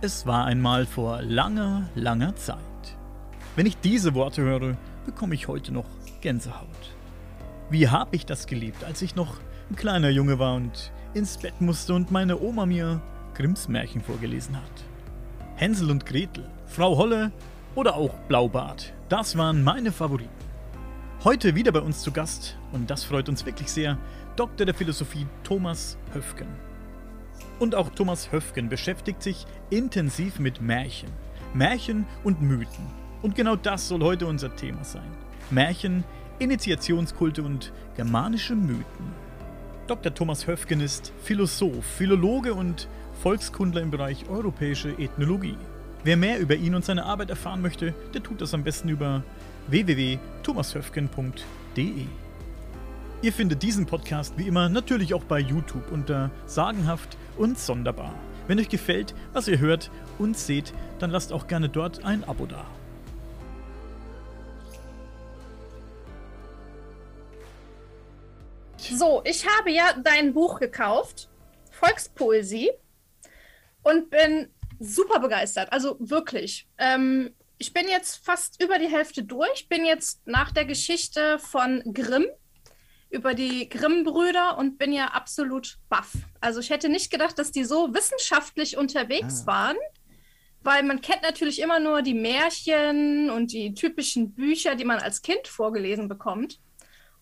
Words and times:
Es 0.00 0.26
war 0.26 0.44
einmal 0.44 0.86
vor 0.86 1.22
langer, 1.22 1.88
langer 1.96 2.36
Zeit. 2.36 2.58
Wenn 3.56 3.66
ich 3.66 3.76
diese 3.78 4.14
Worte 4.14 4.42
höre, 4.42 4.76
bekomme 5.04 5.34
ich 5.34 5.48
heute 5.48 5.74
noch 5.74 5.86
Gänsehaut. 6.20 6.68
Wie 7.68 7.88
hab 7.88 8.14
ich 8.14 8.24
das 8.24 8.46
geliebt, 8.46 8.84
als 8.84 9.02
ich 9.02 9.16
noch 9.16 9.38
ein 9.68 9.74
kleiner 9.74 10.08
Junge 10.08 10.38
war 10.38 10.54
und 10.54 10.92
ins 11.14 11.36
Bett 11.38 11.60
musste 11.60 11.94
und 11.94 12.12
meine 12.12 12.40
Oma 12.40 12.64
mir 12.64 13.02
Grimms 13.34 13.66
Märchen 13.66 14.00
vorgelesen 14.00 14.56
hat. 14.56 14.70
Hänsel 15.56 15.90
und 15.90 16.06
Gretel, 16.06 16.48
Frau 16.66 16.96
Holle 16.96 17.32
oder 17.74 17.96
auch 17.96 18.14
Blaubart, 18.28 18.92
das 19.08 19.36
waren 19.36 19.64
meine 19.64 19.90
Favoriten. 19.90 20.30
Heute 21.24 21.56
wieder 21.56 21.72
bei 21.72 21.80
uns 21.80 22.02
zu 22.02 22.12
Gast, 22.12 22.56
und 22.70 22.88
das 22.88 23.02
freut 23.02 23.28
uns 23.28 23.44
wirklich 23.44 23.72
sehr, 23.72 23.98
Dr. 24.36 24.64
der 24.64 24.76
Philosophie 24.76 25.26
Thomas 25.42 25.98
Höfgen. 26.12 26.67
Und 27.58 27.74
auch 27.74 27.90
Thomas 27.90 28.32
Höfgen 28.32 28.68
beschäftigt 28.68 29.22
sich 29.22 29.46
intensiv 29.70 30.38
mit 30.38 30.60
Märchen, 30.60 31.10
Märchen 31.54 32.06
und 32.24 32.40
Mythen. 32.40 32.86
Und 33.22 33.34
genau 33.34 33.56
das 33.56 33.88
soll 33.88 34.02
heute 34.02 34.26
unser 34.26 34.54
Thema 34.54 34.84
sein. 34.84 35.10
Märchen, 35.50 36.04
Initiationskulte 36.38 37.42
und 37.42 37.72
germanische 37.96 38.54
Mythen. 38.54 39.12
Dr. 39.88 40.14
Thomas 40.14 40.46
Höfgen 40.46 40.80
ist 40.80 41.12
Philosoph, 41.22 41.84
Philologe 41.84 42.54
und 42.54 42.88
Volkskundler 43.22 43.80
im 43.80 43.90
Bereich 43.90 44.28
europäische 44.28 44.90
Ethnologie. 44.98 45.56
Wer 46.04 46.16
mehr 46.16 46.38
über 46.38 46.54
ihn 46.54 46.74
und 46.74 46.84
seine 46.84 47.04
Arbeit 47.04 47.30
erfahren 47.30 47.62
möchte, 47.62 47.94
der 48.14 48.22
tut 48.22 48.40
das 48.40 48.54
am 48.54 48.62
besten 48.62 48.88
über 48.88 49.24
www.thomashöfgen.de. 49.66 52.06
Ihr 53.20 53.32
findet 53.32 53.64
diesen 53.64 53.84
Podcast 53.84 54.38
wie 54.38 54.46
immer 54.46 54.68
natürlich 54.68 55.12
auch 55.12 55.24
bei 55.24 55.40
YouTube 55.40 55.90
unter 55.90 56.30
Sagenhaft 56.46 57.16
und 57.36 57.58
Sonderbar. 57.58 58.14
Wenn 58.46 58.60
euch 58.60 58.68
gefällt, 58.68 59.12
was 59.32 59.48
ihr 59.48 59.58
hört 59.58 59.90
und 60.20 60.38
seht, 60.38 60.72
dann 61.00 61.10
lasst 61.10 61.32
auch 61.32 61.48
gerne 61.48 61.68
dort 61.68 62.04
ein 62.04 62.22
Abo 62.22 62.46
da. 62.46 62.64
So, 68.76 69.22
ich 69.24 69.44
habe 69.48 69.72
ja 69.72 69.94
dein 70.00 70.32
Buch 70.32 70.60
gekauft, 70.60 71.28
Volkspoesie, 71.72 72.70
und 73.82 74.10
bin 74.10 74.48
super 74.78 75.18
begeistert. 75.18 75.72
Also 75.72 75.96
wirklich. 75.98 76.68
Ähm, 76.78 77.34
ich 77.58 77.72
bin 77.72 77.88
jetzt 77.88 78.24
fast 78.24 78.62
über 78.62 78.78
die 78.78 78.86
Hälfte 78.86 79.24
durch, 79.24 79.68
bin 79.68 79.84
jetzt 79.84 80.24
nach 80.24 80.52
der 80.52 80.66
Geschichte 80.66 81.40
von 81.40 81.82
Grimm 81.92 82.26
über 83.10 83.34
die 83.34 83.68
Grimm-Brüder 83.68 84.58
und 84.58 84.78
bin 84.78 84.92
ja 84.92 85.06
absolut 85.06 85.78
baff. 85.88 86.12
Also 86.40 86.60
ich 86.60 86.70
hätte 86.70 86.88
nicht 86.88 87.10
gedacht, 87.10 87.38
dass 87.38 87.52
die 87.52 87.64
so 87.64 87.94
wissenschaftlich 87.94 88.76
unterwegs 88.76 89.42
ah. 89.42 89.46
waren, 89.46 89.76
weil 90.62 90.82
man 90.82 91.00
kennt 91.00 91.22
natürlich 91.22 91.60
immer 91.60 91.80
nur 91.80 92.02
die 92.02 92.14
Märchen 92.14 93.30
und 93.30 93.52
die 93.52 93.74
typischen 93.74 94.32
Bücher, 94.32 94.74
die 94.74 94.84
man 94.84 94.98
als 94.98 95.22
Kind 95.22 95.48
vorgelesen 95.48 96.08
bekommt. 96.08 96.60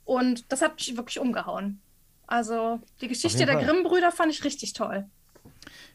Und 0.04 0.50
das 0.50 0.62
hat 0.62 0.76
mich 0.76 0.96
wirklich 0.96 1.18
umgehauen. 1.20 1.80
Also 2.26 2.80
die 3.00 3.08
Geschichte 3.08 3.46
der 3.46 3.56
Grimm-Brüder 3.56 4.10
fand 4.10 4.32
ich 4.32 4.42
richtig 4.44 4.72
toll. 4.72 5.06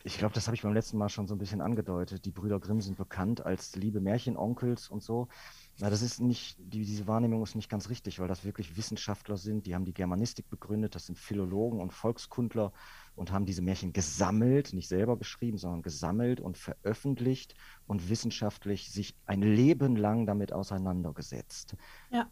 Ich 0.04 0.18
glaube, 0.18 0.34
das 0.34 0.48
habe 0.48 0.56
ich 0.56 0.62
beim 0.62 0.74
letzten 0.74 0.98
Mal 0.98 1.10
schon 1.10 1.28
so 1.28 1.36
ein 1.36 1.38
bisschen 1.38 1.62
angedeutet. 1.62 2.26
Die 2.26 2.32
Brüder 2.32 2.60
Grimm 2.60 2.82
sind 2.82 2.98
bekannt 2.98 3.46
als 3.46 3.76
liebe 3.76 4.00
Märchenonkels 4.00 4.90
und 4.90 5.04
so. 5.04 5.28
Na, 5.82 5.90
das 5.90 6.04
ist 6.04 6.22
nicht, 6.22 6.58
die, 6.60 6.86
diese 6.86 7.08
Wahrnehmung 7.08 7.42
ist 7.42 7.56
nicht 7.56 7.68
ganz 7.68 7.90
richtig, 7.90 8.20
weil 8.20 8.28
das 8.28 8.46
wirklich 8.46 8.78
Wissenschaftler 8.78 9.36
sind, 9.36 9.66
die 9.66 9.74
haben 9.74 9.84
die 9.84 9.96
Germanistik 9.96 10.48
begründet, 10.48 10.94
das 10.94 11.08
sind 11.08 11.18
Philologen 11.18 11.82
und 11.82 11.92
Volkskundler 11.92 12.72
und 13.16 13.32
haben 13.32 13.48
diese 13.48 13.64
Märchen 13.64 13.92
gesammelt, 13.92 14.74
nicht 14.74 14.88
selber 14.88 15.18
geschrieben, 15.18 15.58
sondern 15.58 15.82
gesammelt 15.82 16.40
und 16.40 16.60
veröffentlicht 16.60 17.56
und 17.88 18.10
wissenschaftlich 18.10 18.92
sich 18.92 19.16
ein 19.26 19.42
Leben 19.42 19.96
lang 19.96 20.28
damit 20.28 20.54
auseinandergesetzt. 20.54 21.76
Ja. 22.12 22.30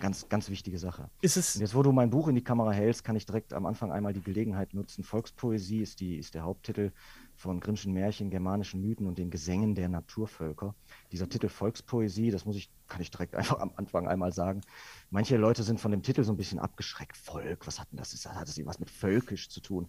Ganz, 0.00 0.28
ganz 0.28 0.50
wichtige 0.50 0.78
Sache. 0.78 1.10
Ist 1.20 1.36
es 1.36 1.56
und 1.56 1.60
jetzt, 1.60 1.74
wo 1.74 1.82
du 1.82 1.90
mein 1.90 2.10
Buch 2.10 2.28
in 2.28 2.36
die 2.36 2.44
Kamera 2.44 2.70
hältst, 2.70 3.02
kann 3.02 3.16
ich 3.16 3.26
direkt 3.26 3.52
am 3.52 3.66
Anfang 3.66 3.90
einmal 3.90 4.12
die 4.12 4.22
Gelegenheit 4.22 4.72
nutzen. 4.72 5.02
Volkspoesie 5.02 5.80
ist, 5.80 6.00
die, 6.00 6.16
ist 6.16 6.34
der 6.34 6.42
Haupttitel 6.42 6.92
von 7.34 7.58
Grimmschen 7.58 7.92
Märchen, 7.92 8.30
germanischen 8.30 8.80
Mythen 8.80 9.06
und 9.06 9.18
den 9.18 9.30
Gesängen 9.30 9.74
der 9.74 9.88
Naturvölker. 9.88 10.74
Dieser 11.10 11.28
Titel 11.28 11.48
Volkspoesie, 11.48 12.30
das 12.30 12.44
muss 12.44 12.56
ich, 12.56 12.70
kann 12.86 13.00
ich 13.00 13.10
direkt 13.10 13.34
einfach 13.36 13.58
am 13.58 13.72
Anfang 13.76 14.06
einmal 14.06 14.32
sagen. 14.32 14.60
Manche 15.10 15.36
Leute 15.36 15.64
sind 15.64 15.80
von 15.80 15.90
dem 15.90 16.02
Titel 16.02 16.22
so 16.22 16.32
ein 16.32 16.36
bisschen 16.36 16.60
abgeschreckt. 16.60 17.16
Volk, 17.16 17.66
was 17.66 17.80
hat 17.80 17.90
denn 17.90 17.98
das? 17.98 18.12
Hat 18.26 18.48
das 18.48 18.56
irgendwas 18.56 18.78
mit 18.78 18.90
völkisch 18.90 19.48
zu 19.48 19.60
tun? 19.60 19.88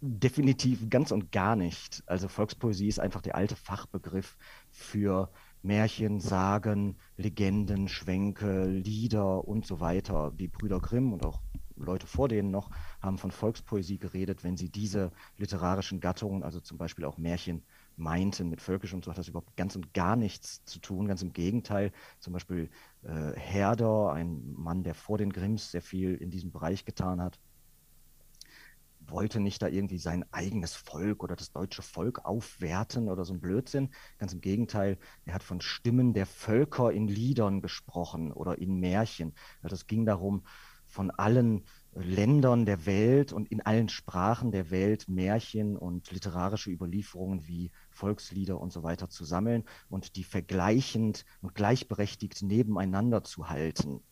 Definitiv 0.00 0.88
ganz 0.90 1.10
und 1.10 1.32
gar 1.32 1.56
nicht. 1.56 2.04
Also 2.06 2.28
Volkspoesie 2.28 2.86
ist 2.86 3.00
einfach 3.00 3.22
der 3.22 3.34
alte 3.34 3.56
Fachbegriff 3.56 4.36
für 4.70 5.30
Märchen, 5.62 6.20
Sagen, 6.20 6.96
Legenden, 7.16 7.88
Schwänke, 7.88 8.66
Lieder 8.66 9.46
und 9.46 9.66
so 9.66 9.80
weiter. 9.80 10.32
Die 10.32 10.48
Brüder 10.48 10.80
Grimm 10.80 11.12
und 11.12 11.24
auch 11.24 11.40
Leute 11.76 12.06
vor 12.06 12.28
denen 12.28 12.50
noch 12.50 12.70
haben 13.00 13.18
von 13.18 13.30
Volkspoesie 13.30 13.98
geredet, 13.98 14.44
wenn 14.44 14.56
sie 14.56 14.70
diese 14.70 15.12
literarischen 15.36 16.00
Gattungen, 16.00 16.42
also 16.42 16.60
zum 16.60 16.78
Beispiel 16.78 17.04
auch 17.04 17.18
Märchen, 17.18 17.62
meinten. 17.96 18.48
Mit 18.48 18.60
Völkisch 18.60 18.94
und 18.94 19.04
so 19.04 19.10
hat 19.10 19.18
das 19.18 19.28
überhaupt 19.28 19.56
ganz 19.56 19.76
und 19.76 19.94
gar 19.94 20.16
nichts 20.16 20.64
zu 20.64 20.78
tun. 20.78 21.08
Ganz 21.08 21.22
im 21.22 21.32
Gegenteil. 21.32 21.92
Zum 22.20 22.32
Beispiel 22.32 22.70
äh, 23.02 23.32
Herder, 23.34 24.12
ein 24.12 24.52
Mann, 24.54 24.82
der 24.82 24.94
vor 24.94 25.18
den 25.18 25.32
Grimms 25.32 25.70
sehr 25.70 25.82
viel 25.82 26.14
in 26.14 26.30
diesem 26.30 26.52
Bereich 26.52 26.84
getan 26.84 27.20
hat, 27.20 27.38
wollte 29.10 29.40
nicht 29.40 29.62
da 29.62 29.68
irgendwie 29.68 29.98
sein 29.98 30.24
eigenes 30.32 30.74
Volk 30.74 31.22
oder 31.22 31.36
das 31.36 31.52
deutsche 31.52 31.82
Volk 31.82 32.24
aufwerten 32.24 33.08
oder 33.08 33.24
so 33.24 33.34
ein 33.34 33.40
Blödsinn. 33.40 33.90
Ganz 34.18 34.32
im 34.32 34.40
Gegenteil, 34.40 34.98
er 35.24 35.34
hat 35.34 35.42
von 35.42 35.60
Stimmen 35.60 36.14
der 36.14 36.26
Völker 36.26 36.92
in 36.92 37.08
Liedern 37.08 37.62
gesprochen 37.62 38.32
oder 38.32 38.58
in 38.58 38.78
Märchen. 38.80 39.34
Also 39.62 39.74
es 39.74 39.86
ging 39.86 40.06
darum, 40.06 40.44
von 40.86 41.10
allen 41.10 41.64
Ländern 41.92 42.66
der 42.66 42.86
Welt 42.86 43.32
und 43.32 43.50
in 43.50 43.60
allen 43.60 43.88
Sprachen 43.88 44.52
der 44.52 44.70
Welt 44.70 45.08
Märchen 45.08 45.76
und 45.76 46.10
literarische 46.10 46.70
Überlieferungen 46.70 47.46
wie 47.46 47.70
Volkslieder 47.90 48.60
und 48.60 48.72
so 48.72 48.82
weiter 48.82 49.08
zu 49.08 49.24
sammeln 49.24 49.64
und 49.88 50.16
die 50.16 50.24
vergleichend 50.24 51.24
und 51.40 51.54
gleichberechtigt 51.54 52.42
nebeneinander 52.42 53.24
zu 53.24 53.48
halten 53.48 54.02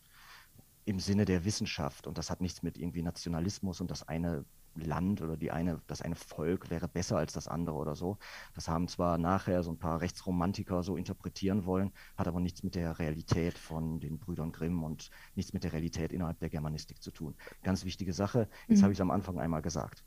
im 0.84 0.99
Sinne 0.99 1.25
der 1.25 1.44
Wissenschaft. 1.44 2.06
Und 2.06 2.19
das 2.19 2.31
hat 2.31 2.41
nichts 2.41 2.62
mit 2.62 2.78
irgendwie 2.78 3.03
Nationalismus 3.03 3.81
und 3.81 3.91
das 3.91 4.09
eine 4.09 4.44
Land 4.76 5.22
oder 5.22 5.36
die 5.36 5.50
eine, 5.50 5.80
das 5.86 6.02
eine 6.02 6.16
Volk 6.16 6.70
wäre 6.70 6.88
besser 6.88 7.16
als 7.16 7.32
das 7.32 7.48
andere 7.48 7.76
oder 7.76 7.94
so. 7.94 8.18
Das 8.54 8.68
haben 8.68 8.88
zwar 8.88 9.18
nachher 9.18 9.62
so 9.62 9.70
ein 9.70 9.78
paar 9.78 10.00
Rechtsromantiker 10.00 10.82
so 10.82 10.96
interpretieren 10.96 11.64
wollen, 11.64 11.92
hat 12.16 12.28
aber 12.28 12.40
nichts 12.40 12.62
mit 12.62 12.74
der 12.74 12.98
Realität 12.98 13.58
von 13.58 14.00
den 14.00 14.18
Brüdern 14.18 14.52
Grimm 14.52 14.82
und 14.82 15.10
nichts 15.34 15.52
mit 15.52 15.64
der 15.64 15.72
Realität 15.72 16.12
innerhalb 16.12 16.38
der 16.40 16.50
Germanistik 16.50 17.02
zu 17.02 17.10
tun. 17.10 17.34
Ganz 17.62 17.84
wichtige 17.84 18.12
Sache. 18.12 18.48
Jetzt 18.68 18.78
mhm. 18.78 18.82
habe 18.82 18.92
ich 18.92 18.98
es 18.98 19.02
am 19.02 19.10
Anfang 19.10 19.38
einmal 19.38 19.62
gesagt. 19.62 20.04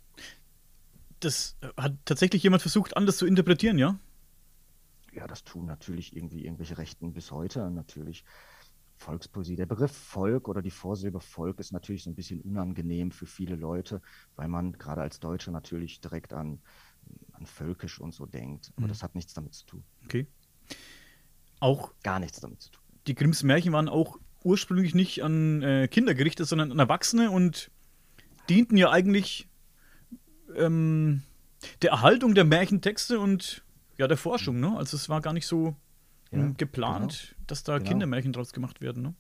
Das 1.20 1.58
äh, 1.62 1.70
hat 1.78 1.94
tatsächlich 2.06 2.44
jemand 2.44 2.62
versucht, 2.62 2.96
anders 2.96 3.18
zu 3.18 3.26
interpretieren, 3.26 3.78
ja? 3.78 3.98
Ja, 5.14 5.26
das 5.26 5.44
tun 5.44 5.66
natürlich 5.66 6.16
irgendwie 6.16 6.46
irgendwelche 6.46 6.78
Rechten 6.78 7.14
bis 7.14 7.32
heute 7.32 7.72
natürlich. 7.72 8.24
Volkspoesie. 8.98 9.56
Der 9.56 9.66
Begriff 9.66 9.92
Volk 9.92 10.48
oder 10.48 10.62
die 10.62 10.72
Vorsilbe 10.72 11.22
Volk 11.22 11.60
ist 11.60 11.72
natürlich 11.72 12.04
so 12.04 12.10
ein 12.10 12.16
bisschen 12.16 12.42
unangenehm 12.42 13.12
für 13.12 13.26
viele 13.26 13.56
Leute, 13.56 14.02
weil 14.36 14.48
man 14.48 14.74
gerade 14.74 15.02
als 15.02 15.20
Deutscher 15.20 15.52
natürlich 15.52 16.02
direkt 16.02 16.34
an, 16.34 16.60
an 17.32 17.46
Völkisch 17.46 18.00
und 18.00 18.14
so 18.14 18.26
denkt. 18.26 18.72
Aber 18.76 18.88
mhm. 18.88 18.90
das 18.90 19.04
hat 19.04 19.16
nichts 19.16 19.34
damit 19.34 19.54
zu 19.54 19.66
tun. 19.66 19.84
Okay. 20.04 20.28
Auch 21.60 21.94
gar 22.04 22.20
nichts 22.20 22.40
damit 22.40 22.62
zu 22.62 22.72
tun. 22.72 22.84
Die 23.08 23.16
Grimms 23.16 23.44
Märchen 23.44 23.72
waren 23.72 23.88
auch 23.88 24.20
ursprünglich 24.44 24.94
nicht 24.96 25.24
an 25.24 25.62
äh, 25.64 25.88
Kinder 25.88 26.14
gerichtet, 26.14 26.48
sondern 26.48 26.72
an 26.72 26.80
Erwachsene 26.80 27.32
und 27.32 27.72
dienten 28.50 28.78
ja 28.78 28.92
eigentlich 28.92 29.48
ähm, 30.56 31.24
der 31.82 31.92
Erhaltung 31.92 32.34
der 32.34 32.46
Märchentexte 32.46 33.20
und 33.20 33.64
ja 33.98 34.08
der 34.08 34.18
Forschung. 34.18 34.60
Ne? 34.60 34.76
Also 34.78 34.98
es 34.98 35.10
war 35.10 35.22
gar 35.22 35.34
nicht 35.34 35.48
so 35.48 35.76
ja, 36.32 36.52
geplant, 36.58 37.30
genau. 37.36 37.44
dass 37.48 37.64
da 37.64 37.78
genau. 37.78 37.90
Kindermärchen 37.90 38.34
draus 38.34 38.54
gemacht 38.54 38.82
werden, 38.82 39.04
ne? 39.04 39.16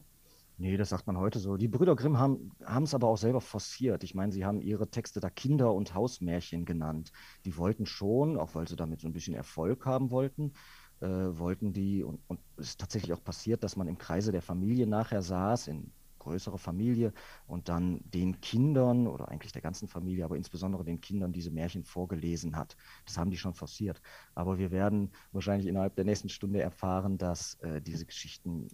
Nee, 0.59 0.75
das 0.75 0.89
sagt 0.89 1.05
man 1.05 1.17
heute 1.17 1.37
so. 1.37 1.55
Die 1.55 1.67
Brüder 1.67 1.95
Grimm 1.95 2.17
haben 2.17 2.51
es 2.83 2.95
aber 2.95 3.07
auch 3.07 3.17
selber 3.17 3.41
forciert. 3.41 4.03
Ich 4.03 4.15
meine, 4.15 4.31
sie 4.31 4.43
haben 4.43 4.59
ihre 4.59 4.89
Texte 4.89 5.19
da 5.19 5.29
Kinder- 5.29 5.73
und 5.73 5.93
Hausmärchen 5.93 6.65
genannt. 6.65 7.11
Die 7.45 7.57
wollten 7.57 7.85
schon, 7.85 8.37
auch 8.37 8.55
weil 8.55 8.67
sie 8.67 8.75
damit 8.75 8.99
so 8.99 9.07
ein 9.07 9.13
bisschen 9.13 9.35
Erfolg 9.35 9.85
haben 9.85 10.09
wollten, 10.09 10.53
äh, 10.99 11.07
wollten 11.07 11.73
die, 11.73 12.03
und, 12.03 12.19
und 12.27 12.39
es 12.57 12.69
ist 12.69 12.79
tatsächlich 12.79 13.13
auch 13.13 13.23
passiert, 13.23 13.63
dass 13.63 13.75
man 13.75 13.87
im 13.87 13.99
Kreise 13.99 14.31
der 14.31 14.41
Familie 14.41 14.87
nachher 14.87 15.21
saß, 15.21 15.67
in 15.67 15.91
größere 16.19 16.57
Familie 16.57 17.13
und 17.47 17.69
dann 17.69 18.01
den 18.03 18.41
Kindern 18.41 19.07
oder 19.07 19.29
eigentlich 19.29 19.51
der 19.51 19.61
ganzen 19.61 19.87
Familie, 19.87 20.25
aber 20.25 20.35
insbesondere 20.35 20.83
den 20.83 21.01
Kindern 21.01 21.31
diese 21.33 21.51
Märchen 21.51 21.83
vorgelesen 21.83 22.55
hat. 22.55 22.75
Das 23.05 23.17
haben 23.17 23.31
die 23.31 23.37
schon 23.37 23.53
forciert. 23.53 24.01
Aber 24.35 24.57
wir 24.57 24.71
werden 24.71 25.11
wahrscheinlich 25.31 25.67
innerhalb 25.67 25.95
der 25.95 26.05
nächsten 26.05 26.29
Stunde 26.29 26.61
erfahren, 26.61 27.17
dass 27.17 27.55
äh, 27.55 27.81
diese 27.81 28.05
Geschichten 28.05 28.67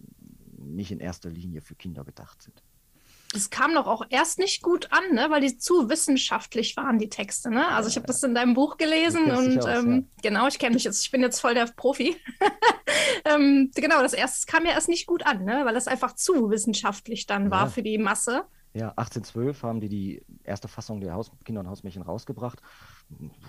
nicht 0.58 0.90
in 0.90 1.00
erster 1.00 1.30
Linie 1.30 1.60
für 1.60 1.74
Kinder 1.74 2.04
gedacht 2.04 2.42
sind. 2.42 2.62
Das 3.34 3.50
kam 3.50 3.74
doch 3.74 3.86
auch 3.86 4.06
erst 4.10 4.38
nicht 4.38 4.62
gut 4.62 4.88
an, 4.92 5.14
ne? 5.14 5.26
weil 5.28 5.40
die 5.40 5.58
zu 5.58 5.90
wissenschaftlich 5.90 6.76
waren, 6.76 6.98
die 6.98 7.08
Texte. 7.08 7.50
Ne? 7.50 7.66
Also 7.68 7.88
ich 7.88 7.96
habe 7.96 8.06
das 8.06 8.22
in 8.22 8.34
deinem 8.34 8.54
Buch 8.54 8.76
gelesen 8.76 9.24
und 9.24 9.58
aus, 9.58 9.66
ähm, 9.66 10.08
ja. 10.22 10.30
genau, 10.30 10.46
ich 10.46 10.58
kenne 10.58 10.74
mich 10.74 10.84
jetzt, 10.84 11.04
ich 11.04 11.10
bin 11.10 11.20
jetzt 11.20 11.40
voll 11.40 11.54
der 11.54 11.66
Profi. 11.66 12.16
ähm, 13.24 13.72
genau, 13.74 14.02
das 14.02 14.12
erste 14.12 14.46
kam 14.50 14.64
ja 14.64 14.72
erst 14.72 14.88
nicht 14.88 15.06
gut 15.06 15.26
an, 15.26 15.44
ne? 15.44 15.62
weil 15.64 15.74
das 15.74 15.88
einfach 15.88 16.14
zu 16.14 16.50
wissenschaftlich 16.50 17.26
dann 17.26 17.50
war 17.50 17.64
ja. 17.64 17.70
für 17.70 17.82
die 17.82 17.98
Masse. 17.98 18.44
Ja, 18.74 18.88
1812 18.90 19.62
haben 19.62 19.80
die 19.80 19.88
die 19.88 20.26
erste 20.42 20.68
Fassung 20.68 21.00
der 21.00 21.14
Haus 21.14 21.30
Kinder- 21.44 21.60
und 21.60 21.68
Hausmärchen 21.68 22.02
rausgebracht 22.02 22.60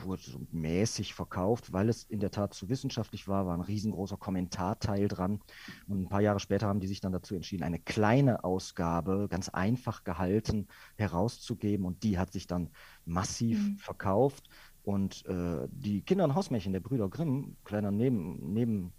wurde 0.04 0.22
so 0.22 0.39
mäßig 0.51 1.13
verkauft, 1.13 1.72
weil 1.74 1.89
es 1.89 2.04
in 2.04 2.19
der 2.19 2.31
Tat 2.31 2.54
zu 2.54 2.69
wissenschaftlich 2.69 3.27
war, 3.27 3.45
war 3.45 3.56
ein 3.56 3.62
riesengroßer 3.62 4.18
Kommentarteil 4.18 5.07
dran. 5.07 5.39
Und 5.88 6.01
ein 6.01 6.10
paar 6.10 6.22
Jahre 6.22 6.39
später 6.39 6.68
haben 6.68 6.80
die 6.80 6.88
sich 6.88 7.01
dann 7.01 7.12
dazu 7.12 7.36
entschieden, 7.36 7.63
eine 7.63 7.80
kleine 7.80 8.44
Ausgabe, 8.44 9.27
ganz 9.30 9.50
einfach 9.50 10.04
gehalten, 10.04 10.68
herauszugeben. 10.98 11.86
Und 11.86 12.04
die 12.04 12.18
hat 12.18 12.31
sich 12.31 12.48
dann 12.48 12.69
massiv 13.06 13.60
mhm. 13.60 13.78
verkauft. 13.78 14.50
Und 14.83 15.25
äh, 15.25 15.68
die 15.71 16.01
Kinder- 16.01 16.25
und 16.25 16.36
Hausmärchen 16.36 16.74
der 16.74 16.80
Brüder 16.80 17.10
Grimm, 17.10 17.56
kleiner 17.63 17.92
Neben, 17.92 18.54
neben 18.54 18.94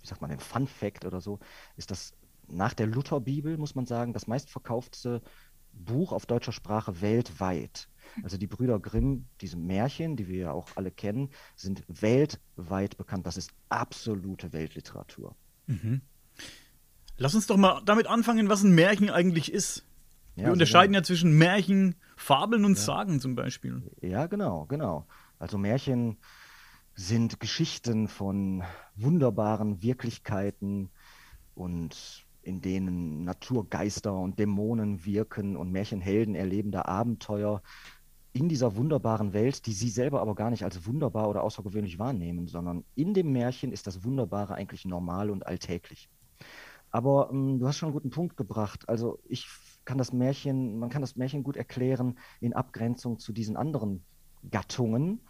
wie 0.00 0.06
sagt 0.06 0.22
man, 0.22 0.30
ein 0.30 0.40
Fun 0.40 0.66
Fact 0.66 1.04
oder 1.04 1.20
so, 1.20 1.40
ist 1.76 1.90
das 1.90 2.12
nach 2.50 2.72
der 2.72 2.86
Lutherbibel, 2.86 3.58
muss 3.58 3.74
man 3.74 3.84
sagen, 3.84 4.14
das 4.14 4.26
meistverkauftste 4.26 5.20
Buch 5.78 6.12
auf 6.12 6.26
deutscher 6.26 6.52
Sprache 6.52 7.00
weltweit. 7.00 7.88
Also 8.22 8.36
die 8.38 8.46
Brüder 8.46 8.78
Grimm, 8.80 9.26
diese 9.40 9.56
Märchen, 9.56 10.16
die 10.16 10.28
wir 10.28 10.38
ja 10.38 10.52
auch 10.52 10.68
alle 10.76 10.90
kennen, 10.90 11.30
sind 11.56 11.84
weltweit 11.88 12.96
bekannt. 12.96 13.26
Das 13.26 13.36
ist 13.36 13.52
absolute 13.68 14.52
Weltliteratur. 14.52 15.36
Mhm. 15.66 16.00
Lass 17.16 17.34
uns 17.34 17.46
doch 17.46 17.56
mal 17.56 17.82
damit 17.84 18.06
anfangen, 18.06 18.48
was 18.48 18.62
ein 18.62 18.74
Märchen 18.74 19.10
eigentlich 19.10 19.52
ist. 19.52 19.84
Wir 20.36 20.44
ja, 20.44 20.52
unterscheiden 20.52 20.94
ja 20.94 21.02
zwischen 21.02 21.36
Märchen, 21.36 21.96
Fabeln 22.16 22.64
und 22.64 22.78
ja. 22.78 22.84
Sagen 22.84 23.20
zum 23.20 23.34
Beispiel. 23.34 23.82
Ja, 24.00 24.26
genau, 24.26 24.66
genau. 24.66 25.06
Also 25.38 25.58
Märchen 25.58 26.18
sind 26.94 27.40
Geschichten 27.40 28.08
von 28.08 28.62
wunderbaren 28.94 29.82
Wirklichkeiten 29.82 30.90
und 31.54 32.26
in 32.42 32.60
denen 32.60 33.24
Naturgeister 33.24 34.14
und 34.14 34.38
Dämonen 34.38 35.04
wirken 35.04 35.56
und 35.56 35.70
Märchenhelden 35.70 36.34
erleben 36.34 36.70
da 36.70 36.82
Abenteuer 36.82 37.62
in 38.32 38.48
dieser 38.48 38.76
wunderbaren 38.76 39.32
Welt, 39.32 39.66
die 39.66 39.72
sie 39.72 39.88
selber 39.88 40.20
aber 40.20 40.34
gar 40.34 40.50
nicht 40.50 40.64
als 40.64 40.86
wunderbar 40.86 41.28
oder 41.28 41.42
außergewöhnlich 41.42 41.98
wahrnehmen, 41.98 42.46
sondern 42.46 42.84
in 42.94 43.14
dem 43.14 43.32
Märchen 43.32 43.72
ist 43.72 43.86
das 43.86 44.04
Wunderbare 44.04 44.54
eigentlich 44.54 44.84
normal 44.84 45.30
und 45.30 45.46
alltäglich. 45.46 46.08
Aber 46.90 47.30
ähm, 47.32 47.58
du 47.58 47.66
hast 47.66 47.78
schon 47.78 47.88
einen 47.88 47.94
guten 47.94 48.10
Punkt 48.10 48.36
gebracht. 48.36 48.88
Also 48.88 49.18
ich 49.26 49.48
kann 49.84 49.98
das 49.98 50.12
Märchen, 50.12 50.78
man 50.78 50.90
kann 50.90 51.02
das 51.02 51.16
Märchen 51.16 51.42
gut 51.42 51.56
erklären 51.56 52.18
in 52.40 52.52
Abgrenzung 52.52 53.18
zu 53.18 53.32
diesen 53.32 53.56
anderen 53.56 54.04
Gattungen. 54.50 55.20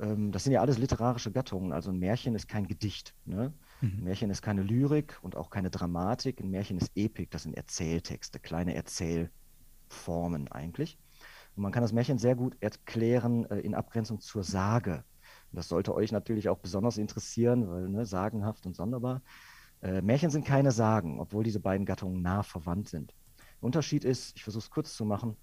Ähm, 0.00 0.32
das 0.32 0.44
sind 0.44 0.52
ja 0.52 0.60
alles 0.60 0.78
literarische 0.78 1.32
Gattungen. 1.32 1.72
Also 1.72 1.90
ein 1.90 1.98
Märchen 1.98 2.34
ist 2.34 2.48
kein 2.48 2.66
Gedicht. 2.66 3.14
Ne? 3.24 3.52
Mhm. 3.80 3.88
Ein 3.98 4.04
Märchen 4.04 4.30
ist 4.30 4.42
keine 4.42 4.62
Lyrik 4.62 5.18
und 5.22 5.36
auch 5.36 5.50
keine 5.50 5.70
Dramatik. 5.70 6.40
Ein 6.40 6.50
Märchen 6.50 6.78
ist 6.78 6.92
Epik, 6.94 7.30
das 7.30 7.44
sind 7.44 7.56
Erzähltexte, 7.56 8.38
kleine 8.38 8.74
Erzählformen 8.74 10.48
eigentlich. 10.50 10.98
Und 11.56 11.62
man 11.62 11.72
kann 11.72 11.82
das 11.82 11.92
Märchen 11.92 12.18
sehr 12.18 12.36
gut 12.36 12.56
erklären 12.60 13.44
äh, 13.50 13.58
in 13.60 13.74
Abgrenzung 13.74 14.20
zur 14.20 14.44
Sage. 14.44 15.04
Und 15.50 15.56
das 15.56 15.68
sollte 15.68 15.94
euch 15.94 16.12
natürlich 16.12 16.48
auch 16.48 16.58
besonders 16.58 16.98
interessieren, 16.98 17.68
weil 17.68 17.88
ne, 17.88 18.06
sagenhaft 18.06 18.66
und 18.66 18.74
sonderbar. 18.74 19.22
Äh, 19.82 20.02
Märchen 20.02 20.30
sind 20.30 20.44
keine 20.44 20.72
Sagen, 20.72 21.20
obwohl 21.20 21.44
diese 21.44 21.60
beiden 21.60 21.86
Gattungen 21.86 22.22
nah 22.22 22.42
verwandt 22.42 22.88
sind. 22.88 23.14
Der 23.38 23.64
Unterschied 23.64 24.04
ist, 24.04 24.36
ich 24.36 24.42
versuche 24.42 24.64
es 24.64 24.70
kurz 24.70 24.94
zu 24.94 25.04
machen, 25.04 25.36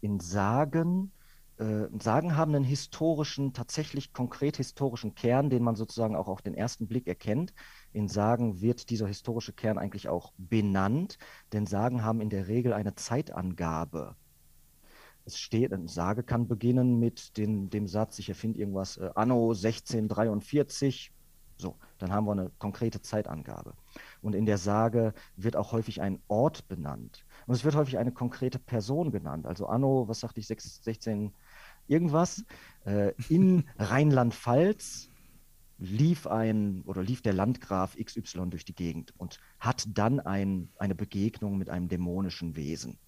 in 0.00 0.20
Sagen, 0.20 1.12
äh, 1.58 1.86
Sagen 2.00 2.36
haben 2.36 2.54
einen 2.54 2.64
historischen, 2.64 3.52
tatsächlich 3.52 4.12
konkret 4.12 4.56
historischen 4.56 5.14
Kern, 5.14 5.50
den 5.50 5.62
man 5.62 5.76
sozusagen 5.76 6.16
auch 6.16 6.28
auf 6.28 6.42
den 6.42 6.54
ersten 6.54 6.86
Blick 6.86 7.06
erkennt. 7.06 7.54
In 7.92 8.08
Sagen 8.08 8.60
wird 8.60 8.90
dieser 8.90 9.06
historische 9.06 9.52
Kern 9.52 9.78
eigentlich 9.78 10.08
auch 10.08 10.32
benannt, 10.38 11.18
denn 11.52 11.66
Sagen 11.66 12.02
haben 12.02 12.20
in 12.20 12.30
der 12.30 12.48
Regel 12.48 12.72
eine 12.72 12.94
Zeitangabe 12.94 14.16
es 15.26 15.38
steht, 15.38 15.72
eine 15.72 15.88
Sage 15.88 16.22
kann 16.22 16.46
beginnen 16.46 16.98
mit 16.98 17.36
den, 17.36 17.68
dem 17.68 17.86
Satz, 17.88 18.18
ich 18.18 18.28
erfinde 18.28 18.60
irgendwas, 18.60 18.96
äh, 18.96 19.10
Anno 19.14 19.50
1643. 19.50 21.12
So, 21.58 21.76
dann 21.98 22.12
haben 22.12 22.26
wir 22.26 22.32
eine 22.32 22.50
konkrete 22.58 23.00
Zeitangabe. 23.00 23.74
Und 24.22 24.34
in 24.34 24.46
der 24.46 24.58
Sage 24.58 25.14
wird 25.36 25.56
auch 25.56 25.72
häufig 25.72 26.00
ein 26.00 26.20
Ort 26.28 26.68
benannt. 26.68 27.24
Und 27.46 27.54
es 27.54 27.64
wird 27.64 27.74
häufig 27.74 27.98
eine 27.98 28.12
konkrete 28.12 28.58
Person 28.58 29.10
genannt. 29.10 29.46
Also 29.46 29.66
Anno, 29.66 30.06
was 30.06 30.20
sagte 30.20 30.40
ich, 30.40 30.46
16 30.46 31.32
irgendwas, 31.88 32.44
äh, 32.84 33.12
in 33.28 33.64
Rheinland-Pfalz 33.78 35.08
lief 35.78 36.26
ein 36.26 36.82
oder 36.86 37.02
lief 37.02 37.22
der 37.22 37.34
Landgraf 37.34 37.96
XY 37.96 38.50
durch 38.50 38.64
die 38.64 38.74
Gegend 38.74 39.12
und 39.18 39.38
hat 39.58 39.86
dann 39.92 40.20
ein, 40.20 40.70
eine 40.78 40.94
Begegnung 40.94 41.58
mit 41.58 41.68
einem 41.68 41.88
dämonischen 41.88 42.56
Wesen 42.56 42.98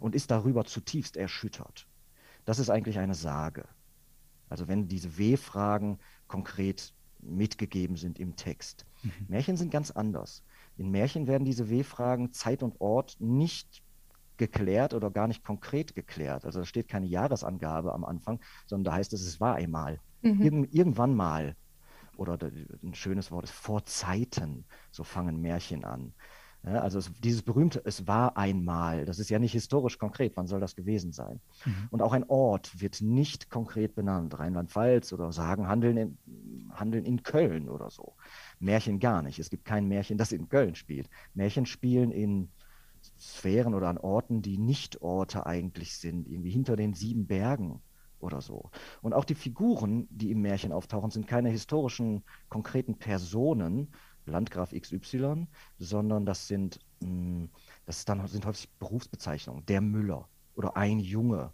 und 0.00 0.14
ist 0.14 0.30
darüber 0.30 0.64
zutiefst 0.64 1.16
erschüttert. 1.16 1.86
Das 2.44 2.58
ist 2.58 2.70
eigentlich 2.70 2.98
eine 2.98 3.14
Sage. 3.14 3.66
Also 4.48 4.68
wenn 4.68 4.88
diese 4.88 5.18
W-Fragen 5.18 5.98
konkret 6.26 6.92
mitgegeben 7.20 7.96
sind 7.96 8.18
im 8.18 8.36
Text. 8.36 8.86
Mhm. 9.02 9.12
Märchen 9.28 9.56
sind 9.56 9.70
ganz 9.70 9.90
anders. 9.90 10.42
In 10.76 10.90
Märchen 10.90 11.26
werden 11.26 11.44
diese 11.44 11.68
W-Fragen 11.68 12.32
Zeit 12.32 12.62
und 12.62 12.80
Ort 12.80 13.16
nicht 13.18 13.82
geklärt 14.38 14.94
oder 14.94 15.10
gar 15.10 15.28
nicht 15.28 15.44
konkret 15.44 15.94
geklärt. 15.94 16.44
Also 16.44 16.60
da 16.60 16.64
steht 16.64 16.88
keine 16.88 17.06
Jahresangabe 17.06 17.92
am 17.92 18.04
Anfang, 18.04 18.40
sondern 18.66 18.84
da 18.84 18.98
heißt 18.98 19.12
es, 19.12 19.22
es 19.22 19.40
war 19.40 19.56
einmal. 19.56 20.00
Mhm. 20.22 20.42
Irgend, 20.42 20.74
irgendwann 20.74 21.14
mal. 21.14 21.56
Oder 22.16 22.38
ein 22.82 22.94
schönes 22.94 23.30
Wort 23.30 23.44
ist 23.44 23.52
vor 23.52 23.84
Zeiten. 23.86 24.64
So 24.90 25.04
fangen 25.04 25.40
Märchen 25.40 25.84
an. 25.84 26.14
Ja, 26.64 26.80
also 26.80 26.98
es, 26.98 27.12
dieses 27.20 27.42
berühmte, 27.42 27.80
es 27.84 28.08
war 28.08 28.36
einmal, 28.36 29.04
das 29.04 29.20
ist 29.20 29.30
ja 29.30 29.38
nicht 29.38 29.52
historisch 29.52 29.96
konkret, 29.96 30.36
wann 30.36 30.48
soll 30.48 30.58
das 30.58 30.74
gewesen 30.74 31.12
sein? 31.12 31.40
Mhm. 31.64 31.88
Und 31.90 32.02
auch 32.02 32.12
ein 32.12 32.24
Ort 32.24 32.80
wird 32.80 33.00
nicht 33.00 33.48
konkret 33.48 33.94
benannt, 33.94 34.38
Rheinland-Pfalz 34.38 35.12
oder 35.12 35.30
sagen 35.32 35.68
Handeln 35.68 35.96
in, 35.96 36.18
Handeln 36.72 37.04
in 37.04 37.22
Köln 37.22 37.68
oder 37.68 37.90
so. 37.90 38.14
Märchen 38.58 38.98
gar 38.98 39.22
nicht. 39.22 39.38
Es 39.38 39.50
gibt 39.50 39.64
kein 39.64 39.86
Märchen, 39.86 40.18
das 40.18 40.32
in 40.32 40.48
Köln 40.48 40.74
spielt. 40.74 41.08
Märchen 41.34 41.64
spielen 41.64 42.10
in 42.10 42.50
Sphären 43.18 43.74
oder 43.74 43.88
an 43.88 43.98
Orten, 43.98 44.42
die 44.42 44.58
nicht 44.58 45.02
Orte 45.02 45.46
eigentlich 45.46 45.96
sind, 45.96 46.28
irgendwie 46.28 46.50
hinter 46.50 46.76
den 46.76 46.94
sieben 46.94 47.26
Bergen 47.26 47.80
oder 48.20 48.40
so. 48.40 48.70
Und 49.02 49.12
auch 49.12 49.24
die 49.24 49.34
Figuren, 49.34 50.08
die 50.10 50.30
im 50.30 50.40
Märchen 50.40 50.72
auftauchen, 50.72 51.10
sind 51.10 51.26
keine 51.26 51.50
historischen, 51.50 52.24
konkreten 52.48 52.98
Personen, 52.98 53.92
Landgraf 54.26 54.72
XY, 54.72 55.46
sondern 55.78 56.26
das 56.26 56.46
sind, 56.46 56.78
mh, 57.00 57.08
hm, 57.08 57.50
das 57.86 58.04
dann, 58.04 58.26
sind 58.26 58.46
häufig 58.46 58.70
Berufsbezeichnungen. 58.78 59.64
Der 59.66 59.80
Müller 59.80 60.28
oder 60.54 60.76
ein 60.76 61.00
Junge 61.00 61.52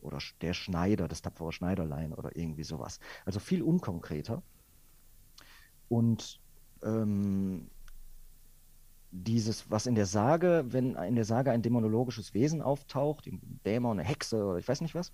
oder 0.00 0.18
der 0.40 0.52
Schneider, 0.52 1.08
das 1.08 1.22
tapfere 1.22 1.52
Schneiderlein 1.52 2.12
oder 2.12 2.36
irgendwie 2.36 2.64
sowas. 2.64 2.98
Also 3.24 3.38
viel 3.38 3.62
unkonkreter. 3.62 4.42
Und 5.88 6.40
ähm, 6.82 7.70
dieses, 9.12 9.70
was 9.70 9.86
in 9.86 9.94
der 9.94 10.06
Sage, 10.06 10.64
wenn 10.68 10.94
in 10.94 11.14
der 11.14 11.26
Sage 11.26 11.50
ein 11.50 11.60
dämonologisches 11.60 12.32
Wesen 12.32 12.62
auftaucht, 12.62 13.26
ein 13.26 13.60
Dämon, 13.66 14.00
eine 14.00 14.08
Hexe 14.08 14.44
oder 14.44 14.58
ich 14.58 14.66
weiß 14.66 14.80
nicht 14.80 14.94
was, 14.94 15.12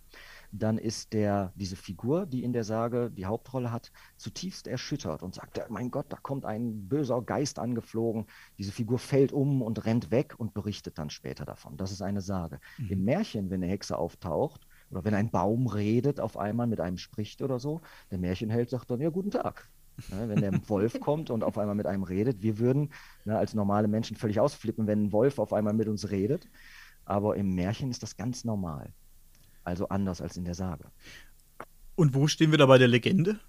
dann 0.52 0.78
ist 0.78 1.12
der, 1.12 1.52
diese 1.56 1.74
Figur, 1.74 2.24
die 2.24 2.44
in 2.44 2.52
der 2.52 2.62
Sage 2.62 3.10
die 3.10 3.26
Hauptrolle 3.26 3.72
hat, 3.72 3.90
zutiefst 4.16 4.68
erschüttert 4.68 5.24
und 5.24 5.34
sagt, 5.34 5.60
mein 5.68 5.90
Gott, 5.90 6.06
da 6.10 6.16
kommt 6.16 6.44
ein 6.44 6.88
böser 6.88 7.20
Geist 7.22 7.58
angeflogen. 7.58 8.26
Diese 8.56 8.70
Figur 8.70 9.00
fällt 9.00 9.32
um 9.32 9.62
und 9.62 9.84
rennt 9.84 10.12
weg 10.12 10.34
und 10.38 10.54
berichtet 10.54 10.96
dann 10.96 11.10
später 11.10 11.44
davon. 11.44 11.76
Das 11.76 11.90
ist 11.90 12.00
eine 12.00 12.20
Sage. 12.20 12.60
Mhm. 12.78 12.90
Im 12.90 13.04
Märchen, 13.04 13.50
wenn 13.50 13.62
eine 13.62 13.72
Hexe 13.72 13.98
auftaucht, 13.98 14.66
oder 14.90 15.04
wenn 15.04 15.14
ein 15.14 15.30
Baum 15.30 15.66
redet 15.66 16.20
auf 16.20 16.38
einmal 16.38 16.66
mit 16.66 16.80
einem 16.80 16.98
spricht 16.98 17.42
oder 17.42 17.58
so, 17.58 17.82
der 18.10 18.18
Märchenheld 18.18 18.70
sagt 18.70 18.90
dann, 18.90 19.00
ja, 19.00 19.10
guten 19.10 19.30
Tag. 19.30 19.68
Ne, 20.10 20.28
wenn 20.28 20.40
der 20.40 20.68
Wolf 20.68 21.00
kommt 21.00 21.30
und 21.30 21.42
auf 21.42 21.58
einmal 21.58 21.74
mit 21.74 21.86
einem 21.86 22.02
redet, 22.04 22.42
wir 22.42 22.58
würden 22.58 22.90
ne, 23.24 23.36
als 23.36 23.54
normale 23.54 23.88
Menschen 23.88 24.16
völlig 24.16 24.40
ausflippen, 24.40 24.86
wenn 24.86 25.04
ein 25.04 25.12
Wolf 25.12 25.38
auf 25.38 25.52
einmal 25.52 25.74
mit 25.74 25.88
uns 25.88 26.10
redet. 26.10 26.48
Aber 27.04 27.36
im 27.36 27.54
Märchen 27.54 27.90
ist 27.90 28.02
das 28.02 28.16
ganz 28.16 28.44
normal. 28.44 28.92
Also 29.64 29.88
anders 29.88 30.20
als 30.20 30.36
in 30.36 30.44
der 30.44 30.54
Sage. 30.54 30.84
Und 31.94 32.14
wo 32.14 32.28
stehen 32.28 32.50
wir 32.50 32.58
da 32.58 32.66
bei 32.66 32.78
der 32.78 32.88
Legende? 32.88 33.40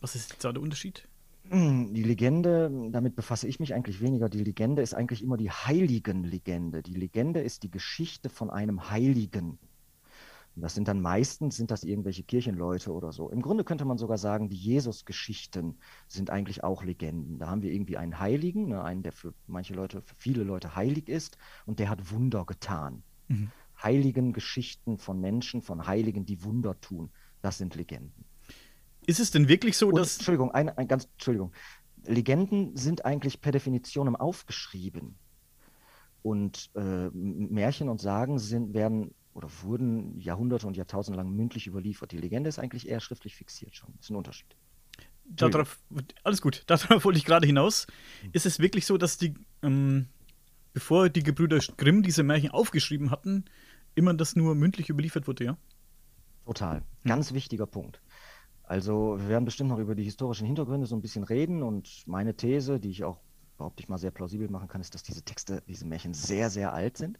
Was 0.00 0.14
ist 0.14 0.44
da 0.44 0.52
der 0.52 0.62
Unterschied? 0.62 1.08
Hm, 1.48 1.92
die 1.94 2.02
Legende, 2.02 2.70
damit 2.90 3.16
befasse 3.16 3.46
ich 3.46 3.60
mich 3.60 3.74
eigentlich 3.74 4.00
weniger. 4.00 4.28
Die 4.28 4.42
Legende 4.42 4.82
ist 4.82 4.94
eigentlich 4.94 5.22
immer 5.22 5.36
die 5.36 5.50
Heiligenlegende. 5.50 6.82
Die 6.82 6.94
Legende 6.94 7.40
ist 7.40 7.62
die 7.62 7.70
Geschichte 7.70 8.28
von 8.28 8.50
einem 8.50 8.90
Heiligen. 8.90 9.58
Und 10.56 10.62
das 10.62 10.74
sind 10.74 10.86
dann 10.86 11.00
meistens 11.00 11.56
sind 11.56 11.70
das 11.70 11.82
irgendwelche 11.82 12.22
Kirchenleute 12.22 12.92
oder 12.92 13.12
so. 13.12 13.28
Im 13.30 13.42
Grunde 13.42 13.64
könnte 13.64 13.84
man 13.84 13.98
sogar 13.98 14.18
sagen, 14.18 14.48
die 14.48 14.56
Jesus-Geschichten 14.56 15.78
sind 16.06 16.30
eigentlich 16.30 16.62
auch 16.62 16.84
Legenden. 16.84 17.38
Da 17.38 17.48
haben 17.48 17.62
wir 17.62 17.72
irgendwie 17.72 17.96
einen 17.96 18.20
Heiligen, 18.20 18.68
ne, 18.68 18.82
einen, 18.82 19.02
der 19.02 19.12
für 19.12 19.34
manche 19.46 19.74
Leute, 19.74 20.00
für 20.02 20.14
viele 20.16 20.44
Leute 20.44 20.76
heilig 20.76 21.08
ist 21.08 21.38
und 21.66 21.80
der 21.80 21.88
hat 21.88 22.12
Wunder 22.12 22.44
getan. 22.44 23.02
Mhm. 23.28 23.50
Heiligen 23.82 24.32
Geschichten 24.32 24.98
von 24.98 25.20
Menschen, 25.20 25.60
von 25.60 25.88
Heiligen, 25.88 26.24
die 26.24 26.44
Wunder 26.44 26.80
tun, 26.80 27.10
das 27.42 27.58
sind 27.58 27.74
Legenden. 27.74 28.24
Ist 29.06 29.20
es 29.20 29.32
denn 29.32 29.48
wirklich 29.48 29.76
so, 29.76 29.88
und, 29.88 29.96
dass. 29.96 30.16
Entschuldigung, 30.16 30.52
ein, 30.52 30.68
ein 30.68 30.86
ganz, 30.86 31.06
Entschuldigung. 31.12 31.52
Legenden 32.06 32.76
sind 32.76 33.04
eigentlich 33.04 33.40
per 33.40 33.52
Definition 33.52 34.14
aufgeschrieben. 34.14 35.16
Und 36.22 36.70
äh, 36.74 37.10
Märchen 37.10 37.88
und 37.88 38.00
Sagen 38.00 38.38
sind, 38.38 38.72
werden 38.72 39.14
oder 39.34 39.48
wurden 39.62 40.18
Jahrhunderte 40.20 40.66
und 40.66 40.76
Jahrtausende 40.76 41.18
lang 41.18 41.30
mündlich 41.30 41.66
überliefert. 41.66 42.12
Die 42.12 42.16
Legende 42.16 42.48
ist 42.48 42.58
eigentlich 42.58 42.88
eher 42.88 43.00
schriftlich 43.00 43.34
fixiert 43.34 43.74
schon. 43.74 43.92
Das 43.96 44.06
ist 44.06 44.10
ein 44.10 44.16
Unterschied. 44.16 44.56
Darauf, 45.24 45.78
alles 46.22 46.40
gut, 46.40 46.62
darauf 46.66 47.04
wollte 47.04 47.18
ich 47.18 47.24
gerade 47.24 47.46
hinaus. 47.46 47.86
Ist 48.32 48.46
es 48.46 48.60
wirklich 48.60 48.86
so, 48.86 48.96
dass 48.96 49.18
die, 49.18 49.34
ähm, 49.62 50.06
bevor 50.72 51.08
die 51.08 51.22
Gebrüder 51.22 51.58
Grimm 51.76 52.02
diese 52.02 52.22
Märchen 52.22 52.50
aufgeschrieben 52.50 53.10
hatten, 53.10 53.44
immer 53.94 54.14
das 54.14 54.36
nur 54.36 54.54
mündlich 54.54 54.88
überliefert 54.88 55.26
wurde, 55.26 55.44
ja? 55.44 55.56
Total. 56.46 56.78
Hm. 56.78 56.84
Ganz 57.06 57.30
hm. 57.30 57.36
wichtiger 57.36 57.66
Punkt. 57.66 58.00
Also, 58.62 59.18
wir 59.18 59.28
werden 59.28 59.44
bestimmt 59.44 59.70
noch 59.70 59.78
über 59.78 59.94
die 59.94 60.04
historischen 60.04 60.46
Hintergründe 60.46 60.86
so 60.86 60.96
ein 60.96 61.02
bisschen 61.02 61.24
reden 61.24 61.62
und 61.62 62.04
meine 62.06 62.34
These, 62.34 62.80
die 62.80 62.90
ich 62.90 63.04
auch 63.04 63.20
behaupte 63.56 63.82
ich 63.82 63.88
mal 63.88 63.98
sehr 63.98 64.10
plausibel 64.10 64.48
machen 64.50 64.68
kann, 64.68 64.80
ist, 64.80 64.94
dass 64.94 65.02
diese 65.02 65.22
Texte, 65.22 65.62
diese 65.68 65.86
Märchen 65.86 66.12
sehr, 66.12 66.50
sehr 66.50 66.72
alt 66.72 66.96
sind 66.96 67.18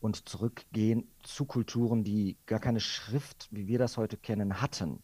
und 0.00 0.28
zurückgehen 0.28 1.10
zu 1.22 1.44
Kulturen, 1.44 2.04
die 2.04 2.36
gar 2.46 2.60
keine 2.60 2.80
Schrift, 2.80 3.48
wie 3.50 3.66
wir 3.66 3.78
das 3.78 3.96
heute 3.96 4.16
kennen, 4.16 4.60
hatten, 4.60 5.02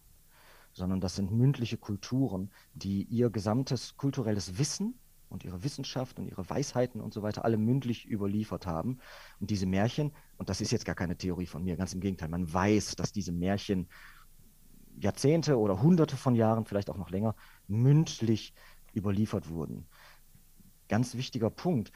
sondern 0.72 1.00
das 1.00 1.16
sind 1.16 1.32
mündliche 1.32 1.76
Kulturen, 1.76 2.50
die 2.74 3.04
ihr 3.04 3.30
gesamtes 3.30 3.96
kulturelles 3.96 4.58
Wissen 4.58 4.98
und 5.28 5.44
ihre 5.44 5.64
Wissenschaft 5.64 6.18
und 6.18 6.26
ihre 6.26 6.48
Weisheiten 6.48 7.00
und 7.00 7.12
so 7.12 7.22
weiter 7.22 7.44
alle 7.44 7.56
mündlich 7.56 8.08
überliefert 8.08 8.66
haben. 8.66 8.98
Und 9.40 9.50
diese 9.50 9.66
Märchen, 9.66 10.12
und 10.36 10.48
das 10.48 10.60
ist 10.60 10.70
jetzt 10.70 10.84
gar 10.84 10.94
keine 10.94 11.16
Theorie 11.16 11.46
von 11.46 11.64
mir, 11.64 11.76
ganz 11.76 11.92
im 11.92 12.00
Gegenteil, 12.00 12.28
man 12.28 12.52
weiß, 12.52 12.96
dass 12.96 13.12
diese 13.12 13.32
Märchen 13.32 13.88
Jahrzehnte 14.96 15.58
oder 15.58 15.82
Hunderte 15.82 16.16
von 16.16 16.36
Jahren, 16.36 16.66
vielleicht 16.66 16.88
auch 16.88 16.96
noch 16.96 17.10
länger, 17.10 17.34
mündlich 17.66 18.54
überliefert 18.94 19.48
wurden. 19.48 19.86
Ganz 20.88 21.16
wichtiger 21.16 21.50
Punkt. 21.50 21.90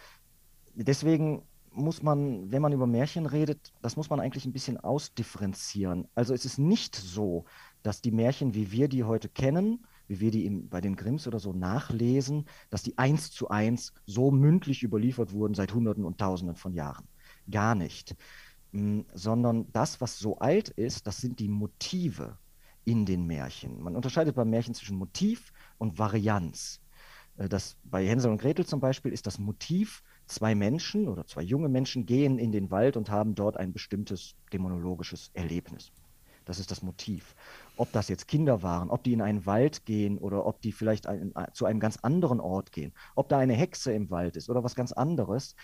Deswegen 0.75 1.43
muss 1.73 2.03
man, 2.03 2.51
wenn 2.51 2.63
man 2.63 2.73
über 2.73 2.87
Märchen 2.87 3.27
redet, 3.27 3.73
das 3.83 3.97
muss 3.97 4.11
man 4.11 4.21
eigentlich 4.21 4.45
ein 4.45 4.53
bisschen 4.53 4.79
ausdifferenzieren. 4.79 6.09
Also 6.15 6.35
es 6.35 6.45
ist 6.45 6.59
nicht 6.59 6.97
so, 6.97 7.45
dass 7.83 8.01
die 8.01 8.11
Märchen, 8.11 8.55
wie 8.55 8.73
wir 8.73 8.89
die 8.89 9.05
heute 9.05 9.29
kennen, 9.29 9.87
wie 10.09 10.21
wir 10.21 10.31
die 10.31 10.47
im, 10.47 10.69
bei 10.69 10.81
den 10.81 10.97
Grimms 10.97 11.27
oder 11.27 11.39
so 11.39 11.53
nachlesen, 11.53 12.47
dass 12.71 12.83
die 12.83 12.97
eins 12.99 13.31
zu 13.31 13.49
eins 13.49 13.93
so 14.07 14.31
mündlich 14.31 14.83
überliefert 14.83 15.33
wurden 15.33 15.55
seit 15.55 15.75
Hunderten 15.75 16.05
und 16.05 16.19
Tausenden 16.19 16.57
von 16.57 16.73
Jahren. 16.73 17.07
Gar 17.51 17.75
nicht. 17.75 18.17
Mm, 18.73 19.01
sondern 19.13 19.71
das, 19.73 20.01
was 20.01 20.19
so 20.19 20.39
alt 20.39 20.71
ist, 20.71 21.07
das 21.07 21.19
sind 21.19 21.39
die 21.39 21.49
Motive 21.49 22.39
in 22.85 23.05
den 23.05 23.27
Märchen. 23.27 23.83
Man 23.83 23.97
unterscheidet 23.97 24.35
beim 24.35 24.51
Märchen 24.51 24.75
zwischen 24.75 24.97
Motiv 24.97 25.53
und 25.77 25.99
Varianz. 25.99 26.81
Äh, 27.37 27.49
das, 27.49 27.77
bei 27.85 28.07
Hänsel 28.07 28.31
und 28.31 28.41
Gretel 28.41 28.67
zum 28.67 28.81
Beispiel 28.81 29.13
ist 29.13 29.27
das 29.27 29.39
Motiv 29.39 30.03
zwei 30.29 30.55
Menschen 30.55 31.09
oder 31.09 31.27
zwei 31.27 31.43
junge 31.43 31.69
Menschen 31.69 32.07
gehen 32.07 32.39
in 32.39 32.53
den 32.53 32.71
Wald 32.71 32.97
und 32.97 33.11
haben 33.11 33.35
dort 33.35 33.57
ein 33.57 33.73
bestimmtes 33.73 34.35
dämonologisches 34.53 35.31
Erlebnis. 35.35 35.91
Das 36.45 36.59
ist 36.59 36.71
das 36.71 36.83
Motiv. 36.83 37.35
Ob 37.77 37.93
das 37.93 38.09
jetzt 38.09 38.27
Kinder 38.27 38.63
waren, 38.63 38.89
ob 38.89 39.05
die 39.05 39.13
in 39.13 39.21
einen 39.21 39.45
Wald 39.45 39.85
gehen 39.85 40.17
oder 40.17 40.47
ob 40.47 40.63
die 40.63 40.73
vielleicht 40.73 41.07
ein, 41.07 41.35
zu 41.53 41.67
einem 41.67 41.79
ganz 41.79 41.99
anderen 41.99 42.41
Ort 42.41 42.73
gehen, 42.73 42.93
ob 43.15 43.29
da 43.29 43.39
eine 43.39 43.53
Hexe 43.53 43.93
im 43.93 44.11
Wald 44.11 44.37
ist 44.37 44.49
oder 44.49 44.65
was 44.65 44.75
ganz 44.75 44.93
anderes, 44.93 45.57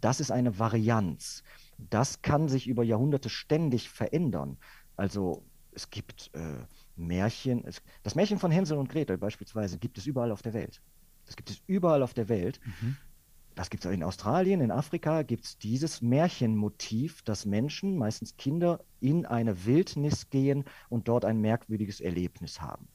das 0.00 0.20
ist 0.20 0.30
eine 0.30 0.58
Varianz. 0.58 1.42
Das 1.78 2.20
kann 2.20 2.48
sich 2.48 2.66
über 2.66 2.84
Jahrhunderte 2.84 3.30
ständig 3.30 3.88
verändern. 3.88 4.58
Also 4.96 5.44
es 5.70 5.88
gibt 5.88 6.30
äh, 6.34 6.58
Märchen, 6.96 7.64
es, 7.64 7.80
das 8.02 8.14
Märchen 8.14 8.38
von 8.38 8.50
Hänsel 8.50 8.76
und 8.76 8.90
Gretel 8.90 9.16
beispielsweise 9.16 9.78
gibt 9.78 9.96
es 9.96 10.06
überall 10.06 10.30
auf 10.30 10.42
der 10.42 10.52
Welt. 10.52 10.82
Das 11.24 11.36
gibt 11.36 11.48
es 11.48 11.62
überall 11.66 12.02
auf 12.02 12.12
der 12.12 12.28
Welt. 12.28 12.60
Mhm 12.64 12.96
das 13.54 13.70
gibt 13.70 13.84
es 13.84 13.92
in 13.92 14.02
Australien, 14.02 14.60
in 14.60 14.70
Afrika 14.70 15.22
gibt 15.22 15.44
es 15.44 15.58
dieses 15.58 16.02
Märchenmotiv, 16.02 17.22
dass 17.22 17.46
Menschen, 17.46 17.96
meistens 17.96 18.36
Kinder, 18.36 18.80
in 19.00 19.26
eine 19.26 19.64
Wildnis 19.66 20.30
gehen 20.30 20.64
und 20.88 21.08
dort 21.08 21.24
ein 21.24 21.40
merkwürdiges 21.40 22.00
Erlebnis 22.00 22.60
haben. 22.60 22.88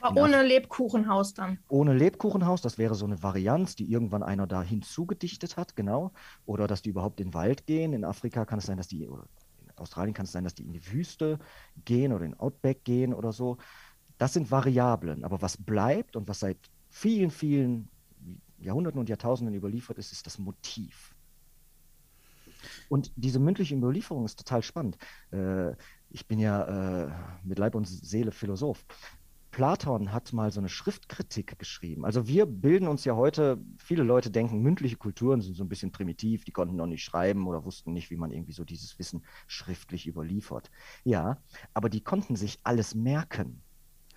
Aber 0.00 0.22
ohne 0.22 0.38
Af 0.38 0.46
Lebkuchenhaus 0.46 1.34
dann. 1.34 1.58
Ohne 1.68 1.94
Lebkuchenhaus, 1.94 2.62
das 2.62 2.78
wäre 2.78 2.94
so 2.94 3.04
eine 3.04 3.22
Varianz, 3.22 3.76
die 3.76 3.90
irgendwann 3.90 4.22
einer 4.22 4.46
da 4.46 4.62
hinzugedichtet 4.62 5.56
hat, 5.56 5.76
genau. 5.76 6.12
Oder 6.46 6.66
dass 6.66 6.82
die 6.82 6.90
überhaupt 6.90 7.20
in 7.20 7.28
den 7.28 7.34
Wald 7.34 7.66
gehen. 7.66 7.92
In 7.92 8.04
Afrika 8.04 8.44
kann 8.44 8.58
es 8.58 8.66
sein, 8.66 8.76
dass 8.76 8.88
die, 8.88 9.08
oder 9.08 9.24
in 9.62 9.70
Australien 9.76 10.14
kann 10.14 10.24
es 10.24 10.32
sein, 10.32 10.44
dass 10.44 10.54
die 10.54 10.64
in 10.64 10.72
die 10.72 10.92
Wüste 10.92 11.38
gehen 11.84 12.12
oder 12.12 12.24
in 12.24 12.38
Outback 12.38 12.84
gehen 12.84 13.14
oder 13.14 13.32
so. 13.32 13.58
Das 14.18 14.32
sind 14.32 14.50
Variablen. 14.50 15.24
Aber 15.24 15.42
was 15.42 15.56
bleibt 15.56 16.16
und 16.16 16.28
was 16.28 16.40
seit 16.40 16.58
vielen, 16.88 17.30
vielen 17.30 17.88
Jahrhunderten 18.64 18.98
und 18.98 19.08
Jahrtausenden 19.08 19.54
überliefert 19.54 19.98
ist, 19.98 20.12
ist 20.12 20.26
das 20.26 20.38
Motiv. 20.38 21.14
Und 22.88 23.12
diese 23.16 23.38
mündliche 23.38 23.74
Überlieferung 23.74 24.24
ist 24.24 24.38
total 24.38 24.62
spannend. 24.62 24.96
Äh, 25.32 25.72
ich 26.10 26.26
bin 26.26 26.38
ja 26.38 27.04
äh, 27.04 27.12
mit 27.42 27.58
Leib 27.58 27.74
und 27.74 27.86
Seele 27.86 28.32
Philosoph. 28.32 28.84
Platon 29.50 30.12
hat 30.12 30.32
mal 30.32 30.50
so 30.50 30.58
eine 30.58 30.68
Schriftkritik 30.68 31.56
geschrieben. 31.60 32.04
Also 32.04 32.26
wir 32.26 32.44
bilden 32.44 32.88
uns 32.88 33.04
ja 33.04 33.14
heute, 33.14 33.60
viele 33.78 34.02
Leute 34.02 34.28
denken, 34.28 34.62
mündliche 34.62 34.96
Kulturen 34.96 35.42
sind 35.42 35.54
so 35.54 35.62
ein 35.62 35.68
bisschen 35.68 35.92
primitiv, 35.92 36.44
die 36.44 36.50
konnten 36.50 36.74
noch 36.74 36.86
nicht 36.86 37.04
schreiben 37.04 37.46
oder 37.46 37.64
wussten 37.64 37.92
nicht, 37.92 38.10
wie 38.10 38.16
man 38.16 38.32
irgendwie 38.32 38.52
so 38.52 38.64
dieses 38.64 38.98
Wissen 38.98 39.22
schriftlich 39.46 40.08
überliefert. 40.08 40.72
Ja, 41.04 41.38
aber 41.72 41.88
die 41.88 42.00
konnten 42.00 42.34
sich 42.34 42.58
alles 42.64 42.96
merken. 42.96 43.62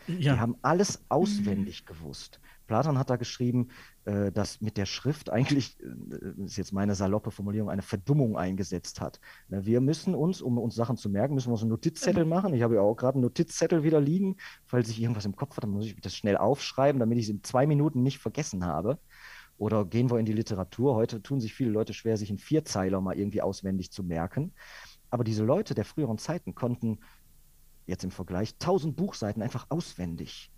Ja. 0.08 0.34
Die 0.34 0.40
haben 0.40 0.56
alles 0.64 1.04
auswendig 1.10 1.86
gewusst. 1.86 2.40
Platon 2.68 2.98
hat 3.00 3.10
da 3.10 3.16
geschrieben, 3.16 3.70
äh, 4.06 4.32
dass 4.32 4.62
mit 4.62 4.78
der 4.78 4.86
Schrift 4.86 5.30
eigentlich, 5.30 5.78
äh, 5.80 6.44
ist 6.44 6.58
jetzt 6.58 6.74
meine 6.74 6.96
saloppe 6.96 7.32
Formulierung, 7.32 7.70
eine 7.70 7.82
Verdummung 7.82 8.38
eingesetzt 8.38 9.02
hat. 9.02 9.20
Wir 9.48 9.82
müssen 9.82 10.14
uns, 10.14 10.42
um 10.42 10.58
uns 10.58 10.76
Sachen 10.76 10.98
zu 10.98 11.10
merken, 11.10 11.34
müssen 11.34 11.48
wir 11.48 11.54
uns 11.54 11.62
einen 11.62 11.72
Notizzettel 11.72 12.24
mhm. 12.24 12.30
machen. 12.30 12.54
Ich 12.54 12.62
habe 12.62 12.76
ja 12.76 12.82
auch 12.82 12.96
gerade 12.96 13.16
einen 13.16 13.24
Notizzettel 13.24 13.84
wieder 13.84 14.00
liegen, 14.00 14.36
falls 14.66 14.90
ich 14.90 15.02
irgendwas 15.02 15.26
im 15.26 15.36
Kopf 15.36 15.52
habe, 15.52 15.62
dann 15.62 15.72
muss 15.72 15.86
ich 15.86 16.00
das 16.00 16.16
schnell 16.16 16.38
aufschreiben, 16.38 17.00
damit 17.00 17.18
ich 17.18 17.26
es 17.26 17.30
in 17.30 17.44
zwei 17.44 17.66
Minuten 17.66 18.04
nicht 18.04 18.20
vergessen 18.20 18.66
habe. 18.66 19.00
Oder 19.58 19.86
gehen 19.86 20.12
wir 20.12 20.20
in 20.20 20.26
die 20.26 20.34
Literatur. 20.34 20.94
Heute 20.94 21.22
tun 21.24 21.40
sich 21.40 21.54
viele 21.54 21.72
Leute 21.72 21.94
schwer, 21.94 22.16
sich 22.18 22.30
einen 22.30 22.38
Vierzeiler 22.38 23.02
mal 23.02 23.18
irgendwie 23.18 23.42
auswendig 23.42 23.92
zu 23.92 24.04
merken. 24.04 24.54
Aber 25.10 25.24
diese 25.24 25.44
Leute 25.44 25.74
der 25.74 25.86
früheren 25.86 26.20
Zeiten 26.20 26.54
konnten 26.54 27.00
jetzt 27.88 28.04
im 28.04 28.12
Vergleich 28.12 28.58
tausend 28.60 28.96
Buchseiten 28.98 29.42
einfach 29.42 29.66
auswendig 29.70 30.52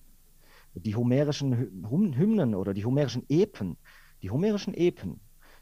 die 0.73 0.95
homerischen 0.95 1.87
Hymnen 1.89 2.55
oder 2.55 2.73
die 2.73 2.85
homerischen 2.85 3.25
Epen, 3.29 3.77
die 4.21 4.29
homerischen 4.29 4.73
Epen, 4.73 5.19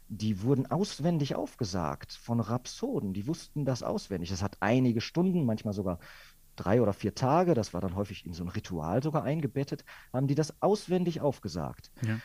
die 0.08 0.42
wurden 0.42 0.66
auswendig 0.66 1.34
aufgesagt 1.34 2.12
von 2.12 2.40
Rhapsoden. 2.40 3.12
Die 3.12 3.26
wussten 3.26 3.64
das 3.64 3.82
auswendig. 3.82 4.30
Das 4.30 4.42
hat 4.42 4.56
einige 4.60 5.00
Stunden, 5.00 5.44
manchmal 5.44 5.74
sogar 5.74 5.98
drei 6.56 6.82
oder 6.82 6.92
vier 6.92 7.14
Tage, 7.14 7.54
das 7.54 7.72
war 7.72 7.80
dann 7.80 7.94
häufig 7.94 8.26
in 8.26 8.32
so 8.32 8.42
ein 8.42 8.48
Ritual 8.48 9.02
sogar 9.02 9.22
eingebettet, 9.22 9.84
haben 10.12 10.26
die 10.26 10.34
das 10.34 10.60
auswendig 10.60 11.20
aufgesagt. 11.20 11.92
Ja. 12.02 12.18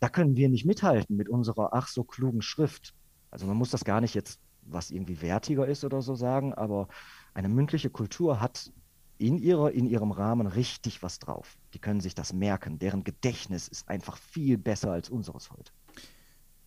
Da 0.00 0.08
können 0.08 0.36
wir 0.36 0.48
nicht 0.48 0.64
mithalten 0.64 1.16
mit 1.16 1.28
unserer 1.28 1.74
ach 1.74 1.88
so 1.88 2.04
klugen 2.04 2.40
Schrift. 2.40 2.94
Also 3.30 3.46
man 3.46 3.56
muss 3.56 3.70
das 3.70 3.84
gar 3.84 4.00
nicht 4.00 4.14
jetzt, 4.14 4.40
was 4.62 4.90
irgendwie 4.90 5.20
wertiger 5.20 5.66
ist 5.66 5.84
oder 5.84 6.02
so 6.02 6.14
sagen, 6.14 6.54
aber 6.54 6.88
eine 7.34 7.48
mündliche 7.48 7.90
Kultur 7.90 8.40
hat 8.40 8.72
in, 9.18 9.38
ihrer, 9.38 9.72
in 9.72 9.86
ihrem 9.86 10.10
Rahmen 10.10 10.46
richtig 10.46 11.02
was 11.02 11.18
drauf. 11.18 11.56
Die 11.72 11.78
können 11.78 12.00
sich 12.00 12.14
das 12.14 12.32
merken. 12.32 12.78
Deren 12.78 13.04
Gedächtnis 13.04 13.68
ist 13.68 13.88
einfach 13.88 14.16
viel 14.16 14.58
besser 14.58 14.92
als 14.92 15.08
unseres 15.08 15.50
heute. 15.50 15.72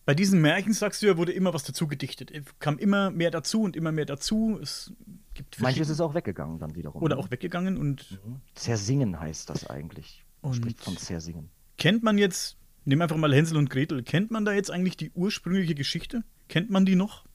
Bei 0.08 0.14
diesen 0.14 0.40
Märchen, 0.40 0.72
sagst 0.72 1.02
du 1.02 1.06
ja, 1.06 1.18
wurde 1.18 1.32
immer 1.32 1.52
was 1.52 1.64
dazu 1.64 1.86
gedichtet. 1.86 2.30
Es 2.30 2.44
kam 2.60 2.78
immer 2.78 3.10
mehr 3.10 3.30
dazu 3.30 3.60
und 3.60 3.76
immer 3.76 3.92
mehr 3.92 4.06
dazu. 4.06 4.58
Es 4.62 4.90
gibt 5.34 5.60
Manches 5.60 5.90
ist 5.90 6.00
auch 6.00 6.14
weggegangen 6.14 6.58
dann 6.58 6.74
wiederum. 6.74 7.02
Oder 7.02 7.16
ne? 7.16 7.20
auch 7.20 7.30
weggegangen 7.30 7.76
und. 7.76 8.18
Mhm. 8.24 8.40
Zersingen 8.54 9.20
heißt 9.20 9.50
das 9.50 9.66
eigentlich. 9.66 10.24
Und 10.40 10.54
spricht 10.54 10.80
von 10.80 10.96
Zersingen. 10.96 11.50
Kennt 11.76 12.02
man 12.02 12.16
jetzt, 12.16 12.56
nimm 12.86 13.02
einfach 13.02 13.18
mal 13.18 13.34
Hänsel 13.34 13.58
und 13.58 13.68
Gretel, 13.68 14.02
kennt 14.02 14.30
man 14.30 14.46
da 14.46 14.52
jetzt 14.52 14.70
eigentlich 14.70 14.96
die 14.96 15.10
ursprüngliche 15.10 15.74
Geschichte? 15.74 16.24
Kennt 16.48 16.70
man 16.70 16.86
die 16.86 16.96
noch? 16.96 17.26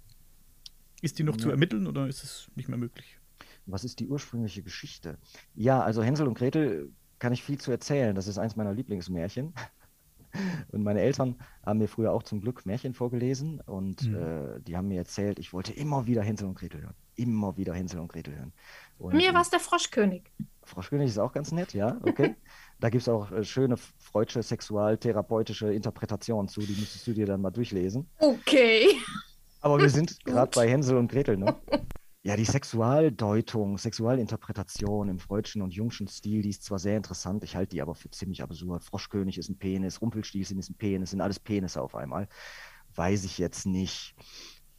Ist 1.04 1.20
die 1.20 1.24
noch 1.24 1.36
ja. 1.36 1.44
zu 1.44 1.52
ermitteln 1.52 1.86
oder 1.86 2.08
ist 2.08 2.24
es 2.24 2.48
nicht 2.56 2.70
mehr 2.70 2.80
möglich? 2.80 3.20
Was 3.66 3.84
ist 3.84 4.00
die 4.00 4.08
ursprüngliche 4.08 4.64
Geschichte? 4.64 5.18
Ja, 5.56 5.82
also 5.82 6.04
Hänsel 6.04 6.28
und 6.28 6.38
Gretel 6.38 6.92
kann 7.20 7.34
ich 7.34 7.44
viel 7.44 7.58
zu 7.58 7.72
erzählen. 7.72 8.16
Das 8.16 8.28
ist 8.28 8.38
eins 8.38 8.56
meiner 8.56 8.74
Lieblingsmärchen. 8.74 9.54
Und 10.72 10.84
meine 10.84 11.02
Eltern 11.02 11.36
haben 11.66 11.80
mir 11.80 11.88
früher 11.88 12.12
auch 12.12 12.24
zum 12.24 12.42
Glück 12.42 12.66
Märchen 12.66 12.94
vorgelesen 12.94 13.62
und 13.66 14.08
mhm. 14.08 14.16
äh, 14.16 14.60
die 14.62 14.76
haben 14.76 14.88
mir 14.88 14.98
erzählt, 14.98 15.38
ich 15.38 15.54
wollte 15.54 15.74
immer 15.74 16.08
wieder 16.08 16.24
Hänsel 16.24 16.48
und 16.48 16.56
Gretel 16.56 16.82
hören. 16.82 16.96
immer 17.16 17.56
wieder 17.56 17.74
Hänsel 17.76 18.00
und 18.00 18.08
Gretel 18.08 18.36
hören. 18.36 18.54
Und, 18.98 19.12
Bei 19.12 19.18
mir 19.18 19.34
war 19.34 19.42
es 19.42 19.52
der 19.52 19.60
Froschkönig. 19.60 20.24
Froschkönig 20.64 21.10
ist 21.10 21.20
auch 21.20 21.34
ganz 21.34 21.52
nett, 21.52 21.74
ja, 21.74 22.00
okay. 22.02 22.36
da 22.80 22.90
gibt 22.90 23.04
es 23.04 23.10
auch 23.10 23.32
äh, 23.32 23.44
schöne 23.44 23.78
freudsche 23.78 24.42
sexualtherapeutische 24.42 25.72
Interpretationen 25.72 26.48
zu, 26.48 26.62
die 26.62 26.74
müsstest 26.74 27.06
du 27.06 27.14
dir 27.14 27.28
dann 27.28 27.42
mal 27.42 27.52
durchlesen. 27.52 28.10
Okay. 28.18 28.88
Aber 29.62 29.80
wir 29.80 29.90
sind 29.90 30.20
gerade 30.26 30.52
bei 30.56 30.68
Hänsel 30.68 30.98
und 30.98 31.12
Gretel, 31.12 31.38
ne? 31.38 31.56
Ja, 32.26 32.38
die 32.38 32.46
Sexualdeutung, 32.46 33.78
Sexualinterpretation 33.78 35.10
im 35.10 35.20
freudschen 35.20 35.62
und 35.62 35.74
jungschen 35.74 36.08
Stil, 36.08 36.42
die 36.42 36.52
ist 36.52 36.64
zwar 36.64 36.80
sehr 36.80 36.96
interessant, 36.96 37.44
ich 37.44 37.58
halte 37.58 37.76
die 37.76 37.82
aber 37.82 37.96
für 37.96 38.10
ziemlich 38.12 38.42
absurd. 38.42 38.82
Froschkönig 38.86 39.38
ist 39.38 39.50
ein 39.50 39.58
Penis, 39.58 40.02
Rumpelstilzchen 40.02 40.58
ist 40.58 40.70
ein 40.70 40.76
Penis, 40.76 41.10
sind 41.10 41.20
alles 41.20 41.38
Penisse 41.42 41.82
auf 41.82 41.96
einmal. 41.96 42.30
Weiß 42.96 43.26
ich 43.26 43.40
jetzt 43.40 43.66
nicht. 43.66 44.16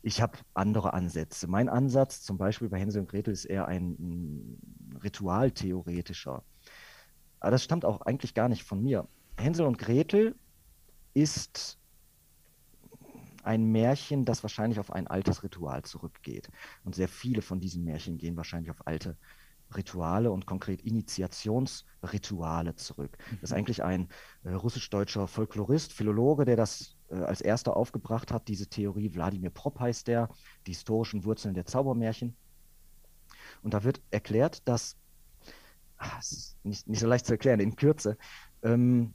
Ich 0.01 0.23
habe 0.23 0.39
andere 0.55 0.95
Ansätze. 0.95 1.47
Mein 1.47 1.69
Ansatz, 1.69 2.23
zum 2.23 2.39
Beispiel 2.39 2.71
bei 2.71 2.79
Hänsel 2.79 3.03
und 3.03 3.11
Gretel, 3.11 3.35
ist 3.35 3.45
eher 3.45 3.69
ein 3.69 4.59
ritualtheoretischer. 5.03 6.43
Aber 7.41 7.51
das 7.51 7.63
stammt 7.63 7.85
auch 7.85 8.01
eigentlich 8.01 8.33
gar 8.33 8.49
nicht 8.49 8.65
von 8.65 8.83
mir. 8.83 9.07
Hänsel 9.37 9.67
und 9.67 9.77
Gretel 9.77 10.35
ist 11.13 11.79
ein 13.45 13.65
Märchen, 13.65 14.25
das 14.25 14.43
wahrscheinlich 14.43 14.81
auf 14.81 14.93
ein 14.93 15.07
altes 15.07 15.43
Ritual 15.43 15.83
zurückgeht. 15.83 16.49
Und 16.85 16.95
sehr 16.95 17.09
viele 17.09 17.43
von 17.43 17.61
diesen 17.61 17.85
Märchen 17.85 18.19
gehen 18.19 18.37
wahrscheinlich 18.37 18.71
auf 18.71 18.87
alte 18.87 19.17
Rituale 19.75 20.31
und 20.31 20.47
konkret 20.47 20.83
Initiationsrituale 20.83 22.77
zurück. 22.77 23.17
Das 23.41 23.51
ist 23.51 23.53
eigentlich 23.53 23.83
ein 23.83 24.09
äh, 24.45 24.53
russisch-deutscher 24.53 25.27
Folklorist, 25.27 25.93
Philologe, 25.93 26.45
der 26.45 26.57
das 26.57 26.97
äh, 27.11 27.17
als 27.17 27.41
erster 27.41 27.77
aufgebracht 27.77 28.33
hat, 28.33 28.49
diese 28.49 28.69
Theorie. 28.69 29.15
Wladimir 29.15 29.51
Propp 29.51 29.81
heißt 29.81 30.07
der, 30.07 30.29
die 30.67 30.73
historischen 30.73 31.25
Wurzeln 31.25 31.55
der 31.55 31.67
Zaubermärchen. 31.67 32.37
Und 33.63 33.75
da 33.75 33.85
wird 33.85 34.01
erklärt, 34.11 34.67
dass, 34.69 34.97
ach, 35.97 36.21
ist 36.21 36.57
nicht, 36.63 36.87
nicht 36.87 37.01
so 37.01 37.07
leicht 37.07 37.27
zu 37.27 37.33
erklären, 37.33 37.61
in 37.61 37.77
Kürze, 37.77 38.17
ähm, 38.63 39.15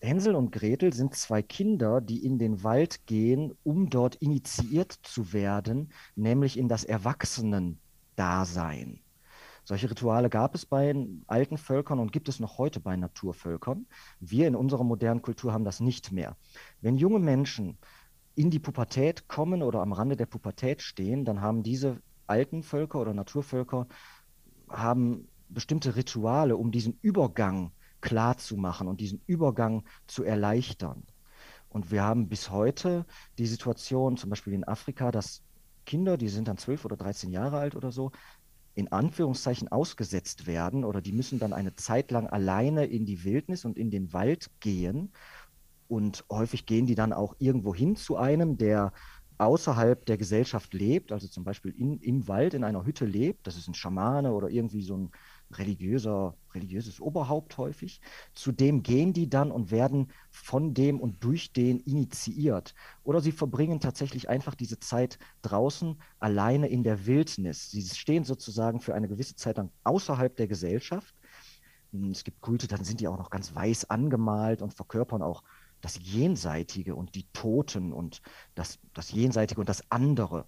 Hänsel 0.00 0.34
und 0.34 0.52
Gretel 0.52 0.92
sind 0.92 1.14
zwei 1.14 1.42
Kinder, 1.42 2.00
die 2.00 2.24
in 2.24 2.38
den 2.38 2.62
Wald 2.62 3.06
gehen, 3.06 3.52
um 3.64 3.90
dort 3.90 4.14
initiiert 4.16 4.92
zu 4.92 5.32
werden, 5.32 5.92
nämlich 6.14 6.58
in 6.58 6.68
das 6.68 6.84
Erwachsenen-Dasein. 6.84 9.00
Solche 9.64 9.90
Rituale 9.90 10.30
gab 10.30 10.54
es 10.54 10.64
bei 10.64 10.94
alten 11.26 11.58
Völkern 11.58 11.98
und 11.98 12.12
gibt 12.12 12.28
es 12.28 12.38
noch 12.38 12.58
heute 12.58 12.78
bei 12.78 12.96
Naturvölkern. 12.96 13.86
Wir 14.20 14.46
in 14.46 14.54
unserer 14.54 14.84
modernen 14.84 15.22
Kultur 15.22 15.52
haben 15.52 15.64
das 15.64 15.80
nicht 15.80 16.12
mehr. 16.12 16.36
Wenn 16.80 16.96
junge 16.96 17.18
Menschen 17.18 17.76
in 18.36 18.50
die 18.50 18.60
Pubertät 18.60 19.26
kommen 19.26 19.64
oder 19.64 19.80
am 19.80 19.92
Rande 19.92 20.16
der 20.16 20.26
Pubertät 20.26 20.82
stehen, 20.82 21.24
dann 21.24 21.40
haben 21.40 21.64
diese 21.64 22.00
alten 22.28 22.62
Völker 22.62 23.00
oder 23.00 23.12
Naturvölker 23.12 23.88
haben 24.68 25.26
bestimmte 25.48 25.96
Rituale, 25.96 26.56
um 26.56 26.70
diesen 26.70 26.96
Übergang 27.02 27.72
klar 28.00 28.38
zu 28.38 28.56
machen 28.56 28.88
und 28.88 29.00
diesen 29.00 29.20
Übergang 29.26 29.84
zu 30.06 30.24
erleichtern. 30.24 31.04
Und 31.68 31.90
wir 31.90 32.02
haben 32.02 32.28
bis 32.28 32.50
heute 32.50 33.04
die 33.38 33.46
Situation, 33.46 34.16
zum 34.16 34.30
Beispiel 34.30 34.54
in 34.54 34.66
Afrika, 34.66 35.10
dass 35.10 35.42
Kinder, 35.84 36.16
die 36.16 36.28
sind 36.28 36.48
dann 36.48 36.58
zwölf 36.58 36.84
oder 36.84 36.96
13 36.96 37.30
Jahre 37.30 37.58
alt 37.58 37.76
oder 37.76 37.92
so, 37.92 38.12
in 38.74 38.92
Anführungszeichen 38.92 39.68
ausgesetzt 39.68 40.46
werden 40.46 40.84
oder 40.84 41.00
die 41.00 41.12
müssen 41.12 41.38
dann 41.38 41.54
eine 41.54 41.74
Zeit 41.76 42.10
lang 42.10 42.26
alleine 42.26 42.84
in 42.84 43.06
die 43.06 43.24
Wildnis 43.24 43.64
und 43.64 43.78
in 43.78 43.90
den 43.90 44.12
Wald 44.12 44.50
gehen. 44.60 45.12
Und 45.88 46.24
häufig 46.30 46.66
gehen 46.66 46.86
die 46.86 46.94
dann 46.94 47.12
auch 47.12 47.36
irgendwo 47.38 47.74
hin 47.74 47.96
zu 47.96 48.16
einem, 48.16 48.58
der 48.58 48.92
außerhalb 49.38 50.04
der 50.06 50.18
Gesellschaft 50.18 50.74
lebt, 50.74 51.12
also 51.12 51.28
zum 51.28 51.44
Beispiel 51.44 51.72
in, 51.72 52.00
im 52.00 52.26
Wald 52.28 52.54
in 52.54 52.64
einer 52.64 52.84
Hütte 52.84 53.04
lebt. 53.04 53.46
Das 53.46 53.56
ist 53.56 53.68
ein 53.68 53.74
Schamane 53.74 54.32
oder 54.32 54.48
irgendwie 54.48 54.82
so 54.82 54.96
ein 54.96 55.10
religiöser, 55.52 56.34
religiöses 56.54 57.00
Oberhaupt 57.00 57.56
häufig. 57.58 58.00
Zu 58.34 58.52
dem 58.52 58.82
gehen 58.82 59.12
die 59.12 59.28
dann 59.28 59.50
und 59.50 59.70
werden 59.70 60.12
von 60.30 60.74
dem 60.74 61.00
und 61.00 61.22
durch 61.22 61.52
den 61.52 61.80
initiiert. 61.80 62.74
Oder 63.04 63.20
sie 63.20 63.32
verbringen 63.32 63.80
tatsächlich 63.80 64.28
einfach 64.28 64.54
diese 64.54 64.80
Zeit 64.80 65.18
draußen 65.42 66.00
alleine 66.18 66.68
in 66.68 66.82
der 66.82 67.06
Wildnis. 67.06 67.70
Sie 67.70 67.82
stehen 67.82 68.24
sozusagen 68.24 68.80
für 68.80 68.94
eine 68.94 69.08
gewisse 69.08 69.36
Zeit 69.36 69.56
lang 69.56 69.70
außerhalb 69.84 70.36
der 70.36 70.48
Gesellschaft. 70.48 71.14
Es 72.10 72.24
gibt 72.24 72.40
Kulte, 72.40 72.66
dann 72.66 72.84
sind 72.84 73.00
die 73.00 73.08
auch 73.08 73.18
noch 73.18 73.30
ganz 73.30 73.54
weiß 73.54 73.90
angemalt 73.90 74.60
und 74.62 74.74
verkörpern 74.74 75.22
auch 75.22 75.42
das 75.80 75.98
Jenseitige 76.02 76.96
und 76.96 77.14
die 77.14 77.26
Toten 77.32 77.92
und 77.92 78.22
das, 78.54 78.78
das 78.92 79.12
Jenseitige 79.12 79.60
und 79.60 79.68
das 79.68 79.90
andere 79.90 80.46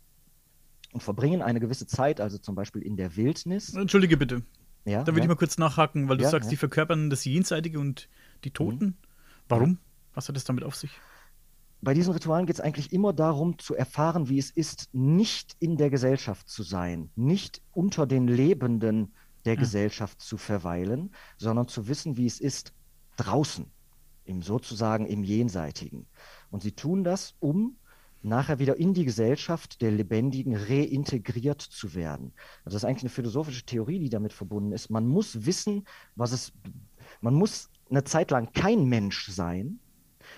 und 0.92 1.02
verbringen 1.02 1.42
eine 1.42 1.60
gewisse 1.60 1.86
Zeit, 1.86 2.20
also 2.20 2.38
zum 2.38 2.54
Beispiel 2.54 2.82
in 2.82 2.96
der 2.96 3.16
Wildnis. 3.16 3.74
Entschuldige 3.74 4.16
bitte. 4.16 4.42
Ja, 4.88 5.04
Da 5.04 5.12
will 5.12 5.18
ja. 5.18 5.24
ich 5.24 5.28
mal 5.28 5.36
kurz 5.36 5.58
nachhaken, 5.58 6.08
weil 6.08 6.16
du 6.16 6.24
Ja, 6.24 6.30
sagst, 6.30 6.50
die 6.50 6.56
verkörpern 6.56 7.10
das 7.10 7.24
Jenseitige 7.24 7.78
und 7.78 8.08
die 8.44 8.50
Toten. 8.50 8.96
Warum? 9.48 9.78
Was 10.14 10.28
hat 10.28 10.36
das 10.36 10.44
damit 10.44 10.64
auf 10.64 10.74
sich? 10.74 10.90
Bei 11.80 11.94
diesen 11.94 12.12
Ritualen 12.12 12.46
geht 12.46 12.56
es 12.56 12.60
eigentlich 12.60 12.92
immer 12.92 13.12
darum, 13.12 13.58
zu 13.58 13.74
erfahren, 13.74 14.28
wie 14.28 14.38
es 14.38 14.50
ist, 14.50 14.88
nicht 14.92 15.56
in 15.60 15.76
der 15.76 15.90
Gesellschaft 15.90 16.48
zu 16.48 16.62
sein, 16.64 17.10
nicht 17.14 17.62
unter 17.72 18.06
den 18.06 18.26
Lebenden 18.26 19.14
der 19.44 19.54
Ja. 19.54 19.60
Gesellschaft 19.60 20.20
zu 20.20 20.36
verweilen, 20.36 21.12
sondern 21.36 21.68
zu 21.68 21.86
wissen, 21.86 22.16
wie 22.16 22.26
es 22.26 22.40
ist, 22.40 22.72
draußen, 23.16 23.66
im 24.24 24.42
sozusagen 24.42 25.06
im 25.06 25.22
Jenseitigen. 25.22 26.06
Und 26.50 26.62
sie 26.62 26.72
tun 26.72 27.04
das, 27.04 27.34
um 27.38 27.76
nachher 28.22 28.58
wieder 28.58 28.76
in 28.76 28.94
die 28.94 29.04
Gesellschaft 29.04 29.80
der 29.80 29.90
Lebendigen 29.90 30.56
reintegriert 30.56 31.60
zu 31.62 31.94
werden. 31.94 32.32
Also 32.64 32.74
das 32.76 32.82
ist 32.82 32.84
eigentlich 32.84 33.04
eine 33.04 33.10
philosophische 33.10 33.64
Theorie, 33.64 33.98
die 34.00 34.10
damit 34.10 34.32
verbunden 34.32 34.72
ist. 34.72 34.90
Man 34.90 35.06
muss 35.06 35.46
wissen, 35.46 35.84
was 36.16 36.32
es, 36.32 36.52
man 37.20 37.34
muss 37.34 37.70
eine 37.90 38.04
Zeit 38.04 38.30
lang 38.30 38.52
kein 38.52 38.84
Mensch 38.86 39.28
sein, 39.28 39.78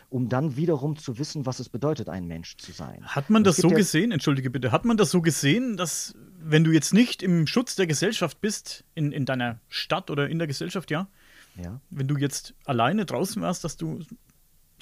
um 0.08 0.28
dann 0.28 0.56
wiederum 0.56 0.96
zu 0.96 1.18
wissen, 1.18 1.46
was 1.46 1.58
es 1.58 1.68
bedeutet, 1.68 2.08
ein 2.08 2.26
Mensch 2.26 2.56
zu 2.58 2.70
sein. 2.70 3.02
Hat 3.04 3.28
man 3.28 3.42
das 3.42 3.56
so 3.56 3.68
ja- 3.70 3.76
gesehen? 3.76 4.12
Entschuldige 4.12 4.50
bitte. 4.50 4.70
Hat 4.70 4.84
man 4.84 4.96
das 4.96 5.10
so 5.10 5.20
gesehen, 5.20 5.76
dass, 5.76 6.14
wenn 6.38 6.62
du 6.62 6.70
jetzt 6.70 6.94
nicht 6.94 7.22
im 7.24 7.46
Schutz 7.48 7.74
der 7.74 7.86
Gesellschaft 7.88 8.40
bist, 8.40 8.84
in, 8.94 9.10
in 9.10 9.24
deiner 9.24 9.58
Stadt 9.68 10.10
oder 10.10 10.28
in 10.28 10.38
der 10.38 10.46
Gesellschaft, 10.46 10.90
ja, 10.92 11.08
Ja. 11.56 11.80
wenn 11.90 12.06
du 12.06 12.16
jetzt 12.18 12.54
alleine 12.66 13.04
draußen 13.04 13.42
warst, 13.42 13.64
dass 13.64 13.76
du 13.76 14.00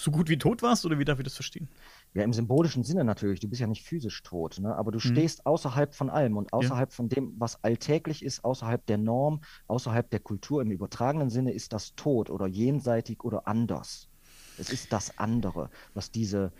so 0.00 0.10
gut 0.10 0.28
wie 0.28 0.38
tot 0.38 0.62
warst? 0.62 0.84
Oder 0.86 0.98
wie 0.98 1.04
darf 1.04 1.18
ich 1.18 1.24
das 1.24 1.34
verstehen? 1.34 1.68
Ja, 2.14 2.22
im 2.24 2.32
symbolischen 2.32 2.84
Sinne 2.84 3.04
natürlich. 3.04 3.40
Du 3.40 3.48
bist 3.48 3.60
ja 3.60 3.66
nicht 3.66 3.84
physisch 3.86 4.22
tot, 4.22 4.58
ne? 4.60 4.74
aber 4.74 4.90
du 4.90 4.98
Mhm. 5.04 5.10
stehst 5.10 5.44
außerhalb 5.46 5.94
von 5.94 6.10
allem 6.10 6.36
und 6.36 6.52
außerhalb 6.52 6.92
von 6.92 7.08
dem, 7.08 7.34
was 7.38 7.62
alltäglich 7.62 8.24
ist, 8.24 8.44
außerhalb 8.44 8.84
der 8.86 8.98
Norm, 8.98 9.40
außerhalb 9.66 10.08
der 10.10 10.20
Kultur. 10.20 10.62
Im 10.62 10.70
übertragenen 10.70 11.30
Sinne 11.30 11.52
ist 11.52 11.72
das 11.72 11.94
tot 11.94 12.30
oder 12.30 12.46
jenseitig 12.46 13.22
oder 13.24 13.46
anders. 13.46 14.08
Es 14.56 14.70
ist 14.70 14.92
das 14.92 15.16
andere, 15.18 15.70
was 15.94 16.10
diese, 16.10 16.52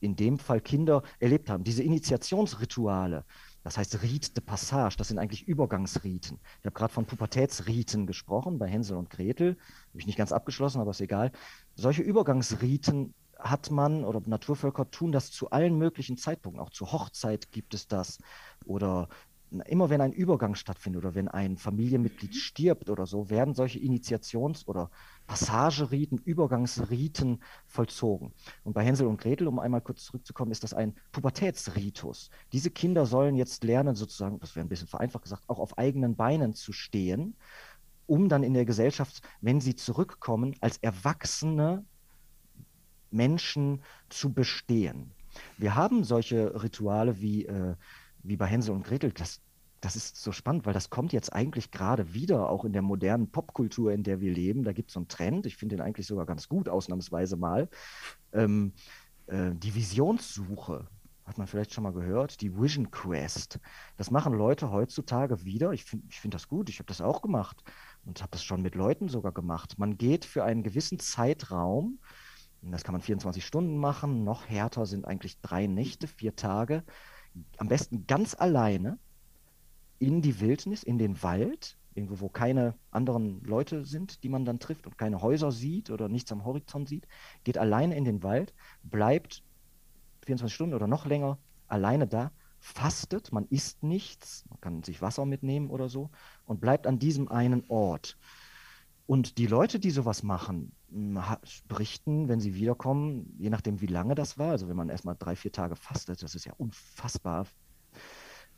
in 0.00 0.16
dem 0.16 0.38
Fall 0.38 0.60
Kinder 0.60 1.02
erlebt 1.18 1.50
haben. 1.50 1.64
Diese 1.64 1.82
Initiationsrituale, 1.82 3.24
das 3.62 3.76
heißt 3.76 4.02
Rite 4.02 4.32
de 4.32 4.42
Passage, 4.42 4.96
das 4.96 5.08
sind 5.08 5.18
eigentlich 5.18 5.46
Übergangsriten. 5.46 6.38
Ich 6.60 6.66
habe 6.66 6.74
gerade 6.74 6.92
von 6.92 7.06
Pubertätsriten 7.06 8.06
gesprochen 8.06 8.58
bei 8.58 8.66
Hänsel 8.66 8.96
und 8.96 9.10
Gretel. 9.10 9.56
Habe 9.90 10.00
ich 10.00 10.06
nicht 10.06 10.18
ganz 10.18 10.32
abgeschlossen, 10.32 10.80
aber 10.80 10.92
ist 10.92 11.00
egal. 11.00 11.32
Solche 11.74 12.02
Übergangsriten 12.02 13.14
hat 13.38 13.70
man 13.70 14.04
oder 14.04 14.20
Naturvölker 14.24 14.90
tun 14.90 15.12
das 15.12 15.30
zu 15.30 15.50
allen 15.50 15.76
möglichen 15.76 16.16
Zeitpunkten. 16.16 16.60
Auch 16.60 16.70
zur 16.70 16.92
Hochzeit 16.92 17.52
gibt 17.52 17.74
es 17.74 17.88
das. 17.88 18.18
Oder 18.64 19.08
immer 19.66 19.90
wenn 19.90 20.00
ein 20.00 20.12
Übergang 20.12 20.54
stattfindet 20.54 21.02
oder 21.02 21.14
wenn 21.14 21.28
ein 21.28 21.56
Familienmitglied 21.56 22.34
stirbt 22.34 22.88
oder 22.88 23.06
so, 23.06 23.30
werden 23.30 23.54
solche 23.54 23.78
Initiations- 23.78 24.66
oder 24.66 24.90
Passageriten, 25.26 26.18
Übergangsriten 26.18 27.42
vollzogen. 27.66 28.32
Und 28.64 28.74
bei 28.74 28.84
Hänsel 28.84 29.06
und 29.06 29.20
Gretel, 29.20 29.48
um 29.48 29.58
einmal 29.58 29.80
kurz 29.80 30.04
zurückzukommen, 30.04 30.52
ist 30.52 30.62
das 30.62 30.74
ein 30.74 30.94
Pubertätsritus. 31.12 32.30
Diese 32.52 32.70
Kinder 32.70 33.06
sollen 33.06 33.34
jetzt 33.34 33.64
lernen, 33.64 33.96
sozusagen, 33.96 34.38
das 34.38 34.54
wäre 34.54 34.64
ein 34.64 34.68
bisschen 34.68 34.88
vereinfacht 34.88 35.24
gesagt, 35.24 35.48
auch 35.48 35.58
auf 35.58 35.78
eigenen 35.78 36.14
Beinen 36.14 36.54
zu 36.54 36.72
stehen, 36.72 37.34
um 38.06 38.28
dann 38.28 38.42
in 38.42 38.54
der 38.54 38.64
Gesellschaft, 38.64 39.22
wenn 39.40 39.60
sie 39.60 39.76
zurückkommen, 39.76 40.56
als 40.60 40.78
Erwachsene 40.78 41.84
Menschen 43.10 43.82
zu 44.08 44.32
bestehen. 44.32 45.12
Wir 45.58 45.74
haben 45.74 46.04
solche 46.04 46.62
Rituale 46.62 47.20
wie, 47.20 47.46
äh, 47.46 47.76
wie 48.22 48.36
bei 48.36 48.46
Hänsel 48.46 48.74
und 48.74 48.84
Gretel. 48.84 49.12
Das, 49.12 49.40
das 49.80 49.96
ist 49.96 50.16
so 50.16 50.32
spannend, 50.32 50.66
weil 50.66 50.74
das 50.74 50.90
kommt 50.90 51.12
jetzt 51.12 51.32
eigentlich 51.32 51.70
gerade 51.70 52.12
wieder, 52.12 52.48
auch 52.48 52.64
in 52.64 52.72
der 52.72 52.82
modernen 52.82 53.30
Popkultur, 53.30 53.92
in 53.92 54.02
der 54.02 54.20
wir 54.20 54.32
leben. 54.32 54.64
Da 54.64 54.72
gibt 54.72 54.90
es 54.90 54.94
so 54.94 55.00
einen 55.00 55.08
Trend, 55.08 55.46
ich 55.46 55.56
finde 55.56 55.76
den 55.76 55.84
eigentlich 55.84 56.06
sogar 56.06 56.26
ganz 56.26 56.48
gut, 56.48 56.68
ausnahmsweise 56.68 57.36
mal. 57.36 57.68
Ähm, 58.32 58.72
äh, 59.26 59.52
die 59.54 59.74
Visionssuche, 59.74 60.86
hat 61.30 61.38
man 61.38 61.46
vielleicht 61.46 61.72
schon 61.72 61.84
mal 61.84 61.92
gehört, 61.92 62.40
die 62.40 62.60
Vision 62.60 62.90
Quest. 62.90 63.60
Das 63.96 64.10
machen 64.10 64.34
Leute 64.34 64.72
heutzutage 64.72 65.44
wieder. 65.44 65.72
Ich 65.72 65.84
finde 65.84 66.06
ich 66.10 66.20
find 66.20 66.34
das 66.34 66.48
gut, 66.48 66.68
ich 66.68 66.80
habe 66.80 66.86
das 66.86 67.00
auch 67.00 67.22
gemacht 67.22 67.62
und 68.04 68.20
habe 68.20 68.32
das 68.32 68.42
schon 68.42 68.62
mit 68.62 68.74
Leuten 68.74 69.08
sogar 69.08 69.30
gemacht. 69.30 69.78
Man 69.78 69.96
geht 69.96 70.24
für 70.24 70.42
einen 70.42 70.64
gewissen 70.64 70.98
Zeitraum, 70.98 72.00
das 72.62 72.84
kann 72.84 72.92
man 72.92 73.00
24 73.00 73.46
Stunden 73.46 73.78
machen. 73.78 74.24
Noch 74.24 74.48
härter 74.48 74.86
sind 74.86 75.06
eigentlich 75.06 75.40
drei 75.40 75.66
Nächte, 75.66 76.06
vier 76.06 76.36
Tage. 76.36 76.84
Am 77.58 77.68
besten 77.68 78.06
ganz 78.06 78.34
alleine 78.34 78.98
in 79.98 80.22
die 80.22 80.40
Wildnis, 80.40 80.82
in 80.82 80.98
den 80.98 81.22
Wald, 81.22 81.76
irgendwo, 81.94 82.20
wo 82.20 82.28
keine 82.28 82.74
anderen 82.90 83.42
Leute 83.44 83.84
sind, 83.84 84.22
die 84.22 84.28
man 84.28 84.44
dann 84.44 84.58
trifft 84.58 84.86
und 84.86 84.96
keine 84.96 85.22
Häuser 85.22 85.52
sieht 85.52 85.90
oder 85.90 86.08
nichts 86.08 86.32
am 86.32 86.44
Horizont 86.44 86.88
sieht, 86.88 87.06
geht 87.44 87.58
alleine 87.58 87.96
in 87.96 88.04
den 88.04 88.22
Wald, 88.22 88.54
bleibt 88.82 89.42
24 90.24 90.54
Stunden 90.54 90.74
oder 90.74 90.86
noch 90.86 91.06
länger 91.06 91.38
alleine 91.66 92.06
da, 92.06 92.32
fastet, 92.58 93.32
man 93.32 93.46
isst 93.46 93.82
nichts, 93.82 94.44
man 94.48 94.60
kann 94.60 94.82
sich 94.82 95.02
Wasser 95.02 95.24
mitnehmen 95.24 95.70
oder 95.70 95.88
so 95.88 96.10
und 96.44 96.60
bleibt 96.60 96.86
an 96.86 96.98
diesem 96.98 97.28
einen 97.28 97.64
Ort. 97.68 98.18
Und 99.06 99.38
die 99.38 99.46
Leute, 99.46 99.80
die 99.80 99.90
sowas 99.90 100.22
machen, 100.22 100.72
berichten, 101.68 102.28
wenn 102.28 102.40
sie 102.40 102.54
wiederkommen, 102.54 103.34
je 103.38 103.50
nachdem, 103.50 103.80
wie 103.80 103.86
lange 103.86 104.14
das 104.14 104.38
war, 104.38 104.50
also 104.50 104.68
wenn 104.68 104.76
man 104.76 104.88
erstmal 104.88 105.16
drei, 105.18 105.36
vier 105.36 105.52
Tage 105.52 105.76
fastet, 105.76 106.22
das 106.22 106.34
ist 106.34 106.44
ja 106.44 106.52
unfassbar, 106.56 107.46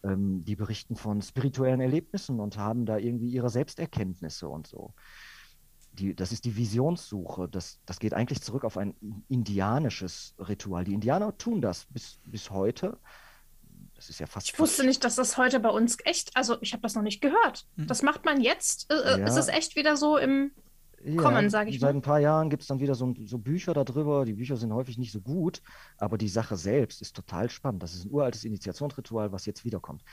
ähm, 0.03 0.45
die 0.45 0.57
berichten 0.57 0.97
von 0.97 1.23
spirituellen 1.23 1.81
Erlebnissen 1.81 2.41
und 2.41 2.57
haben 2.57 2.87
da 2.87 2.97
irgendwie 2.97 3.29
ihre 3.29 3.51
Selbsterkenntnisse 3.51 4.49
und 4.49 4.67
so. 4.67 4.95
Die, 5.93 6.15
das 6.15 6.33
ist 6.33 6.47
die 6.47 6.57
Visionssuche. 6.57 7.49
Das, 7.49 7.79
das 7.85 7.99
geht 7.99 8.15
eigentlich 8.15 8.41
zurück 8.41 8.65
auf 8.65 8.79
ein 8.79 8.95
indianisches 9.29 10.35
Ritual. 10.39 10.85
Die 10.85 10.95
Indianer 10.95 11.37
tun 11.37 11.61
das 11.61 11.85
bis, 11.91 12.19
bis 12.25 12.51
heute. 12.51 12.99
Das 13.95 14.09
ist 14.09 14.19
ja 14.19 14.27
fast. 14.27 14.49
Ich 14.49 14.59
wusste 14.59 14.85
nicht, 14.85 15.05
dass 15.05 15.17
das 15.17 15.37
heute 15.37 15.61
bei 15.61 15.69
uns 15.69 15.99
echt. 16.05 16.35
Also, 16.35 16.57
ich 16.63 16.73
habe 16.73 16.81
das 16.81 16.95
noch 16.95 17.03
nicht 17.03 17.21
gehört. 17.21 17.67
Hm. 17.77 17.87
Das 17.87 18.03
macht 18.03 18.25
man 18.25 18.41
jetzt. 18.41 18.91
Äh, 18.91 18.95
äh 18.95 19.21
ja. 19.21 19.27
Ist 19.27 19.37
es 19.37 19.49
echt 19.49 19.77
wieder 19.77 19.99
so 19.99 20.17
im 20.17 20.53
ja, 21.05 21.21
kommen, 21.21 21.51
sage 21.51 21.71
ich 21.71 21.81
Seit 21.81 21.95
mal. 21.95 21.99
ein 21.99 22.03
paar 22.03 22.21
Jahren 22.21 22.51
gibt 22.51 22.63
es 22.63 22.69
dann 22.69 22.81
wieder 22.81 22.95
so, 22.95 23.15
so, 23.25 23.39
Bücher 23.39 23.75
darüber. 23.75 24.25
Die 24.25 24.35
Bücher 24.35 24.57
sind 24.57 24.73
häufig 24.73 24.99
nicht 24.99 25.13
so 25.13 25.21
gut, 25.21 25.63
aber 25.99 26.19
die 26.19 26.29
Sache 26.29 26.57
selbst 26.57 27.03
ist 27.03 27.15
total 27.17 27.51
spannend. 27.51 27.83
Das 27.83 27.95
ist 27.95 28.05
ein 28.05 28.13
uraltes 28.13 28.45
Initiationsritual, 28.45 29.33
was 29.33 29.47
jetzt 29.47 29.65
wiederkommt. 29.65 30.05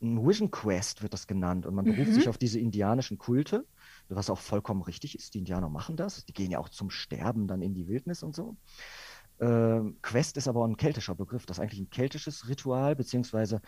Ein 0.00 0.26
Vision 0.26 0.50
Quest 0.50 1.02
wird 1.02 1.12
das 1.12 1.28
genannt 1.28 1.64
und 1.64 1.74
man 1.74 1.84
beruft 1.84 2.10
mhm. 2.10 2.14
sich 2.14 2.28
auf 2.28 2.38
diese 2.38 2.58
indianischen 2.58 3.18
Kulte, 3.18 3.64
was 4.08 4.30
auch 4.30 4.38
vollkommen 4.38 4.82
richtig 4.82 5.14
ist. 5.16 5.34
Die 5.34 5.38
Indianer 5.38 5.68
machen 5.68 5.96
das. 5.96 6.24
Die 6.24 6.32
gehen 6.32 6.50
ja 6.50 6.58
auch 6.58 6.68
zum 6.68 6.90
Sterben 6.90 7.46
dann 7.46 7.62
in 7.62 7.74
die 7.74 7.86
Wildnis 7.86 8.24
und 8.24 8.34
so. 8.34 8.56
Ähm, 9.40 9.98
Quest 10.02 10.36
ist 10.36 10.48
aber 10.48 10.66
ein 10.66 10.76
keltischer 10.76 11.14
Begriff. 11.14 11.46
Das 11.46 11.58
ist 11.58 11.62
eigentlich 11.62 11.80
ein 11.80 11.90
keltisches 11.90 12.48
Ritual, 12.48 12.96
beziehungsweise 12.96 13.60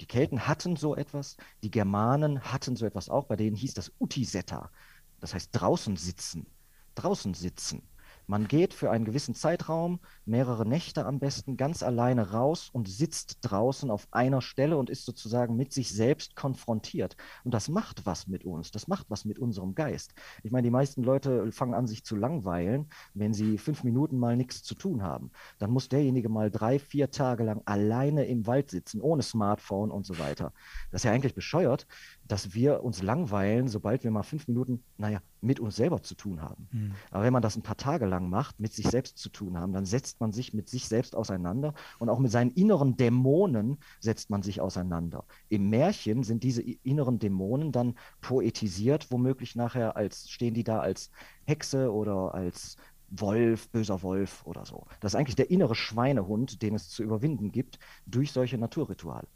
die 0.00 0.06
Kelten 0.06 0.46
hatten 0.46 0.76
so 0.76 0.94
etwas, 0.94 1.36
die 1.62 1.70
Germanen 1.70 2.40
hatten 2.40 2.76
so 2.76 2.86
etwas 2.86 3.08
auch, 3.08 3.24
bei 3.24 3.36
denen 3.36 3.56
hieß 3.56 3.74
das 3.74 3.92
Utisetta. 3.98 4.70
Das 5.20 5.34
heißt 5.34 5.50
draußen 5.52 5.96
sitzen. 5.96 6.46
Draußen 6.94 7.34
sitzen. 7.34 7.82
Man 8.30 8.46
geht 8.46 8.74
für 8.74 8.90
einen 8.90 9.06
gewissen 9.06 9.34
Zeitraum, 9.34 10.00
mehrere 10.26 10.68
Nächte 10.68 11.06
am 11.06 11.18
besten, 11.18 11.56
ganz 11.56 11.82
alleine 11.82 12.32
raus 12.32 12.68
und 12.70 12.86
sitzt 12.86 13.38
draußen 13.40 13.90
auf 13.90 14.06
einer 14.10 14.42
Stelle 14.42 14.76
und 14.76 14.90
ist 14.90 15.06
sozusagen 15.06 15.56
mit 15.56 15.72
sich 15.72 15.90
selbst 15.94 16.36
konfrontiert. 16.36 17.16
Und 17.44 17.54
das 17.54 17.70
macht 17.70 18.04
was 18.04 18.26
mit 18.26 18.44
uns, 18.44 18.70
das 18.70 18.86
macht 18.86 19.08
was 19.08 19.24
mit 19.24 19.38
unserem 19.38 19.74
Geist. 19.74 20.12
Ich 20.42 20.52
meine, 20.52 20.66
die 20.66 20.70
meisten 20.70 21.02
Leute 21.02 21.50
fangen 21.52 21.72
an, 21.72 21.86
sich 21.86 22.04
zu 22.04 22.16
langweilen, 22.16 22.90
wenn 23.14 23.32
sie 23.32 23.56
fünf 23.56 23.82
Minuten 23.82 24.18
mal 24.18 24.36
nichts 24.36 24.62
zu 24.62 24.74
tun 24.74 25.02
haben. 25.02 25.30
Dann 25.58 25.70
muss 25.70 25.88
derjenige 25.88 26.28
mal 26.28 26.50
drei, 26.50 26.78
vier 26.78 27.10
Tage 27.10 27.44
lang 27.44 27.62
alleine 27.64 28.26
im 28.26 28.46
Wald 28.46 28.68
sitzen, 28.70 29.00
ohne 29.00 29.22
Smartphone 29.22 29.90
und 29.90 30.04
so 30.04 30.18
weiter. 30.18 30.52
Das 30.90 31.00
ist 31.00 31.04
ja 31.04 31.12
eigentlich 31.12 31.34
bescheuert, 31.34 31.86
dass 32.28 32.54
wir 32.54 32.84
uns 32.84 33.02
langweilen, 33.02 33.68
sobald 33.68 34.04
wir 34.04 34.10
mal 34.10 34.22
fünf 34.22 34.46
Minuten, 34.48 34.84
naja, 34.98 35.20
mit 35.40 35.60
uns 35.60 35.76
selber 35.76 36.02
zu 36.02 36.14
tun 36.14 36.42
haben. 36.42 36.68
Mhm. 36.70 36.94
Aber 37.10 37.24
wenn 37.24 37.32
man 37.32 37.42
das 37.42 37.56
ein 37.56 37.62
paar 37.62 37.76
Tage 37.76 38.06
lang 38.06 38.28
macht, 38.28 38.60
mit 38.60 38.72
sich 38.72 38.86
selbst 38.86 39.18
zu 39.18 39.30
tun 39.30 39.56
haben, 39.56 39.72
dann 39.72 39.86
setzt 39.86 40.20
man 40.20 40.32
sich 40.32 40.52
mit 40.52 40.68
sich 40.68 40.86
selbst 40.86 41.16
auseinander 41.16 41.74
und 41.98 42.08
auch 42.08 42.18
mit 42.18 42.30
seinen 42.30 42.50
inneren 42.50 42.96
Dämonen 42.96 43.78
setzt 44.00 44.30
man 44.30 44.42
sich 44.42 44.60
auseinander. 44.60 45.24
Im 45.48 45.70
Märchen 45.70 46.22
sind 46.22 46.42
diese 46.42 46.62
inneren 46.62 47.18
Dämonen 47.18 47.72
dann 47.72 47.94
poetisiert, 48.20 49.10
womöglich 49.10 49.56
nachher 49.56 49.96
als 49.96 50.28
stehen 50.30 50.54
die 50.54 50.64
da 50.64 50.80
als 50.80 51.10
Hexe 51.46 51.92
oder 51.92 52.34
als 52.34 52.76
Wolf, 53.10 53.70
böser 53.70 54.02
Wolf 54.02 54.44
oder 54.44 54.66
so. 54.66 54.86
Das 55.00 55.14
ist 55.14 55.16
eigentlich 55.16 55.36
der 55.36 55.50
innere 55.50 55.74
Schweinehund, 55.74 56.60
den 56.60 56.74
es 56.74 56.90
zu 56.90 57.02
überwinden 57.02 57.52
gibt 57.52 57.78
durch 58.06 58.32
solche 58.32 58.58
Naturrituale. 58.58 59.26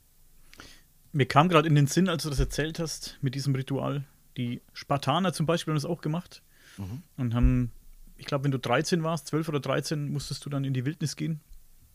Mir 1.13 1.27
kam 1.27 1.49
gerade 1.49 1.69
in 1.69 1.75
den 1.75 1.87
Sinn, 1.87 2.09
als 2.09 2.23
du 2.23 2.31
das 2.31 2.41
erzählt 2.41 2.79
hast, 2.79 3.19
mit 3.21 3.35
diesem 3.35 3.55
Ritual. 3.55 4.05
Die 4.37 4.63
Spartaner 4.73 5.33
zum 5.33 5.47
Beispiel 5.47 5.73
haben 5.73 5.77
das 5.77 5.85
auch 5.85 6.01
gemacht 6.01 6.43
mhm. 6.79 7.03
und 7.19 7.35
haben, 7.35 7.71
ich 8.17 8.27
glaube, 8.27 8.45
wenn 8.45 8.51
du 8.51 8.59
13 8.59 9.03
warst, 9.03 9.27
12 9.29 9.49
oder 9.51 9.61
13, 9.61 10.11
musstest 10.11 10.45
du 10.45 10.51
dann 10.51 10.65
in 10.65 10.73
die 10.73 10.87
Wildnis 10.87 11.17
gehen. 11.17 11.41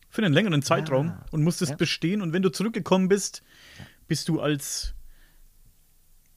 Für 0.09 0.23
einen 0.23 0.33
längeren 0.33 0.61
Zeitraum 0.61 1.07
ja. 1.07 1.25
und 1.31 1.43
musstest 1.43 1.71
ja. 1.71 1.77
bestehen. 1.77 2.21
Und 2.21 2.31
wenn 2.31 2.41
du 2.41 2.49
zurückgekommen 2.49 3.09
bist, 3.09 3.43
bist 4.07 4.29
du 4.29 4.39
als 4.39 4.93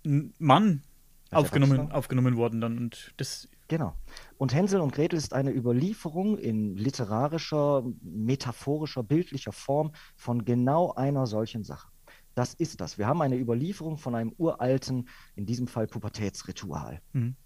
Mann 0.03 0.83
aufgenommen, 1.31 1.93
aufgenommen 1.93 2.37
worden 2.37 2.61
dann. 2.61 2.79
Und 2.79 3.13
das 3.19 3.49
Genau. 3.71 3.95
Und 4.37 4.53
Hänsel 4.53 4.81
und 4.81 4.93
Gretel 4.93 5.17
ist 5.17 5.33
eine 5.33 5.53
Überlieferung 5.53 6.39
in 6.39 6.77
literarischer, 6.77 7.85
metaphorischer, 8.03 9.05
bildlicher 9.05 9.53
Form 9.53 9.93
von 10.17 10.45
genau 10.45 10.93
einer 10.95 11.29
solchen 11.29 11.63
Sache. 11.63 11.87
Das 12.35 12.55
ist 12.55 12.81
das. 12.81 12.99
Wir 12.99 13.07
haben 13.07 13.23
eine 13.23 13.37
Überlieferung 13.37 13.99
von 13.99 14.15
einem 14.15 14.33
uralten, 14.39 15.09
in 15.35 15.47
diesem 15.47 15.67
Fall 15.67 15.87
Pubertätsritual. 15.87 17.01
Mhm. 17.13 17.37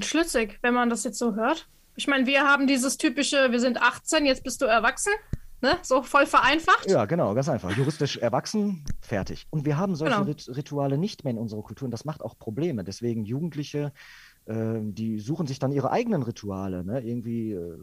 Schlüssig, 0.00 0.58
wenn 0.62 0.74
man 0.74 0.90
das 0.90 1.04
jetzt 1.04 1.18
so 1.18 1.34
hört. 1.34 1.68
Ich 1.94 2.06
meine, 2.06 2.26
wir 2.26 2.42
haben 2.42 2.66
dieses 2.66 2.98
typische, 2.98 3.52
wir 3.52 3.60
sind 3.60 3.80
18, 3.80 4.26
jetzt 4.26 4.44
bist 4.44 4.60
du 4.60 4.66
erwachsen. 4.66 5.12
Ne? 5.62 5.78
So 5.82 6.02
voll 6.02 6.26
vereinfacht. 6.26 6.90
Ja, 6.90 7.06
genau, 7.06 7.32
ganz 7.34 7.48
einfach. 7.48 7.74
Juristisch 7.74 8.18
erwachsen, 8.18 8.84
fertig. 9.00 9.46
Und 9.48 9.64
wir 9.64 9.78
haben 9.78 9.96
solche 9.96 10.22
genau. 10.22 10.52
Rituale 10.54 10.98
nicht 10.98 11.24
mehr 11.24 11.30
in 11.30 11.38
unserer 11.38 11.62
Kultur 11.62 11.86
und 11.86 11.92
das 11.92 12.04
macht 12.04 12.22
auch 12.22 12.38
Probleme. 12.38 12.84
Deswegen 12.84 13.24
Jugendliche, 13.24 13.92
äh, 14.44 14.80
die 14.82 15.18
suchen 15.18 15.46
sich 15.46 15.58
dann 15.58 15.72
ihre 15.72 15.90
eigenen 15.90 16.22
Rituale. 16.22 16.84
Ne? 16.84 17.00
Irgendwie 17.00 17.52
äh, 17.52 17.78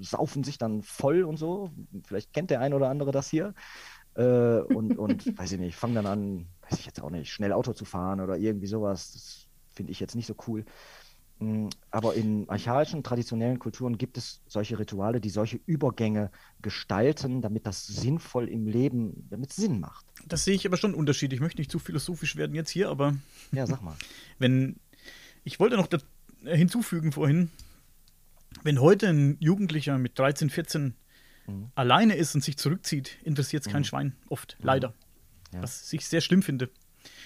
saufen 0.00 0.42
sich 0.42 0.56
dann 0.56 0.82
voll 0.82 1.22
und 1.22 1.36
so. 1.36 1.70
Vielleicht 2.06 2.32
kennt 2.32 2.50
der 2.50 2.60
ein 2.60 2.72
oder 2.72 2.88
andere 2.88 3.12
das 3.12 3.28
hier 3.28 3.52
äh, 4.18 4.60
und, 4.74 4.98
und 4.98 5.38
weiß 5.38 5.52
ich 5.52 5.60
nicht, 5.60 5.76
fange 5.76 5.94
dann 5.94 6.06
an, 6.06 6.46
weiß 6.68 6.78
ich 6.78 6.86
jetzt 6.86 7.00
auch 7.00 7.10
nicht, 7.10 7.32
schnell 7.32 7.52
Auto 7.52 7.72
zu 7.72 7.84
fahren 7.84 8.20
oder 8.20 8.36
irgendwie 8.36 8.66
sowas. 8.66 9.12
Das 9.12 9.46
finde 9.72 9.92
ich 9.92 10.00
jetzt 10.00 10.16
nicht 10.16 10.26
so 10.26 10.34
cool. 10.46 10.64
Mm, 11.38 11.68
aber 11.90 12.14
in 12.14 12.48
archaischen, 12.48 13.04
traditionellen 13.04 13.60
Kulturen 13.60 13.96
gibt 13.96 14.18
es 14.18 14.40
solche 14.48 14.78
Rituale, 14.78 15.20
die 15.20 15.30
solche 15.30 15.60
Übergänge 15.66 16.30
gestalten, 16.60 17.40
damit 17.40 17.64
das 17.66 17.86
sinnvoll 17.86 18.48
im 18.48 18.66
Leben, 18.66 19.28
damit 19.30 19.50
es 19.50 19.56
Sinn 19.56 19.78
macht. 19.78 20.04
Das 20.26 20.44
sehe 20.44 20.54
ich 20.54 20.66
aber 20.66 20.76
schon 20.76 20.94
Unterschied. 20.94 21.32
Ich 21.32 21.40
möchte 21.40 21.60
nicht 21.60 21.70
zu 21.70 21.78
philosophisch 21.78 22.36
werden 22.36 22.56
jetzt 22.56 22.70
hier, 22.70 22.88
aber. 22.88 23.14
Ja, 23.52 23.66
sag 23.66 23.82
mal. 23.82 23.96
Wenn. 24.38 24.76
Ich 25.44 25.60
wollte 25.60 25.76
noch 25.76 25.88
hinzufügen 26.44 27.12
vorhin, 27.12 27.50
wenn 28.62 28.80
heute 28.80 29.08
ein 29.08 29.36
Jugendlicher 29.40 29.96
mit 29.96 30.18
13, 30.18 30.50
14 30.50 30.94
mhm. 31.48 31.70
alleine 31.74 32.14
ist 32.14 32.34
und 32.34 32.44
sich 32.44 32.56
zurückzieht, 32.56 33.18
interessiert 33.24 33.66
es 33.66 33.72
kein 33.72 33.82
mhm. 33.82 33.86
Schwein. 33.86 34.16
Oft, 34.28 34.56
mhm. 34.58 34.66
leider. 34.66 34.94
Ja. 35.52 35.62
Was 35.62 35.92
ich 35.92 36.06
sehr 36.06 36.20
schlimm 36.20 36.42
finde. 36.42 36.70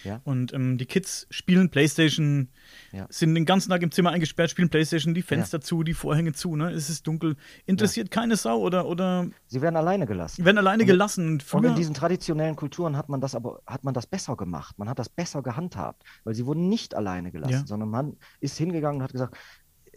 Ja. 0.04 0.20
Und 0.24 0.52
ähm, 0.52 0.78
die 0.78 0.86
Kids 0.86 1.26
spielen 1.30 1.70
Playstation, 1.70 2.48
ja. 2.92 3.06
sind 3.08 3.34
den 3.34 3.44
ganzen 3.44 3.70
Tag 3.70 3.82
im 3.82 3.90
Zimmer 3.90 4.10
eingesperrt, 4.10 4.50
spielen 4.50 4.68
Playstation, 4.68 5.14
die 5.14 5.22
Fenster 5.22 5.60
zu, 5.60 5.82
die 5.82 5.94
Vorhänge 5.94 6.32
zu, 6.32 6.56
ne? 6.56 6.70
Es 6.70 6.90
ist 6.90 7.06
dunkel. 7.06 7.36
Interessiert 7.66 8.10
keine 8.10 8.36
Sau 8.36 8.58
oder, 8.58 8.86
oder. 8.86 9.28
Sie 9.46 9.62
werden 9.62 9.76
alleine 9.76 10.06
gelassen. 10.06 10.36
Sie 10.36 10.44
werden 10.44 10.58
alleine 10.58 10.82
und, 10.82 10.86
gelassen. 10.86 11.28
Und, 11.28 11.54
und 11.54 11.64
in 11.64 11.74
diesen 11.76 11.94
traditionellen 11.94 12.56
Kulturen 12.56 12.96
hat 12.96 13.08
man 13.08 13.20
das 13.20 13.34
aber, 13.34 13.62
hat 13.66 13.84
man 13.84 13.94
das 13.94 14.06
besser 14.06 14.36
gemacht. 14.36 14.78
Man 14.78 14.88
hat 14.88 14.98
das 14.98 15.08
besser 15.08 15.42
gehandhabt, 15.42 16.02
weil 16.24 16.34
sie 16.34 16.46
wurden 16.46 16.68
nicht 16.68 16.94
alleine 16.94 17.30
gelassen, 17.30 17.66
sondern 17.66 17.90
man 17.90 18.16
ist 18.40 18.56
hingegangen 18.58 19.00
und 19.00 19.04
hat 19.04 19.12
gesagt, 19.12 19.36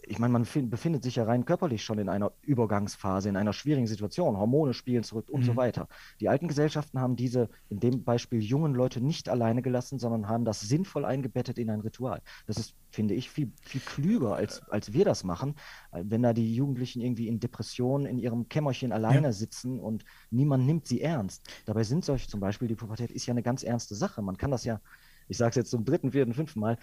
ich 0.06 0.18
meine, 0.18 0.32
man 0.32 0.46
befindet 0.70 1.02
sich 1.02 1.16
ja 1.16 1.24
rein 1.24 1.44
körperlich 1.44 1.82
schon 1.82 1.98
in 1.98 2.08
einer 2.08 2.32
Übergangsphase, 2.42 3.28
in 3.28 3.36
einer 3.36 3.52
schwierigen 3.52 3.88
Situation. 3.88 4.36
Hormone 4.36 4.72
spielen 4.72 5.02
zurück 5.02 5.28
und 5.28 5.40
mhm. 5.40 5.44
so 5.44 5.56
weiter. 5.56 5.88
Die 6.20 6.28
alten 6.28 6.46
Gesellschaften 6.46 7.00
haben 7.00 7.16
diese, 7.16 7.48
in 7.68 7.80
dem 7.80 8.04
Beispiel, 8.04 8.40
jungen 8.40 8.74
Leute 8.74 9.00
nicht 9.00 9.28
alleine 9.28 9.62
gelassen, 9.62 9.98
sondern 9.98 10.28
haben 10.28 10.44
das 10.44 10.60
sinnvoll 10.60 11.04
eingebettet 11.04 11.58
in 11.58 11.70
ein 11.70 11.80
Ritual. 11.80 12.22
Das 12.46 12.56
ist, 12.56 12.74
finde 12.90 13.14
ich, 13.14 13.30
viel, 13.30 13.50
viel 13.62 13.80
klüger, 13.80 14.36
als, 14.36 14.62
als 14.68 14.92
wir 14.92 15.04
das 15.04 15.24
machen, 15.24 15.56
wenn 15.90 16.22
da 16.22 16.32
die 16.32 16.54
Jugendlichen 16.54 17.00
irgendwie 17.00 17.26
in 17.26 17.40
Depressionen 17.40 18.06
in 18.06 18.18
ihrem 18.18 18.48
Kämmerchen 18.48 18.92
alleine 18.92 19.28
ja. 19.28 19.32
sitzen 19.32 19.80
und 19.80 20.04
niemand 20.30 20.66
nimmt 20.66 20.86
sie 20.86 21.00
ernst. 21.00 21.42
Dabei 21.64 21.82
sind 21.82 22.04
solche, 22.04 22.28
zum 22.28 22.40
Beispiel 22.40 22.68
die 22.68 22.76
Pubertät 22.76 23.10
ist 23.10 23.26
ja 23.26 23.32
eine 23.32 23.42
ganz 23.42 23.64
ernste 23.64 23.96
Sache. 23.96 24.22
Man 24.22 24.36
kann 24.36 24.52
das 24.52 24.64
ja 24.64 24.80
ich 25.28 25.36
sage 25.36 25.50
es 25.50 25.56
jetzt 25.56 25.70
zum 25.70 25.84
dritten, 25.84 26.12
vierten, 26.12 26.34
fünften 26.34 26.60
Mal, 26.60 26.78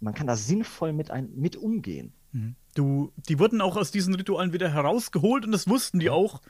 man 0.00 0.14
kann 0.14 0.26
da 0.26 0.36
sinnvoll 0.36 0.92
mit, 0.92 1.10
ein, 1.10 1.30
mit 1.34 1.56
umgehen. 1.56 2.12
Mhm. 2.32 2.56
Du, 2.74 3.12
die 3.28 3.38
wurden 3.38 3.60
auch 3.60 3.76
aus 3.76 3.90
diesen 3.90 4.14
Ritualen 4.14 4.52
wieder 4.52 4.72
herausgeholt 4.72 5.44
und 5.44 5.52
das 5.52 5.68
wussten 5.68 5.98
die 5.98 6.10
auch. 6.10 6.40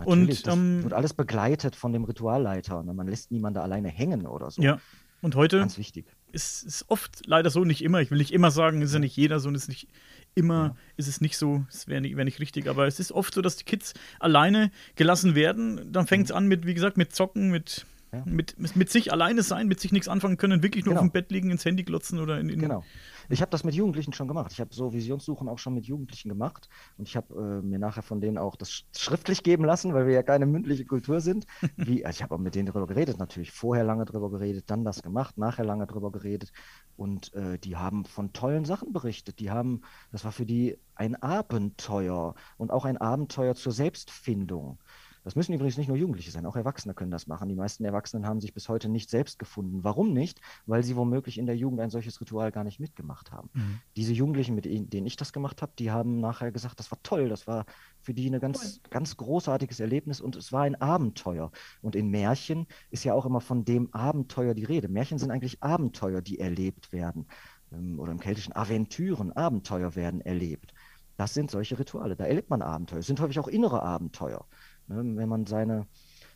Natürlich, 0.00 0.44
und 0.46 0.52
ähm, 0.52 0.82
wird 0.84 0.92
alles 0.92 1.14
begleitet 1.14 1.76
von 1.76 1.92
dem 1.92 2.04
Ritualleiter. 2.04 2.82
Ne? 2.82 2.94
Man 2.94 3.08
lässt 3.08 3.30
niemanden 3.30 3.60
alleine 3.60 3.88
hängen 3.88 4.26
oder 4.26 4.50
so. 4.50 4.62
Ja. 4.62 4.80
Und 5.20 5.34
heute 5.34 5.58
Ganz 5.58 5.78
wichtig. 5.78 6.06
Ist, 6.30 6.62
ist 6.62 6.84
oft 6.88 7.26
leider 7.26 7.50
so, 7.50 7.64
nicht 7.64 7.82
immer. 7.82 8.00
Ich 8.00 8.10
will 8.10 8.18
nicht 8.18 8.32
immer 8.32 8.50
sagen, 8.50 8.82
ist 8.82 8.92
ja 8.92 9.00
nicht 9.00 9.16
jeder 9.16 9.40
so 9.40 9.48
und 9.48 9.54
ist 9.54 9.68
nicht 9.68 9.88
immer, 10.34 10.64
ja. 10.64 10.76
ist 10.96 11.08
es 11.08 11.20
nicht 11.20 11.36
so, 11.36 11.64
es 11.70 11.88
wäre 11.88 12.00
nicht, 12.00 12.16
wär 12.16 12.24
nicht 12.24 12.38
richtig, 12.38 12.68
aber 12.68 12.86
es 12.86 13.00
ist 13.00 13.10
oft 13.10 13.34
so, 13.34 13.42
dass 13.42 13.56
die 13.56 13.64
Kids 13.64 13.94
alleine 14.20 14.70
gelassen 14.94 15.34
werden. 15.34 15.90
Dann 15.90 16.06
fängt 16.06 16.26
es 16.26 16.30
mhm. 16.30 16.36
an 16.36 16.46
mit, 16.46 16.66
wie 16.66 16.74
gesagt, 16.74 16.96
mit 16.96 17.12
Zocken, 17.12 17.50
mit 17.50 17.86
Ja. 18.12 18.22
Mit, 18.24 18.56
mit 18.74 18.90
sich 18.90 19.12
alleine 19.12 19.42
sein, 19.42 19.68
mit 19.68 19.80
sich 19.80 19.92
nichts 19.92 20.08
anfangen 20.08 20.38
können, 20.38 20.62
wirklich 20.62 20.84
nur 20.86 20.94
genau. 20.94 21.02
auf 21.02 21.08
dem 21.08 21.12
Bett 21.12 21.30
liegen, 21.30 21.50
ins 21.50 21.64
Handy 21.64 21.84
glotzen 21.84 22.20
oder 22.20 22.40
in. 22.40 22.48
in 22.48 22.60
genau. 22.60 22.84
Ich 23.30 23.42
habe 23.42 23.50
das 23.50 23.62
mit 23.62 23.74
Jugendlichen 23.74 24.14
schon 24.14 24.26
gemacht. 24.26 24.52
Ich 24.52 24.60
habe 24.60 24.72
so 24.72 24.94
Visionssuchen 24.94 25.48
auch 25.48 25.58
schon 25.58 25.74
mit 25.74 25.84
Jugendlichen 25.84 26.30
gemacht 26.30 26.70
und 26.96 27.06
ich 27.06 27.14
habe 27.14 27.34
äh, 27.34 27.66
mir 27.66 27.78
nachher 27.78 28.02
von 28.02 28.22
denen 28.22 28.38
auch 28.38 28.56
das 28.56 28.84
schriftlich 28.96 29.42
geben 29.42 29.66
lassen, 29.66 29.92
weil 29.92 30.06
wir 30.06 30.14
ja 30.14 30.22
keine 30.22 30.46
mündliche 30.46 30.86
Kultur 30.86 31.20
sind. 31.20 31.46
Wie, 31.76 32.06
also 32.06 32.16
ich 32.16 32.22
habe 32.22 32.34
auch 32.34 32.38
mit 32.38 32.54
denen 32.54 32.66
darüber 32.66 32.86
geredet, 32.86 33.18
natürlich 33.18 33.52
vorher 33.52 33.84
lange 33.84 34.06
darüber 34.06 34.30
geredet, 34.30 34.70
dann 34.70 34.82
das 34.82 35.02
gemacht, 35.02 35.36
nachher 35.36 35.66
lange 35.66 35.86
darüber 35.86 36.10
geredet 36.10 36.52
und 36.96 37.34
äh, 37.34 37.58
die 37.58 37.76
haben 37.76 38.06
von 38.06 38.32
tollen 38.32 38.64
Sachen 38.64 38.94
berichtet. 38.94 39.40
Die 39.40 39.50
haben, 39.50 39.82
das 40.10 40.24
war 40.24 40.32
für 40.32 40.46
die 40.46 40.78
ein 40.94 41.14
Abenteuer 41.14 42.34
und 42.56 42.70
auch 42.70 42.86
ein 42.86 42.96
Abenteuer 42.96 43.54
zur 43.54 43.72
Selbstfindung. 43.72 44.78
Das 45.28 45.36
müssen 45.36 45.52
übrigens 45.52 45.76
nicht 45.76 45.88
nur 45.88 45.98
Jugendliche 45.98 46.30
sein, 46.30 46.46
auch 46.46 46.56
Erwachsene 46.56 46.94
können 46.94 47.10
das 47.10 47.26
machen. 47.26 47.50
Die 47.50 47.54
meisten 47.54 47.84
Erwachsenen 47.84 48.24
haben 48.24 48.40
sich 48.40 48.54
bis 48.54 48.70
heute 48.70 48.88
nicht 48.88 49.10
selbst 49.10 49.38
gefunden. 49.38 49.84
Warum 49.84 50.14
nicht? 50.14 50.40
Weil 50.64 50.82
sie 50.82 50.96
womöglich 50.96 51.36
in 51.36 51.44
der 51.44 51.54
Jugend 51.54 51.80
ein 51.80 51.90
solches 51.90 52.18
Ritual 52.22 52.50
gar 52.50 52.64
nicht 52.64 52.80
mitgemacht 52.80 53.30
haben. 53.30 53.50
Mhm. 53.52 53.80
Diese 53.94 54.14
Jugendlichen, 54.14 54.54
mit 54.54 54.64
denen 54.64 55.06
ich 55.06 55.16
das 55.16 55.34
gemacht 55.34 55.60
habe, 55.60 55.72
die 55.78 55.90
haben 55.90 56.18
nachher 56.18 56.50
gesagt, 56.50 56.78
das 56.78 56.90
war 56.90 56.98
toll, 57.02 57.28
das 57.28 57.46
war 57.46 57.66
für 58.00 58.14
die 58.14 58.30
ein 58.30 58.40
ganz, 58.40 58.80
ganz 58.88 59.18
großartiges 59.18 59.80
Erlebnis 59.80 60.22
und 60.22 60.34
es 60.34 60.50
war 60.50 60.62
ein 60.62 60.80
Abenteuer. 60.80 61.50
Und 61.82 61.94
in 61.94 62.08
Märchen 62.08 62.66
ist 62.88 63.04
ja 63.04 63.12
auch 63.12 63.26
immer 63.26 63.42
von 63.42 63.66
dem 63.66 63.92
Abenteuer 63.92 64.54
die 64.54 64.64
Rede. 64.64 64.88
Märchen 64.88 65.18
sind 65.18 65.30
eigentlich 65.30 65.62
Abenteuer, 65.62 66.22
die 66.22 66.38
erlebt 66.38 66.90
werden. 66.90 67.26
Ähm, 67.70 68.00
oder 68.00 68.12
im 68.12 68.18
Keltischen 68.18 68.56
Aventüren, 68.56 69.32
Abenteuer 69.32 69.94
werden 69.94 70.22
erlebt. 70.22 70.72
Das 71.18 71.34
sind 71.34 71.50
solche 71.50 71.78
Rituale. 71.78 72.14
Da 72.14 72.24
erlebt 72.24 72.48
man 72.48 72.62
Abenteuer. 72.62 73.00
Es 73.00 73.08
sind 73.08 73.20
häufig 73.20 73.40
auch 73.40 73.48
innere 73.48 73.82
Abenteuer. 73.82 74.46
Ne? 74.88 75.16
Wenn 75.16 75.28
man 75.28 75.46
seine, 75.46 75.86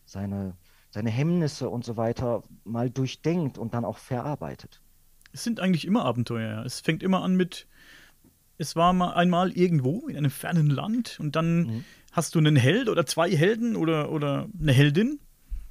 seine, 0.04 0.54
seine 0.90 1.10
Hemmnisse 1.10 1.68
und 1.68 1.84
so 1.84 1.96
weiter 1.96 2.42
mal 2.64 2.90
durchdenkt 2.90 3.58
und 3.58 3.74
dann 3.74 3.84
auch 3.84 3.98
verarbeitet. 3.98 4.80
Es 5.32 5.44
sind 5.44 5.60
eigentlich 5.60 5.86
immer 5.86 6.04
Abenteuer. 6.04 6.64
Es 6.64 6.80
fängt 6.80 7.02
immer 7.02 7.22
an 7.22 7.36
mit, 7.36 7.66
es 8.58 8.76
war 8.76 8.92
mal 8.92 9.14
einmal 9.14 9.52
irgendwo 9.52 10.08
in 10.08 10.16
einem 10.16 10.30
fernen 10.30 10.68
Land 10.68 11.18
und 11.18 11.34
dann 11.36 11.62
mhm. 11.62 11.84
hast 12.12 12.34
du 12.34 12.38
einen 12.38 12.56
Held 12.56 12.88
oder 12.88 13.06
zwei 13.06 13.30
Helden 13.34 13.76
oder, 13.76 14.12
oder 14.12 14.48
eine 14.60 14.72
Heldin. 14.72 15.20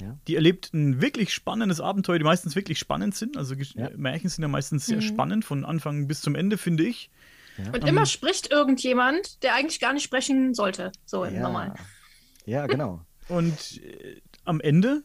Ja. 0.02 0.18
Die 0.28 0.36
erlebt 0.36 0.74
ein 0.74 1.00
wirklich 1.00 1.32
spannendes 1.32 1.80
Abenteuer, 1.80 2.18
die 2.18 2.24
meistens 2.24 2.56
wirklich 2.56 2.80
spannend 2.80 3.14
sind. 3.14 3.38
Also 3.38 3.54
ja. 3.54 3.92
Märchen 3.96 4.30
sind 4.30 4.42
ja 4.42 4.48
meistens 4.48 4.88
sehr 4.88 4.98
mhm. 4.98 5.02
spannend, 5.02 5.46
von 5.46 5.64
Anfang 5.64 6.08
bis 6.08 6.22
zum 6.22 6.34
Ende, 6.34 6.58
finde 6.58 6.86
ich. 6.86 7.12
Ja. 7.58 7.72
Und 7.72 7.88
immer 7.88 8.02
um, 8.02 8.08
spricht 8.08 8.52
irgendjemand, 8.52 9.44
der 9.44 9.54
eigentlich 9.54 9.80
gar 9.80 9.94
nicht 9.94 10.04
sprechen 10.04 10.56
sollte, 10.56 10.92
so 11.06 11.24
im 11.24 11.40
Normal. 11.40 11.76
Ja, 12.46 12.66
genau. 12.68 13.06
Und 13.28 13.82
äh, 13.84 14.22
am 14.46 14.60
Ende 14.60 15.04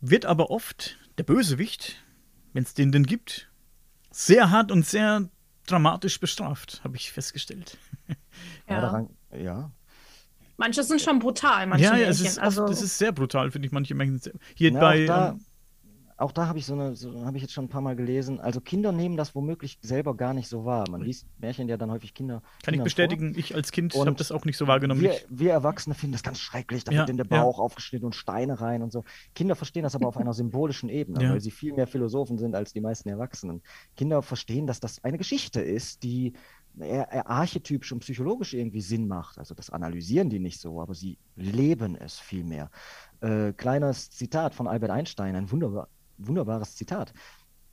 wird 0.00 0.26
aber 0.26 0.50
oft 0.50 0.98
der 1.18 1.24
Bösewicht, 1.24 2.04
wenn 2.52 2.62
es 2.62 2.74
den 2.74 2.92
denn 2.92 3.04
gibt, 3.04 3.50
sehr 4.10 4.50
hart 4.50 4.70
und 4.70 4.86
sehr 4.86 5.28
dramatisch 5.66 6.20
bestraft, 6.20 6.80
habe 6.84 6.96
ich 6.96 7.12
festgestellt. 7.12 7.76
Ja. 8.68 8.80
Daran, 8.82 9.08
ja. 9.36 9.72
Manche 10.58 10.84
sind 10.84 11.00
schon 11.00 11.18
brutal, 11.18 11.66
manche 11.66 11.86
ja, 11.86 11.96
ja, 11.96 12.08
es 12.08 12.20
ist, 12.20 12.38
also, 12.38 12.64
oft, 12.64 12.72
es 12.72 12.82
ist 12.82 12.98
sehr 12.98 13.10
brutal, 13.10 13.50
finde 13.50 13.66
ich, 13.66 13.72
manche 13.72 13.96
Märchen. 13.96 14.20
Hier 14.54 14.70
Na, 14.70 14.80
bei. 14.80 15.06
Da, 15.06 15.30
ähm, 15.30 15.44
auch 16.18 16.32
da 16.32 16.48
habe 16.48 16.58
ich 16.58 16.66
so 16.66 16.74
eine, 16.74 16.96
so, 16.96 17.24
habe 17.24 17.36
ich 17.36 17.42
jetzt 17.44 17.52
schon 17.52 17.66
ein 17.66 17.68
paar 17.68 17.80
Mal 17.80 17.94
gelesen. 17.94 18.40
Also 18.40 18.60
Kinder 18.60 18.90
nehmen 18.90 19.16
das 19.16 19.36
womöglich 19.36 19.78
selber 19.82 20.16
gar 20.16 20.34
nicht 20.34 20.48
so 20.48 20.64
wahr. 20.64 20.84
Man 20.90 21.00
liest 21.00 21.26
Märchen 21.38 21.68
ja 21.68 21.76
dann 21.76 21.92
häufig 21.92 22.12
Kinder. 22.12 22.42
Kann 22.64 22.72
Kindern 22.72 22.80
ich 22.80 22.84
bestätigen, 22.84 23.34
vor. 23.34 23.38
ich 23.38 23.54
als 23.54 23.70
Kind 23.70 23.94
habe 23.94 24.12
das 24.14 24.32
auch 24.32 24.44
nicht 24.44 24.56
so 24.56 24.66
wahrgenommen. 24.66 25.00
Wir, 25.00 25.14
wir, 25.28 25.52
Erwachsene 25.52 25.94
finden 25.94 26.12
das 26.14 26.24
ganz 26.24 26.40
schrecklich. 26.40 26.82
Da 26.82 26.90
ja, 26.90 26.98
wird 26.98 27.10
in 27.10 27.18
der 27.18 27.24
Bauch 27.24 27.58
ja. 27.58 27.64
aufgeschnitten 27.64 28.04
und 28.04 28.16
Steine 28.16 28.60
rein 28.60 28.82
und 28.82 28.90
so. 28.90 29.04
Kinder 29.36 29.54
verstehen 29.54 29.84
das 29.84 29.94
aber 29.94 30.08
auf 30.08 30.16
einer 30.16 30.34
symbolischen 30.34 30.88
Ebene, 30.88 31.22
ja. 31.22 31.30
weil 31.30 31.40
sie 31.40 31.52
viel 31.52 31.72
mehr 31.72 31.86
Philosophen 31.86 32.36
sind 32.36 32.56
als 32.56 32.72
die 32.72 32.80
meisten 32.80 33.08
Erwachsenen. 33.08 33.62
Kinder 33.96 34.20
verstehen, 34.20 34.66
dass 34.66 34.80
das 34.80 35.04
eine 35.04 35.18
Geschichte 35.18 35.60
ist, 35.60 36.02
die 36.02 36.32
eher, 36.80 37.12
eher 37.12 37.30
archetypisch 37.30 37.92
und 37.92 38.00
psychologisch 38.00 38.54
irgendwie 38.54 38.80
Sinn 38.80 39.06
macht. 39.06 39.38
Also 39.38 39.54
das 39.54 39.70
analysieren 39.70 40.30
die 40.30 40.40
nicht 40.40 40.60
so, 40.60 40.80
aber 40.80 40.94
sie 40.94 41.18
leben 41.36 41.94
es 41.94 42.18
viel 42.18 42.42
mehr. 42.42 42.70
Äh, 43.20 43.52
kleines 43.52 44.10
Zitat 44.10 44.54
von 44.54 44.66
Albert 44.66 44.90
Einstein, 44.90 45.36
ein 45.36 45.50
wunderbar, 45.50 45.88
wunderbares 46.18 46.76
Zitat. 46.76 47.12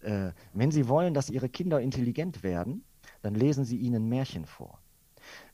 Äh, 0.01 0.31
wenn 0.53 0.71
Sie 0.71 0.87
wollen, 0.87 1.13
dass 1.13 1.29
Ihre 1.29 1.49
Kinder 1.49 1.81
intelligent 1.81 2.43
werden, 2.43 2.83
dann 3.21 3.35
lesen 3.35 3.65
Sie 3.65 3.77
ihnen 3.77 4.07
Märchen 4.07 4.45
vor. 4.45 4.79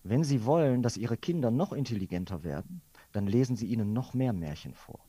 Wenn 0.04 0.23
Sie 0.23 0.45
wollen, 0.45 0.82
dass 0.82 0.97
Ihre 0.97 1.17
Kinder 1.17 1.51
noch 1.51 1.73
intelligenter 1.73 2.43
werden, 2.43 2.82
dann 3.12 3.27
lesen 3.27 3.56
Sie 3.56 3.67
ihnen 3.67 3.93
noch 3.93 4.13
mehr 4.13 4.34
Märchen 4.34 4.73
vor. 4.73 4.99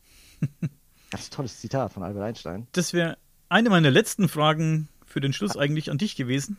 ein 0.61 1.21
tolles 1.31 1.61
Zitat 1.61 1.93
von 1.93 2.03
Albert 2.03 2.23
Einstein. 2.23 2.67
Das 2.73 2.93
wäre 2.93 3.19
eine 3.49 3.71
meiner 3.71 3.91
letzten 3.91 4.29
Fragen 4.29 4.89
für 5.05 5.21
den 5.21 5.33
Schluss 5.33 5.57
eigentlich 5.57 5.91
an 5.91 5.99
dich 5.99 6.17
gewesen. 6.17 6.59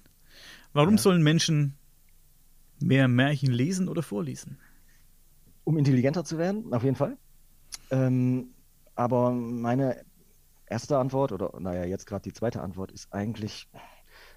Warum 0.73 0.95
ja. 0.95 1.01
sollen 1.01 1.23
Menschen 1.23 1.75
mehr 2.79 3.07
Märchen 3.07 3.51
lesen 3.51 3.87
oder 3.87 4.03
vorlesen? 4.03 4.57
Um 5.63 5.77
intelligenter 5.77 6.23
zu 6.23 6.37
werden, 6.37 6.73
auf 6.73 6.83
jeden 6.83 6.95
Fall. 6.95 7.17
Ähm, 7.89 8.49
aber 8.95 9.31
meine 9.31 10.03
erste 10.73 10.97
Antwort 10.97 11.31
oder 11.31 11.51
naja, 11.59 11.85
jetzt 11.85 12.07
gerade 12.07 12.23
die 12.23 12.33
zweite 12.33 12.63
Antwort 12.63 12.91
ist 12.91 13.13
eigentlich, 13.13 13.69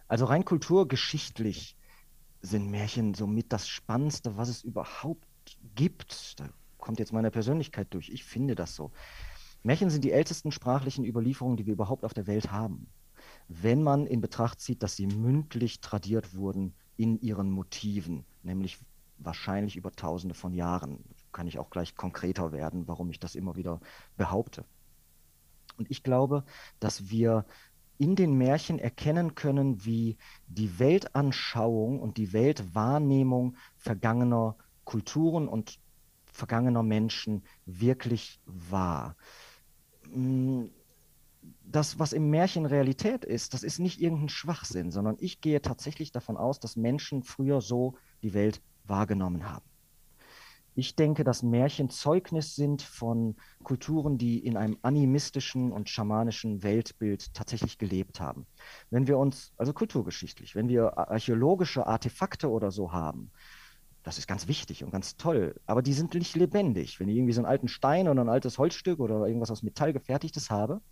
also 0.07 0.27
rein 0.27 0.45
kulturgeschichtlich 0.45 1.79
sind 2.43 2.71
Märchen 2.71 3.15
somit 3.15 3.55
das 3.55 3.67
Spannendste, 3.67 4.37
was 4.37 4.51
es 4.51 4.63
überhaupt 4.63 5.27
gibt. 5.75 6.39
Da 6.39 6.51
kommt 6.77 6.99
jetzt 6.99 7.15
meine 7.15 7.31
Persönlichkeit 7.31 7.89
durch. 7.95 8.11
Ich 8.11 8.23
finde 8.23 8.55
das 8.55 8.75
so. 8.75 8.93
Märchen 9.63 9.89
sind 9.89 10.05
die 10.05 10.13
ältesten 10.13 10.53
sprachlichen 10.53 11.07
Überlieferungen, 11.07 11.57
die 11.57 11.65
wir 11.65 11.73
überhaupt 11.73 12.05
auf 12.05 12.13
der 12.13 12.27
Welt 12.27 12.53
haben. 12.53 12.87
Wenn 13.49 13.83
man 13.83 14.07
in 14.07 14.21
Betracht 14.21 14.61
zieht, 14.61 14.83
dass 14.83 14.95
sie 14.95 15.07
mündlich 15.07 15.81
tradiert 15.81 16.35
wurden 16.35 16.75
in 16.99 17.19
ihren 17.19 17.51
Motiven, 17.51 18.27
nämlich 18.43 18.79
wahrscheinlich 19.17 19.77
über 19.77 19.91
tausende 19.91 20.35
von 20.35 20.53
Jahren, 20.53 21.03
kann 21.33 21.47
ich 21.47 21.59
auch 21.59 21.71
gleich 21.71 21.95
konkreter 21.97 22.53
werden, 22.53 22.87
warum 22.87 23.09
ich 23.09 23.21
das 23.21 23.35
immer 23.35 23.57
wieder 23.57 23.81
behaupte. 24.19 24.67
Und 25.77 25.91
ich 25.91 26.03
glaube, 26.03 26.45
dass 26.81 27.11
wir 27.11 27.45
in 27.99 28.15
den 28.15 28.37
Märchen 28.37 28.79
erkennen 28.79 29.35
können, 29.35 29.85
wie 29.85 30.19
die 30.49 30.79
Weltanschauung 30.79 32.01
und 32.01 32.19
die 32.19 32.33
Weltwahrnehmung 32.33 33.57
vergangener 33.77 34.57
Kulturen 34.85 35.49
und 35.49 35.79
vergangener 36.27 36.83
Menschen 36.83 37.43
wirklich 37.65 38.41
war. 38.45 39.17
Hm, 40.13 40.71
das, 41.65 41.99
was 41.99 42.13
im 42.13 42.31
Märchen 42.31 42.67
Realität 42.67 43.25
ist, 43.25 43.55
das 43.55 43.63
ist 43.63 43.79
nicht 43.79 44.01
irgendein 44.01 44.29
Schwachsinn, 44.29 44.91
sondern 44.91 45.17
ich 45.19 45.41
gehe 45.41 45.63
tatsächlich 45.63 46.13
davon 46.13 46.37
aus, 46.37 46.61
dass 46.61 46.77
Menschen 46.77 47.23
früher 47.23 47.61
so 47.61 47.95
die 48.23 48.35
Welt 48.35 48.61
wahrgenommen 48.85 49.49
haben. 49.49 49.65
Ich 50.79 50.95
denke, 50.95 51.25
dass 51.25 51.43
Märchen 51.43 51.89
Zeugnis 51.89 52.55
sind 52.55 52.83
von 52.83 53.37
Kulturen, 53.63 54.19
die 54.19 54.39
in 54.45 54.59
einem 54.59 54.77
animistischen 54.83 55.73
und 55.73 55.89
schamanischen 55.89 56.63
Weltbild 56.63 57.33
tatsächlich 57.33 57.79
gelebt 57.79 58.21
haben. 58.21 58.47
Wenn 58.91 59.07
wir 59.07 59.17
uns, 59.17 59.55
also 59.57 59.73
kulturgeschichtlich, 59.73 60.55
wenn 60.55 60.69
wir 60.69 60.99
archäologische 60.99 61.87
Artefakte 61.87 62.51
oder 62.51 62.71
so 62.71 62.93
haben, 62.93 63.31
das 64.03 64.19
ist 64.19 64.29
ganz 64.29 64.49
wichtig 64.49 64.85
und 64.85 64.91
ganz 64.91 65.17
toll, 65.17 65.59
aber 65.65 65.81
die 65.81 65.95
sind 65.95 66.13
nicht 66.13 66.37
lebendig. 66.37 67.01
Wenn 67.01 67.09
ich 67.09 67.17
irgendwie 67.17 67.33
so 67.33 67.41
einen 67.41 67.51
alten 67.51 67.69
Stein 67.69 68.07
oder 68.07 68.23
ein 68.23 68.29
altes 68.29 68.59
Holzstück 68.59 69.01
oder 69.01 69.27
irgendwas 69.27 69.51
aus 69.51 69.63
Metall 69.63 69.95
gefertigtes 69.95 70.51
habe, 70.51 70.83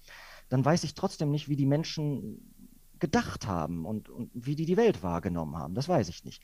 dann 0.48 0.64
weiß 0.64 0.84
ich 0.84 0.94
trotzdem 0.94 1.30
nicht, 1.30 1.50
wie 1.50 1.56
die 1.56 1.66
Menschen 1.66 2.54
gedacht 3.00 3.46
haben 3.46 3.84
und, 3.84 4.08
und 4.08 4.30
wie 4.32 4.56
die 4.56 4.64
die 4.64 4.78
Welt 4.78 5.02
wahrgenommen 5.02 5.58
haben. 5.58 5.74
Das 5.74 5.90
weiß 5.90 6.08
ich 6.08 6.24
nicht. 6.24 6.42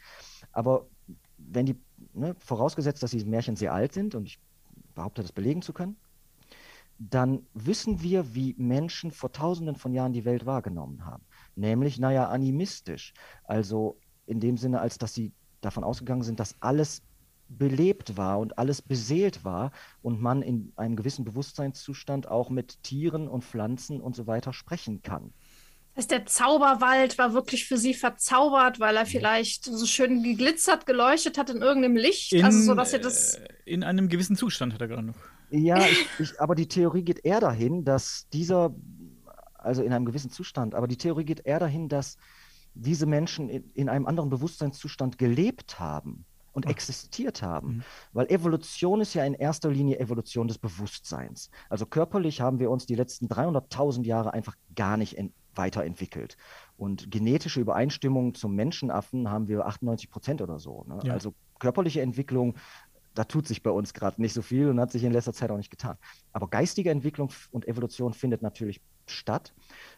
Aber 0.52 0.88
wenn 1.48 1.66
die, 1.66 1.76
ne, 2.14 2.34
vorausgesetzt, 2.38 3.02
dass 3.02 3.10
diese 3.10 3.26
Märchen 3.26 3.56
sehr 3.56 3.72
alt 3.72 3.92
sind, 3.92 4.14
und 4.14 4.26
ich 4.26 4.40
behaupte, 4.94 5.22
das 5.22 5.32
belegen 5.32 5.62
zu 5.62 5.72
können, 5.72 5.96
dann 6.98 7.46
wissen 7.54 8.02
wir, 8.02 8.34
wie 8.34 8.54
Menschen 8.58 9.10
vor 9.10 9.32
tausenden 9.32 9.76
von 9.76 9.92
Jahren 9.92 10.12
die 10.12 10.26
Welt 10.26 10.44
wahrgenommen 10.44 11.06
haben. 11.06 11.24
Nämlich, 11.56 11.98
naja, 11.98 12.28
animistisch. 12.28 13.14
Also 13.44 13.98
in 14.26 14.38
dem 14.38 14.58
Sinne, 14.58 14.80
als 14.80 14.98
dass 14.98 15.14
sie 15.14 15.32
davon 15.62 15.82
ausgegangen 15.82 16.22
sind, 16.22 16.40
dass 16.40 16.56
alles 16.60 17.02
belebt 17.48 18.16
war 18.16 18.38
und 18.38 18.58
alles 18.58 18.80
beseelt 18.80 19.44
war 19.44 19.72
und 20.02 20.20
man 20.20 20.42
in 20.42 20.72
einem 20.76 20.94
gewissen 20.94 21.24
Bewusstseinszustand 21.24 22.28
auch 22.28 22.48
mit 22.50 22.82
Tieren 22.82 23.28
und 23.28 23.44
Pflanzen 23.44 24.00
und 24.00 24.14
so 24.14 24.26
weiter 24.26 24.52
sprechen 24.52 25.02
kann. 25.02 25.32
Das 25.94 26.04
heißt, 26.04 26.10
der 26.12 26.26
Zauberwald 26.26 27.18
war 27.18 27.34
wirklich 27.34 27.66
für 27.66 27.76
sie 27.76 27.94
verzaubert, 27.94 28.78
weil 28.78 28.96
er 28.96 29.06
vielleicht 29.06 29.64
so 29.64 29.86
schön 29.86 30.22
geglitzert, 30.22 30.86
geleuchtet 30.86 31.36
hat 31.36 31.50
in 31.50 31.62
irgendeinem 31.62 31.96
Licht. 31.96 32.32
In, 32.32 32.44
also 32.44 32.60
so, 32.60 32.74
dass 32.74 32.92
ihr 32.92 33.00
das. 33.00 33.34
Äh, 33.34 33.48
in 33.64 33.82
einem 33.82 34.08
gewissen 34.08 34.36
Zustand 34.36 34.72
hat 34.72 34.80
er 34.80 34.88
gerade 34.88 35.02
noch. 35.02 35.16
Ja, 35.50 35.78
ich, 35.86 36.06
ich, 36.18 36.40
aber 36.40 36.54
die 36.54 36.68
Theorie 36.68 37.02
geht 37.02 37.24
eher 37.24 37.40
dahin, 37.40 37.84
dass 37.84 38.28
dieser, 38.32 38.74
also 39.54 39.82
in 39.82 39.92
einem 39.92 40.04
gewissen 40.04 40.30
Zustand, 40.30 40.74
aber 40.74 40.86
die 40.86 40.96
Theorie 40.96 41.24
geht 41.24 41.44
eher 41.44 41.58
dahin, 41.58 41.88
dass 41.88 42.16
diese 42.74 43.06
Menschen 43.06 43.48
in, 43.48 43.70
in 43.74 43.88
einem 43.88 44.06
anderen 44.06 44.30
Bewusstseinszustand 44.30 45.18
gelebt 45.18 45.80
haben 45.80 46.24
und 46.52 46.66
Ach. 46.66 46.70
existiert 46.70 47.42
haben. 47.42 47.68
Mhm. 47.68 47.82
Weil 48.12 48.26
Evolution 48.30 49.00
ist 49.00 49.14
ja 49.14 49.24
in 49.24 49.34
erster 49.34 49.70
Linie 49.70 49.98
Evolution 49.98 50.48
des 50.48 50.58
Bewusstseins. 50.58 51.50
Also 51.68 51.86
körperlich 51.86 52.40
haben 52.40 52.58
wir 52.58 52.70
uns 52.70 52.86
die 52.86 52.94
letzten 52.94 53.26
300.000 53.26 54.04
Jahre 54.04 54.32
einfach 54.32 54.56
gar 54.74 54.96
nicht 54.96 55.16
weiterentwickelt. 55.54 56.36
Und 56.76 57.10
genetische 57.10 57.60
Übereinstimmung 57.60 58.34
zum 58.34 58.54
Menschenaffen 58.54 59.30
haben 59.30 59.48
wir 59.48 59.66
98 59.66 60.10
Prozent 60.10 60.42
oder 60.42 60.58
so. 60.58 60.84
Ne? 60.88 61.00
Ja. 61.04 61.12
Also 61.12 61.34
körperliche 61.58 62.00
Entwicklung, 62.00 62.56
da 63.14 63.24
tut 63.24 63.46
sich 63.46 63.62
bei 63.62 63.70
uns 63.70 63.92
gerade 63.92 64.20
nicht 64.20 64.32
so 64.32 64.42
viel 64.42 64.68
und 64.68 64.80
hat 64.80 64.92
sich 64.92 65.04
in 65.04 65.12
letzter 65.12 65.32
Zeit 65.32 65.50
auch 65.50 65.56
nicht 65.56 65.70
getan. 65.70 65.96
Aber 66.32 66.48
geistige 66.48 66.90
Entwicklung 66.90 67.30
und 67.50 67.66
Evolution 67.66 68.14
findet 68.14 68.42
natürlich 68.42 68.80
statt. 69.06 69.52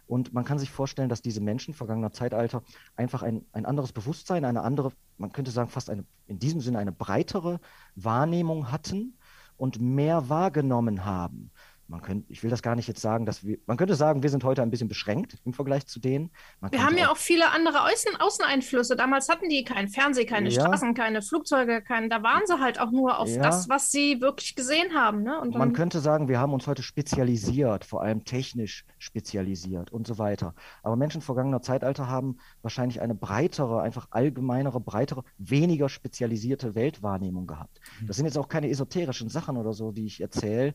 Und 0.06 0.32
man 0.32 0.44
kann 0.44 0.58
sich 0.58 0.70
vorstellen, 0.70 1.08
dass 1.08 1.22
diese 1.22 1.40
Menschen 1.40 1.74
vergangener 1.74 2.12
Zeitalter 2.12 2.62
einfach 2.96 3.22
ein, 3.22 3.44
ein 3.52 3.66
anderes 3.66 3.92
Bewusstsein, 3.92 4.44
eine 4.44 4.62
andere, 4.62 4.92
man 5.18 5.32
könnte 5.32 5.50
sagen, 5.50 5.68
fast 5.70 5.90
eine, 5.90 6.04
in 6.26 6.38
diesem 6.38 6.60
Sinne 6.60 6.78
eine 6.78 6.92
breitere 6.92 7.60
Wahrnehmung 7.94 8.72
hatten 8.72 9.18
und 9.56 9.80
mehr 9.80 10.28
wahrgenommen 10.28 11.04
haben 11.04 11.50
man 11.88 12.00
könnte, 12.00 12.32
ich 12.32 12.42
will 12.42 12.50
das 12.50 12.62
gar 12.62 12.74
nicht 12.74 12.88
jetzt 12.88 13.00
sagen, 13.00 13.26
dass 13.26 13.44
wir, 13.44 13.58
man 13.66 13.76
könnte 13.76 13.94
sagen, 13.94 14.22
wir 14.22 14.30
sind 14.30 14.44
heute 14.44 14.62
ein 14.62 14.70
bisschen 14.70 14.88
beschränkt 14.88 15.36
im 15.44 15.52
Vergleich 15.52 15.86
zu 15.86 16.00
denen. 16.00 16.30
Man 16.60 16.72
wir 16.72 16.84
haben 16.84 16.96
ja 16.96 17.10
auch, 17.10 17.16
viele 17.16 17.50
andere 17.50 17.82
Außen, 17.82 18.16
Außeneinflüsse. 18.18 18.96
Damals 18.96 19.28
hatten 19.28 19.48
die 19.48 19.64
keinen 19.64 19.88
Fernseh, 19.88 20.24
keine 20.24 20.48
ja. 20.48 20.62
Straßen, 20.62 20.94
keine 20.94 21.22
Flugzeuge, 21.22 21.82
kein, 21.82 22.08
da 22.08 22.22
waren 22.22 22.42
sie 22.46 22.58
halt 22.60 22.80
auch 22.80 22.90
nur 22.90 23.18
auf 23.18 23.28
ja. 23.28 23.42
das, 23.42 23.68
was 23.68 23.90
sie 23.90 24.20
wirklich 24.20 24.54
gesehen 24.54 24.94
haben. 24.94 25.22
Ne? 25.22 25.38
Und 25.40 25.54
man 25.54 25.72
könnte 25.72 26.00
sagen, 26.00 26.28
wir 26.28 26.38
haben 26.38 26.54
uns 26.54 26.66
heute 26.66 26.82
spezialisiert, 26.82 27.84
vor 27.84 28.02
allem 28.02 28.24
technisch 28.24 28.84
spezialisiert 28.98 29.92
und 29.92 30.06
so 30.06 30.18
weiter. 30.18 30.54
Aber 30.82 30.96
Menschen 30.96 31.20
vergangener 31.20 31.62
Zeitalter 31.62 32.08
haben 32.08 32.38
wahrscheinlich 32.62 33.00
eine 33.00 33.14
breitere, 33.14 33.82
einfach 33.82 34.08
allgemeinere, 34.10 34.80
breitere, 34.80 35.24
weniger 35.38 35.88
spezialisierte 35.88 36.74
Weltwahrnehmung 36.74 37.46
gehabt. 37.46 37.80
Mhm. 38.00 38.06
Das 38.06 38.16
sind 38.16 38.26
jetzt 38.26 38.38
auch 38.38 38.48
keine 38.48 38.70
esoterischen 38.70 39.28
Sachen 39.28 39.56
oder 39.56 39.72
so, 39.72 39.92
die 39.92 40.06
ich 40.06 40.20
erzähle. 40.20 40.74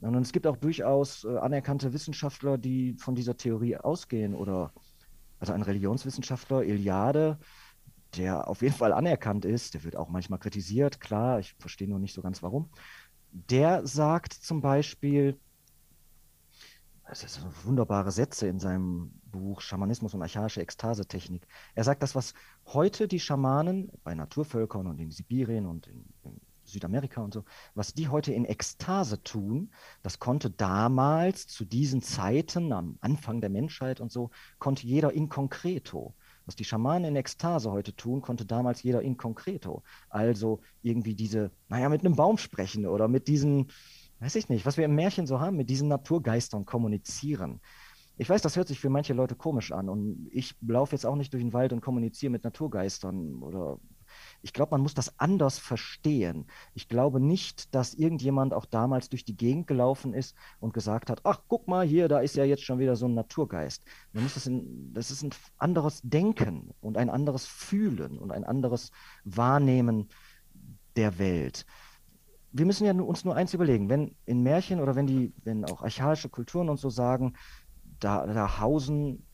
Und 0.00 0.14
es 0.16 0.32
gibt 0.32 0.46
auch 0.46 0.56
durchaus 0.56 1.24
äh, 1.24 1.38
anerkannte 1.38 1.92
Wissenschaftler, 1.92 2.58
die 2.58 2.94
von 2.94 3.14
dieser 3.14 3.36
Theorie 3.36 3.76
ausgehen. 3.76 4.34
Oder 4.34 4.72
also 5.40 5.52
ein 5.52 5.62
Religionswissenschaftler, 5.62 6.62
Iliade, 6.62 7.38
der 8.16 8.48
auf 8.48 8.62
jeden 8.62 8.74
Fall 8.74 8.92
anerkannt 8.92 9.44
ist, 9.44 9.74
der 9.74 9.84
wird 9.84 9.96
auch 9.96 10.08
manchmal 10.08 10.38
kritisiert, 10.38 11.00
klar, 11.00 11.38
ich 11.40 11.54
verstehe 11.58 11.88
nur 11.88 11.98
nicht 11.98 12.14
so 12.14 12.22
ganz 12.22 12.42
warum. 12.42 12.70
Der 13.32 13.86
sagt 13.86 14.32
zum 14.32 14.60
Beispiel, 14.60 15.38
das 17.08 17.20
sind 17.20 17.30
so 17.30 17.46
wunderbare 17.64 18.10
Sätze 18.10 18.48
in 18.48 18.58
seinem 18.58 19.12
Buch 19.26 19.60
Schamanismus 19.60 20.14
und 20.14 20.22
archaische 20.22 20.60
Ekstasetechnik. 20.60 21.46
Er 21.74 21.84
sagt, 21.84 22.02
das, 22.02 22.14
was 22.14 22.34
heute 22.66 23.06
die 23.06 23.20
Schamanen 23.20 23.92
bei 24.02 24.14
Naturvölkern 24.14 24.86
und 24.86 24.98
in 24.98 25.10
Sibirien 25.10 25.66
und 25.66 25.86
in, 25.86 26.04
in 26.24 26.40
Südamerika 26.66 27.20
und 27.22 27.34
so, 27.34 27.44
was 27.74 27.94
die 27.94 28.08
heute 28.08 28.32
in 28.32 28.44
Ekstase 28.44 29.22
tun, 29.22 29.70
das 30.02 30.18
konnte 30.18 30.50
damals 30.50 31.46
zu 31.46 31.64
diesen 31.64 32.02
Zeiten, 32.02 32.72
am 32.72 32.98
Anfang 33.00 33.40
der 33.40 33.50
Menschheit 33.50 34.00
und 34.00 34.12
so, 34.12 34.30
konnte 34.58 34.86
jeder 34.86 35.12
in 35.12 35.28
concreto. 35.28 36.14
Was 36.46 36.54
die 36.54 36.64
Schamanen 36.64 37.10
in 37.10 37.16
Ekstase 37.16 37.72
heute 37.72 37.94
tun, 37.94 38.22
konnte 38.22 38.46
damals 38.46 38.82
jeder 38.82 39.02
in 39.02 39.16
concreto. 39.16 39.82
Also 40.08 40.60
irgendwie 40.82 41.14
diese, 41.14 41.50
naja, 41.68 41.88
mit 41.88 42.04
einem 42.04 42.14
Baum 42.14 42.38
sprechen 42.38 42.86
oder 42.86 43.08
mit 43.08 43.26
diesen, 43.26 43.72
weiß 44.20 44.36
ich 44.36 44.48
nicht, 44.48 44.64
was 44.64 44.76
wir 44.76 44.84
im 44.84 44.94
Märchen 44.94 45.26
so 45.26 45.40
haben, 45.40 45.56
mit 45.56 45.70
diesen 45.70 45.88
Naturgeistern 45.88 46.64
kommunizieren. 46.64 47.60
Ich 48.16 48.30
weiß, 48.30 48.40
das 48.40 48.56
hört 48.56 48.68
sich 48.68 48.80
für 48.80 48.88
manche 48.88 49.12
Leute 49.12 49.34
komisch 49.34 49.72
an 49.72 49.88
und 49.88 50.28
ich 50.30 50.54
laufe 50.66 50.92
jetzt 50.94 51.04
auch 51.04 51.16
nicht 51.16 51.32
durch 51.32 51.42
den 51.42 51.52
Wald 51.52 51.72
und 51.72 51.82
kommuniziere 51.82 52.30
mit 52.30 52.44
Naturgeistern 52.44 53.42
oder 53.42 53.78
ich 54.42 54.52
glaube, 54.52 54.72
man 54.72 54.80
muss 54.80 54.94
das 54.94 55.18
anders 55.18 55.58
verstehen. 55.58 56.46
Ich 56.74 56.88
glaube 56.88 57.20
nicht, 57.20 57.74
dass 57.74 57.94
irgendjemand 57.94 58.54
auch 58.54 58.66
damals 58.66 59.08
durch 59.08 59.24
die 59.24 59.36
Gegend 59.36 59.66
gelaufen 59.66 60.14
ist 60.14 60.36
und 60.60 60.74
gesagt 60.74 61.10
hat, 61.10 61.20
ach, 61.24 61.40
guck 61.48 61.68
mal 61.68 61.86
hier, 61.86 62.08
da 62.08 62.20
ist 62.20 62.36
ja 62.36 62.44
jetzt 62.44 62.62
schon 62.62 62.78
wieder 62.78 62.96
so 62.96 63.06
ein 63.06 63.14
Naturgeist. 63.14 63.84
Man 64.12 64.24
muss 64.24 64.34
das, 64.34 64.46
in, 64.46 64.92
das 64.92 65.10
ist 65.10 65.22
ein 65.22 65.30
anderes 65.58 66.00
Denken 66.02 66.70
und 66.80 66.96
ein 66.96 67.10
anderes 67.10 67.46
Fühlen 67.46 68.18
und 68.18 68.32
ein 68.32 68.44
anderes 68.44 68.90
Wahrnehmen 69.24 70.08
der 70.96 71.18
Welt. 71.18 71.66
Wir 72.52 72.64
müssen 72.64 72.86
ja 72.86 72.92
uns 72.94 73.24
nur 73.24 73.36
eins 73.36 73.52
überlegen, 73.52 73.88
wenn 73.88 74.14
in 74.24 74.42
Märchen 74.42 74.80
oder 74.80 74.96
wenn 74.96 75.06
die, 75.06 75.34
wenn 75.44 75.64
auch 75.64 75.82
archaische 75.82 76.28
Kulturen 76.28 76.68
und 76.68 76.78
so 76.78 76.88
sagen, 76.88 77.34
da, 78.00 78.26
da 78.26 78.60
hausen 78.60 79.26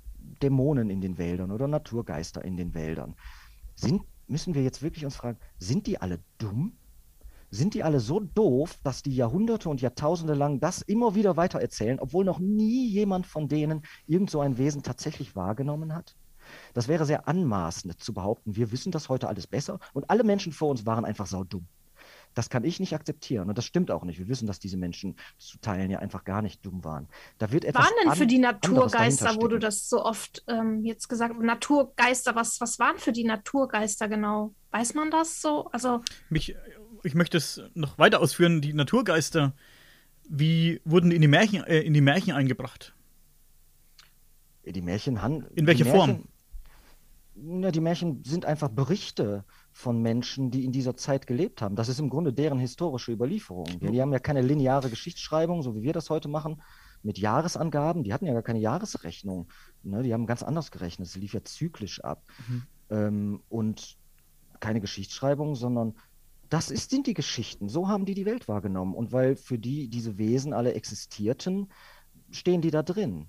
Dämonen 0.43 0.91
in 0.91 1.01
den 1.01 1.19
Wäldern 1.19 1.51
oder 1.51 1.69
Naturgeister 1.69 2.45
in 2.45 2.57
den 2.57 2.75
Wäldern. 2.75 3.15
Sind 3.75 4.03
müssen 4.33 4.55
wir 4.55 4.63
jetzt 4.63 4.83
wirklich 4.83 5.05
uns 5.05 5.15
fragen, 5.15 5.39
sind 5.59 5.87
die 5.87 6.01
alle 6.01 6.19
dumm? 6.39 6.73
Sind 7.51 7.75
die 7.75 7.85
alle 7.85 8.01
so 8.01 8.19
doof, 8.19 8.79
dass 8.83 9.03
die 9.03 9.15
Jahrhunderte 9.15 9.69
und 9.69 9.83
Jahrtausende 9.83 10.33
lang 10.33 10.59
das 10.59 10.81
immer 10.81 11.15
wieder 11.15 11.37
weitererzählen, 11.37 12.01
obwohl 12.01 12.25
noch 12.25 12.39
nie 12.39 12.89
jemand 12.89 13.27
von 13.27 13.47
denen 13.47 13.83
irgend 14.07 14.31
so 14.31 14.41
ein 14.41 14.57
Wesen 14.57 14.83
tatsächlich 14.83 15.37
wahrgenommen 15.37 15.95
hat? 15.95 16.17
Das 16.73 16.89
wäre 16.89 17.05
sehr 17.05 17.29
anmaßend 17.29 18.03
zu 18.03 18.15
behaupten, 18.15 18.57
wir 18.57 18.73
wissen 18.73 18.91
das 18.91 19.11
heute 19.11 19.29
alles 19.29 19.47
besser 19.47 19.79
und 19.93 20.09
alle 20.09 20.25
Menschen 20.25 20.53
vor 20.53 20.71
uns 20.71 20.87
waren 20.87 21.05
einfach 21.05 21.27
saudumm. 21.27 21.69
Das 22.35 22.49
kann 22.49 22.65
ich 22.65 22.81
nicht 22.81 22.95
akzeptieren 22.95 23.49
und 23.49 23.59
das 23.59 23.65
stimmt 23.65 23.91
auch 23.91 24.05
nicht. 24.05 24.19
Wir 24.19 24.29
wissen, 24.29 24.47
dass 24.47 24.59
diese 24.59 24.77
Menschen 24.77 25.17
zu 25.39 25.59
Teilen 25.59 25.91
ja 25.91 25.99
einfach 25.99 26.25
gar 26.25 26.43
nicht 26.43 26.65
dumm 26.65 26.85
waren. 26.85 27.09
Da 27.39 27.53
wird 27.53 27.65
etwas 27.65 27.85
waren 27.85 27.93
denn 28.03 28.13
für 28.15 28.27
die 28.27 28.39
Naturgeister, 28.39 29.37
wo 29.37 29.49
du 29.49 29.59
das 29.59 29.89
so 29.89 30.05
oft 30.05 30.43
ähm, 30.47 30.85
jetzt 30.85 31.09
gesagt 31.09 31.35
hast, 31.35 31.43
Naturgeister, 31.43 32.35
was, 32.35 32.61
was 32.61 32.79
waren 32.79 32.99
für 32.99 33.13
die 33.13 33.25
Naturgeister 33.25 34.09
genau? 34.09 34.55
Weiß 34.71 34.95
man 34.95 35.11
das 35.11 35.43
so? 35.43 35.69
Also 35.73 36.01
Mich, 36.31 36.57
ich 37.03 37.15
möchte 37.15 37.37
es 37.37 37.61
noch 37.75 37.99
weiter 37.99 38.21
ausführen. 38.21 38.61
Die 38.61 38.73
Naturgeister, 38.73 39.55
wie 40.29 40.81
wurden 40.85 41.11
die 41.11 41.17
in 41.17 41.23
die 41.23 41.29
Märchen, 41.29 41.65
äh, 41.65 41.81
in 41.81 41.95
die 41.95 42.01
Märchen 42.01 42.33
eingebracht? 42.33 42.95
Die 44.65 44.83
Märchen 44.83 45.21
haben. 45.21 45.45
In 45.55 45.67
welcher 45.67 45.87
Form? 45.87 46.25
Na, 47.35 47.71
die 47.71 47.81
Märchen 47.81 48.23
sind 48.25 48.45
einfach 48.45 48.69
Berichte 48.69 49.45
von 49.73 50.01
Menschen, 50.01 50.51
die 50.51 50.65
in 50.65 50.73
dieser 50.73 50.97
Zeit 50.97 51.27
gelebt 51.27 51.63
haben. 51.63 51.77
Das 51.77 51.89
ist 51.89 51.99
im 51.99 52.11
Grunde 52.11 52.33
deren 52.33 52.59
historische 52.59 53.11
Überlieferung. 53.11 53.67
Die 53.81 54.01
haben 54.01 54.13
ja 54.13 54.19
keine 54.19 54.43
lineare 54.43 54.91
Geschichtsschreibung, 54.91 55.63
so 55.63 55.75
wie 55.75 55.83
wir 55.83 55.95
das 55.95 56.11
heute 56.11 56.29
machen, 56.29 56.63
mit 57.03 57.19
Jahresangaben. 57.19 58.05
Die 58.05 58.13
hatten 58.13 58.27
ja 58.27 58.35
gar 58.35 58.43
keine 58.43 58.61
Jahresrechnung. 58.61 59.49
Ne? 59.83 60.03
Die 60.03 60.13
haben 60.13 60.27
ganz 60.27 60.43
anders 60.43 60.71
gerechnet. 60.71 61.09
Es 61.09 61.17
lief 61.17 61.33
ja 61.33 61.43
zyklisch 61.43 62.01
ab. 62.05 62.25
Mhm. 62.47 62.63
Ähm, 62.91 63.41
und 63.49 63.97
keine 64.61 64.81
Geschichtsschreibung, 64.81 65.57
sondern 65.57 65.95
das 66.51 66.71
ist, 66.71 66.91
sind 66.91 67.07
die 67.07 67.15
Geschichten. 67.15 67.71
So 67.71 67.89
haben 67.89 68.05
die 68.05 68.15
die 68.15 68.27
Welt 68.27 68.49
wahrgenommen. 68.49 68.95
Und 68.95 69.11
weil 69.11 69.37
für 69.37 69.59
die 69.59 69.89
diese 69.89 70.19
Wesen 70.19 70.53
alle 70.53 70.75
existierten, 70.75 71.73
stehen 72.31 72.61
die 72.61 72.71
da 72.71 72.83
drin. 72.83 73.27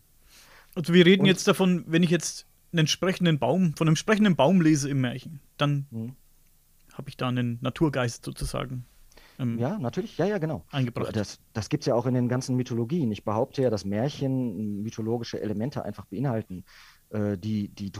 Also 0.75 0.93
wir 0.93 1.05
reden 1.05 1.21
und, 1.21 1.27
jetzt 1.27 1.47
davon, 1.47 1.85
wenn 1.87 2.03
ich 2.03 2.09
jetzt 2.09 2.47
einen 2.73 2.79
entsprechenden 2.79 3.39
Baum, 3.39 3.75
von 3.75 3.87
einem 3.87 3.93
entsprechenden 3.93 4.35
Baum 4.35 4.59
lese 4.59 4.89
im 4.89 4.99
Märchen, 5.01 5.39
dann 5.57 5.87
mhm 5.89 6.15
habe 6.93 7.09
ich 7.09 7.17
da 7.17 7.27
einen 7.27 7.59
Naturgeist 7.61 8.23
sozusagen. 8.25 8.85
Ähm, 9.39 9.57
ja, 9.57 9.79
natürlich, 9.79 10.17
ja, 10.17 10.25
ja, 10.25 10.37
genau. 10.37 10.63
Eingebracht. 10.71 11.15
Das, 11.15 11.39
das 11.53 11.69
gibt 11.69 11.83
es 11.83 11.87
ja 11.87 11.95
auch 11.95 12.05
in 12.05 12.13
den 12.13 12.29
ganzen 12.29 12.55
Mythologien. 12.55 13.11
Ich 13.11 13.23
behaupte 13.23 13.63
ja, 13.63 13.69
dass 13.69 13.83
Märchen 13.83 14.81
mythologische 14.81 15.41
Elemente 15.41 15.83
einfach 15.83 16.05
beinhalten. 16.05 16.63
Äh, 17.09 17.37
die, 17.37 17.69
die, 17.69 17.91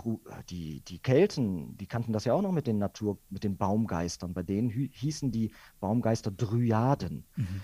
die, 0.49 0.82
die 0.82 0.99
Kelten, 0.99 1.75
die 1.77 1.88
kannten 1.88 2.13
das 2.13 2.25
ja 2.25 2.34
auch 2.34 2.41
noch 2.41 2.51
mit 2.51 2.67
den 2.67 2.77
Natur, 2.77 3.17
mit 3.29 3.43
den 3.43 3.58
Baumgeistern. 3.58 4.34
Bei 4.34 4.43
denen 4.43 4.69
hießen 4.69 5.32
die 5.32 5.51
Baumgeister 5.79 6.32
Dryaden. 6.32 7.25
Mhm. 7.36 7.62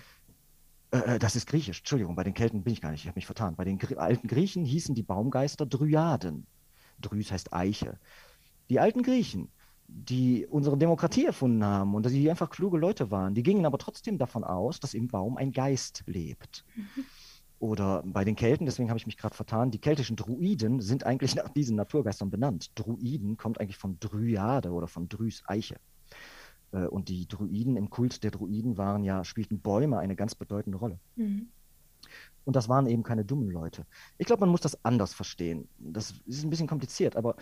Äh, 0.91 0.97
äh, 0.97 1.19
das 1.19 1.35
ist 1.35 1.47
griechisch, 1.47 1.79
Entschuldigung, 1.79 2.15
bei 2.15 2.23
den 2.23 2.33
Kelten 2.33 2.63
bin 2.63 2.73
ich 2.73 2.81
gar 2.81 2.91
nicht, 2.91 3.01
ich 3.01 3.07
habe 3.07 3.17
mich 3.17 3.25
vertan. 3.25 3.55
Bei 3.55 3.65
den 3.65 3.77
Gr 3.77 3.99
alten 3.99 4.27
Griechen 4.27 4.65
hießen 4.65 4.95
die 4.95 5.03
Baumgeister 5.03 5.65
Dryaden. 5.65 6.45
Drys 7.01 7.31
heißt 7.31 7.53
Eiche. 7.53 7.99
Die 8.69 8.79
alten 8.79 9.03
Griechen, 9.03 9.49
die 9.91 10.45
unsere 10.47 10.77
Demokratie 10.77 11.25
erfunden 11.25 11.63
haben 11.63 11.95
und 11.95 12.09
die 12.09 12.29
einfach 12.29 12.49
kluge 12.49 12.77
Leute 12.77 13.11
waren. 13.11 13.33
Die 13.33 13.43
gingen 13.43 13.65
aber 13.65 13.77
trotzdem 13.77 14.17
davon 14.17 14.43
aus, 14.43 14.79
dass 14.79 14.93
im 14.93 15.07
Baum 15.07 15.37
ein 15.37 15.51
Geist 15.51 16.03
lebt. 16.05 16.65
Mhm. 16.75 17.05
Oder 17.59 18.03
bei 18.05 18.23
den 18.23 18.35
Kelten, 18.35 18.65
deswegen 18.65 18.89
habe 18.89 18.97
ich 18.97 19.05
mich 19.05 19.17
gerade 19.17 19.35
vertan, 19.35 19.69
die 19.69 19.79
keltischen 19.79 20.15
Druiden 20.15 20.79
sind 20.79 21.05
eigentlich 21.05 21.35
nach 21.35 21.49
diesen 21.49 21.75
Naturgeistern 21.75 22.29
benannt. 22.29 22.71
Druiden 22.75 23.35
kommt 23.35 23.59
eigentlich 23.59 23.77
von 23.77 23.99
Dryade 23.99 24.71
oder 24.71 24.87
von 24.87 25.09
Drys 25.09 25.43
Eiche. 25.45 25.75
Äh, 26.71 26.85
und 26.85 27.09
die 27.09 27.27
Druiden 27.27 27.75
im 27.75 27.89
Kult 27.89 28.23
der 28.23 28.31
Druiden 28.31 28.77
waren 28.77 29.03
ja, 29.03 29.25
spielten 29.25 29.59
Bäume 29.59 29.99
eine 29.99 30.15
ganz 30.15 30.35
bedeutende 30.35 30.77
Rolle. 30.77 30.99
Mhm. 31.17 31.49
Und 32.45 32.55
das 32.55 32.69
waren 32.69 32.87
eben 32.87 33.03
keine 33.03 33.25
dummen 33.25 33.51
Leute. 33.51 33.85
Ich 34.17 34.25
glaube, 34.25 34.39
man 34.39 34.49
muss 34.49 34.61
das 34.61 34.83
anders 34.85 35.13
verstehen. 35.13 35.67
Das 35.77 36.13
ist 36.25 36.43
ein 36.43 36.49
bisschen 36.49 36.67
kompliziert, 36.67 37.15
aber 37.15 37.35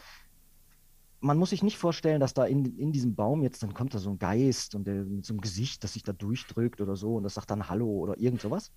man 1.20 1.38
muss 1.38 1.50
sich 1.50 1.64
nicht 1.64 1.78
vorstellen, 1.78 2.20
dass 2.20 2.34
da 2.34 2.46
in, 2.46 2.78
in 2.78 2.92
diesem 2.92 3.16
Baum 3.16 3.42
jetzt, 3.42 3.64
dann 3.64 3.74
kommt 3.74 3.94
da 3.94 4.00
so 4.00 4.12
ein 4.12 4.20
Geist 4.20 4.76
und 4.76 4.86
der 4.86 5.04
mit 5.04 5.26
so 5.26 5.34
einem 5.34 5.42
Gesicht, 5.42 5.84
das 5.84 5.94
sich 5.94 6.04
da 6.04 6.14
durchdrückt 6.14 6.80
oder 6.80 6.96
so 6.96 7.16
und 7.16 7.24
das 7.24 7.34
sagt 7.34 7.50
dann 7.50 7.70
Hallo 7.70 7.88
oder 7.88 8.18
irgend 8.20 8.42
sowas. 8.42 8.72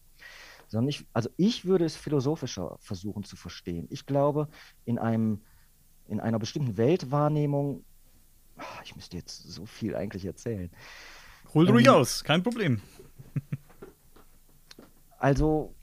Sondern 0.68 0.88
ich, 0.88 1.07
also 1.12 1.28
ich 1.36 1.64
würde 1.64 1.84
es 1.84 1.97
philosophischer 1.97 2.76
versuchen 2.80 3.24
zu 3.24 3.36
verstehen. 3.36 3.86
Ich 3.91 4.07
glaube, 4.07 4.49
in 4.84 4.99
einem, 4.99 5.41
in 6.07 6.20
einer 6.20 6.38
bestimmten 6.38 6.76
Weltwahrnehmung 6.76 7.84
Ah, 8.61 8.80
ich 8.84 8.95
müsste 8.95 9.16
jetzt 9.16 9.43
so 9.43 9.64
viel 9.64 9.97
eigentlich 9.97 10.26
erzählen. 10.26 10.70
Hol 11.55 11.68
ruhig 11.68 11.86
ähm, 11.86 11.95
aus, 11.95 12.24
kein 12.24 12.43
Problem. 12.43 12.80
Also, 15.22 15.74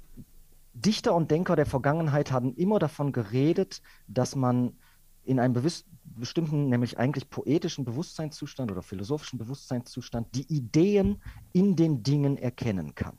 Dichter 0.74 1.14
und 1.14 1.30
Denker 1.30 1.56
der 1.56 1.68
Vergangenheit 1.68 2.32
haben 2.32 2.56
immer 2.56 2.80
davon 2.80 3.12
geredet, 3.12 3.84
dass 4.08 4.36
man 4.36 4.76
in 5.24 5.40
einem 5.40 5.54
bestimmten, 6.20 6.70
nämlich 6.70 6.98
eigentlich 6.98 7.30
poetischen 7.30 7.86
Bewusstseinszustand 7.86 8.72
oder 8.72 8.82
philosophischen 8.82 9.40
Bewusstseinszustand 9.40 10.34
die 10.36 10.52
Ideen 10.54 11.22
in 11.54 11.76
den 11.76 12.04
Dingen 12.04 12.38
erkennen 12.38 12.96
kann. 12.96 13.18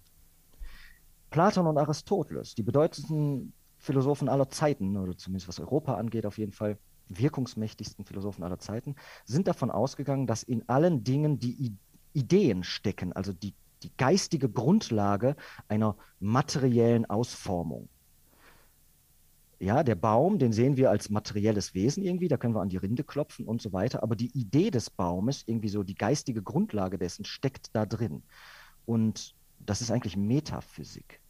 Platon 1.31 1.67
und 1.67 1.79
Aristoteles, 1.79 2.55
die 2.55 2.63
bedeutendsten 2.63 3.53
Philosophen 3.79 4.29
aller 4.29 4.49
Zeiten, 4.49 4.97
oder 4.97 5.17
zumindest 5.17 5.49
was 5.49 5.61
Europa 5.61 5.95
angeht, 5.95 6.27
auf 6.27 6.39
jeden 6.39 6.53
Fall 6.53 6.79
wirkungsmächtigsten 7.09 8.05
Philosophen 8.05 8.45
aller 8.45 8.59
Zeiten, 8.59 8.97
sind 9.25 9.49
davon 9.49 9.71
ausgegangen, 9.71 10.27
dass 10.27 10.43
in 10.43 10.69
allen 10.69 11.05
Dingen 11.05 11.39
die 11.39 11.75
Ideen 12.13 12.65
stecken, 12.65 13.13
also 13.13 13.33
die, 13.33 13.55
die 13.83 13.93
geistige 13.97 14.49
Grundlage 14.49 15.37
einer 15.69 15.97
materiellen 16.21 17.07
Ausformung. 17.07 17.89
Ja, 19.61 19.83
der 19.83 19.97
Baum, 19.97 20.39
den 20.39 20.53
sehen 20.53 20.77
wir 20.77 20.91
als 20.91 21.11
materielles 21.11 21.75
Wesen 21.75 22.05
irgendwie, 22.05 22.29
da 22.29 22.37
können 22.37 22.55
wir 22.55 22.61
an 22.61 22.69
die 22.69 22.77
Rinde 22.77 23.03
klopfen 23.03 23.47
und 23.47 23.61
so 23.61 23.73
weiter, 23.73 24.05
aber 24.05 24.15
die 24.15 24.31
Idee 24.39 24.71
des 24.71 24.89
Baumes, 24.89 25.43
irgendwie 25.47 25.69
so 25.69 25.83
die 25.83 25.97
geistige 25.97 26.43
Grundlage 26.43 26.97
dessen, 26.97 27.25
steckt 27.25 27.75
da 27.75 27.85
drin. 27.85 28.23
Und 28.87 29.35
das 29.59 29.81
ist 29.81 29.91
eigentlich 29.91 30.17
Metaphysik. 30.17 31.21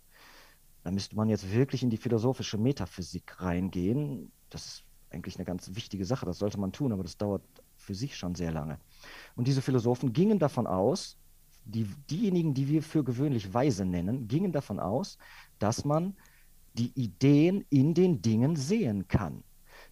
Da 0.85 0.91
müsste 0.91 1.17
man 1.17 1.31
jetzt 1.31 1.51
wirklich 1.53 1.83
in 1.83 1.91
die 1.91 1.97
philosophische 1.97 2.59
Metaphysik 2.59 3.41
reingehen. 3.41 4.31
Das 4.51 4.67
ist 4.67 4.85
eigentlich 5.11 5.37
eine 5.37 5.47
ganz 5.47 5.75
wichtige 5.75 6.05
Sache, 6.05 6.27
das 6.27 6.39
sollte 6.39 6.61
man 6.61 6.73
tun, 6.73 6.93
aber 6.93 7.03
das 7.03 7.17
dauert 7.17 7.43
für 7.77 7.95
sich 7.95 8.17
schon 8.17 8.35
sehr 8.35 8.53
lange. 8.53 8.79
Und 9.37 9.49
diese 9.49 9.63
Philosophen 9.63 10.13
gingen 10.13 10.39
davon 10.39 10.67
aus, 10.67 11.17
die, 11.65 11.85
diejenigen, 12.11 12.55
die 12.55 12.69
wir 12.69 12.83
für 12.83 13.05
gewöhnlich 13.05 13.53
weise 13.55 13.85
nennen, 13.85 14.29
gingen 14.29 14.53
davon 14.53 14.81
aus, 14.81 15.19
dass 15.59 15.85
man 15.85 16.15
die 16.79 16.93
Ideen 16.95 17.65
in 17.71 17.95
den 17.95 18.23
Dingen 18.23 18.57
sehen 18.57 19.09
kann, 19.09 19.43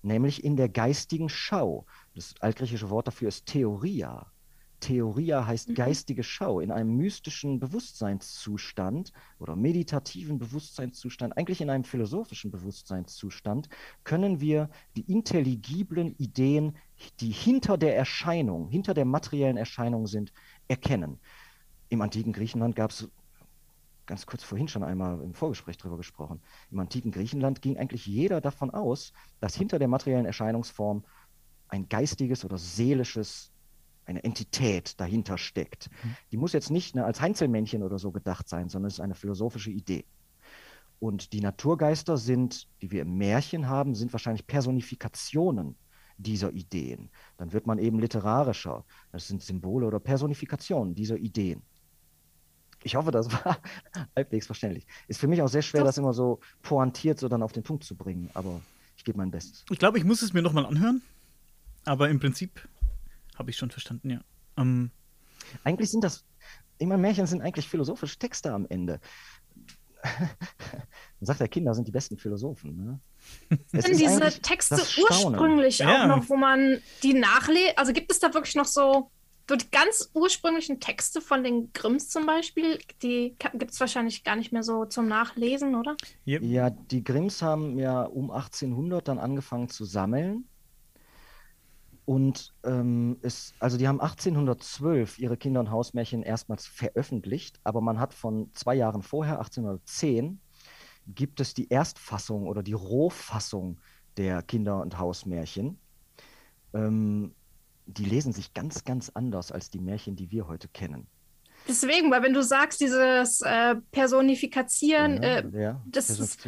nämlich 0.03 0.45
in 0.45 0.57
der 0.57 0.69
geistigen 0.69 1.29
Schau. 1.29 1.87
Das 2.15 2.35
altgriechische 2.41 2.91
Wort 2.91 3.09
dafür 3.09 3.29
ist 3.29 3.47
Theoria. 3.47 4.31
Theoria 4.81 5.47
heißt 5.47 5.71
mhm. 5.71 5.75
geistige 5.75 6.23
Schau. 6.23 6.61
In 6.61 6.71
einem 6.71 6.97
mystischen 6.97 7.59
Bewusstseinszustand 7.59 9.13
oder 9.39 9.57
meditativen 9.57 10.39
Bewusstseinszustand, 10.39 11.37
eigentlich 11.37 11.61
in 11.61 11.71
einem 11.71 11.85
philosophischen 11.85 12.51
Bewusstseinszustand, 12.51 13.69
können 14.05 14.41
wir 14.41 14.71
die 14.97 15.11
intelligiblen 15.11 16.15
Ideen, 16.19 16.77
die 17.21 17.31
hinter 17.31 17.79
der 17.79 17.97
Erscheinung, 17.97 18.69
hinter 18.69 18.95
der 18.95 19.07
materiellen 19.07 19.57
Erscheinung 19.57 20.07
sind, 20.07 20.33
erkennen. 20.69 21.19
Im 21.89 22.01
antiken 22.01 22.33
Griechenland 22.33 22.77
gab 22.77 22.91
es 22.91 23.09
ganz 24.07 24.27
kurz 24.27 24.43
vorhin 24.43 24.69
schon 24.69 24.83
einmal 24.83 25.21
im 25.21 25.35
Vorgespräch 25.35 25.77
darüber 25.77 25.97
gesprochen. 25.97 26.41
Im 26.71 26.79
antiken 26.79 27.11
Griechenland 27.11 27.61
ging 27.63 27.77
eigentlich 27.77 28.07
jeder 28.07 28.41
davon 28.41 28.71
aus, 28.71 29.13
dass 29.41 29.55
hinter 29.55 29.79
der 29.79 29.89
materiellen 29.89 30.27
Erscheinungsform 30.27 31.05
ein 31.69 31.89
geistiges 31.89 32.45
oder 32.45 32.59
seelisches, 32.59 33.53
eine 34.05 34.23
Entität 34.23 35.01
dahinter 35.01 35.37
steckt. 35.37 35.91
Mhm. 35.91 36.17
Die 36.31 36.37
muss 36.37 36.53
jetzt 36.53 36.71
nicht 36.71 36.95
ne, 36.95 37.05
als 37.05 37.21
Heinzelmännchen 37.21 37.83
oder 37.83 37.99
so 37.99 38.13
gedacht 38.13 38.49
sein, 38.49 38.69
sondern 38.69 38.87
es 38.87 38.95
ist 38.95 39.01
eine 39.01 39.17
philosophische 39.17 39.71
Idee. 39.71 40.05
Und 40.99 41.33
die 41.33 41.41
Naturgeister 41.41 42.17
sind, 42.17 42.69
die 42.81 42.91
wir 42.91 43.03
im 43.03 43.17
Märchen 43.19 43.69
haben, 43.69 43.95
sind 43.95 44.13
wahrscheinlich 44.13 44.47
Personifikationen 44.47 45.77
dieser 46.17 46.53
Ideen. 46.53 47.11
Dann 47.37 47.53
wird 47.53 47.67
man 47.67 47.79
eben 47.79 47.99
literarischer. 47.99 48.85
Das 49.13 49.29
sind 49.29 49.43
Symbole 49.43 49.87
oder 49.87 50.01
Personifikationen 50.01 50.95
dieser 50.95 51.17
Ideen. 51.17 51.63
Ich 52.87 52.95
hoffe, 52.95 53.11
das 53.11 53.33
war 53.33 53.59
halbwegs 54.17 54.47
verständlich. 54.47 54.87
Ist 55.09 55.19
für 55.19 55.27
mich 55.27 55.43
auch 55.43 55.49
sehr 55.49 55.63
schwer, 55.63 55.81
das, 55.81 55.97
das 55.97 55.99
immer 55.99 56.13
so 56.13 56.39
pointiert 56.63 57.19
so 57.19 57.29
dann 57.29 57.43
auf 57.43 57.51
den 57.51 57.65
Punkt 57.65 57.83
zu 57.83 57.97
bringen, 57.97 58.31
aber 58.33 58.61
ich 58.97 59.03
gebe 59.03 59.19
mein 59.19 59.33
Bestes. 59.33 59.65
Ich 59.71 59.81
glaube, 59.81 59.99
ich 59.99 60.05
muss 60.05 60.23
es 60.23 60.33
mir 60.33 60.41
nochmal 60.41 60.65
anhören, 60.65 61.03
aber 61.85 62.09
im 62.09 62.21
Prinzip 62.21 62.69
habe 63.35 63.51
ich 63.51 63.57
schon 63.57 63.73
verstanden, 63.73 64.11
ja. 64.11 64.21
Ähm, 64.57 64.93
eigentlich 65.65 65.91
sind 65.91 66.05
das, 66.05 66.25
ich 66.79 66.87
meine, 66.87 67.03
Märchen 67.03 67.27
sind 67.27 67.43
eigentlich 67.43 67.69
philosophische 67.69 68.21
Texte 68.21 68.53
am 68.53 68.67
Ende. 68.69 69.01
Man 70.05 71.27
sagt 71.27 71.41
ja, 71.41 71.49
Kinder 71.49 71.75
sind 71.75 71.89
die 71.89 71.93
besten 71.93 72.17
Philosophen. 72.17 72.77
Ne? 72.77 73.01
Sind 73.67 73.99
diese 73.99 74.41
Texte 74.43 74.77
ursprünglich 74.77 75.85
auch 75.85 75.89
ja. 75.89 76.07
noch, 76.07 76.29
wo 76.29 76.37
man 76.37 76.81
die 77.03 77.15
nachlesen? 77.15 77.73
Also 77.77 77.93
gibt 77.93 78.13
es 78.13 78.21
da 78.21 78.33
wirklich 78.33 78.55
noch 78.55 78.67
so 78.67 79.11
so 79.49 79.57
die 79.57 79.71
ganz 79.71 80.11
ursprünglichen 80.13 80.81
Texte 80.81 81.21
von 81.21 81.45
den 81.45 81.73
Grimms 81.73 82.09
zum 82.09 82.27
Beispiel, 82.27 82.79
die 83.03 83.37
gibt 83.55 83.73
es 83.73 83.81
wahrscheinlich 83.81 84.25
gar 84.25 84.37
nicht 84.37 84.53
mehr 84.53 84.65
so 84.65 84.85
zum 84.87 85.07
Nachlesen, 85.07 85.77
oder? 85.77 85.97
Yep. 86.27 86.43
Ja, 86.43 86.71
die 86.71 87.05
Grimms 87.05 87.43
haben 87.43 87.79
ja 87.79 88.03
um 88.03 88.31
1800 88.31 89.07
dann 89.07 89.19
angefangen 89.19 89.69
zu 89.69 89.85
sammeln. 89.85 90.49
Und 92.05 92.55
ähm, 92.65 93.19
es, 93.23 93.55
also 93.59 93.77
die 93.77 93.89
haben 93.89 94.01
1812 94.01 95.19
ihre 95.19 95.37
Kinder- 95.37 95.61
und 95.61 95.71
Hausmärchen 95.71 96.23
erstmals 96.23 96.67
veröffentlicht, 96.67 97.59
aber 97.65 97.81
man 97.81 97.99
hat 97.99 98.15
von 98.15 98.51
zwei 98.53 98.77
Jahren 98.77 99.03
vorher, 99.03 99.39
1810, 99.39 100.41
gibt 101.09 101.41
es 101.41 101.55
die 101.55 101.69
Erstfassung 101.69 102.47
oder 102.47 102.63
die 102.63 102.73
Rohfassung 102.73 103.81
der 104.17 104.43
Kinder- 104.43 104.81
und 104.81 104.99
Hausmärchen. 104.99 105.79
Ähm, 106.75 107.35
die 107.87 108.05
lesen 108.05 108.33
sich 108.33 108.53
ganz, 108.55 108.85
ganz 108.85 109.11
anders 109.15 109.53
als 109.53 109.71
die 109.71 109.79
Märchen, 109.79 110.17
die 110.17 110.31
wir 110.31 110.47
heute 110.47 110.69
kennen. 110.69 111.07
Deswegen, 111.69 112.11
weil 112.11 112.23
wenn 112.23 112.35
du 112.35 112.43
sagst, 112.43 112.81
dieses 112.81 113.41
äh, 113.41 113.77
Personifizieren, 113.91 115.23
ja, 115.23 115.29
äh, 115.39 115.63
ja, 115.63 115.83
das 115.87 116.11
ist, 116.11 116.47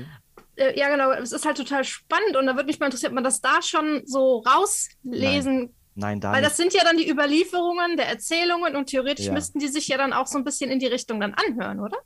äh, 0.56 0.78
ja 0.78 0.88
genau, 0.90 1.10
es 1.12 1.32
ist 1.32 1.44
halt 1.44 1.56
total 1.56 1.84
spannend 1.84 2.36
und 2.36 2.46
da 2.46 2.54
würde 2.54 2.66
mich 2.66 2.78
mal 2.78 2.86
interessieren, 2.86 3.12
ob 3.12 3.16
man 3.16 3.24
das 3.24 3.40
da 3.40 3.62
schon 3.62 4.02
so 4.04 4.38
rauslesen 4.38 5.56
Nein. 5.56 5.74
Nein, 5.98 6.20
da 6.20 6.30
Weil 6.30 6.42
das 6.42 6.56
sind 6.56 6.74
ja 6.74 6.84
dann 6.84 6.96
die 6.96 7.10
Überlieferungen 7.10 7.96
der 7.96 8.06
Erzählungen 8.06 8.76
und 8.76 8.86
theoretisch 8.86 9.26
ja. 9.26 9.32
müssten 9.32 9.58
die 9.58 9.66
sich 9.66 9.88
ja 9.88 9.98
dann 9.98 10.12
auch 10.12 10.28
so 10.28 10.38
ein 10.38 10.44
bisschen 10.44 10.70
in 10.70 10.78
die 10.78 10.86
Richtung 10.86 11.18
dann 11.18 11.34
anhören, 11.34 11.80
oder? 11.80 11.98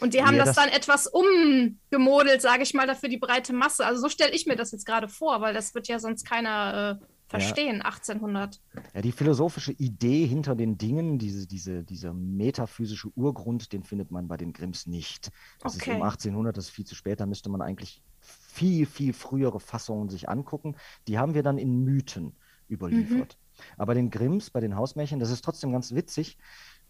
Und 0.00 0.12
die 0.12 0.22
haben 0.22 0.36
das, 0.36 0.48
das, 0.48 0.56
dann 0.56 0.68
etwas 0.68 1.06
umgemodelt, 1.06 2.42
sage 2.42 2.62
ich 2.62 2.74
mal, 2.74 2.86
dafür 2.86 3.08
die 3.08 3.16
breite 3.16 3.54
Masse. 3.54 3.86
Also 3.86 4.02
so 4.02 4.10
stelle 4.10 4.32
ich 4.32 4.44
mir 4.44 4.54
das 4.54 4.70
jetzt 4.72 4.84
gerade 4.84 5.08
vor, 5.08 5.40
weil 5.40 5.54
das 5.54 5.74
wird 5.74 5.88
ja 5.88 5.98
sonst 5.98 6.28
keiner 6.28 7.00
äh, 7.00 7.06
verstehen, 7.26 7.78
ja. 7.78 7.84
1800. 7.84 8.60
Ja, 8.94 9.02
die 9.02 9.12
philosophische 9.12 9.72
Idee 9.72 10.26
hinter 10.26 10.54
den 10.54 10.78
Dingen, 10.78 11.18
diese, 11.18 11.46
diese, 11.46 11.82
dieser 11.82 12.12
metaphysische 12.12 13.08
Urgrund, 13.16 13.72
den 13.72 13.82
findet 13.82 14.10
man 14.10 14.28
bei 14.28 14.36
den 14.36 14.52
Grimms 14.52 14.86
nicht. 14.86 15.30
Das 15.60 15.76
okay. 15.76 15.90
ist 15.90 15.96
um 15.96 16.02
1800, 16.02 16.56
das 16.56 16.66
ist 16.66 16.70
viel 16.70 16.86
zu 16.86 16.94
spät, 16.94 17.20
da 17.20 17.26
müsste 17.26 17.48
man 17.48 17.62
eigentlich 17.62 18.02
viel, 18.20 18.86
viel 18.86 19.12
frühere 19.12 19.60
Fassungen 19.60 20.08
sich 20.08 20.28
angucken. 20.28 20.76
Die 21.08 21.18
haben 21.18 21.34
wir 21.34 21.42
dann 21.42 21.58
in 21.58 21.84
Mythen 21.84 22.36
überliefert. 22.70 23.36
Mhm. 23.36 23.62
Aber 23.76 23.94
den 23.94 24.10
Grimms, 24.10 24.50
bei 24.50 24.60
den 24.60 24.76
Hausmärchen, 24.76 25.18
das 25.18 25.30
ist 25.30 25.44
trotzdem 25.44 25.72
ganz 25.72 25.94
witzig, 25.94 26.38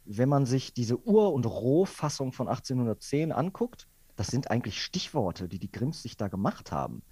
wenn 0.04 0.28
man 0.28 0.46
sich 0.46 0.72
diese 0.72 1.04
Ur- 1.06 1.32
und 1.32 1.46
Rohfassung 1.46 2.32
von 2.32 2.48
1810 2.48 3.32
anguckt, 3.32 3.88
das 4.14 4.28
sind 4.28 4.50
eigentlich 4.50 4.82
Stichworte, 4.82 5.48
die 5.48 5.58
die 5.58 5.70
Grimms 5.70 6.02
sich 6.02 6.16
da 6.16 6.28
gemacht 6.28 6.72
haben 6.72 7.02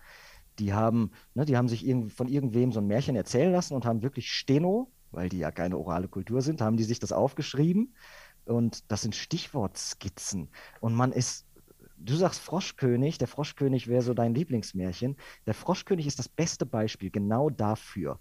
die 0.58 0.72
haben, 0.72 1.10
ne, 1.34 1.44
die 1.44 1.56
haben 1.56 1.68
sich 1.68 1.84
von 2.14 2.28
irgendwem 2.28 2.72
so 2.72 2.80
ein 2.80 2.86
Märchen 2.86 3.16
erzählen 3.16 3.52
lassen 3.52 3.74
und 3.74 3.84
haben 3.84 4.02
wirklich 4.02 4.32
Steno, 4.32 4.90
weil 5.10 5.28
die 5.28 5.38
ja 5.38 5.50
keine 5.50 5.78
orale 5.78 6.08
Kultur 6.08 6.42
sind, 6.42 6.60
haben 6.60 6.76
die 6.76 6.84
sich 6.84 6.98
das 6.98 7.12
aufgeschrieben. 7.12 7.94
Und 8.44 8.90
das 8.90 9.02
sind 9.02 9.14
Stichwortskizzen. 9.14 10.50
Und 10.80 10.94
man 10.94 11.12
ist, 11.12 11.46
du 11.96 12.14
sagst 12.14 12.40
Froschkönig, 12.40 13.18
der 13.18 13.28
Froschkönig 13.28 13.88
wäre 13.88 14.02
so 14.02 14.12
dein 14.12 14.34
Lieblingsmärchen. 14.34 15.16
Der 15.46 15.54
Froschkönig 15.54 16.06
ist 16.06 16.18
das 16.18 16.28
beste 16.28 16.66
Beispiel 16.66 17.10
genau 17.10 17.48
dafür. 17.48 18.18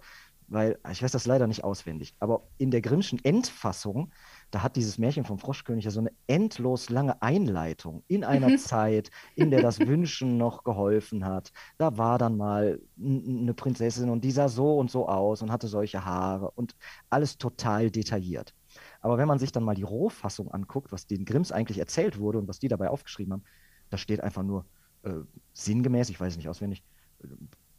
Weil, 0.47 0.79
ich 0.91 1.01
weiß 1.01 1.11
das 1.11 1.25
leider 1.25 1.47
nicht 1.47 1.63
auswendig, 1.63 2.15
aber 2.19 2.47
in 2.57 2.69
der 2.71 2.81
Grimmschen 2.81 3.19
Endfassung 3.23 4.11
da 4.54 4.62
hat 4.62 4.76
dieses 4.76 4.99
Märchen 4.99 5.26
vom 5.26 5.39
Froschkönig 5.39 5.86
ja 5.86 5.89
so 5.89 5.99
eine 5.99 6.12
endlos 6.28 6.91
lange 6.91 7.20
Einleitung 7.24 8.04
in 8.08 8.24
einer 8.24 8.49
mhm. 8.49 8.58
Zeit, 8.60 9.10
in 9.36 9.49
der 9.49 9.64
das 9.64 9.80
Wünschen 9.80 10.38
noch 10.38 10.64
geholfen 10.64 11.26
hat. 11.26 11.51
Da 11.80 11.97
war 11.97 12.20
dann 12.20 12.38
mal 12.38 12.80
eine 12.99 13.54
Prinzessin 13.56 14.10
und 14.12 14.24
die 14.24 14.32
sah 14.32 14.49
so 14.49 14.78
und 14.78 14.91
so 14.91 15.08
aus 15.08 15.41
und 15.41 15.51
hatte 15.51 15.68
solche 15.68 16.06
Haare 16.06 16.51
und 16.51 16.76
alles 17.10 17.39
total 17.39 17.89
detailliert. 17.89 18.54
Aber 19.01 19.18
wenn 19.18 19.28
man 19.28 19.39
sich 19.39 19.51
dann 19.51 19.64
mal 19.64 19.76
die 19.76 19.84
Rohfassung 19.84 20.51
anguckt, 20.51 20.91
was 20.91 21.08
den 21.08 21.26
Grimms 21.26 21.51
eigentlich 21.51 21.80
erzählt 21.80 22.20
wurde 22.20 22.38
und 22.38 22.47
was 22.47 22.60
die 22.60 22.68
dabei 22.68 22.89
aufgeschrieben 22.89 23.34
haben, 23.34 23.43
da 23.89 23.97
steht 23.97 24.22
einfach 24.22 24.43
nur 24.43 24.66
äh, 25.01 25.14
sinngemäß, 25.54 26.10
ich 26.10 26.20
weiß 26.20 26.34
es 26.34 26.38
nicht 26.38 26.49
auswendig, 26.49 26.84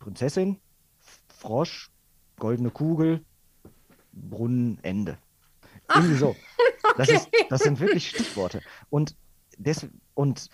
Prinzessin, 0.01 0.59
Frosch, 1.29 1.91
goldene 2.37 2.71
Kugel, 2.71 3.25
Brunnen, 4.13 4.79
Ende. 4.83 5.19
Irgendwie 5.93 6.17
so. 6.17 6.35
Das, 6.97 7.09
okay. 7.09 7.17
ist, 7.17 7.29
das 7.51 7.63
sind 7.63 7.81
wirklich 7.81 8.09
Stichworte. 8.09 8.61
Und, 8.91 9.17
des, 9.59 9.87
und 10.15 10.49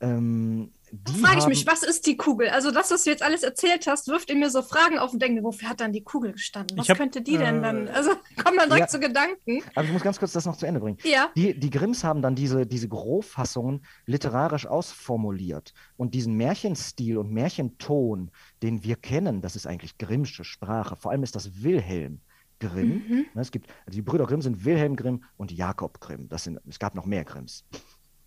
ähm, 0.00 0.72
die 0.94 1.12
Frage 1.20 1.38
ich 1.38 1.46
mich, 1.46 1.66
was 1.66 1.82
ist 1.82 2.06
die 2.06 2.18
Kugel? 2.18 2.50
Also 2.50 2.70
das, 2.70 2.90
was 2.90 3.04
du 3.04 3.10
jetzt 3.10 3.22
alles 3.22 3.42
erzählt 3.42 3.86
hast, 3.86 4.08
wirft 4.08 4.28
in 4.28 4.40
mir 4.40 4.50
so 4.50 4.60
Fragen 4.60 4.98
auf 4.98 5.14
und 5.14 5.22
denke, 5.22 5.42
wofür 5.42 5.70
hat 5.70 5.80
dann 5.80 5.90
die 5.92 6.02
Kugel 6.02 6.32
gestanden? 6.32 6.76
Was 6.76 6.90
hab, 6.90 6.98
könnte 6.98 7.22
die 7.22 7.38
denn 7.38 7.60
äh, 7.60 7.62
dann? 7.62 7.88
Also 7.88 8.10
kommen 8.44 8.58
dann 8.58 8.68
direkt 8.68 8.80
Ja. 8.80 8.86
zu 8.88 9.00
Gedanken. 9.00 9.62
Aber 9.74 9.86
ich 9.86 9.92
muss 9.92 10.02
ganz 10.02 10.18
kurz 10.18 10.32
das 10.32 10.44
noch 10.44 10.56
zu 10.56 10.66
Ende 10.66 10.80
bringen. 10.80 10.98
Ja. 11.04 11.30
Die, 11.34 11.58
die 11.58 11.70
Grimms 11.70 12.04
haben 12.04 12.20
dann 12.20 12.34
diese, 12.34 12.66
diese 12.66 12.88
Grobfassungen 12.88 13.86
literarisch 14.04 14.66
ausformuliert. 14.66 15.72
Und 15.96 16.12
diesen 16.14 16.34
Märchenstil 16.34 17.16
und 17.16 17.30
Märchenton, 17.30 18.30
den 18.62 18.84
wir 18.84 18.96
kennen, 18.96 19.40
das 19.40 19.56
ist 19.56 19.66
eigentlich 19.66 19.96
Grimmsche 19.96 20.44
Sprache. 20.44 20.96
Vor 20.96 21.10
allem 21.10 21.22
ist 21.22 21.36
das 21.36 21.62
Wilhelm 21.62 22.20
Grimm. 22.68 23.02
Mhm. 23.08 23.26
Ne, 23.34 23.40
Es 23.40 23.50
gibt, 23.50 23.68
also 23.86 23.96
die 23.96 24.02
Brüder 24.02 24.26
Grimm 24.26 24.42
sind 24.42 24.64
Wilhelm 24.64 24.96
Grimm 24.96 25.24
und 25.36 25.52
Jakob 25.52 26.00
Grimm. 26.00 26.28
Das 26.28 26.44
sind, 26.44 26.60
es 26.68 26.78
gab 26.78 26.94
noch 26.94 27.06
mehr 27.06 27.24
Grimms. 27.24 27.64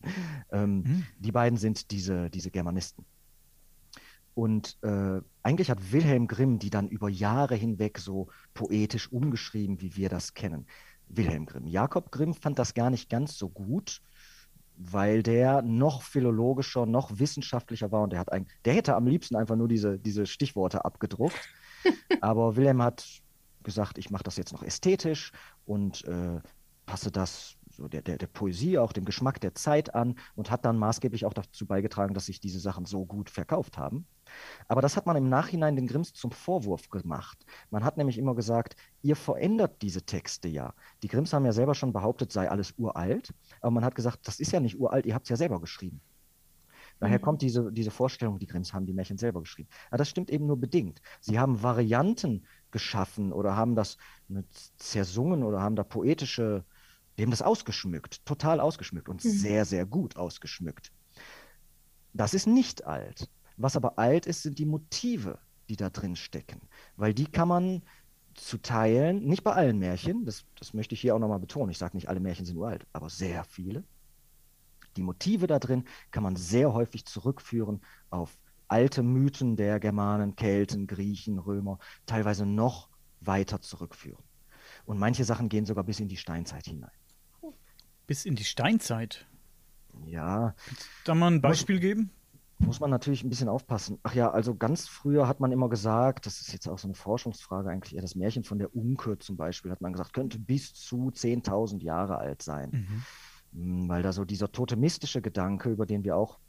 ähm, 0.51 0.83
Mhm. 0.83 1.05
Die 1.19 1.31
beiden 1.31 1.57
sind 1.57 1.91
diese, 1.91 2.29
diese 2.29 2.51
Germanisten. 2.51 3.05
Und 4.33 4.77
äh, 4.83 5.21
eigentlich 5.43 5.69
hat 5.71 5.93
Wilhelm 5.93 6.27
Grimm 6.27 6.59
die 6.59 6.69
dann 6.69 6.89
über 6.89 7.07
Jahre 7.09 7.55
hinweg 7.55 7.97
so 7.97 8.27
poetisch 8.53 9.09
umgeschrieben, 9.11 9.79
wie 9.79 9.95
wir 9.95 10.09
das 10.09 10.33
kennen. 10.33 10.67
Wilhelm 11.07 11.45
Grimm. 11.45 11.67
Jakob 11.67 12.11
Grimm 12.11 12.33
fand 12.33 12.59
das 12.59 12.73
gar 12.73 12.89
nicht 12.89 13.09
ganz 13.09 13.37
so 13.37 13.47
gut, 13.47 14.01
weil 14.75 15.23
der 15.23 15.61
noch 15.61 16.01
philologischer, 16.01 16.85
noch 16.85 17.17
wissenschaftlicher 17.17 17.91
war 17.93 18.01
und 18.01 18.11
der 18.11 18.19
hat 18.19 18.31
ein, 18.33 18.47
der 18.65 18.73
hätte 18.73 18.95
am 18.95 19.07
liebsten 19.07 19.37
einfach 19.37 19.55
nur 19.55 19.69
diese, 19.69 19.97
diese 19.97 20.25
Stichworte 20.25 20.83
abgedruckt. 20.83 21.39
Aber 22.21 22.55
Wilhelm 22.57 22.81
hat 22.81 23.05
gesagt, 23.65 23.97
ich 23.97 24.09
mache 24.09 24.23
das 24.23 24.37
jetzt 24.37 24.53
noch 24.53 24.63
ästhetisch 24.63 25.33
und 25.65 26.05
äh, 26.05 26.39
passe 26.85 27.11
das 27.11 27.57
so 27.69 27.87
der, 27.89 28.01
der, 28.01 28.17
der 28.17 28.27
Poesie, 28.27 28.77
auch 28.77 28.93
dem 28.93 29.03
Geschmack 29.05 29.41
der 29.41 29.53
Zeit 29.53 29.93
an 29.95 30.15
und 30.35 30.49
hat 30.49 30.63
dann 30.63 30.77
maßgeblich 30.77 31.25
auch 31.25 31.33
dazu 31.33 31.65
beigetragen, 31.65 32.13
dass 32.13 32.27
sich 32.27 32.39
diese 32.39 32.59
Sachen 32.59 32.85
so 32.85 33.05
gut 33.05 33.29
verkauft 33.29 33.77
haben. 33.77 34.07
Aber 34.67 34.81
das 34.81 34.95
hat 34.95 35.05
man 35.05 35.17
im 35.17 35.27
Nachhinein 35.29 35.75
den 35.75 35.87
Grimms 35.87 36.13
zum 36.13 36.31
Vorwurf 36.31 36.89
gemacht. 36.89 37.45
Man 37.69 37.83
hat 37.83 37.97
nämlich 37.97 38.17
immer 38.17 38.33
gesagt, 38.35 38.75
ihr 39.01 39.15
verändert 39.17 39.81
diese 39.81 40.03
Texte 40.03 40.47
ja. 40.47 40.73
Die 41.03 41.07
Grimms 41.09 41.33
haben 41.33 41.45
ja 41.45 41.51
selber 41.51 41.75
schon 41.75 41.91
behauptet, 41.91 42.31
sei 42.31 42.49
alles 42.49 42.73
uralt, 42.77 43.33
aber 43.61 43.71
man 43.71 43.83
hat 43.85 43.95
gesagt, 43.95 44.27
das 44.27 44.39
ist 44.39 44.51
ja 44.53 44.59
nicht 44.61 44.79
uralt, 44.79 45.05
ihr 45.05 45.13
habt 45.13 45.25
es 45.25 45.29
ja 45.29 45.35
selber 45.37 45.59
geschrieben. 45.59 46.01
Daher 46.99 47.19
Mhm. 47.19 47.21
kommt 47.21 47.41
diese, 47.41 47.71
diese 47.71 47.91
Vorstellung, 47.91 48.39
die 48.39 48.47
Grimms 48.47 48.73
haben 48.73 48.85
die 48.85 48.93
Märchen 48.93 49.17
selber 49.17 49.41
geschrieben. 49.41 49.69
Aber 49.89 49.97
das 49.97 50.09
stimmt 50.09 50.29
eben 50.29 50.45
nur 50.45 50.57
bedingt. 50.59 51.01
Sie 51.19 51.39
haben 51.39 51.61
Varianten 51.61 52.45
geschaffen 52.75 53.31
oder 53.31 53.55
haben 53.55 53.75
das 53.75 53.97
zersungen 54.77 55.43
oder 55.43 55.61
haben 55.61 55.77
da 55.77 55.83
poetische, 55.85 56.65
die 57.17 57.23
haben 57.23 57.31
das 57.31 57.41
ausgeschmückt, 57.41 58.25
total 58.25 58.59
ausgeschmückt 58.59 59.07
und 59.09 59.23
Mhm. 59.23 59.29
sehr, 59.29 59.63
sehr 59.65 59.85
gut 59.85 60.17
ausgeschmückt. 60.17 60.91
Das 62.13 62.33
ist 62.33 62.47
nicht 62.47 62.85
alt. 62.85 63.29
Was 63.57 63.75
aber 63.77 63.97
alt 63.97 64.25
ist, 64.25 64.41
sind 64.43 64.59
die 64.59 64.65
Motive, 64.65 65.39
die 65.69 65.77
da 65.77 65.89
drin 65.89 66.15
stecken. 66.17 66.67
Weil 66.97 67.13
die 67.13 67.25
kann 67.31 67.47
man 67.47 67.83
zu 68.33 68.57
teilen, 68.57 69.23
nicht 69.25 69.43
bei 69.43 69.53
allen 69.53 69.79
Märchen, 69.79 70.25
das, 70.25 70.43
das 70.55 70.73
möchte 70.73 70.93
ich 70.95 71.01
hier 71.01 71.15
auch 71.15 71.19
nochmal 71.19 71.39
betonen. 71.39 71.71
Ich 71.71 71.77
sage 71.77 71.95
nicht, 71.95 72.09
alle 72.09 72.19
Märchen 72.19 72.45
sind 72.45 72.57
uralt, 72.57 72.85
aber 72.91 73.09
sehr 73.09 73.45
viele. 73.45 73.85
Die 74.97 75.03
Motive 75.03 75.47
da 75.47 75.59
drin 75.59 75.87
kann 76.11 76.23
man 76.23 76.35
sehr 76.35 76.73
häufig 76.73 77.05
zurückführen 77.05 77.81
auf 78.09 78.37
alte 78.67 79.03
Mythen 79.03 79.55
der 79.55 79.79
Germanen, 79.79 80.35
Kelten, 80.35 80.87
Griechen, 80.87 81.39
Römer, 81.39 81.79
teilweise 82.05 82.45
noch 82.45 82.89
weiter 83.21 83.61
zurückführen. 83.61 84.23
Und 84.85 84.99
manche 84.99 85.23
Sachen 85.23 85.49
gehen 85.49 85.65
sogar 85.65 85.83
bis 85.83 85.99
in 85.99 86.07
die 86.07 86.17
Steinzeit 86.17 86.65
hinein. 86.65 86.91
Bis 88.07 88.25
in 88.25 88.35
die 88.35 88.43
Steinzeit. 88.43 89.25
Ja, 90.05 90.53
Da 91.05 91.15
mal 91.15 91.31
ein 91.31 91.41
Beispiel 91.41 91.79
geben? 91.79 92.11
muss 92.57 92.79
man 92.79 92.89
natürlich 92.89 93.23
ein 93.23 93.29
bisschen 93.29 93.49
aufpassen. 93.49 93.99
Ach 94.03 94.13
ja, 94.13 94.31
also 94.31 94.55
ganz 94.55 94.87
früher 94.87 95.27
hat 95.27 95.39
man 95.41 95.51
immer 95.51 95.67
gesagt, 95.67 96.25
das 96.25 96.39
ist 96.39 96.53
jetzt 96.53 96.67
auch 96.69 96.77
so 96.77 96.87
eine 96.87 96.95
Forschungsfrage 96.95 97.69
eigentlich, 97.69 97.99
das 97.99 98.15
Märchen 98.15 98.43
von 98.45 98.59
der 98.59 98.73
Unke 98.75 99.17
zum 99.19 99.35
Beispiel, 99.35 99.71
hat 99.71 99.81
man 99.81 99.91
gesagt, 99.91 100.13
könnte 100.13 100.39
bis 100.39 100.73
zu 100.73 101.11
10.000 101.13 101.81
Jahre 101.81 102.17
alt 102.17 102.41
sein. 102.41 102.87
Mhm. 103.51 103.85
Mm, 103.85 103.89
Weil 103.89 104.03
da 104.03 104.13
so 104.13 104.23
dieser 104.23 104.51
totemistische 104.51 105.21
Gedanke, 105.21 105.69
über 105.69 105.85
den 105.85 106.03
wir 106.05 106.15
auch 106.15 106.39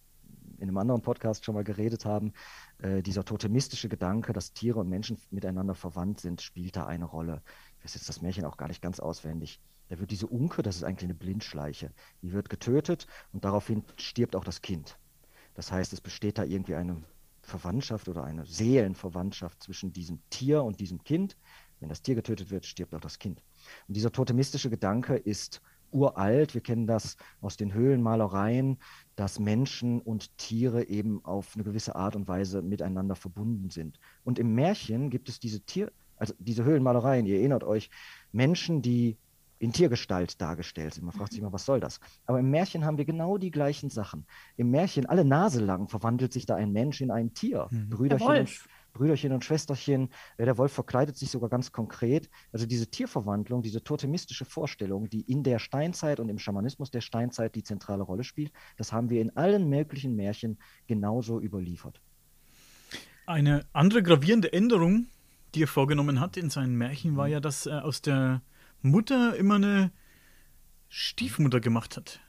in 0.58 0.68
einem 0.68 0.78
anderen 0.78 1.02
Podcast 1.02 1.44
schon 1.44 1.54
mal 1.54 1.64
geredet 1.64 2.04
haben, 2.04 2.32
äh, 2.78 3.02
dieser 3.02 3.24
totemistische 3.24 3.88
Gedanke, 3.88 4.32
dass 4.32 4.52
Tiere 4.52 4.80
und 4.80 4.88
Menschen 4.88 5.18
miteinander 5.30 5.74
verwandt 5.74 6.20
sind, 6.20 6.42
spielt 6.42 6.76
da 6.76 6.86
eine 6.86 7.04
Rolle. 7.04 7.42
Ich 7.78 7.84
weiß 7.84 7.94
jetzt 7.94 8.08
das 8.08 8.22
Märchen 8.22 8.44
auch 8.44 8.56
gar 8.56 8.68
nicht 8.68 8.82
ganz 8.82 9.00
auswendig. 9.00 9.60
Da 9.88 9.98
wird 9.98 10.10
diese 10.10 10.26
Unke, 10.26 10.62
das 10.62 10.76
ist 10.76 10.82
eigentlich 10.82 11.04
eine 11.04 11.14
Blindschleiche, 11.14 11.92
die 12.22 12.32
wird 12.32 12.48
getötet 12.50 13.06
und 13.32 13.44
daraufhin 13.44 13.84
stirbt 13.96 14.34
auch 14.34 14.44
das 14.44 14.62
Kind. 14.62 14.98
Das 15.54 15.70
heißt, 15.70 15.92
es 15.92 16.00
besteht 16.00 16.38
da 16.38 16.44
irgendwie 16.44 16.74
eine 16.74 17.02
Verwandtschaft 17.42 18.08
oder 18.08 18.24
eine 18.24 18.44
Seelenverwandtschaft 18.44 19.62
zwischen 19.62 19.92
diesem 19.92 20.20
Tier 20.30 20.64
und 20.64 20.80
diesem 20.80 21.02
Kind. 21.04 21.36
Wenn 21.78 21.88
das 21.88 22.02
Tier 22.02 22.14
getötet 22.14 22.50
wird, 22.50 22.66
stirbt 22.66 22.94
auch 22.94 23.00
das 23.00 23.18
Kind. 23.18 23.42
Und 23.86 23.96
dieser 23.96 24.10
totemistische 24.10 24.70
Gedanke 24.70 25.16
ist 25.16 25.62
uralt. 25.92 26.54
Wir 26.54 26.60
kennen 26.60 26.86
das 26.86 27.16
aus 27.40 27.56
den 27.56 27.72
Höhlenmalereien, 27.72 28.78
dass 29.16 29.40
Menschen 29.40 30.00
und 30.00 30.36
Tiere 30.38 30.88
eben 30.88 31.24
auf 31.24 31.54
eine 31.54 31.64
gewisse 31.64 31.96
Art 31.96 32.14
und 32.14 32.28
Weise 32.28 32.62
miteinander 32.62 33.16
verbunden 33.16 33.70
sind. 33.70 33.98
Und 34.24 34.38
im 34.38 34.54
Märchen 34.54 35.10
gibt 35.10 35.28
es 35.28 35.40
diese 35.40 35.60
Tier, 35.60 35.90
also 36.16 36.34
diese 36.38 36.64
Höhlenmalereien, 36.64 37.26
ihr 37.26 37.38
erinnert 37.38 37.64
euch, 37.64 37.90
Menschen, 38.32 38.82
die 38.82 39.16
in 39.58 39.72
Tiergestalt 39.72 40.40
dargestellt 40.40 40.94
sind. 40.94 41.04
Man 41.04 41.14
fragt 41.14 41.32
sich 41.32 41.40
immer, 41.40 41.52
was 41.52 41.64
soll 41.64 41.80
das? 41.80 42.00
Aber 42.26 42.38
im 42.38 42.50
Märchen 42.50 42.84
haben 42.84 42.98
wir 42.98 43.06
genau 43.06 43.38
die 43.38 43.50
gleichen 43.50 43.88
Sachen. 43.88 44.26
Im 44.56 44.70
Märchen, 44.70 45.06
alle 45.06 45.24
Nase 45.24 45.64
lang, 45.64 45.88
verwandelt 45.88 46.32
sich 46.32 46.44
da 46.44 46.56
ein 46.56 46.72
Mensch 46.72 47.00
in 47.00 47.10
ein 47.10 47.32
Tier. 47.32 47.68
Mhm. 47.70 47.88
Der 47.88 47.96
Brüderchen 47.96 48.28
und. 48.28 48.68
Brüderchen 48.96 49.32
und 49.32 49.44
Schwesterchen. 49.44 50.08
Ja, 50.38 50.44
Der 50.46 50.58
Wolf 50.58 50.72
verkleidet 50.72 51.16
sich 51.16 51.30
sogar 51.30 51.50
ganz 51.50 51.72
konkret. 51.72 52.30
Also 52.52 52.66
diese 52.66 52.90
Tierverwandlung, 52.90 53.62
diese 53.62 53.84
totemistische 53.84 54.44
Vorstellung, 54.44 55.08
die 55.08 55.20
in 55.20 55.42
der 55.42 55.58
Steinzeit 55.58 56.18
und 56.18 56.28
im 56.28 56.38
Schamanismus 56.38 56.90
der 56.90 57.02
Steinzeit 57.02 57.54
die 57.54 57.62
zentrale 57.62 58.02
Rolle 58.02 58.24
spielt, 58.24 58.52
das 58.76 58.92
haben 58.92 59.10
wir 59.10 59.20
in 59.20 59.36
allen 59.36 59.68
möglichen 59.68 60.16
Märchen 60.16 60.58
genauso 60.86 61.40
überliefert. 61.40 62.00
Eine 63.26 63.66
andere 63.72 64.02
gravierende 64.02 64.52
Änderung, 64.52 65.08
die 65.54 65.64
er 65.64 65.68
vorgenommen 65.68 66.20
hat 66.20 66.36
in 66.36 66.48
seinen 66.48 66.76
Märchen, 66.76 67.16
war 67.16 67.28
ja, 67.28 67.40
dass 67.40 67.66
er 67.66 67.84
aus 67.84 68.00
der 68.00 68.42
Mutter 68.82 69.36
immer 69.36 69.56
eine 69.56 69.90
Stiefmutter 70.88 71.60
gemacht 71.60 71.96
hat. 71.96 72.20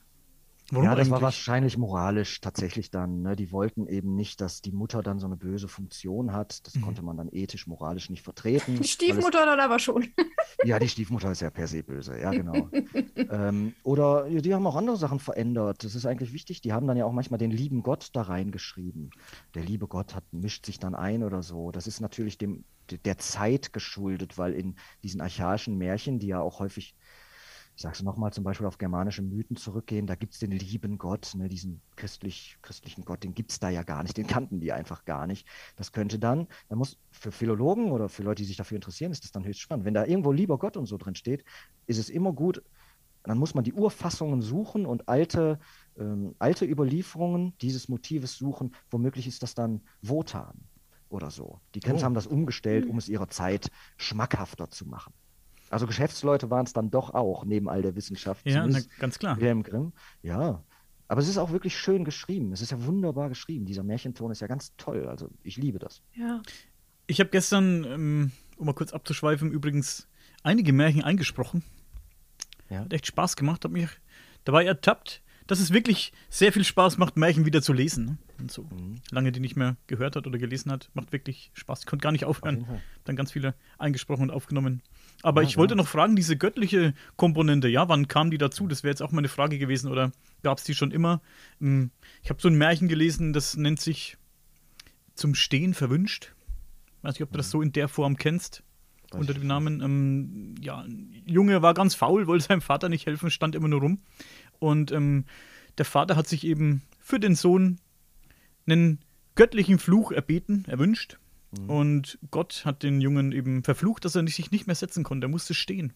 Warum 0.72 0.84
ja, 0.84 0.92
das 0.96 1.00
eigentlich? 1.08 1.12
war 1.12 1.22
wahrscheinlich 1.22 1.78
moralisch 1.78 2.42
tatsächlich 2.42 2.92
dann. 2.92 3.22
Ne? 3.22 3.36
Die 3.38 3.52
wollten 3.54 3.88
eben 3.88 4.16
nicht, 4.16 4.42
dass 4.42 4.62
die 4.62 4.74
Mutter 4.74 5.02
dann 5.02 5.18
so 5.20 5.26
eine 5.26 5.38
böse 5.38 5.70
Funktion 5.70 6.34
hat. 6.34 6.68
Das 6.68 6.76
Mhm. 6.76 6.82
konnte 6.82 7.02
man 7.04 7.16
dann 7.16 7.30
ethisch, 7.32 7.68
moralisch 7.68 8.10
nicht 8.10 8.22
vertreten. 8.24 8.74
Die 8.74 8.80
weil 8.80 8.82
es- 8.86 8.92
Stiefmutter 8.92 9.46
dann 9.46 9.60
aber 9.62 9.80
schon. 9.80 10.08
Ja, 10.64 10.80
die 10.80 10.90
Stiefmutter 10.90 11.32
ist 11.32 11.42
ja 11.42 11.50
per 11.52 11.68
se 11.68 11.84
böse, 11.84 12.20
ja, 12.20 12.32
genau. 12.32 12.70
ähm, 13.16 13.74
oder 13.84 14.28
ja, 14.28 14.42
die 14.42 14.54
haben 14.54 14.66
auch 14.66 14.76
andere 14.76 14.98
Sachen 14.98 15.20
verändert. 15.20 15.84
Das 15.84 15.94
ist 15.96 16.06
eigentlich 16.06 16.34
wichtig. 16.34 16.62
Die 16.62 16.74
haben 16.74 16.88
dann 16.88 16.98
ja 16.98 17.06
auch 17.06 17.12
manchmal 17.12 17.38
den 17.38 17.52
lieben 17.52 17.84
Gott 17.84 18.10
da 18.14 18.24
reingeschrieben. 18.24 19.12
Der 19.54 19.64
liebe 19.64 19.88
Gott 19.88 20.16
hat, 20.16 20.24
mischt 20.32 20.66
sich 20.66 20.80
dann 20.80 20.96
ein 20.96 21.24
oder 21.24 21.44
so. 21.44 21.72
Das 21.72 21.86
ist 21.88 22.02
natürlich 22.02 22.38
dem, 22.38 22.64
de- 22.92 22.98
der 22.98 23.18
Zeit 23.20 23.72
geschuldet, 23.72 24.38
weil 24.38 24.54
in 24.54 24.76
diesen 25.04 25.22
archaischen 25.22 25.78
Märchen, 25.78 26.20
die 26.20 26.28
ja 26.28 26.40
auch 26.42 26.60
häufig, 26.60 26.96
ich 27.78 27.84
sage 27.84 27.94
es 27.94 28.02
nochmal, 28.02 28.34
zum 28.34 28.44
Beispiel 28.44 28.66
auf 28.66 28.80
germanische 28.80 29.22
Mythen 29.22 29.56
zurückgehen, 29.56 30.08
da 30.08 30.16
gibt 30.16 30.34
es 30.34 30.40
den 30.40 30.50
lieben 30.50 30.98
Gott, 30.98 31.34
ne, 31.36 31.48
diesen 31.48 31.84
christlich, 31.96 32.58
christlichen 32.64 33.06
Gott, 33.06 33.24
den 33.24 33.36
gibt 33.36 33.52
es 33.52 33.60
da 33.60 33.70
ja 33.70 33.84
gar 33.84 34.02
nicht, 34.02 34.18
den 34.18 34.26
kannten 34.26 34.60
die 34.60 34.72
einfach 34.74 35.06
gar 35.06 35.28
nicht. 35.28 35.48
Das 35.76 35.92
könnte 35.92 36.18
dann, 36.18 36.48
da 36.70 36.76
muss 36.76 36.98
für 37.12 37.32
Philologen 37.32 37.92
oder 37.92 38.10
für 38.10 38.24
Leute, 38.24 38.42
die 38.42 38.48
sich 38.48 38.58
dafür 38.58 38.78
interessieren, 38.78 39.12
ist 39.12 39.24
das 39.26 39.32
dann 39.32 39.46
höchst 39.46 39.62
spannend. 39.62 39.86
Wenn 39.86 39.94
da 39.94 40.06
irgendwo 40.06 40.32
lieber 40.32 40.58
Gott 40.58 40.76
und 40.76 40.88
so 40.88 40.98
drin 40.98 41.14
steht, 41.14 41.44
ist 41.86 42.00
es 42.00 42.10
immer 42.10 42.34
gut, 42.34 42.64
dann 43.22 43.38
muss 43.38 43.54
man 43.54 43.64
die 43.64 43.74
Urfassungen 43.74 44.42
suchen 44.42 44.88
und 44.88 45.08
alte, 45.08 45.60
ähm, 45.98 46.34
alte 46.40 46.66
Überlieferungen 46.66 47.56
dieses 47.60 47.90
Motives 47.90 48.38
suchen. 48.38 48.74
Womöglich 48.90 49.28
ist 49.28 49.44
das 49.44 49.54
dann 49.54 49.82
Wotan 50.02 50.68
oder 51.10 51.30
so. 51.30 51.62
Die 51.76 51.80
Grimms 51.82 52.02
Oh. 52.02 52.06
haben 52.06 52.16
das 52.16 52.26
umgestellt, 52.26 52.88
um 52.88 52.98
es 52.98 53.08
ihrer 53.08 53.28
Zeit 53.28 53.70
schmackhafter 53.98 54.72
zu 54.72 54.88
machen. 54.88 55.14
Also 55.70 55.86
Geschäftsleute 55.88 56.50
waren 56.50 56.66
es 56.66 56.74
dann 56.74 56.90
doch 56.92 57.14
auch, 57.14 57.46
neben 57.46 57.68
all 57.70 57.82
der 57.82 57.96
Wissenschaft. 57.96 58.46
Ja, 58.48 58.66
na, 58.66 58.80
ganz 59.00 59.20
klar. 59.20 59.38
Wilhelm 59.38 59.64
Grimm. 59.64 59.94
Ja. 60.22 60.64
Aber 61.10 61.22
es 61.22 61.28
ist 61.30 61.38
auch 61.38 61.52
wirklich 61.52 61.78
schön 61.78 62.04
geschrieben. 62.06 62.52
Es 62.52 62.62
ist 62.62 62.72
ja 62.72 62.86
wunderbar 62.86 63.30
geschrieben. 63.30 63.66
Dieser 63.66 63.84
Märchenton 63.84 64.32
ist 64.32 64.42
ja 64.42 64.48
ganz 64.48 64.76
toll. 64.78 65.08
Also 65.08 65.30
ich 65.44 65.58
liebe 65.58 65.80
das. 65.80 66.02
Ja. 66.16 66.42
Ich 67.06 67.20
habe 67.20 67.30
gestern, 67.30 67.86
ähm, 67.86 68.32
um 68.58 68.66
mal 68.66 68.74
kurz 68.74 68.92
abzuschweifen, 68.94 69.52
übrigens 69.52 70.08
einige 70.44 70.74
Märchen 70.74 71.04
eingesprochen. 71.04 71.64
Ja. 72.70 72.80
Hat 72.80 72.94
echt 72.94 73.08
Spaß 73.08 73.36
gemacht, 73.38 73.64
hat 73.64 73.72
mich 73.72 73.88
dabei 74.44 74.66
ertappt, 74.66 75.22
dass 75.48 75.62
es 75.62 75.72
wirklich 75.72 76.12
sehr 76.30 76.52
viel 76.52 76.66
Spaß 76.66 76.98
macht, 76.98 77.16
Märchen 77.16 77.46
wieder 77.46 77.62
zu 77.62 77.72
lesen. 77.72 78.06
Ne? 78.06 78.18
Und 78.40 78.52
so 78.52 78.64
Mhm. 78.64 78.96
lange 79.12 79.32
die 79.32 79.40
nicht 79.40 79.56
mehr 79.56 79.78
gehört 79.88 80.18
hat 80.18 80.28
oder 80.28 80.38
gelesen 80.38 80.70
hat, 80.72 80.90
macht 80.94 81.14
wirklich 81.14 81.52
Spaß. 81.54 81.80
Ich 81.82 81.86
konnte 81.86 82.04
gar 82.04 82.12
nicht 82.12 82.26
Auf 82.26 82.40
aufhören. 82.40 82.66
Fall. 82.66 82.82
Dann 83.06 83.16
ganz 83.16 83.32
viele 83.32 83.56
eingesprochen 83.78 84.24
und 84.24 84.32
aufgenommen. 84.32 84.82
Aber 85.24 85.42
Ja, 85.42 85.48
ich 85.48 85.58
wollte 85.58 85.74
genau. 85.74 85.84
noch 85.84 85.90
fragen, 85.90 86.16
diese 86.16 86.38
göttliche 86.38 86.94
Komponente, 87.16 87.68
ja, 87.68 87.90
wann 87.90 88.08
kam 88.08 88.30
die 88.32 88.38
dazu? 88.38 88.68
Das 88.68 88.84
wäre 88.84 88.92
jetzt 88.92 89.02
auch 89.02 89.12
meine 89.12 89.30
Frage 89.30 89.58
gewesen, 89.58 89.92
oder 89.92 90.12
gab 90.44 90.58
es 90.60 90.64
die 90.64 90.76
schon 90.76 90.92
immer? 90.92 91.22
Hm, 91.60 91.92
Ich 92.24 92.30
habe 92.30 92.42
so 92.42 92.48
ein 92.48 92.56
Märchen 92.56 92.88
gelesen, 92.88 93.34
das 93.34 93.58
nennt 93.58 93.80
sich 93.82 94.18
Zum 95.16 95.34
Stehen 95.34 95.74
verwünscht. 95.74 96.34
Weiß 97.02 97.16
nicht, 97.16 97.24
ob 97.24 97.32
du 97.32 97.38
das 97.38 97.50
so 97.50 97.62
in 97.62 97.72
der 97.72 97.88
Form 97.88 98.18
kennst. 98.18 98.64
Weiß 99.12 99.22
unter 99.22 99.34
ich 99.34 99.40
dem 99.40 99.48
Namen, 99.48 99.82
ähm, 99.82 100.56
ja, 100.62 100.82
ein 100.82 101.24
Junge 101.26 101.62
war 101.62 101.74
ganz 101.74 101.96
faul, 101.96 102.28
wollte 102.28 102.46
seinem 102.46 102.62
Vater 102.62 102.90
nicht 102.90 103.06
helfen, 103.06 103.32
stand 103.32 103.56
immer 103.56 103.68
nur 103.70 103.80
rum. 103.82 104.00
Und 104.60 104.92
ähm, 104.92 105.26
der 105.78 105.86
Vater 105.86 106.16
hat 106.16 106.28
sich 106.28 106.44
eben 106.46 106.84
für 107.00 107.20
den 107.20 107.34
Sohn 107.36 107.80
einen 108.68 109.00
göttlichen 109.36 109.80
Fluch 109.80 110.12
erbeten, 110.12 110.66
erwünscht. 110.68 111.18
Und 111.68 112.20
Gott 112.30 112.64
hat 112.66 112.84
den 112.84 113.00
Jungen 113.02 113.32
eben 113.32 113.64
verflucht, 113.64 114.04
dass 114.06 114.16
er 114.16 114.28
sich 114.28 114.52
nicht 114.52 114.68
mehr 114.68 114.76
setzen 114.76 115.04
konnte. 115.04 115.28
Er 115.28 115.30
musste 115.30 115.54
stehen. 115.54 115.94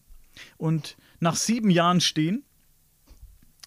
Und 0.58 0.96
nach 1.20 1.36
sieben 1.36 1.70
Jahren 1.70 2.00
Stehen, 2.00 2.44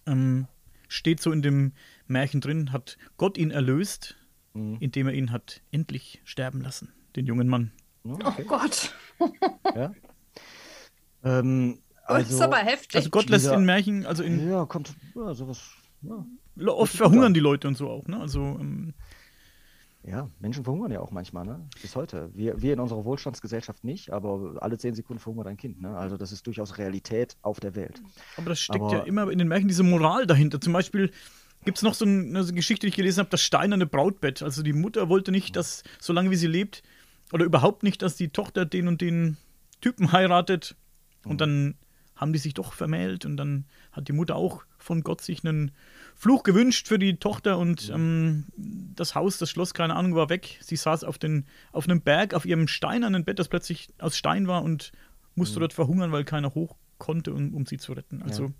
ähm, 0.07 0.47
steht 0.89 1.21
so 1.21 1.31
in 1.31 1.43
dem 1.43 1.73
Märchen 2.07 2.41
drin, 2.41 2.73
hat 2.73 2.97
Gott 3.17 3.37
ihn 3.39 3.51
erlöst, 3.51 4.17
Mhm. 4.55 4.77
indem 4.81 5.09
er 5.09 5.15
ihn 5.15 5.31
hat 5.33 5.63
endlich 5.73 6.21
sterben 6.25 6.61
lassen, 6.61 6.93
den 7.17 7.27
jungen 7.27 7.49
Mann. 7.49 7.73
Ja, 8.05 8.13
Oh 8.13 8.29
okay. 8.29 8.45
Gott. 8.45 8.95
ja. 9.75 9.93
ähm, 11.25 11.79
das 12.07 12.25
ist 12.25 12.33
also, 12.35 12.45
aber 12.45 12.57
heftig. 12.59 12.97
Also 12.97 13.11
Gott 13.11 13.29
lässt 13.31 13.47
in 13.47 13.65
Märchen, 13.65 14.07
also 14.07 14.23
in, 14.23 14.49
ja, 14.49 14.65
kommt, 14.67 14.95
ja, 15.15 15.35
sowas, 15.35 15.71
ja. 16.03 16.25
oft 16.69 16.95
verhungern 16.95 17.35
die 17.35 17.41
Leute 17.41 17.67
und 17.67 17.77
so 17.77 17.89
auch, 17.89 18.07
ne? 18.07 18.21
Also 18.21 18.41
ähm, 18.61 18.95
Ja, 20.07 20.29
Menschen 20.39 20.65
verhungern 20.65 20.91
ja 20.93 21.01
auch 21.01 21.11
manchmal, 21.11 21.47
ne? 21.47 21.67
Bis 21.81 21.97
heute. 21.97 22.31
Wir, 22.35 22.61
wir 22.61 22.75
in 22.75 22.81
unserer 22.81 23.05
Wohlstandsgesellschaft 23.07 23.85
nicht, 23.85 24.11
aber 24.11 24.57
alle 24.61 24.77
zehn 24.77 24.95
Sekunden 24.95 25.19
verhungert 25.21 25.47
ein 25.47 25.57
Kind, 25.57 25.81
ne? 25.81 25.97
Also 25.97 26.19
das 26.19 26.31
ist 26.31 26.47
durchaus 26.47 26.77
Realität 26.77 27.37
auf 27.41 27.59
der 27.59 27.75
Welt. 27.75 28.03
Aber 28.37 28.51
das 28.51 28.61
steckt 28.61 28.85
Aber- 28.85 28.93
ja 28.93 29.03
immer 29.05 29.31
in 29.31 29.39
den 29.39 29.49
Märchen 29.49 29.69
diese 29.69 29.83
Moral 29.83 30.27
dahinter. 30.27 30.61
Zum 30.61 30.75
Beispiel 30.75 31.11
gibt 31.65 31.79
es 31.79 31.83
noch 31.83 31.95
so 31.95 32.05
ein- 32.05 32.37
eine 32.37 32.45
Geschichte, 32.53 32.87
die 32.87 32.91
ich 32.91 32.97
gelesen 32.97 33.21
habe, 33.21 33.31
das 33.31 33.41
steinerne 33.41 33.87
Brautbett. 33.87 34.43
Also 34.43 34.63
die 34.63 34.75
Mutter 34.75 35.09
wollte 35.09 35.31
nicht, 35.33 35.57
dass, 35.57 35.83
solange 36.01 36.31
wie 36.31 36.37
sie 36.37 36.49
lebt, 36.49 36.83
oder 37.33 37.47
überhaupt 37.47 37.83
nicht, 37.83 38.03
dass 38.03 38.17
die 38.17 38.29
Tochter 38.29 38.67
den 38.67 38.89
und 38.89 39.01
den 39.01 39.39
Typen 39.81 40.13
heiratet. 40.13 40.77
Und 41.25 41.41
dann 41.41 41.77
haben 42.15 42.35
die 42.35 42.39
sich 42.39 42.53
doch 42.53 42.75
vermählt 42.75 43.25
und 43.25 43.39
dann 43.39 43.65
hat 43.91 44.07
die 44.09 44.13
Mutter 44.13 44.37
auch 44.37 44.65
von 44.85 45.03
Gott 45.03 45.21
sich 45.21 45.45
einen 45.45 45.73
Fluch 46.15 46.43
gewünscht 46.43 46.87
für 46.87 46.99
die 46.99 47.17
Tochter 47.17 47.59
und 47.59 47.91
ähm, 47.93 48.45
das 48.57 49.15
Haus, 49.15 49.39
das 49.39 49.51
Schloss, 49.51 49.75
keine 49.75 49.97
Ahnung, 49.97 50.15
war 50.15 50.29
weg. 50.29 50.59
Sie 50.63 50.77
saß 50.77 51.03
auf, 51.05 51.19
den, 51.19 51.47
auf 51.73 51.89
einem 51.89 52.01
Berg, 52.01 52.35
auf 52.35 52.45
ihrem 52.45 52.69
steinernen 52.69 53.25
Bett, 53.25 53.39
das 53.39 53.49
plötzlich 53.49 53.89
aus 53.99 54.17
Stein 54.17 54.47
war 54.47 54.63
und 54.63 54.93
musste 55.35 55.59
dort 55.59 55.73
verhungern, 55.73 56.13
weil 56.13 56.25
keiner 56.25 56.55
hoch 56.55 56.77
konnte, 56.99 57.33
um, 57.35 57.55
um 57.55 57.67
sie 57.67 57.79
zu 57.79 57.93
retten. 57.93 58.23
Also 58.23 58.53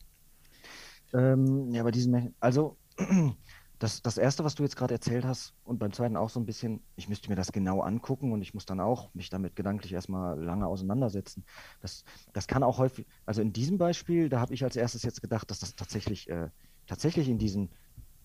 Ähm, 1.13 1.71
ja, 1.73 1.83
bei 1.85 1.93
diesem 1.93 2.13
Märchen, 2.13 2.35
also 2.41 2.77
das, 3.85 4.01
das 4.01 4.17
erste, 4.17 4.45
was 4.45 4.55
du 4.55 4.63
jetzt 4.63 4.77
gerade 4.77 4.95
erzählt 4.95 5.27
hast 5.27 5.53
und 5.63 5.79
beim 5.79 5.93
zweiten 5.93 6.17
auch 6.17 6.31
so 6.31 6.41
ein 6.41 6.47
bisschen, 6.47 6.83
ich 6.97 7.07
müsste 7.11 7.29
mir 7.29 7.37
das 7.37 7.53
genau 7.53 7.83
angucken 7.83 8.33
und 8.33 8.41
ich 8.41 8.55
muss 8.55 8.65
dann 8.65 8.81
auch 8.81 9.13
mich 9.13 9.29
damit 9.29 9.57
gedanklich 9.57 9.93
erstmal 9.93 10.43
lange 10.43 10.67
auseinandersetzen. 10.67 11.45
Das, 11.83 12.03
das 12.33 12.47
kann 12.47 12.63
auch 12.63 12.79
häufig, 12.79 13.07
also 13.27 13.43
in 13.43 13.53
diesem 13.53 13.77
Beispiel, 13.77 14.31
da 14.31 14.41
habe 14.41 14.55
ich 14.55 14.65
als 14.65 14.77
erstes 14.77 15.03
jetzt 15.03 15.21
gedacht, 15.21 15.51
dass 15.51 15.59
das 15.59 15.77
tatsächlich, 15.77 16.31
äh, 16.31 16.49
tatsächlich 16.87 17.29
in 17.29 17.37
diesen 17.37 17.69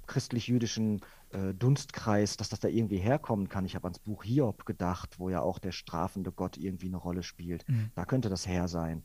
christlich-jüdischen 0.08 1.02
äh, 1.32 1.54
Dunstkreis, 1.54 2.38
dass 2.38 2.48
das 2.48 2.62
da 2.62 2.70
irgendwie 2.70 2.98
herkommen 2.98 3.50
kann. 3.50 3.66
Ich 3.66 3.76
habe 3.76 3.84
ans 3.84 4.00
Buch 4.00 4.24
Hiob 4.24 4.66
gedacht, 4.66 5.20
wo 5.20 5.30
ja 5.30 5.42
auch 5.42 5.60
der 5.60 5.74
strafende 5.74 6.32
Gott 6.32 6.58
irgendwie 6.58 6.88
eine 6.88 6.98
Rolle 6.98 7.22
spielt. 7.22 7.68
Mhm. 7.68 7.92
Da 7.96 8.06
könnte 8.06 8.30
das 8.30 8.48
her 8.48 8.70
sein. 8.70 9.04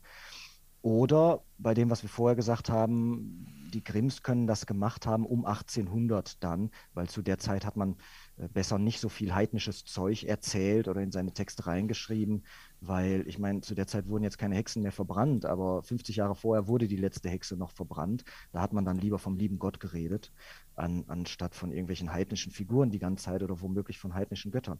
Oder 0.85 1.41
bei 1.57 1.73
dem, 1.73 1.89
was 1.89 2.03
wir 2.03 2.11
vorher 2.11 2.35
gesagt 2.35 2.69
haben, 2.69 3.47
die 3.73 3.83
Grimms 3.83 4.21
können 4.21 4.45
das 4.45 4.67
gemacht 4.67 5.07
haben 5.07 5.25
um 5.25 5.43
1800 5.43 6.43
dann, 6.43 6.69
weil 6.93 7.09
zu 7.09 7.23
der 7.23 7.39
Zeit 7.39 7.65
hat 7.65 7.75
man 7.75 7.95
äh, 8.37 8.47
besser 8.49 8.77
nicht 8.77 8.99
so 8.99 9.09
viel 9.09 9.33
heidnisches 9.33 9.85
Zeug 9.85 10.25
erzählt 10.25 10.87
oder 10.87 11.01
in 11.01 11.11
seine 11.11 11.33
Texte 11.33 11.65
reingeschrieben, 11.65 12.45
weil 12.81 13.27
ich 13.27 13.39
meine, 13.39 13.61
zu 13.61 13.73
der 13.73 13.87
Zeit 13.87 14.07
wurden 14.07 14.23
jetzt 14.23 14.37
keine 14.37 14.53
Hexen 14.53 14.83
mehr 14.83 14.91
verbrannt, 14.91 15.47
aber 15.47 15.81
50 15.81 16.17
Jahre 16.17 16.35
vorher 16.35 16.67
wurde 16.67 16.87
die 16.87 16.97
letzte 16.97 17.29
Hexe 17.29 17.57
noch 17.57 17.71
verbrannt. 17.71 18.23
Da 18.51 18.61
hat 18.61 18.71
man 18.71 18.85
dann 18.85 18.99
lieber 18.99 19.17
vom 19.17 19.37
lieben 19.37 19.57
Gott 19.57 19.79
geredet, 19.79 20.31
an, 20.75 21.03
anstatt 21.07 21.55
von 21.55 21.71
irgendwelchen 21.71 22.13
heidnischen 22.13 22.51
Figuren 22.51 22.91
die 22.91 22.99
ganze 22.99 23.25
Zeit 23.25 23.41
oder 23.41 23.59
womöglich 23.59 23.97
von 23.97 24.13
heidnischen 24.13 24.51
Göttern. 24.51 24.79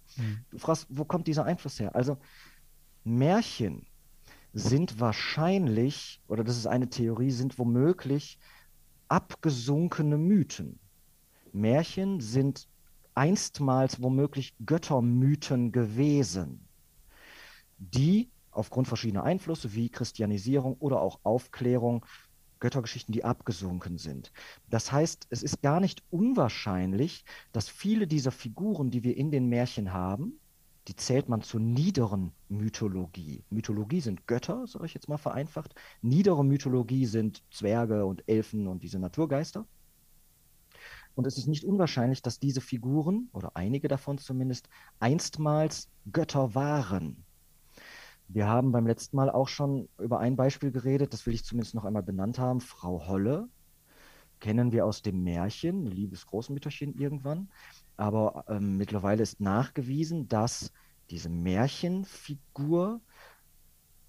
Du 0.51 0.59
fragst, 0.59 0.85
wo 0.87 1.03
kommt 1.03 1.25
dieser 1.25 1.45
Einfluss 1.45 1.79
her? 1.79 1.95
Also 1.95 2.19
Märchen 3.03 3.87
sind 4.55 5.01
wahrscheinlich, 5.01 6.21
oder 6.29 6.45
das 6.45 6.57
ist 6.57 6.65
eine 6.65 6.89
Theorie, 6.89 7.31
sind 7.31 7.59
womöglich 7.59 8.39
abgesunkene 9.09 10.17
Mythen. 10.17 10.79
Märchen 11.51 12.21
sind 12.21 12.69
einstmals 13.13 14.01
womöglich 14.01 14.55
Göttermythen 14.65 15.73
gewesen, 15.73 16.67
die 17.77 18.29
aufgrund 18.51 18.87
verschiedener 18.87 19.25
Einflüsse 19.25 19.73
wie 19.73 19.89
Christianisierung 19.89 20.75
oder 20.79 21.01
auch 21.01 21.19
Aufklärung, 21.23 22.05
Göttergeschichten, 22.59 23.11
die 23.11 23.25
abgesunken 23.25 23.97
sind. 23.97 24.31
Das 24.69 24.89
heißt, 24.89 25.27
es 25.29 25.43
ist 25.43 25.61
gar 25.61 25.81
nicht 25.81 26.01
unwahrscheinlich, 26.11 27.25
dass 27.51 27.67
viele 27.67 28.07
dieser 28.07 28.31
Figuren, 28.31 28.89
die 28.89 29.03
wir 29.03 29.17
in 29.17 29.31
den 29.31 29.49
Märchen 29.49 29.91
haben, 29.91 30.39
die 30.87 30.95
zählt 30.95 31.29
man 31.29 31.41
zur 31.41 31.59
niederen 31.59 32.31
Mythologie. 32.49 33.43
Mythologie 33.49 34.01
sind 34.01 34.27
Götter, 34.27 34.67
sage 34.67 34.85
ich 34.85 34.93
jetzt 34.93 35.09
mal 35.09 35.17
vereinfacht. 35.17 35.73
Niedere 36.01 36.45
Mythologie 36.45 37.05
sind 37.05 37.43
Zwerge 37.51 38.05
und 38.05 38.23
Elfen 38.27 38.67
und 38.67 38.83
diese 38.83 38.99
Naturgeister. 38.99 39.65
Und 41.15 41.25
es 41.25 41.37
ist 41.37 41.47
nicht 41.47 41.63
unwahrscheinlich, 41.63 42.21
dass 42.21 42.39
diese 42.39 42.61
Figuren, 42.61 43.29
oder 43.31 43.51
einige 43.55 43.87
davon 43.87 44.17
zumindest, 44.17 44.69
einstmals 44.99 45.89
Götter 46.11 46.53
waren. 46.53 47.23
Wir 48.27 48.47
haben 48.47 48.71
beim 48.71 48.85
letzten 48.85 49.15
Mal 49.15 49.29
auch 49.29 49.47
schon 49.47 49.87
über 49.99 50.19
ein 50.19 50.35
Beispiel 50.35 50.71
geredet, 50.71 51.13
das 51.13 51.25
will 51.25 51.33
ich 51.33 51.45
zumindest 51.45 51.75
noch 51.75 51.85
einmal 51.85 52.03
benannt 52.03 52.37
haben. 52.37 52.59
Frau 52.59 53.07
Holle 53.07 53.47
kennen 54.39 54.71
wir 54.71 54.85
aus 54.85 55.01
dem 55.01 55.23
Märchen, 55.23 55.85
liebes 55.85 56.25
Großmütterchen 56.27 56.93
irgendwann. 56.95 57.49
Aber 57.97 58.45
ähm, 58.47 58.77
mittlerweile 58.77 59.23
ist 59.23 59.39
nachgewiesen, 59.39 60.27
dass 60.27 60.71
diese 61.09 61.29
Märchenfigur 61.29 63.01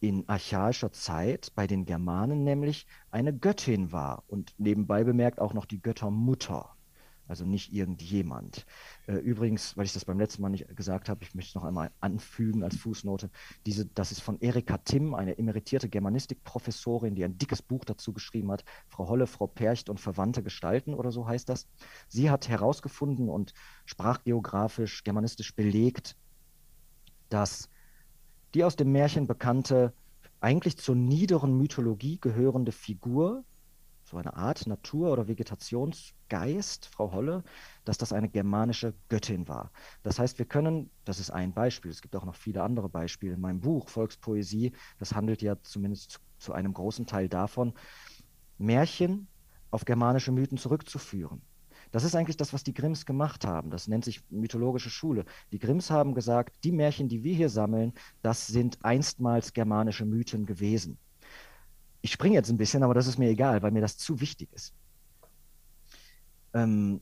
in 0.00 0.28
archaischer 0.28 0.92
Zeit 0.92 1.52
bei 1.54 1.66
den 1.66 1.84
Germanen 1.84 2.44
nämlich 2.44 2.86
eine 3.10 3.36
Göttin 3.36 3.92
war 3.92 4.24
und 4.28 4.54
nebenbei 4.58 5.04
bemerkt 5.04 5.40
auch 5.40 5.54
noch 5.54 5.64
die 5.64 5.80
Göttermutter. 5.80 6.75
Also 7.28 7.44
nicht 7.44 7.72
irgendjemand. 7.72 8.66
Äh, 9.06 9.14
übrigens, 9.14 9.76
weil 9.76 9.84
ich 9.84 9.92
das 9.92 10.04
beim 10.04 10.18
letzten 10.18 10.42
Mal 10.42 10.50
nicht 10.50 10.76
gesagt 10.76 11.08
habe, 11.08 11.24
ich 11.24 11.34
möchte 11.34 11.50
es 11.50 11.54
noch 11.54 11.64
einmal 11.64 11.90
anfügen 12.00 12.62
als 12.62 12.76
Fußnote. 12.76 13.30
Diese, 13.66 13.86
das 13.86 14.12
ist 14.12 14.20
von 14.20 14.40
Erika 14.40 14.78
Timm, 14.78 15.14
eine 15.14 15.36
emeritierte 15.38 15.88
Germanistikprofessorin, 15.88 17.14
die 17.14 17.24
ein 17.24 17.38
dickes 17.38 17.62
Buch 17.62 17.84
dazu 17.84 18.12
geschrieben 18.12 18.52
hat. 18.52 18.64
Frau 18.88 19.08
Holle, 19.08 19.26
Frau 19.26 19.46
Percht 19.46 19.90
und 19.90 19.98
verwandte 19.98 20.42
Gestalten 20.42 20.94
oder 20.94 21.10
so 21.10 21.26
heißt 21.26 21.48
das. 21.48 21.66
Sie 22.08 22.30
hat 22.30 22.48
herausgefunden 22.48 23.28
und 23.28 23.54
sprachgeografisch, 23.84 25.02
germanistisch 25.02 25.54
belegt, 25.54 26.16
dass 27.28 27.68
die 28.54 28.64
aus 28.64 28.76
dem 28.76 28.92
Märchen 28.92 29.26
bekannte, 29.26 29.92
eigentlich 30.40 30.76
zur 30.76 30.94
niederen 30.94 31.56
Mythologie 31.56 32.18
gehörende 32.20 32.72
Figur, 32.72 33.44
so 34.06 34.16
eine 34.18 34.36
Art 34.36 34.68
Natur- 34.68 35.10
oder 35.12 35.26
Vegetationsgeist, 35.26 36.86
Frau 36.86 37.12
Holle, 37.12 37.42
dass 37.84 37.98
das 37.98 38.12
eine 38.12 38.28
germanische 38.28 38.94
Göttin 39.08 39.48
war. 39.48 39.72
Das 40.04 40.20
heißt, 40.20 40.38
wir 40.38 40.46
können, 40.46 40.90
das 41.04 41.18
ist 41.18 41.30
ein 41.30 41.52
Beispiel, 41.52 41.90
es 41.90 42.02
gibt 42.02 42.14
auch 42.14 42.24
noch 42.24 42.36
viele 42.36 42.62
andere 42.62 42.88
Beispiele 42.88 43.34
in 43.34 43.40
meinem 43.40 43.60
Buch 43.60 43.88
Volkspoesie, 43.88 44.72
das 45.00 45.14
handelt 45.14 45.42
ja 45.42 45.60
zumindest 45.60 46.20
zu, 46.38 46.52
einem 46.52 46.72
großen 46.72 47.06
Teil 47.06 47.28
davon, 47.28 47.74
Märchen 48.58 49.26
auf 49.72 49.84
germanische 49.84 50.30
Mythen 50.30 50.56
zurückzuführen. 50.56 51.42
Das 51.90 52.04
ist 52.04 52.14
eigentlich 52.14 52.36
das, 52.36 52.52
was 52.52 52.62
die 52.62 52.74
Grimms 52.74 53.06
gemacht 53.06 53.44
haben. 53.44 53.70
Das 53.70 53.88
nennt 53.88 54.04
sich 54.04 54.22
mythologische 54.30 54.90
Schule. 54.90 55.24
Die 55.50 55.58
Grimms 55.58 55.90
haben 55.90 56.14
gesagt, 56.14 56.56
die 56.62 56.72
Märchen, 56.72 57.08
die 57.08 57.24
wir 57.24 57.34
hier 57.34 57.48
sammeln, 57.48 57.92
das 58.22 58.46
sind 58.46 58.84
einstmals 58.84 59.52
germanische 59.52 60.04
Mythen 60.04 60.46
gewesen. 60.46 60.98
Ich 62.06 62.12
springe 62.12 62.36
jetzt 62.36 62.50
ein 62.50 62.56
bisschen, 62.56 62.84
aber 62.84 62.94
das 62.94 63.08
ist 63.08 63.18
mir 63.18 63.28
egal, 63.28 63.62
weil 63.62 63.72
mir 63.72 63.80
das 63.80 63.98
zu 63.98 64.20
wichtig 64.20 64.48
ist. 64.52 64.72
Ähm, 66.54 67.00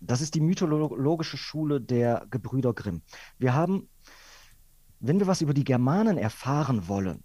das 0.00 0.20
ist 0.20 0.36
die 0.36 0.40
mythologische 0.40 1.36
Schule 1.36 1.80
der 1.80 2.24
Gebrüder 2.30 2.72
Grimm. 2.72 3.02
Wir 3.40 3.52
haben, 3.52 3.88
wenn 5.00 5.18
wir 5.18 5.26
was 5.26 5.40
über 5.40 5.54
die 5.54 5.64
Germanen 5.64 6.18
erfahren 6.18 6.86
wollen, 6.86 7.24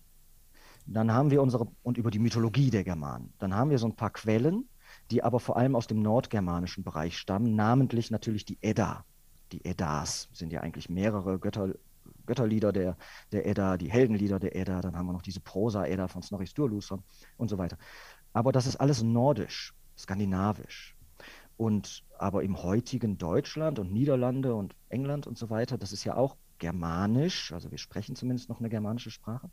dann 0.88 1.14
haben 1.14 1.30
wir 1.30 1.44
unsere, 1.44 1.68
und 1.84 2.00
über 2.00 2.10
die 2.10 2.18
Mythologie 2.18 2.72
der 2.72 2.84
Germanen, 2.84 3.32
dann 3.38 3.54
haben 3.54 3.70
wir 3.70 3.78
so 3.78 3.86
ein 3.86 3.96
paar 3.96 4.10
Quellen, 4.10 4.68
die 5.12 5.24
aber 5.24 5.40
vor 5.40 5.56
allem 5.56 5.76
aus 5.76 5.86
dem 5.86 6.02
nordgermanischen 6.02 6.84
Bereich 6.84 7.16
stammen, 7.16 7.56
namentlich 7.56 8.10
natürlich 8.10 8.44
die 8.44 8.58
Edda. 8.62 9.06
Die 9.52 9.64
Eddas 9.66 10.30
sind 10.34 10.52
ja 10.52 10.62
eigentlich 10.62 10.90
mehrere 10.90 11.38
Götter, 11.38 11.76
Götterlieder 12.28 12.72
der, 12.72 12.96
der 13.32 13.48
Edda, 13.48 13.78
die 13.78 13.90
Heldenlieder 13.90 14.40
der 14.40 14.56
Edda, 14.56 14.82
dann 14.82 14.96
haben 14.96 15.08
wir 15.08 15.14
noch 15.14 15.24
diese 15.24 15.40
Prosa-Edda 15.40 16.08
von 16.08 16.22
Snorri 16.22 16.46
Sturluson 16.46 17.04
und 17.38 17.50
so 17.50 17.58
weiter. 17.58 17.78
Aber 18.34 18.52
das 18.52 18.68
ist 18.68 18.76
alles 18.76 19.02
nordisch, 19.02 19.74
skandinavisch. 19.98 20.96
Und 21.58 22.04
aber 22.20 22.44
im 22.44 22.62
heutigen 22.62 23.18
Deutschland 23.18 23.80
und 23.80 23.92
Niederlande 23.92 24.54
und 24.54 24.76
England 24.90 25.26
und 25.26 25.38
so 25.40 25.50
weiter, 25.50 25.80
das 25.80 25.92
ist 25.92 26.04
ja 26.04 26.16
auch 26.16 26.38
germanisch, 26.60 27.52
also 27.52 27.72
wir 27.72 27.78
sprechen 27.80 28.16
zumindest 28.16 28.50
noch 28.50 28.60
eine 28.60 28.70
germanische 28.70 29.12
Sprache. 29.12 29.50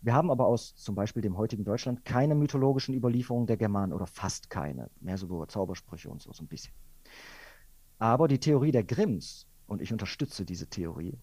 Wir 0.00 0.14
haben 0.14 0.30
aber 0.30 0.46
aus 0.46 0.76
zum 0.76 0.94
Beispiel 0.94 1.22
dem 1.22 1.36
heutigen 1.36 1.64
Deutschland 1.64 2.04
keine 2.04 2.34
mythologischen 2.34 2.94
Überlieferungen 2.94 3.46
der 3.46 3.56
Germanen 3.56 3.92
oder 3.92 4.06
fast 4.06 4.50
keine, 4.50 4.90
mehr 5.00 5.16
so 5.16 5.44
Zaubersprüche 5.46 6.10
und 6.10 6.22
so, 6.22 6.32
so 6.32 6.44
ein 6.44 6.48
bisschen. 6.48 6.74
Aber 7.98 8.28
die 8.28 8.38
Theorie 8.38 8.72
der 8.72 8.84
Grimms, 8.84 9.46
und 9.66 9.80
ich 9.80 9.92
unterstütze 9.92 10.44
diese 10.44 10.66
Theorie, 10.66 11.18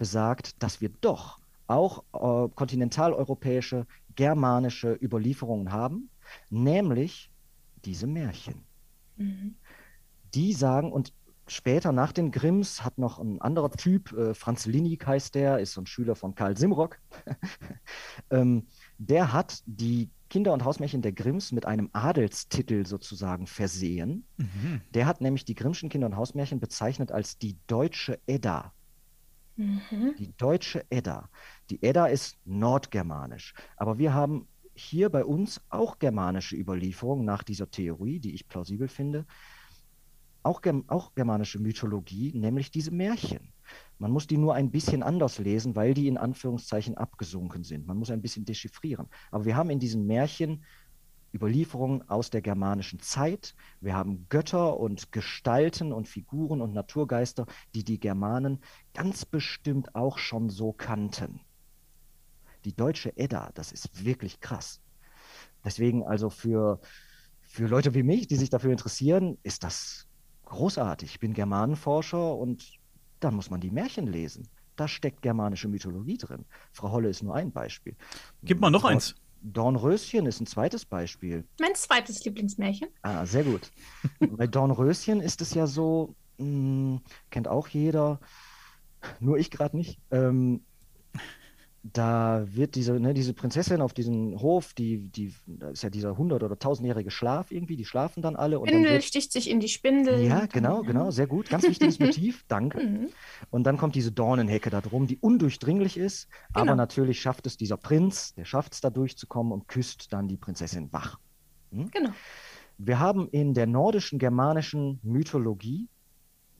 besagt, 0.00 0.62
dass 0.62 0.80
wir 0.80 0.88
doch 1.02 1.38
auch 1.66 2.04
äh, 2.14 2.48
kontinentaleuropäische, 2.54 3.86
germanische 4.16 4.98
Überlieferungen 5.00 5.70
haben, 5.70 6.08
nämlich 6.48 7.30
diese 7.84 8.06
Märchen. 8.06 8.64
Mhm. 9.18 9.56
Die 10.34 10.54
sagen, 10.54 10.90
und 10.90 11.12
später 11.48 11.92
nach 11.92 12.12
den 12.12 12.30
Grimms 12.30 12.82
hat 12.82 12.96
noch 12.96 13.18
ein 13.18 13.42
anderer 13.42 13.70
Typ, 13.70 14.12
äh, 14.12 14.32
Franz 14.32 14.64
Linnig 14.64 15.06
heißt 15.06 15.34
der, 15.34 15.58
ist 15.58 15.74
so 15.74 15.82
ein 15.82 15.86
Schüler 15.86 16.14
von 16.16 16.34
Karl 16.34 16.56
Simrock, 16.56 16.98
ähm, 18.30 18.68
der 18.96 19.34
hat 19.34 19.62
die 19.66 20.08
Kinder- 20.30 20.54
und 20.54 20.64
Hausmärchen 20.64 21.02
der 21.02 21.12
Grimms 21.12 21.52
mit 21.52 21.66
einem 21.66 21.90
Adelstitel 21.92 22.86
sozusagen 22.86 23.46
versehen. 23.46 24.24
Mhm. 24.38 24.80
Der 24.94 25.04
hat 25.04 25.20
nämlich 25.20 25.44
die 25.44 25.54
Grimmschen 25.54 25.90
Kinder- 25.90 26.06
und 26.06 26.16
Hausmärchen 26.16 26.58
bezeichnet 26.58 27.12
als 27.12 27.36
die 27.36 27.58
deutsche 27.66 28.18
Edda. 28.26 28.72
Mhm. 29.60 30.14
Die 30.18 30.32
deutsche 30.36 30.84
Edda. 30.90 31.28
Die 31.68 31.82
Edda 31.82 32.06
ist 32.06 32.38
nordgermanisch, 32.46 33.54
aber 33.76 33.98
wir 33.98 34.14
haben 34.14 34.48
hier 34.74 35.10
bei 35.10 35.24
uns 35.24 35.60
auch 35.68 35.98
germanische 35.98 36.56
Überlieferungen 36.56 37.26
nach 37.26 37.42
dieser 37.42 37.70
Theorie, 37.70 38.18
die 38.18 38.34
ich 38.34 38.48
plausibel 38.48 38.88
finde, 38.88 39.26
auch, 40.42 40.62
auch 40.86 41.14
germanische 41.14 41.58
Mythologie, 41.58 42.32
nämlich 42.34 42.70
diese 42.70 42.90
Märchen. 42.90 43.52
Man 43.98 44.10
muss 44.10 44.26
die 44.26 44.38
nur 44.38 44.54
ein 44.54 44.70
bisschen 44.70 45.02
anders 45.02 45.38
lesen, 45.38 45.76
weil 45.76 45.92
die 45.92 46.08
in 46.08 46.16
Anführungszeichen 46.16 46.96
abgesunken 46.96 47.62
sind. 47.62 47.86
Man 47.86 47.98
muss 47.98 48.10
ein 48.10 48.22
bisschen 48.22 48.46
dechiffrieren. 48.46 49.08
Aber 49.30 49.44
wir 49.44 49.56
haben 49.56 49.68
in 49.68 49.78
diesen 49.78 50.06
Märchen 50.06 50.64
Überlieferungen 51.32 52.08
aus 52.08 52.30
der 52.30 52.42
germanischen 52.42 53.00
Zeit. 53.00 53.54
Wir 53.80 53.94
haben 53.94 54.26
Götter 54.28 54.78
und 54.78 55.12
Gestalten 55.12 55.92
und 55.92 56.08
Figuren 56.08 56.60
und 56.60 56.72
Naturgeister, 56.72 57.46
die 57.74 57.84
die 57.84 58.00
Germanen 58.00 58.60
ganz 58.94 59.24
bestimmt 59.24 59.94
auch 59.94 60.18
schon 60.18 60.50
so 60.50 60.72
kannten. 60.72 61.40
Die 62.64 62.74
deutsche 62.74 63.16
Edda, 63.16 63.50
das 63.54 63.72
ist 63.72 64.04
wirklich 64.04 64.40
krass. 64.40 64.80
Deswegen 65.64 66.02
also 66.02 66.30
für, 66.30 66.80
für 67.40 67.66
Leute 67.66 67.94
wie 67.94 68.02
mich, 68.02 68.26
die 68.26 68.36
sich 68.36 68.50
dafür 68.50 68.72
interessieren, 68.72 69.38
ist 69.42 69.64
das 69.64 70.06
großartig. 70.46 71.12
Ich 71.12 71.20
bin 71.20 71.32
Germanenforscher 71.32 72.36
und 72.36 72.78
dann 73.20 73.34
muss 73.34 73.50
man 73.50 73.60
die 73.60 73.70
Märchen 73.70 74.06
lesen. 74.06 74.48
Da 74.76 74.88
steckt 74.88 75.22
germanische 75.22 75.68
Mythologie 75.68 76.16
drin. 76.16 76.46
Frau 76.72 76.90
Holle 76.90 77.08
ist 77.08 77.22
nur 77.22 77.34
ein 77.34 77.52
Beispiel. 77.52 77.96
Gib 78.42 78.60
mal 78.60 78.70
noch 78.70 78.82
Dorn, 78.82 78.94
eins. 78.94 79.14
Dornröschen 79.42 80.26
ist 80.26 80.40
ein 80.40 80.46
zweites 80.46 80.84
Beispiel. 80.84 81.44
Mein 81.58 81.74
zweites 81.74 82.24
Lieblingsmärchen. 82.24 82.88
Ah, 83.02 83.24
sehr 83.26 83.44
gut. 83.44 83.70
Bei 84.36 84.46
Dornröschen 84.46 85.20
ist 85.20 85.40
es 85.40 85.54
ja 85.54 85.66
so, 85.66 86.14
mh, 86.38 86.44
hm, 86.44 87.00
kennt 87.30 87.48
auch 87.48 87.68
jeder, 87.68 88.20
nur 89.18 89.38
ich 89.38 89.50
gerade 89.50 89.76
nicht. 89.76 89.98
Ähm, 90.10 90.64
da 91.82 92.44
wird 92.46 92.74
diese, 92.74 93.00
ne, 93.00 93.14
diese 93.14 93.32
Prinzessin 93.32 93.80
auf 93.80 93.94
diesem 93.94 94.40
Hof, 94.40 94.74
die, 94.74 95.08
die, 95.08 95.34
da 95.46 95.70
ist 95.70 95.82
ja 95.82 95.88
dieser 95.88 96.16
hundert- 96.18 96.42
oder 96.42 96.58
tausendjährige 96.58 97.10
Schlaf 97.10 97.50
irgendwie, 97.50 97.76
die 97.76 97.86
schlafen 97.86 98.22
dann 98.22 98.36
alle. 98.36 98.58
Und 98.58 98.68
Spindel 98.68 98.92
wird, 98.92 99.04
sticht 99.04 99.32
sich 99.32 99.48
in 99.48 99.60
die 99.60 99.68
Spindel. 99.68 100.20
Ja, 100.20 100.46
genau, 100.46 100.82
genau, 100.82 101.10
sehr 101.10 101.26
gut. 101.26 101.48
Ganz 101.48 101.64
wichtiges 101.64 101.98
Motiv, 102.00 102.44
danke. 102.48 102.80
Mhm. 102.80 103.08
Und 103.50 103.64
dann 103.64 103.78
kommt 103.78 103.94
diese 103.94 104.12
Dornenhecke 104.12 104.68
da 104.68 104.82
drum, 104.82 105.06
die 105.06 105.16
undurchdringlich 105.18 105.96
ist, 105.96 106.28
genau. 106.52 106.66
aber 106.66 106.74
natürlich 106.74 107.20
schafft 107.20 107.46
es 107.46 107.56
dieser 107.56 107.78
Prinz, 107.78 108.34
der 108.34 108.44
schafft 108.44 108.74
es 108.74 108.82
da 108.82 108.90
durchzukommen 108.90 109.52
und 109.52 109.66
küsst 109.66 110.12
dann 110.12 110.28
die 110.28 110.36
Prinzessin 110.36 110.92
wach. 110.92 111.18
Hm? 111.72 111.90
Genau. 111.90 112.10
Wir 112.76 112.98
haben 112.98 113.28
in 113.28 113.54
der 113.54 113.66
nordischen, 113.66 114.18
germanischen 114.18 115.00
Mythologie 115.02 115.88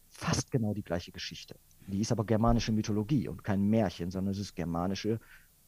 fast 0.09 0.51
genau 0.51 0.73
die 0.73 0.83
gleiche 0.83 1.13
Geschichte. 1.13 1.57
Die 1.91 2.01
ist 2.01 2.13
aber 2.13 2.25
germanische 2.25 2.73
Mythologie 2.73 3.29
und 3.29 3.45
kein 3.45 3.69
Märchen, 3.69 4.11
sondern 4.11 4.33
es 4.33 4.39
ist 4.39 4.55
germanische 4.55 5.21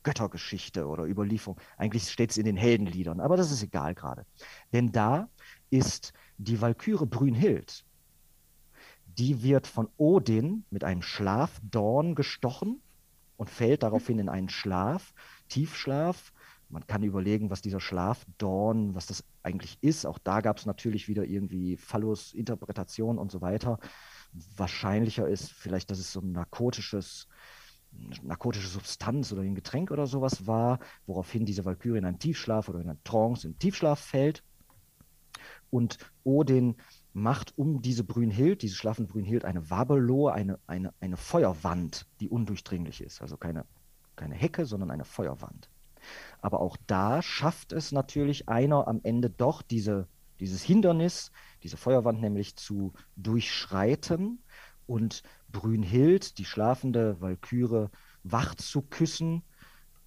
Göttergeschichte 0.02 0.86
oder 0.86 1.04
Überlieferung. 1.04 1.58
Eigentlich 1.76 2.10
steht 2.10 2.30
es 2.30 2.38
in 2.38 2.44
den 2.44 2.56
Heldenliedern, 2.56 3.20
aber 3.20 3.36
das 3.36 3.50
ist 3.50 3.62
egal 3.62 3.94
gerade. 3.94 4.26
Denn 4.72 4.92
da 4.92 5.28
ist 5.70 6.12
die 6.38 6.60
Walküre 6.60 7.06
Brünnhild. 7.06 7.84
Die 9.06 9.42
wird 9.42 9.66
von 9.66 9.88
Odin 9.96 10.64
mit 10.70 10.84
einem 10.84 11.02
Schlafdorn 11.02 12.14
gestochen 12.14 12.80
und 13.36 13.50
fällt 13.50 13.82
daraufhin 13.82 14.18
in 14.18 14.28
einen 14.28 14.48
Schlaf, 14.48 15.12
Tiefschlaf. 15.48 16.32
Man 16.68 16.86
kann 16.86 17.02
überlegen, 17.02 17.50
was 17.50 17.60
dieser 17.60 17.80
Schlafdorn, 17.80 18.94
was 18.94 19.06
das 19.06 19.24
eigentlich 19.42 19.76
ist. 19.82 20.06
Auch 20.06 20.18
da 20.18 20.40
gab 20.40 20.56
es 20.56 20.64
natürlich 20.64 21.08
wieder 21.08 21.24
irgendwie 21.24 21.76
Phallus-Interpretation 21.76 23.18
und 23.18 23.30
so 23.30 23.42
weiter 23.42 23.78
wahrscheinlicher 24.56 25.28
ist 25.28 25.52
vielleicht, 25.52 25.90
dass 25.90 25.98
es 25.98 26.12
so 26.12 26.20
ein 26.20 26.32
narkotisches, 26.32 27.28
narkotische 28.22 28.68
Substanz 28.68 29.32
oder 29.32 29.42
ein 29.42 29.54
Getränk 29.54 29.90
oder 29.90 30.06
sowas 30.06 30.46
war, 30.46 30.78
woraufhin 31.06 31.44
diese 31.44 31.64
Valkyrie 31.64 31.98
in 31.98 32.04
einen 32.04 32.18
Tiefschlaf 32.18 32.68
oder 32.68 32.80
in 32.80 32.88
einen 32.88 33.04
Trance, 33.04 33.46
in 33.46 33.58
Tiefschlaf 33.58 33.98
fällt. 33.98 34.42
Und 35.70 35.98
Odin 36.24 36.76
macht 37.12 37.56
um 37.56 37.82
diese 37.82 38.04
Brünnhild, 38.04 38.62
diese 38.62 38.76
schlafende 38.76 39.12
Brünnhild, 39.12 39.44
eine 39.44 39.70
Wabbelohe, 39.70 40.32
eine, 40.32 40.58
eine, 40.66 40.92
eine 41.00 41.16
Feuerwand, 41.16 42.06
die 42.20 42.28
undurchdringlich 42.28 43.02
ist. 43.02 43.20
Also 43.20 43.36
keine, 43.36 43.64
keine 44.16 44.34
Hecke, 44.34 44.66
sondern 44.66 44.90
eine 44.90 45.04
Feuerwand. 45.04 45.68
Aber 46.40 46.60
auch 46.60 46.76
da 46.86 47.22
schafft 47.22 47.72
es 47.72 47.92
natürlich 47.92 48.48
einer 48.48 48.88
am 48.88 49.00
Ende 49.02 49.30
doch 49.30 49.62
diese, 49.62 50.08
dieses 50.40 50.62
Hindernis, 50.62 51.32
diese 51.62 51.76
Feuerwand 51.76 52.20
nämlich 52.20 52.56
zu 52.56 52.92
durchschreiten 53.16 54.42
und 54.86 55.22
Brünnhild, 55.50 56.38
die 56.38 56.44
schlafende 56.44 57.20
Walküre, 57.20 57.90
wach 58.24 58.54
zu 58.54 58.82
küssen. 58.82 59.42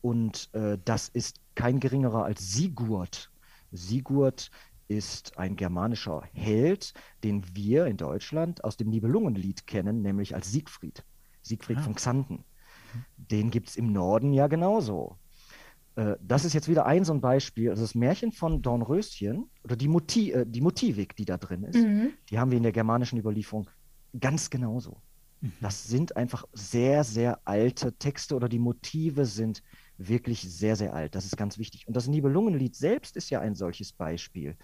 Und 0.01 0.49
äh, 0.53 0.77
das 0.83 1.09
ist 1.09 1.39
kein 1.55 1.79
geringerer 1.79 2.25
als 2.25 2.53
Sigurd. 2.53 3.31
Sigurd 3.71 4.51
ist 4.87 5.37
ein 5.37 5.55
germanischer 5.55 6.23
Held, 6.33 6.93
den 7.23 7.43
wir 7.55 7.87
in 7.87 7.97
Deutschland 7.97 8.63
aus 8.63 8.77
dem 8.77 8.89
Nibelungenlied 8.89 9.65
kennen, 9.65 10.01
nämlich 10.01 10.35
als 10.35 10.51
Siegfried. 10.51 11.03
Siegfried 11.41 11.77
ah. 11.77 11.81
von 11.81 11.95
Xanten. 11.95 12.43
Den 13.17 13.49
gibt 13.51 13.69
es 13.69 13.75
im 13.75 13.91
Norden 13.91 14.31
ja 14.31 14.47
genauso. 14.47 15.17
Äh, 15.95 16.15
das 16.21 16.45
ist 16.45 16.53
jetzt 16.53 16.67
wieder 16.67 16.85
ein 16.85 17.03
so 17.03 17.13
ein 17.13 17.21
Beispiel. 17.21 17.69
Also 17.69 17.83
das 17.83 17.95
Märchen 17.95 18.31
von 18.31 18.61
Dornröschen 18.61 19.49
oder 19.63 19.75
die, 19.75 19.87
Motiv, 19.87 20.35
äh, 20.35 20.45
die 20.45 20.61
Motivik, 20.61 21.15
die 21.15 21.25
da 21.25 21.37
drin 21.37 21.63
ist, 21.63 21.77
mhm. 21.77 22.13
die 22.29 22.39
haben 22.39 22.51
wir 22.51 22.57
in 22.57 22.63
der 22.63 22.71
germanischen 22.71 23.19
Überlieferung 23.19 23.69
ganz 24.19 24.49
genauso. 24.49 25.01
Mhm. 25.41 25.53
Das 25.61 25.87
sind 25.87 26.15
einfach 26.15 26.45
sehr, 26.53 27.03
sehr 27.03 27.39
alte 27.45 27.93
Texte 27.93 28.35
oder 28.35 28.49
die 28.49 28.59
Motive 28.59 29.25
sind 29.25 29.61
wirklich 29.97 30.41
sehr, 30.41 30.75
sehr 30.75 30.93
alt. 30.93 31.15
Das 31.15 31.25
ist 31.25 31.37
ganz 31.37 31.57
wichtig. 31.57 31.87
Und 31.87 31.95
das 31.95 32.07
Nibelungenlied 32.07 32.75
selbst 32.75 33.15
ist 33.15 33.29
ja 33.29 33.39
ein 33.39 33.55
solches 33.55 33.93
Beispiel. 33.93 34.57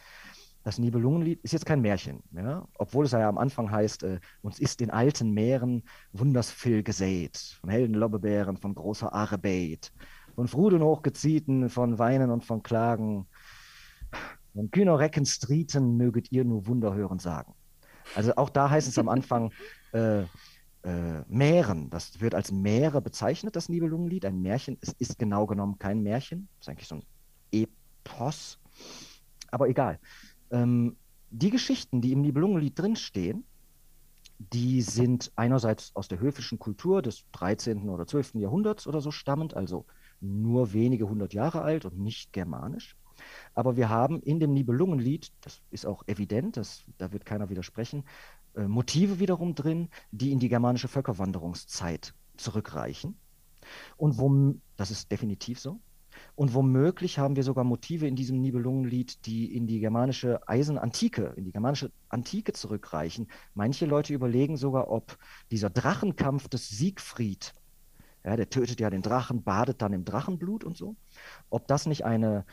Das 0.64 0.78
Nibelungenlied 0.78 1.40
ist 1.42 1.54
jetzt 1.54 1.66
kein 1.66 1.82
Märchen, 1.82 2.22
ja? 2.34 2.68
obwohl 2.78 3.06
es 3.06 3.12
ja 3.14 3.28
am 3.28 3.40
Anfang 3.40 3.72
heißt, 3.72 4.04
äh, 4.04 4.20
uns 4.44 4.60
ist 4.60 4.82
in 4.82 4.92
alten 4.92 5.32
Meeren 5.32 5.84
wundersvill 6.12 6.84
gesät, 6.84 7.58
von 7.60 7.72
hellen 7.72 7.96
Lobbebeeren, 7.96 8.58
von 8.58 8.76
großer 8.76 9.12
Arbeit 9.12 9.92
von 10.42 10.48
Fruden 10.48 10.82
hochgeziehten, 10.82 11.70
von 11.70 12.00
Weinen 12.00 12.32
und 12.32 12.44
von 12.44 12.64
Klagen. 12.64 13.28
Von 14.56 14.72
kühner 14.72 14.98
Recken 14.98 15.24
Strieten 15.24 15.98
möget 15.98 16.32
ihr 16.32 16.44
nur 16.46 16.66
Wunder 16.66 16.96
hören 16.96 17.20
sagen. 17.20 17.54
Also 18.16 18.36
auch 18.38 18.50
da 18.50 18.68
heißt 18.68 18.88
es 18.88 18.98
am 18.98 19.08
Anfang 19.08 19.52
äh, 19.94 20.22
äh, 20.22 20.26
Mähren. 21.28 21.92
Das 21.92 22.22
wird 22.22 22.34
als 22.34 22.52
Mähre 22.52 23.04
bezeichnet, 23.04 23.56
das 23.56 23.70
Nibelungenlied. 23.70 24.26
Ein 24.26 24.42
Märchen. 24.42 24.80
Es 24.82 24.94
ist 24.94 25.20
genau 25.20 25.46
genommen 25.46 25.78
kein 25.78 26.02
Märchen. 26.02 26.48
Es 26.60 26.66
ist 26.66 26.70
eigentlich 26.70 26.88
so 26.88 26.96
ein 26.96 27.04
Epos. 27.52 28.58
Aber 29.52 29.70
egal. 29.70 30.00
Ähm, 30.50 30.98
die 31.30 31.52
Geschichten, 31.52 32.02
die 32.02 32.14
im 32.14 32.22
Nibelungenlied 32.22 32.80
drinstehen, 32.80 33.44
die 34.40 34.82
sind 34.82 35.32
einerseits 35.36 35.96
aus 35.96 36.08
der 36.08 36.20
höfischen 36.20 36.58
Kultur 36.58 37.04
des 37.04 37.26
13. 37.34 37.90
oder 37.90 38.08
12. 38.08 38.34
Jahrhunderts 38.40 38.88
oder 38.88 39.02
so 39.02 39.12
stammend, 39.12 39.54
also 39.54 39.86
nur 40.22 40.74
wenige 40.74 41.10
hundert 41.10 41.34
Jahre 41.34 41.62
alt 41.62 41.86
und 41.86 42.00
nicht 42.00 42.32
germanisch. 42.32 42.96
Aber 43.54 43.76
wir 43.76 43.90
haben 43.90 44.22
in 44.22 44.40
dem 44.40 44.54
Nibelungenlied, 44.54 45.32
das 45.42 45.62
ist 45.70 45.86
auch 45.86 46.08
evident, 46.08 46.58
das, 46.58 46.84
da 46.98 47.12
wird 47.12 47.26
keiner 47.26 47.50
widersprechen, 47.50 48.04
äh, 48.56 48.68
Motive 48.68 49.20
wiederum 49.20 49.56
drin, 49.56 49.90
die 50.12 50.32
in 50.32 50.40
die 50.40 50.50
germanische 50.50 50.88
Völkerwanderungszeit 50.88 52.14
zurückreichen. 52.38 53.18
Und 53.98 54.18
wo, 54.18 54.56
das 54.76 54.92
ist 54.92 55.12
definitiv 55.12 55.60
so. 55.60 55.80
Und 56.36 56.54
womöglich 56.54 57.20
haben 57.20 57.36
wir 57.36 57.44
sogar 57.44 57.64
Motive 57.64 58.08
in 58.08 58.16
diesem 58.16 58.42
Nibelungenlied, 58.42 59.26
die 59.26 59.56
in 59.56 59.68
die 59.68 59.80
germanische 59.80 60.46
Eisenantike, 60.48 61.34
in 61.36 61.46
die 61.46 61.52
germanische 61.52 61.92
Antike 62.10 62.54
zurückreichen. 62.54 63.28
Manche 63.54 63.86
Leute 63.86 64.14
überlegen 64.14 64.58
sogar, 64.58 64.90
ob 64.90 65.18
dieser 65.52 65.70
Drachenkampf 65.70 66.48
des 66.50 66.70
Siegfried, 66.70 67.54
ja, 68.24 68.36
der 68.36 68.50
tötet 68.50 68.80
ja 68.80 68.90
den 68.90 69.02
Drachen, 69.02 69.44
badet 69.44 69.82
dann 69.82 69.94
im 69.94 70.06
Drachenblut 70.06 70.64
und 70.64 70.78
so, 70.78 70.96
ob 71.50 71.68
das 71.68 71.86
nicht 71.86 72.06
eine 72.06 72.46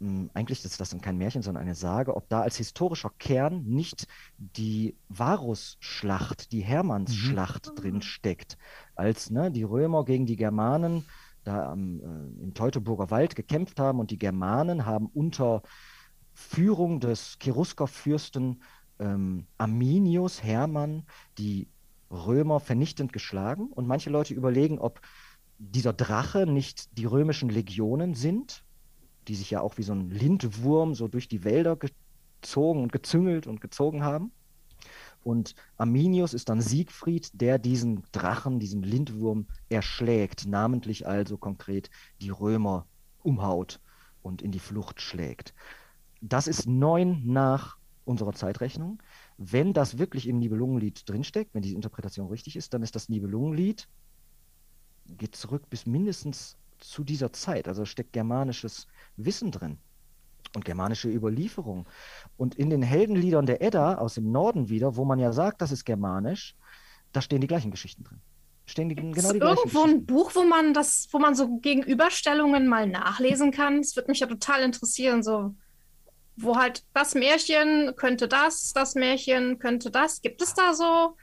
hm, 0.00 0.30
eigentlich 0.34 0.64
ist 0.64 0.78
das 0.80 0.90
dann 0.90 1.00
kein 1.00 1.16
Märchen, 1.16 1.42
sondern 1.42 1.62
eine 1.62 1.74
Sage, 1.74 2.16
ob 2.16 2.28
da 2.28 2.42
als 2.42 2.56
historischer 2.56 3.10
Kern 3.18 3.64
nicht 3.64 4.06
die 4.36 4.96
Varusschlacht, 5.08 6.52
die 6.52 6.60
Hermannsschlacht 6.60 7.70
mhm. 7.70 7.74
drin 7.76 8.02
steckt, 8.02 8.58
als 8.94 9.30
ne, 9.30 9.50
die 9.50 9.62
Römer 9.62 10.04
gegen 10.04 10.26
die 10.26 10.36
Germanen 10.36 11.06
da 11.44 11.72
am, 11.72 12.00
äh, 12.00 12.42
im 12.42 12.54
Teutoburger 12.54 13.10
Wald 13.10 13.36
gekämpft 13.36 13.80
haben 13.80 14.00
und 14.00 14.10
die 14.10 14.18
Germanen 14.18 14.84
haben 14.84 15.06
unter 15.06 15.62
Führung 16.34 17.00
des 17.00 17.38
Cherusker-Fürsten 17.38 18.62
ähm, 18.98 19.46
Arminius 19.56 20.42
Hermann 20.42 21.04
die 21.38 21.68
Römer 22.10 22.60
vernichtend 22.60 23.12
geschlagen 23.12 23.68
und 23.68 23.86
manche 23.86 24.10
Leute 24.10 24.34
überlegen, 24.34 24.78
ob 24.78 25.00
dieser 25.58 25.92
Drache 25.92 26.46
nicht 26.46 26.96
die 26.98 27.06
römischen 27.06 27.48
Legionen 27.48 28.14
sind, 28.14 28.64
die 29.28 29.34
sich 29.34 29.50
ja 29.50 29.60
auch 29.60 29.78
wie 29.78 29.82
so 29.82 29.92
ein 29.92 30.10
Lindwurm 30.10 30.94
so 30.94 31.08
durch 31.08 31.28
die 31.28 31.44
Wälder 31.44 31.76
gezogen 31.76 32.82
und 32.82 32.92
gezüngelt 32.92 33.46
und 33.46 33.60
gezogen 33.60 34.04
haben. 34.04 34.32
Und 35.24 35.56
Arminius 35.76 36.34
ist 36.34 36.48
dann 36.48 36.60
Siegfried, 36.60 37.30
der 37.32 37.58
diesen 37.58 38.04
Drachen, 38.12 38.60
diesen 38.60 38.82
Lindwurm 38.82 39.46
erschlägt, 39.68 40.46
namentlich 40.46 41.08
also 41.08 41.36
konkret 41.36 41.90
die 42.20 42.30
Römer 42.30 42.86
umhaut 43.24 43.80
und 44.22 44.42
in 44.42 44.52
die 44.52 44.60
Flucht 44.60 45.00
schlägt. 45.00 45.52
Das 46.20 46.46
ist 46.46 46.66
neun 46.66 47.22
nach 47.26 47.76
unserer 48.04 48.34
Zeitrechnung. 48.34 49.02
Wenn 49.38 49.72
das 49.72 49.98
wirklich 49.98 50.26
im 50.26 50.38
Nibelungenlied 50.38 51.08
drinsteckt, 51.08 51.54
wenn 51.54 51.62
diese 51.62 51.74
Interpretation 51.74 52.28
richtig 52.28 52.56
ist, 52.56 52.72
dann 52.72 52.82
ist 52.82 52.94
das 52.94 53.08
Nibelungenlied, 53.08 53.88
geht 55.06 55.36
zurück 55.36 55.68
bis 55.68 55.86
mindestens 55.86 56.56
zu 56.78 57.04
dieser 57.04 57.32
Zeit. 57.32 57.68
Also 57.68 57.84
steckt 57.84 58.12
germanisches 58.12 58.86
Wissen 59.16 59.50
drin 59.50 59.78
und 60.54 60.64
germanische 60.64 61.08
Überlieferung. 61.08 61.86
Und 62.36 62.54
in 62.54 62.70
den 62.70 62.82
Heldenliedern 62.82 63.46
der 63.46 63.62
Edda 63.62 63.96
aus 63.96 64.14
dem 64.14 64.32
Norden 64.32 64.68
wieder, 64.68 64.96
wo 64.96 65.04
man 65.04 65.18
ja 65.18 65.32
sagt, 65.32 65.60
das 65.60 65.70
ist 65.70 65.84
germanisch, 65.84 66.56
da 67.12 67.20
stehen 67.20 67.40
die 67.40 67.46
gleichen 67.46 67.70
Geschichten 67.70 68.04
drin. 68.04 68.20
Stehen 68.68 68.88
die, 68.88 68.96
genau 68.96 69.32
die 69.32 69.38
irgendwo 69.38 69.84
ein 69.84 70.04
Buch, 70.06 70.34
wo 70.34 70.42
man 70.42 70.74
das, 70.74 71.06
wo 71.12 71.18
man 71.18 71.36
so 71.36 71.58
Gegenüberstellungen 71.58 72.66
mal 72.66 72.88
nachlesen 72.88 73.52
kann? 73.52 73.80
Das 73.80 73.94
würde 73.94 74.10
mich 74.10 74.18
ja 74.18 74.26
total 74.26 74.62
interessieren, 74.62 75.22
so 75.22 75.54
wo 76.36 76.56
halt 76.56 76.84
das 76.94 77.14
Märchen 77.14 77.94
könnte 77.96 78.28
das, 78.28 78.72
das 78.72 78.94
Märchen 78.94 79.58
könnte 79.58 79.90
das. 79.90 80.20
Gibt 80.22 80.42
es 80.42 80.54
da 80.54 80.74
so? 80.74 81.16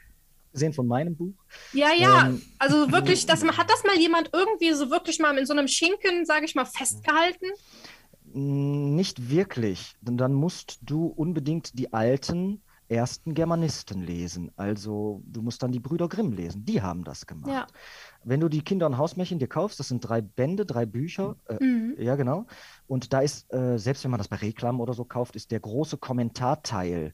Gesehen 0.51 0.74
von 0.74 0.88
meinem 0.88 1.16
Buch. 1.16 1.34
Ja, 1.74 1.91
ja. 1.93 2.28
Ähm, 2.28 2.41
also 2.59 2.91
wirklich, 2.91 3.26
das, 3.26 3.43
hat 3.43 3.70
das 3.70 3.84
mal 3.84 3.97
jemand 3.97 4.30
irgendwie 4.34 4.74
so 4.74 4.91
wirklich 4.91 5.20
mal 5.20 5.38
in 5.38 5.45
so 5.45 5.53
einem 5.53 5.68
Schinken, 5.68 6.26
sage 6.26 6.45
ich 6.45 6.53
mal, 6.53 6.66
festgehalten? 6.66 7.47
Nicht 8.34 9.30
wirklich. 9.30 9.95
Denn 10.01 10.18
dann 10.18 10.34
musst 10.34 10.80
du 10.82 11.07
unbedingt 11.07 11.78
die 11.78 11.91
alten 11.93 12.61
ersten 12.88 13.34
Germanisten 13.34 14.01
lesen. 14.01 14.51
Also 14.55 15.22
du 15.26 15.41
musst 15.41 15.64
dann 15.64 15.72
die 15.72 15.80
Brüder 15.80 16.07
Grimm 16.07 16.32
lesen. 16.32 16.66
Die 16.66 16.82
haben 16.82 17.03
das 17.03 17.26
gemacht. 17.26 17.51
Ja. 17.51 17.68
Wenn 18.26 18.39
du 18.39 18.49
die 18.49 18.63
Kinder- 18.63 18.86
und 18.86 18.97
Hausmärchen 18.97 19.39
dir 19.39 19.47
kaufst, 19.47 19.80
das 19.80 19.88
sind 19.88 20.01
drei 20.01 20.21
Bände, 20.21 20.65
drei 20.65 20.86
Bücher. 20.86 21.36
Äh, 21.47 21.63
mhm. 21.63 21.95
Ja, 21.97 22.15
genau. 22.15 22.45
Und 22.88 23.13
da 23.13 23.19
ist, 23.19 23.51
äh, 23.53 23.78
selbst 23.78 24.03
wenn 24.03 24.11
man 24.11 24.17
das 24.17 24.28
bei 24.28 24.38
Reklam 24.38 24.80
oder 24.82 24.93
so 24.93 25.05
kauft, 25.05 25.36
ist 25.36 25.51
der 25.51 25.59
große 25.59 25.97
Kommentarteil 25.97 27.13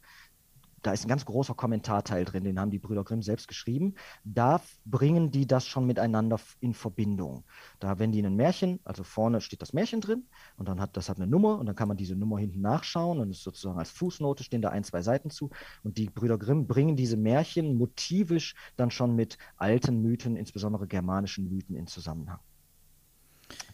da 0.82 0.92
ist 0.92 1.06
ein 1.06 1.10
ganz 1.10 1.26
großer 1.26 1.54
Kommentarteil 1.54 2.26
drin, 2.26 2.44
den 2.44 2.60
haben 2.60 2.72
die 2.72 2.80
Brüder 2.80 3.04
Grimm 3.04 3.22
selbst 3.22 3.48
geschrieben. 3.48 3.96
Da 4.24 4.62
bringen 4.86 5.32
die 5.32 5.48
das 5.48 5.66
schon 5.66 5.86
miteinander 5.86 6.40
in 6.60 6.74
Verbindung. 6.74 7.44
Da, 7.80 8.00
wenn 8.00 8.12
die 8.12 8.24
ein 8.24 8.36
Märchen, 8.36 8.80
also 8.84 9.04
vorne 9.04 9.42
steht 9.42 9.62
das 9.62 9.74
Märchen 9.74 10.02
drin 10.02 10.26
und 10.58 10.68
dann 10.68 10.80
hat 10.80 10.96
das 10.98 11.10
hat 11.10 11.18
eine 11.18 11.28
Nummer 11.28 11.60
und 11.60 11.66
dann 11.66 11.76
kann 11.76 11.88
man 11.88 11.98
diese 11.98 12.16
Nummer 12.16 12.40
hinten 12.40 12.62
nachschauen 12.62 13.20
und 13.20 13.30
ist 13.30 13.44
sozusagen 13.44 13.80
als 13.80 13.92
Fußnote 13.92 14.44
stehen 14.44 14.62
da 14.62 14.70
ein, 14.70 14.84
zwei 14.84 15.02
Seiten 15.02 15.30
zu. 15.30 15.50
Und 15.84 15.98
die 15.98 16.10
Brüder 16.10 16.38
Grimm 16.38 16.68
bringen 16.68 16.96
diese 16.96 17.18
Märchen 17.18 17.78
motivisch 17.78 18.56
dann 18.76 18.92
schon 18.92 19.16
mit 19.16 19.38
alten 19.58 20.02
Mythen, 20.02 20.36
insbesondere 20.36 20.88
germanischen 20.88 21.50
Mythen, 21.50 21.76
in 21.76 21.88
Zusammenhang. 21.88 22.40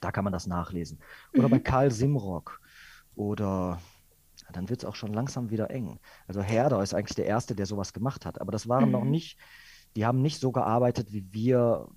Da 0.02 0.12
kann 0.12 0.24
man 0.24 0.34
das 0.34 0.48
nachlesen. 0.48 1.00
Oder 1.34 1.48
mhm. 1.48 1.52
bei 1.52 1.60
Karl 1.60 1.92
Simrock 1.92 2.62
oder 3.16 3.80
dann 4.54 4.70
wird 4.70 4.84
es 4.84 4.86
auch 4.86 4.96
schon 4.96 5.14
langsam 5.14 5.50
wieder 5.50 5.70
eng. 5.70 6.00
Also 6.28 6.42
Herder 6.42 6.82
ist 6.82 6.94
eigentlich 6.94 7.16
der 7.16 7.26
Erste, 7.26 7.56
der 7.56 7.66
sowas 7.66 7.94
gemacht 7.94 8.26
hat. 8.26 8.42
Aber 8.42 8.52
das 8.52 8.68
waren 8.68 8.86
mhm. 8.86 8.92
noch 8.92 9.04
nicht, 9.04 9.38
die 9.96 10.06
haben 10.06 10.22
nicht 10.22 10.40
so 10.40 10.52
gearbeitet 10.52 11.12
wie 11.12 11.26
wir. 11.32 11.88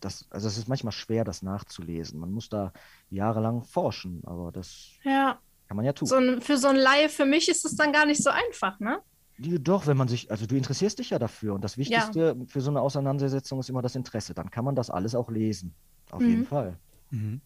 Das, 0.00 0.26
also 0.30 0.46
es 0.46 0.56
ist 0.56 0.68
manchmal 0.68 0.92
schwer, 0.92 1.24
das 1.24 1.42
nachzulesen. 1.42 2.20
Man 2.20 2.30
muss 2.30 2.48
da 2.48 2.72
jahrelang 3.10 3.64
forschen, 3.64 4.22
aber 4.24 4.52
das 4.52 4.92
ja. 5.02 5.38
kann 5.66 5.76
man 5.76 5.84
ja 5.84 5.92
tun. 5.92 6.06
So 6.06 6.14
ein, 6.14 6.40
für 6.40 6.58
so 6.58 6.68
ein 6.68 6.76
Laie, 6.76 7.08
für 7.08 7.24
mich 7.24 7.48
ist 7.48 7.64
es 7.64 7.74
dann 7.74 7.92
gar 7.92 8.06
nicht 8.06 8.22
so 8.22 8.30
einfach, 8.30 8.78
ne? 8.78 9.00
Doch, 9.36 9.88
wenn 9.88 9.96
man 9.96 10.06
sich, 10.06 10.30
also 10.30 10.46
du 10.46 10.54
interessierst 10.54 11.00
dich 11.00 11.10
ja 11.10 11.18
dafür 11.18 11.54
und 11.54 11.64
das 11.64 11.76
Wichtigste 11.76 12.36
ja. 12.38 12.46
für 12.46 12.60
so 12.60 12.70
eine 12.70 12.80
Auseinandersetzung 12.80 13.58
ist 13.58 13.68
immer 13.68 13.82
das 13.82 13.96
Interesse. 13.96 14.32
Dann 14.32 14.48
kann 14.50 14.64
man 14.64 14.76
das 14.76 14.90
alles 14.90 15.16
auch 15.16 15.28
lesen. 15.28 15.74
Auf 16.12 16.20
mhm. 16.22 16.28
jeden 16.28 16.46
Fall. 16.46 16.78
Mhm. 17.10 17.40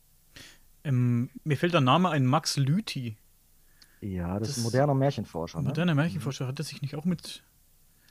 Ähm, 0.85 1.31
mir 1.45 1.57
fällt 1.57 1.73
der 1.73 1.81
Name 1.81 2.11
ein, 2.11 2.27
Max 2.27 2.59
Lüthi. 2.59 3.17
Ja, 4.01 4.39
das, 4.39 4.49
das 4.49 4.51
ist 4.51 4.59
ein 4.59 4.63
moderner 4.65 4.95
Märchenforscher. 4.95 5.61
Ne? 5.61 5.69
Moderner 5.69 5.95
Märchenforscher. 5.95 6.47
Hat 6.47 6.59
er 6.59 6.65
sich 6.65 6.83
nicht 6.83 6.95
auch 6.95 7.05
mit, 7.05 7.43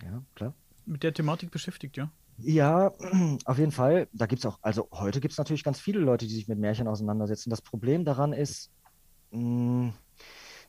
ja, 0.03 0.21
klar. 0.35 0.53
mit 0.85 1.03
der 1.03 1.13
Thematik 1.13 1.51
beschäftigt, 1.51 1.97
ja? 1.97 2.11
Ja, 2.39 2.91
auf 3.45 3.57
jeden 3.57 3.71
Fall. 3.71 4.07
Da 4.13 4.25
gibt 4.25 4.39
es 4.39 4.45
auch, 4.45 4.59
also 4.61 4.87
heute 4.91 5.19
gibt 5.19 5.31
es 5.31 5.37
natürlich 5.37 5.63
ganz 5.63 5.79
viele 5.79 5.99
Leute, 5.99 6.27
die 6.27 6.33
sich 6.33 6.47
mit 6.47 6.59
Märchen 6.59 6.87
auseinandersetzen. 6.87 7.49
Das 7.49 7.61
Problem 7.61 8.05
daran 8.05 8.33
ist, 8.33 8.71
mh, 9.31 9.93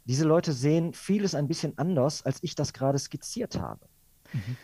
diese 0.04 0.24
Leute 0.24 0.52
sehen 0.52 0.94
vieles 0.94 1.34
ein 1.34 1.48
bisschen 1.48 1.76
anders, 1.76 2.24
als 2.24 2.38
ich 2.42 2.54
das 2.54 2.72
gerade 2.72 2.98
skizziert 2.98 3.60
habe. 3.60 3.86
Mhm. 4.32 4.56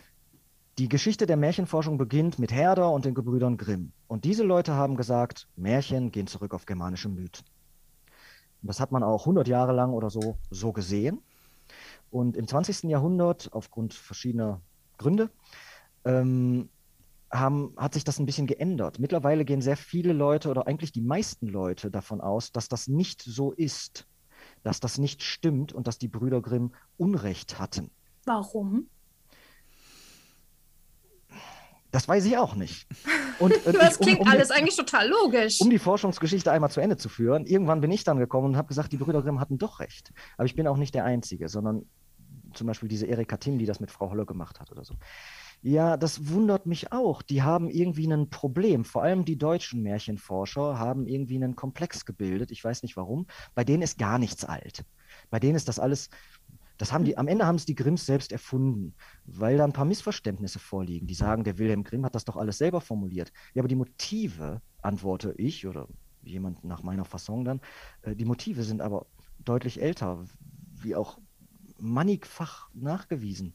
Die 0.79 0.89
Geschichte 0.89 1.27
der 1.27 1.37
Märchenforschung 1.37 1.99
beginnt 1.99 2.39
mit 2.39 2.51
Herder 2.51 2.91
und 2.91 3.05
den 3.05 3.15
Gebrüdern 3.15 3.57
Grimm. 3.57 3.93
Und 4.09 4.25
diese 4.25 4.43
Leute 4.43 4.73
haben 4.73 4.97
gesagt, 4.97 5.47
Märchen 5.55 6.11
gehen 6.11 6.27
zurück 6.27 6.53
auf 6.55 6.67
germanische 6.67 7.09
Mythen. 7.09 7.45
Und 8.65 8.69
das 8.69 8.81
hat 8.81 8.93
man 8.93 9.03
auch 9.03 9.27
100 9.27 9.47
Jahre 9.47 9.75
lang 9.75 9.93
oder 9.93 10.09
so 10.09 10.39
so 10.49 10.73
gesehen. 10.73 11.21
Und 12.11 12.35
im 12.35 12.49
20. 12.49 12.85
Jahrhundert, 12.85 13.51
aufgrund 13.53 13.93
verschiedener 13.93 14.63
Gründe, 14.97 15.29
ähm, 16.07 16.71
haben, 17.31 17.75
hat 17.77 17.93
sich 17.93 18.05
das 18.05 18.19
ein 18.19 18.25
bisschen 18.25 18.47
geändert. 18.47 18.99
Mittlerweile 18.99 19.45
gehen 19.45 19.61
sehr 19.61 19.77
viele 19.77 20.15
Leute 20.15 20.49
oder 20.49 20.67
eigentlich 20.67 20.93
die 20.93 21.03
meisten 21.03 21.47
Leute 21.47 21.91
davon 21.91 22.23
aus, 22.23 22.53
dass 22.53 22.71
das 22.71 22.89
nicht 22.89 23.21
so 23.21 23.53
ist, 23.53 24.07
dass 24.63 24.81
das 24.81 24.97
nicht 24.97 25.23
stimmt 25.23 25.75
und 25.75 25.87
dass 25.87 25.99
die 25.99 26.09
Brüder 26.09 26.41
Grimm 26.41 26.73
Unrecht 26.97 27.59
hatten. 27.59 27.91
Warum? 28.25 28.89
Das 31.91 32.09
weiß 32.09 32.25
ich 32.25 32.39
auch 32.39 32.55
nicht. 32.55 32.87
Und, 33.39 33.55
und 33.67 33.75
das 33.81 33.99
klingt 33.99 34.21
um, 34.21 34.27
um 34.27 34.33
alles 34.33 34.51
eigentlich 34.51 34.77
total 34.77 35.09
logisch. 35.09 35.61
Um 35.61 35.71
die 35.71 35.79
Forschungsgeschichte 35.79 36.51
einmal 36.51 36.71
zu 36.71 36.81
Ende 36.81 36.97
zu 36.97 37.09
führen, 37.09 37.47
irgendwann 37.47 37.81
bin 37.81 37.91
ich 37.91 38.05
dann 38.05 38.19
gekommen 38.19 38.49
und 38.49 38.57
habe 38.57 38.69
gesagt, 38.69 38.93
die 38.93 38.97
Brüder 38.97 39.23
Grimm 39.23 39.41
hatten 39.41 39.59
doch 39.59 39.81
recht. 39.81 40.13
Aber 40.37 40.47
ich 40.47 40.55
bin 40.55 40.67
auch 40.67 40.77
nicht 40.77 40.95
der 40.95 41.05
Einzige, 41.05 41.49
sondern 41.49 41.87
zum 42.55 42.67
Beispiel 42.67 42.89
diese 42.89 43.07
Erika 43.07 43.37
Tim, 43.37 43.59
die 43.59 43.67
das 43.67 43.81
mit 43.81 43.91
Frau 43.91 44.11
Holle 44.11 44.27
gemacht 44.27 44.61
hat 44.61 44.71
oder 44.71 44.85
so. 44.85 44.95
Ja, 45.63 45.97
das 45.97 46.29
wundert 46.29 46.67
mich 46.67 46.93
auch. 46.93 47.23
Die 47.23 47.43
haben 47.43 47.71
irgendwie 47.71 48.07
ein 48.07 48.29
Problem. 48.29 48.85
Vor 48.85 49.03
allem 49.03 49.25
die 49.25 49.39
deutschen 49.39 49.83
Märchenforscher 49.83 50.79
haben 50.79 51.07
irgendwie 51.07 51.37
einen 51.37 51.57
Komplex 51.57 52.05
gebildet. 52.05 52.51
Ich 52.51 52.63
weiß 52.63 52.83
nicht 52.83 52.97
warum. 52.97 53.27
Bei 53.55 53.65
denen 53.65 53.83
ist 53.83 53.99
gar 53.99 54.19
nichts 54.19 54.45
alt. 54.45 54.85
Bei 55.31 55.41
denen 55.41 55.55
ist 55.55 55.69
das 55.69 55.79
alles 55.79 56.11
das 56.79 56.93
haben 56.93 57.05
die, 57.05 57.17
am 57.17 57.29
Ende 57.29 57.47
haben 57.47 57.57
es 57.57 57.67
die 57.67 57.75
Grimms 57.75 58.07
selbst 58.07 58.33
erfunden, 58.33 58.95
weil 59.25 59.57
da 59.57 59.65
ein 59.65 59.73
paar 59.73 59.85
Missverständnisse 59.85 60.59
vorliegen. 60.59 61.07
Die 61.07 61.15
sagen, 61.15 61.45
der 61.45 61.59
Wilhelm 61.59 61.85
Grimm 61.85 62.05
hat 62.05 62.15
das 62.15 62.25
doch 62.25 62.37
alles 62.37 62.59
selber 62.59 62.81
formuliert. 62.81 63.33
Ja, 63.55 63.61
aber 63.61 63.69
die 63.69 63.77
Motive, 63.77 64.61
antworte 64.83 65.35
ich 65.37 65.67
oder 65.67 65.89
jemand 66.23 66.65
nach 66.65 66.83
meiner 66.83 67.05
Fassung 67.05 67.45
dann, 67.45 67.61
äh, 68.03 68.15
die 68.15 68.25
Motive 68.25 68.63
sind 68.63 68.81
aber 68.81 69.07
deutlich 69.45 69.81
älter, 69.81 70.25
wie 70.75 70.95
auch 70.95 71.19
mannigfach 71.79 72.69
nachgewiesen. 72.75 73.55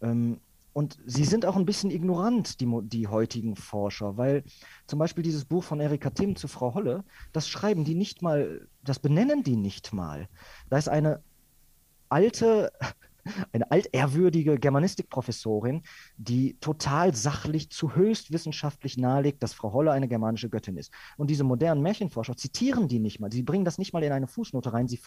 Ähm, 0.00 0.40
und 0.72 0.96
sie 1.06 1.24
sind 1.24 1.44
auch 1.44 1.56
ein 1.56 1.66
bisschen 1.66 1.90
ignorant, 1.90 2.60
die, 2.60 2.68
die 2.84 3.08
heutigen 3.08 3.56
Forscher, 3.56 4.16
weil 4.16 4.44
zum 4.86 5.00
Beispiel 5.00 5.24
dieses 5.24 5.44
Buch 5.44 5.64
von 5.64 5.80
Erika 5.80 6.10
Timm 6.10 6.36
zu 6.36 6.46
Frau 6.46 6.74
Holle, 6.74 7.04
das 7.32 7.48
schreiben 7.48 7.84
die 7.84 7.96
nicht 7.96 8.22
mal, 8.22 8.68
das 8.84 9.00
benennen 9.00 9.42
die 9.42 9.56
nicht 9.56 9.92
mal. 9.92 10.28
Da 10.70 10.78
ist 10.78 10.88
eine 10.88 11.20
alte, 12.10 12.72
eine 13.52 13.70
altehrwürdige 13.70 14.58
Germanistikprofessorin, 14.58 15.82
die 16.16 16.58
total 16.60 17.14
sachlich 17.14 17.70
zu 17.70 17.94
höchst 17.94 18.32
wissenschaftlich 18.32 18.96
nahelegt, 18.96 19.42
dass 19.42 19.52
Frau 19.52 19.72
Holle 19.72 19.92
eine 19.92 20.08
germanische 20.08 20.48
Göttin 20.48 20.76
ist. 20.76 20.92
Und 21.16 21.28
diese 21.30 21.44
modernen 21.44 21.82
Märchenforscher 21.82 22.36
zitieren 22.36 22.88
die 22.88 22.98
nicht 22.98 23.20
mal. 23.20 23.30
Sie 23.32 23.42
bringen 23.42 23.64
das 23.64 23.78
nicht 23.78 23.92
mal 23.92 24.02
in 24.02 24.12
eine 24.12 24.26
Fußnote 24.26 24.72
rein. 24.72 24.88
Sie, 24.88 25.00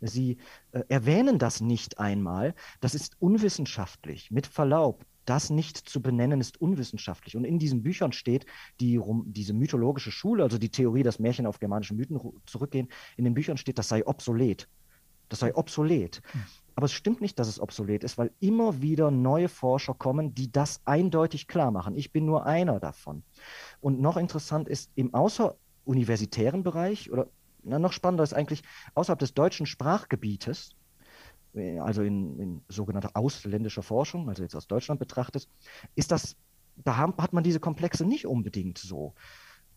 sie 0.00 0.38
äh, 0.72 0.82
erwähnen 0.88 1.38
das 1.38 1.60
nicht 1.60 1.98
einmal. 1.98 2.54
Das 2.80 2.94
ist 2.94 3.16
unwissenschaftlich. 3.20 4.30
Mit 4.30 4.46
Verlaub, 4.46 5.04
das 5.26 5.50
nicht 5.50 5.76
zu 5.76 6.00
benennen, 6.00 6.40
ist 6.40 6.60
unwissenschaftlich. 6.60 7.36
Und 7.36 7.44
in 7.44 7.58
diesen 7.58 7.82
Büchern 7.82 8.12
steht 8.12 8.46
die, 8.80 9.00
diese 9.26 9.52
mythologische 9.52 10.12
Schule, 10.12 10.44
also 10.44 10.56
die 10.56 10.70
Theorie, 10.70 11.02
dass 11.02 11.18
Märchen 11.18 11.46
auf 11.46 11.58
germanische 11.58 11.94
Mythen 11.94 12.18
zurückgehen, 12.46 12.88
in 13.16 13.24
den 13.24 13.34
Büchern 13.34 13.56
steht, 13.56 13.78
das 13.78 13.88
sei 13.88 14.06
obsolet. 14.06 14.68
Das 15.28 15.40
sei 15.40 15.54
obsolet. 15.54 16.22
Hm. 16.32 16.42
Aber 16.76 16.84
es 16.84 16.92
stimmt 16.92 17.22
nicht, 17.22 17.38
dass 17.38 17.48
es 17.48 17.58
obsolet 17.58 18.04
ist, 18.04 18.18
weil 18.18 18.30
immer 18.38 18.82
wieder 18.82 19.10
neue 19.10 19.48
Forscher 19.48 19.94
kommen, 19.94 20.34
die 20.34 20.52
das 20.52 20.82
eindeutig 20.84 21.48
klar 21.48 21.70
machen. 21.70 21.96
Ich 21.96 22.12
bin 22.12 22.26
nur 22.26 22.44
einer 22.44 22.78
davon. 22.80 23.22
Und 23.80 23.98
noch 23.98 24.18
interessant 24.18 24.68
ist, 24.68 24.90
im 24.94 25.14
außeruniversitären 25.14 26.62
Bereich, 26.62 27.10
oder 27.10 27.28
na, 27.62 27.78
noch 27.78 27.92
spannender 27.92 28.24
ist 28.24 28.34
eigentlich, 28.34 28.62
außerhalb 28.94 29.18
des 29.18 29.32
deutschen 29.32 29.64
Sprachgebietes, 29.64 30.76
äh, 31.54 31.78
also 31.78 32.02
in, 32.02 32.38
in 32.38 32.62
sogenannter 32.68 33.10
ausländischer 33.14 33.82
Forschung, 33.82 34.28
also 34.28 34.42
jetzt 34.42 34.54
aus 34.54 34.66
Deutschland 34.66 35.00
betrachtet, 35.00 35.48
ist 35.94 36.12
das, 36.12 36.36
da 36.76 36.98
hat 36.98 37.32
man 37.32 37.42
diese 37.42 37.58
Komplexe 37.58 38.04
nicht 38.04 38.26
unbedingt 38.26 38.76
so. 38.76 39.14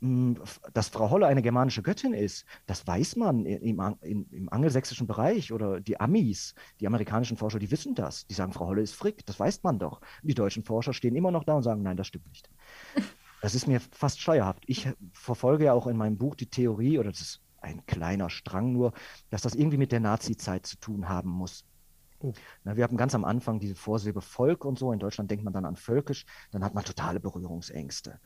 Hm, 0.02 0.38
dass 0.74 0.90
Frau 0.90 1.10
Holle 1.10 1.28
eine 1.28 1.42
germanische 1.42 1.82
Göttin 1.82 2.14
ist, 2.14 2.46
das 2.68 2.88
weiß 2.88 3.18
man 3.18 3.46
im, 3.46 3.80
im, 4.02 4.26
im, 4.32 4.50
angelsächsischen 4.50 5.08
Bereich 5.08 5.52
oder 5.52 5.82
die 5.82 6.00
Amis, 6.00 6.56
die 6.80 6.88
amerikanischen 6.88 7.36
Forscher, 7.36 7.60
die 7.60 7.72
wissen 7.72 7.96
das. 7.96 8.26
Die 8.28 8.34
sagen, 8.34 8.54
Frau 8.54 8.68
Holle 8.68 8.82
ist 8.82 8.94
Frick, 8.94 9.26
das 9.26 9.40
weiß 9.40 9.64
man 9.64 9.78
doch. 9.78 10.00
Die 10.24 10.34
deutschen 10.34 10.64
Forscher 10.64 10.94
stehen 10.94 11.16
immer 11.16 11.32
noch 11.32 11.44
da 11.44 11.56
und 11.56 11.64
sagen, 11.64 11.84
nein, 11.84 11.98
das 11.98 12.08
stimmt 12.08 12.28
nicht. 12.28 12.50
Das 13.42 13.56
ist 13.56 13.68
mir 13.68 13.80
fast 13.80 14.20
schleierhaft. 14.20 14.66
Ich 14.68 14.90
verfolge 15.14 15.64
ja 15.64 15.72
auch 15.72 15.88
in 15.88 15.96
meinem 15.96 16.18
Buch 16.18 16.36
die 16.36 16.50
Theorie, 16.50 17.00
oder 17.00 17.10
das 17.10 17.22
ist 17.22 17.42
ein 17.62 17.86
kleiner 17.86 18.30
Strang 18.30 18.74
nur, 18.74 18.92
dass 19.30 19.44
das 19.44 19.56
irgendwie 19.56 19.78
mit 19.78 19.94
der 19.94 20.02
Nazi-Zeit 20.02 20.66
zu 20.66 20.78
tun 20.78 21.08
haben 21.08 21.30
muss. 21.30 21.64
Oh. 22.22 22.34
Na, 22.66 22.76
wir 22.76 22.84
haben 22.84 22.98
ganz 22.98 23.16
am 23.16 23.24
Anfang 23.24 23.60
diese 23.60 23.76
Vorsilbe 23.76 24.22
Volk 24.22 24.66
und 24.66 24.78
so. 24.78 24.92
In 24.92 25.00
Deutschland 25.00 25.32
denkt 25.32 25.46
man 25.46 25.54
dann 25.54 25.66
an 25.66 25.78
völkisch, 25.78 26.26
dann 26.52 26.64
hat 26.64 26.74
man 26.74 26.84
totale 26.84 27.20
Berührungsängste. 27.20 28.20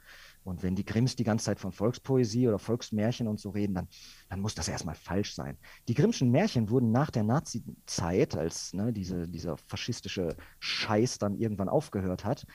Und 0.44 0.62
wenn 0.62 0.76
die 0.76 0.86
Grimms 0.86 1.16
die 1.16 1.24
ganze 1.24 1.46
Zeit 1.46 1.60
von 1.60 1.72
Volkspoesie 1.72 2.48
oder 2.48 2.60
Volksmärchen 2.60 3.28
und 3.28 3.40
so 3.40 3.52
reden, 3.52 3.76
dann, 3.76 3.88
dann 4.30 4.42
muss 4.42 4.56
das 4.56 4.68
erstmal 4.68 4.96
falsch 4.96 5.34
sein. 5.36 5.58
Die 5.88 5.94
Grimmschen 5.94 6.32
Märchen 6.32 6.70
wurden 6.70 6.92
nach 6.92 7.12
der 7.12 7.24
Nazi-Zeit, 7.24 8.36
als 8.36 8.74
ne, 8.74 8.92
diese, 8.92 9.28
dieser 9.28 9.58
faschistische 9.58 10.36
Scheiß 10.60 11.18
dann 11.18 11.36
irgendwann 11.36 11.70
aufgehört 11.70 12.26
hat, 12.26 12.46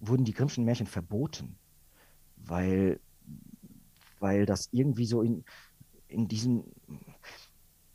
wurden 0.00 0.24
die 0.24 0.32
Grimmschen 0.32 0.64
Märchen 0.64 0.86
verboten, 0.86 1.58
weil, 2.36 3.00
weil 4.20 4.46
das 4.46 4.68
irgendwie 4.72 5.06
so 5.06 5.22
in, 5.22 5.44
in 6.08 6.28
diesem 6.28 6.64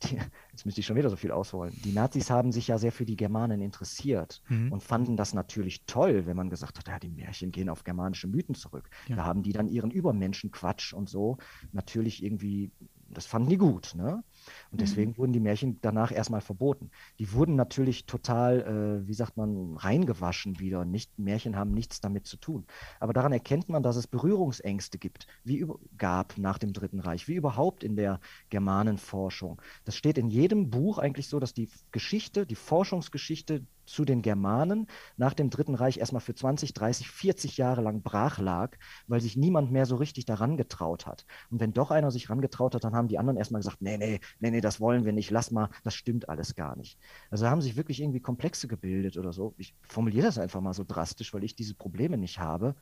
die, 0.03 0.15
jetzt 0.51 0.65
müsste 0.65 0.81
ich 0.81 0.85
schon 0.85 0.95
wieder 0.95 1.09
so 1.09 1.15
viel 1.15 1.31
ausholen. 1.31 1.73
Die 1.83 1.91
Nazis 1.91 2.29
haben 2.29 2.51
sich 2.51 2.67
ja 2.67 2.77
sehr 2.77 2.91
für 2.91 3.05
die 3.05 3.15
Germanen 3.15 3.61
interessiert 3.61 4.41
mhm. 4.47 4.71
und 4.71 4.83
fanden 4.83 5.17
das 5.17 5.33
natürlich 5.33 5.85
toll, 5.85 6.25
wenn 6.25 6.37
man 6.37 6.49
gesagt 6.49 6.77
hat, 6.77 6.87
ja, 6.87 6.99
die 6.99 7.09
Märchen 7.09 7.51
gehen 7.51 7.69
auf 7.69 7.83
germanische 7.83 8.27
Mythen 8.27 8.55
zurück. 8.55 8.89
Ja. 9.07 9.17
Da 9.17 9.25
haben 9.25 9.43
die 9.43 9.53
dann 9.53 9.67
ihren 9.67 9.91
Übermenschenquatsch 9.91 10.93
und 10.93 11.09
so 11.09 11.37
natürlich 11.71 12.23
irgendwie 12.23 12.71
das 13.11 13.25
fanden 13.25 13.49
die 13.49 13.57
gut. 13.57 13.93
Ne? 13.95 14.23
Und 14.71 14.77
mhm. 14.77 14.77
deswegen 14.77 15.11
mhm. 15.11 15.17
wurden 15.17 15.33
die 15.33 15.39
Märchen 15.39 15.79
danach 15.81 16.11
erstmal 16.11 16.41
verboten. 16.41 16.91
Die 17.17 17.31
wurden 17.33 17.55
natürlich 17.55 18.05
total, 18.05 19.01
äh, 19.03 19.07
wie 19.07 19.13
sagt 19.13 19.37
man, 19.37 19.77
reingewaschen 19.77 20.59
wieder. 20.59 20.85
Nicht, 20.85 21.17
Märchen 21.17 21.55
haben 21.55 21.71
nichts 21.71 22.01
damit 22.01 22.27
zu 22.27 22.37
tun. 22.37 22.65
Aber 22.99 23.13
daran 23.13 23.31
erkennt 23.31 23.69
man, 23.69 23.83
dass 23.83 23.95
es 23.95 24.07
Berührungsängste 24.07 24.97
gibt, 24.97 25.27
wie 25.43 25.65
gab 25.97 26.37
nach 26.37 26.57
dem 26.57 26.73
Dritten 26.73 26.99
Reich, 26.99 27.27
wie 27.27 27.35
überhaupt 27.35 27.83
in 27.83 27.95
der 27.95 28.19
Germanenforschung. 28.49 29.61
Das 29.85 29.95
steht 29.95 30.17
in 30.17 30.29
jedem 30.29 30.69
Buch 30.69 30.97
eigentlich 30.97 31.27
so, 31.27 31.39
dass 31.39 31.53
die 31.53 31.69
Geschichte, 31.91 32.45
die 32.45 32.55
Forschungsgeschichte 32.55 33.65
zu 33.89 34.05
den 34.05 34.21
Germanen 34.21 34.87
nach 35.17 35.33
dem 35.33 35.49
Dritten 35.49 35.75
Reich 35.75 35.97
erstmal 35.97 36.21
für 36.21 36.35
20, 36.35 36.73
30, 36.73 37.09
40 37.09 37.57
Jahre 37.57 37.81
lang 37.81 38.01
brach 38.01 38.39
lag, 38.39 38.77
weil 39.07 39.19
sich 39.19 39.35
niemand 39.35 39.71
mehr 39.71 39.85
so 39.85 39.95
richtig 39.95 40.25
daran 40.25 40.57
getraut 40.57 41.05
hat. 41.05 41.25
Und 41.49 41.59
wenn 41.59 41.73
doch 41.73 41.91
einer 41.91 42.11
sich 42.11 42.29
rangetraut 42.29 42.75
hat, 42.75 42.83
dann 42.83 42.95
haben 42.95 43.07
die 43.07 43.17
anderen 43.17 43.37
erstmal 43.37 43.59
gesagt, 43.59 43.81
nee, 43.81 43.97
nee, 43.97 44.19
nee, 44.39 44.51
nee, 44.51 44.61
das 44.61 44.79
wollen 44.79 45.05
wir 45.05 45.13
nicht, 45.13 45.31
lass 45.31 45.51
mal, 45.51 45.69
das 45.83 45.95
stimmt 45.95 46.29
alles 46.29 46.55
gar 46.55 46.75
nicht. 46.77 46.97
Also 47.29 47.47
haben 47.47 47.61
sich 47.61 47.75
wirklich 47.75 48.01
irgendwie 48.01 48.21
Komplexe 48.21 48.67
gebildet 48.67 49.17
oder 49.17 49.33
so. 49.33 49.53
Ich 49.57 49.75
formuliere 49.87 50.27
das 50.27 50.37
einfach 50.37 50.61
mal 50.61 50.73
so 50.73 50.83
drastisch, 50.87 51.33
weil 51.33 51.43
ich 51.43 51.55
diese 51.55 51.75
Probleme 51.75 52.17
nicht 52.17 52.39
habe. 52.39 52.75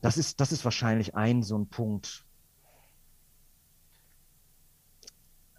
Das 0.00 0.18
ist, 0.18 0.40
das 0.40 0.52
ist 0.52 0.64
wahrscheinlich 0.64 1.14
ein 1.14 1.42
so 1.42 1.56
ein 1.56 1.68
Punkt, 1.68 2.23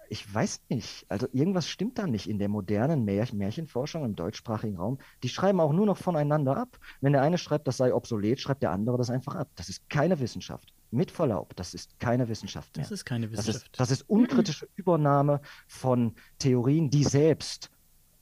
ich 0.09 0.33
weiß 0.33 0.61
nicht. 0.69 1.05
Also 1.09 1.27
irgendwas 1.31 1.67
stimmt 1.67 1.97
da 1.97 2.07
nicht 2.07 2.29
in 2.29 2.39
der 2.39 2.49
modernen 2.49 3.05
Mär 3.05 3.27
Märchenforschung 3.33 4.05
im 4.05 4.15
deutschsprachigen 4.15 4.77
Raum. 4.77 4.99
Die 5.23 5.29
schreiben 5.29 5.59
auch 5.59 5.73
nur 5.73 5.85
noch 5.85 5.97
voneinander 5.97 6.57
ab. 6.57 6.79
Wenn 7.01 7.13
der 7.13 7.21
eine 7.21 7.37
schreibt, 7.37 7.67
das 7.67 7.77
sei 7.77 7.93
obsolet, 7.93 8.39
schreibt 8.39 8.63
der 8.63 8.71
andere 8.71 8.97
das 8.97 9.09
einfach 9.09 9.35
ab. 9.35 9.49
Das 9.55 9.69
ist 9.69 9.89
keine 9.89 10.19
Wissenschaft. 10.19 10.73
Mit 10.91 11.11
Verlaub, 11.11 11.55
das 11.55 11.73
ist 11.73 11.99
keine 11.99 12.27
Wissenschaft. 12.29 12.75
Mehr. 12.75 12.83
Das 12.83 12.91
ist 12.91 13.05
keine 13.05 13.31
Wissenschaft. 13.31 13.57
Das 13.57 13.63
ist, 13.63 13.79
das 13.79 13.91
ist 13.91 14.09
unkritische 14.09 14.67
Übernahme 14.75 15.41
von 15.67 16.13
Theorien, 16.39 16.89
die 16.89 17.03
selbst 17.03 17.71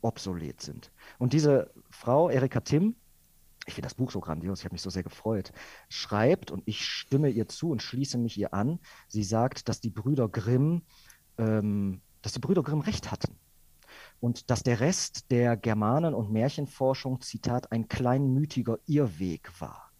obsolet 0.01 0.61
sind. 0.61 0.91
Und 1.19 1.33
diese 1.33 1.71
Frau, 1.89 2.29
Erika 2.29 2.61
Timm, 2.61 2.95
ich 3.65 3.73
finde 3.73 3.85
das 3.87 3.95
Buch 3.95 4.11
so 4.11 4.19
grandios, 4.19 4.59
ich 4.59 4.65
habe 4.65 4.73
mich 4.73 4.81
so 4.81 4.89
sehr 4.89 5.03
gefreut, 5.03 5.51
schreibt, 5.87 6.51
und 6.51 6.63
ich 6.65 6.85
stimme 6.85 7.29
ihr 7.29 7.47
zu 7.47 7.69
und 7.69 7.81
schließe 7.81 8.17
mich 8.17 8.37
ihr 8.37 8.53
an, 8.53 8.79
sie 9.07 9.23
sagt, 9.23 9.69
dass 9.69 9.79
die 9.79 9.89
Brüder 9.89 10.27
Grimm 10.27 10.83
ähm, 11.37 12.01
dass 12.21 12.33
die 12.33 12.39
Brüder 12.39 12.63
Grimm 12.63 12.81
recht 12.81 13.11
hatten 13.11 13.35
und 14.19 14.49
dass 14.49 14.63
der 14.63 14.79
Rest 14.79 15.31
der 15.31 15.57
Germanen- 15.57 16.13
und 16.13 16.31
Märchenforschung, 16.31 17.21
Zitat, 17.21 17.71
ein 17.71 17.87
kleinmütiger 17.87 18.79
Irrweg 18.87 19.51
war. 19.59 19.91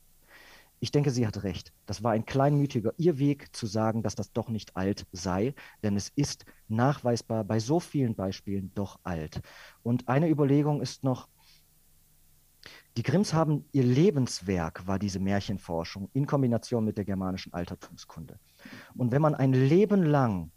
Ich 0.79 0.91
denke, 0.91 1.11
sie 1.11 1.25
hat 1.25 1.43
recht. 1.43 1.71
Das 1.85 2.03
war 2.03 2.11
ein 2.11 2.25
kleinmütiger 2.25 2.93
Irrweg 2.97 3.55
zu 3.55 3.67
sagen, 3.67 4.03
dass 4.03 4.15
das 4.15 4.33
doch 4.33 4.49
nicht 4.49 4.75
alt 4.75 5.05
sei, 5.13 5.55
denn 5.81 5.95
es 5.95 6.09
ist 6.15 6.45
nachweisbar 6.67 7.45
bei 7.45 7.59
so 7.59 7.79
vielen 7.79 8.15
Beispielen 8.15 8.71
doch 8.75 8.99
alt. 9.03 9.41
Und 9.81 10.09
eine 10.09 10.29
Überlegung 10.29 10.81
ist 10.81 11.03
noch, 11.03 11.29
die 12.97 13.03
Grimms 13.03 13.33
haben 13.33 13.65
ihr 13.71 13.83
Lebenswerk 13.83 14.85
war 14.85 14.99
diese 14.99 15.19
Märchenforschung 15.19 16.09
in 16.13 16.25
Kombination 16.25 16.85
mit 16.85 16.97
der 16.97 17.05
germanischen 17.05 17.53
Altertumskunde. 17.53 18.39
Und 18.95 19.11
wenn 19.11 19.21
man 19.21 19.35
ein 19.35 19.53
Leben 19.53 20.03
lang 20.03 20.51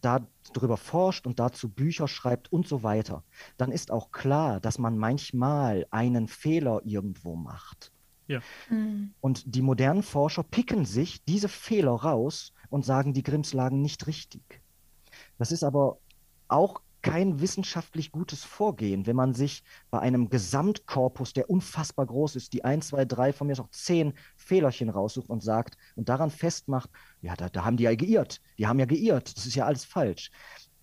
darüber 0.00 0.76
forscht 0.76 1.26
und 1.26 1.38
dazu 1.38 1.68
Bücher 1.68 2.08
schreibt 2.08 2.52
und 2.52 2.66
so 2.66 2.82
weiter, 2.82 3.24
dann 3.56 3.72
ist 3.72 3.90
auch 3.90 4.10
klar, 4.12 4.60
dass 4.60 4.78
man 4.78 4.96
manchmal 4.98 5.86
einen 5.90 6.28
Fehler 6.28 6.80
irgendwo 6.84 7.36
macht. 7.36 7.92
Ja. 8.28 8.40
Mhm. 8.68 9.14
Und 9.20 9.54
die 9.54 9.62
modernen 9.62 10.02
Forscher 10.02 10.42
picken 10.42 10.84
sich 10.84 11.24
diese 11.24 11.48
Fehler 11.48 11.92
raus 11.92 12.52
und 12.68 12.84
sagen, 12.84 13.14
die 13.14 13.22
Grimms 13.22 13.54
lagen 13.54 13.80
nicht 13.80 14.06
richtig. 14.06 14.60
Das 15.38 15.50
ist 15.50 15.64
aber 15.64 15.98
auch 16.46 16.80
kein 17.08 17.40
wissenschaftlich 17.40 18.12
gutes 18.12 18.44
Vorgehen, 18.44 19.06
wenn 19.06 19.16
man 19.16 19.32
sich 19.32 19.62
bei 19.90 19.98
einem 19.98 20.28
Gesamtkorpus, 20.28 21.32
der 21.32 21.48
unfassbar 21.48 22.04
groß 22.04 22.36
ist, 22.36 22.52
die 22.52 22.64
ein, 22.64 22.82
zwei, 22.82 23.06
drei, 23.06 23.32
von 23.32 23.46
mir 23.46 23.54
ist 23.54 23.60
auch 23.60 23.70
zehn 23.70 24.12
Fehlerchen 24.36 24.90
raussucht 24.90 25.30
und 25.30 25.42
sagt 25.42 25.78
und 25.96 26.10
daran 26.10 26.30
festmacht, 26.30 26.90
ja, 27.22 27.34
da, 27.34 27.48
da 27.48 27.64
haben 27.64 27.78
die 27.78 27.84
ja 27.84 27.94
geirrt, 27.94 28.42
die 28.58 28.66
haben 28.66 28.78
ja 28.78 28.84
geirrt, 28.84 29.34
das 29.34 29.46
ist 29.46 29.54
ja 29.54 29.64
alles 29.64 29.86
falsch. 29.86 30.30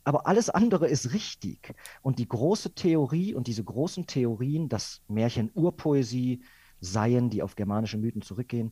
Aber 0.04 0.26
alles 0.26 0.50
andere 0.50 0.88
ist 0.88 1.14
richtig. 1.14 1.76
Und 2.02 2.18
die 2.18 2.28
große 2.28 2.74
Theorie 2.74 3.36
und 3.36 3.46
diese 3.46 3.64
großen 3.64 4.08
Theorien, 4.08 4.68
dass 4.68 5.02
Märchen 5.08 5.52
Urpoesie 5.54 6.44
seien, 6.80 7.30
die 7.30 7.44
auf 7.44 7.56
germanische 7.56 7.98
Mythen 8.00 8.24
zurückgehen, 8.24 8.72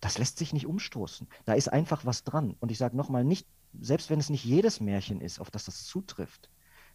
das 0.00 0.16
lässt 0.16 0.38
sich 0.38 0.54
nicht 0.54 0.66
umstoßen. 0.66 1.28
Da 1.44 1.52
ist 1.52 1.68
einfach 1.68 2.06
was 2.06 2.24
dran. 2.24 2.56
Und 2.60 2.70
ich 2.70 2.78
sage 2.78 2.96
nochmal, 2.96 3.24
nicht, 3.24 3.46
selbst 3.78 4.08
wenn 4.08 4.20
es 4.20 4.30
nicht 4.30 4.44
jedes 4.46 4.80
Märchen 4.80 5.20
ist, 5.20 5.38
auf 5.38 5.50
das 5.50 5.64
das 5.64 5.84
zutrifft, 5.84 6.48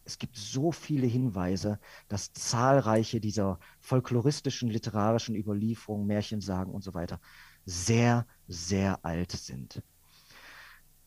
es 0.04 0.18
gibt 0.18 0.36
so 0.36 0.72
viele 0.72 1.06
Hinweise, 1.06 1.78
dass 2.08 2.32
zahlreiche 2.32 3.20
dieser 3.20 3.58
folkloristischen, 3.80 4.68
literarischen 4.68 5.34
Überlieferungen, 5.34 6.06
Märchensagen 6.06 6.72
und 6.72 6.82
so 6.82 6.94
weiter 6.94 7.20
sehr, 7.64 8.26
sehr 8.46 9.04
alt 9.04 9.32
sind. 9.32 9.82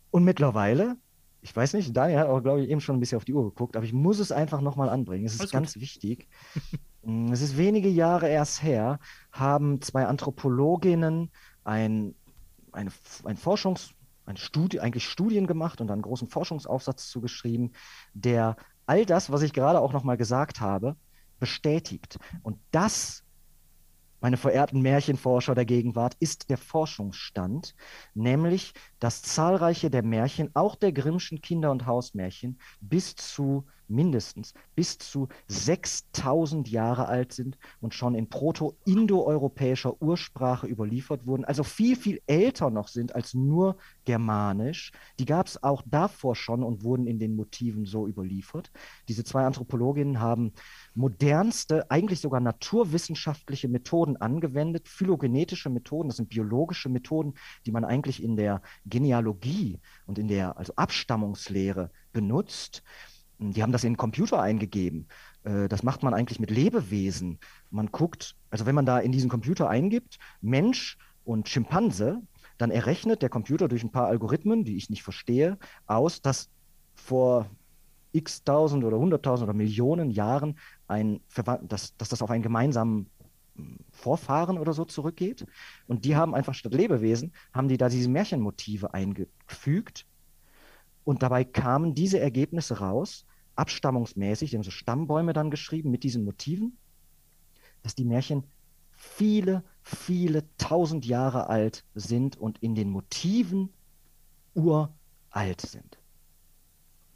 Und 0.09 0.23
mittlerweile, 0.23 0.97
ich 1.41 1.55
weiß 1.55 1.73
nicht, 1.73 1.95
Daniel 1.95 2.19
hat 2.19 2.27
auch, 2.27 2.41
glaube 2.41 2.63
ich, 2.63 2.69
eben 2.69 2.81
schon 2.81 2.97
ein 2.97 2.99
bisschen 2.99 3.17
auf 3.17 3.25
die 3.25 3.33
Uhr 3.33 3.43
geguckt, 3.43 3.75
aber 3.75 3.85
ich 3.85 3.93
muss 3.93 4.19
es 4.19 4.31
einfach 4.31 4.61
nochmal 4.61 4.89
anbringen. 4.89 5.25
Es 5.25 5.33
ist 5.35 5.41
Alles 5.41 5.51
ganz 5.51 5.73
gut. 5.73 5.81
wichtig. 5.83 6.27
Mm, 7.03 7.31
es 7.31 7.41
ist 7.41 7.57
wenige 7.57 7.89
Jahre 7.89 8.27
erst 8.27 8.63
her, 8.63 8.99
haben 9.31 9.81
zwei 9.81 10.07
Anthropologinnen 10.07 11.31
ein, 11.63 12.15
eine, 12.71 12.91
ein 13.23 13.37
Forschungs- 13.37 13.91
eine 14.25 14.37
Studie, 14.37 14.81
eigentlich 14.81 15.07
Studien 15.07 15.47
gemacht 15.47 15.79
und 15.79 15.89
einen 15.89 16.01
großen 16.01 16.27
Forschungsaufsatz 16.27 17.07
zugeschrieben, 17.07 17.73
der 18.13 18.57
all 18.87 19.05
das, 19.05 19.31
was 19.31 19.43
ich 19.43 19.53
gerade 19.53 19.79
auch 19.79 19.93
nochmal 19.93 20.17
gesagt 20.17 20.59
habe, 20.59 20.95
bestätigt. 21.39 22.17
Und 22.41 22.57
das 22.71 23.23
meine 24.19 24.37
verehrten 24.37 24.81
Märchenforscher 24.81 25.55
der 25.55 25.65
Gegenwart, 25.65 26.15
ist 26.19 26.49
der 26.49 26.57
Forschungsstand, 26.57 27.75
nämlich, 28.13 28.73
dass 28.99 29.21
zahlreiche 29.21 29.89
der 29.89 30.03
Märchen, 30.03 30.49
auch 30.53 30.75
der 30.75 30.91
Grimmschen 30.91 31.41
Kinder- 31.41 31.71
und 31.71 31.85
Hausmärchen, 31.85 32.59
bis 32.81 33.15
zu 33.15 33.65
mindestens 33.87 34.53
bis 34.75 34.97
zu 34.97 35.27
6000 35.47 36.69
Jahre 36.69 37.07
alt 37.07 37.33
sind 37.33 37.57
und 37.81 37.93
schon 37.93 38.15
in 38.15 38.29
proto-indoeuropäischer 38.29 40.01
Ursprache 40.01 40.67
überliefert 40.67 41.25
wurden, 41.25 41.45
also 41.45 41.63
viel, 41.63 41.95
viel 41.95 42.21
älter 42.27 42.69
noch 42.69 42.87
sind 42.87 43.15
als 43.15 43.33
nur 43.33 43.77
germanisch. 44.05 44.91
Die 45.19 45.25
gab 45.25 45.47
es 45.47 45.63
auch 45.63 45.81
davor 45.85 46.35
schon 46.35 46.63
und 46.63 46.83
wurden 46.83 47.07
in 47.07 47.19
den 47.19 47.35
Motiven 47.35 47.85
so 47.85 48.07
überliefert. 48.07 48.71
Diese 49.07 49.23
zwei 49.23 49.45
Anthropologinnen 49.45 50.19
haben 50.19 50.53
modernste, 50.93 51.89
eigentlich 51.89 52.21
sogar 52.21 52.39
naturwissenschaftliche 52.39 53.67
Methoden 53.67 54.17
angewendet, 54.17 54.87
phylogenetische 54.87 55.69
Methoden, 55.69 56.09
das 56.09 56.17
sind 56.17 56.29
biologische 56.29 56.89
Methoden, 56.89 57.33
die 57.65 57.71
man 57.71 57.85
eigentlich 57.85 58.21
in 58.21 58.35
der 58.35 58.61
Genealogie 58.89 59.79
und 60.05 60.17
in 60.17 60.27
der 60.27 60.57
also 60.57 60.73
Abstammungslehre 60.75 61.91
benutzt. 62.13 62.83
Die 63.39 63.61
haben 63.61 63.71
das 63.71 63.83
in 63.83 63.93
den 63.93 63.97
Computer 63.97 64.41
eingegeben. 64.41 65.07
Äh, 65.43 65.67
das 65.67 65.83
macht 65.83 66.03
man 66.03 66.13
eigentlich 66.13 66.39
mit 66.39 66.49
Lebewesen. 66.49 67.39
Man 67.69 67.87
guckt, 67.87 68.35
also 68.49 68.65
wenn 68.65 68.75
man 68.75 68.85
da 68.85 68.99
in 68.99 69.11
diesen 69.11 69.29
Computer 69.29 69.69
eingibt, 69.69 70.17
Mensch 70.41 70.97
und 71.23 71.47
Schimpanse, 71.47 72.21
dann 72.57 72.71
errechnet 72.71 73.21
der 73.21 73.29
Computer 73.29 73.67
durch 73.67 73.83
ein 73.83 73.91
paar 73.91 74.07
Algorithmen, 74.07 74.63
die 74.63 74.77
ich 74.77 74.89
nicht 74.89 75.03
verstehe, 75.03 75.57
aus, 75.85 76.21
dass 76.21 76.49
vor 76.95 77.47
x 78.13 78.43
tausend 78.43 78.83
oder 78.83 78.97
hunderttausend 78.97 79.47
oder 79.47 79.55
Millionen 79.55 80.09
Jahren 80.09 80.57
ein, 80.87 81.21
dass, 81.63 81.95
dass 81.97 82.09
das 82.09 82.21
auf 82.21 82.31
einen 82.31 82.43
gemeinsamen 82.43 82.97
hm, 82.97 83.07
Vorfahren 83.91 84.57
oder 84.57 84.73
so 84.73 84.85
zurückgeht. 84.85 85.45
Und 85.87 86.05
die 86.05 86.15
haben 86.15 86.35
einfach 86.35 86.53
statt 86.53 86.73
Lebewesen, 86.73 87.33
haben 87.53 87.67
die 87.67 87.77
da 87.77 87.89
diese 87.89 88.09
Märchenmotive 88.09 88.93
eingefügt. 88.93 90.05
Und 91.03 91.23
dabei 91.23 91.43
kamen 91.43 91.95
diese 91.95 92.19
Ergebnisse 92.19 92.79
raus, 92.79 93.25
abstammungsmäßig, 93.55 94.51
die 94.51 94.57
haben 94.57 94.63
so 94.63 94.71
Stammbäume 94.71 95.33
dann 95.33 95.51
geschrieben 95.51 95.89
mit 95.91 96.03
diesen 96.03 96.23
Motiven, 96.23 96.77
dass 97.81 97.95
die 97.95 98.05
Märchen 98.05 98.43
viele, 98.91 99.63
viele 99.83 100.43
tausend 100.57 101.05
Jahre 101.05 101.47
alt 101.49 101.85
sind 101.93 102.37
und 102.37 102.59
in 102.59 102.75
den 102.75 102.89
Motiven 102.89 103.69
uralt 104.53 105.61
sind. 105.61 105.97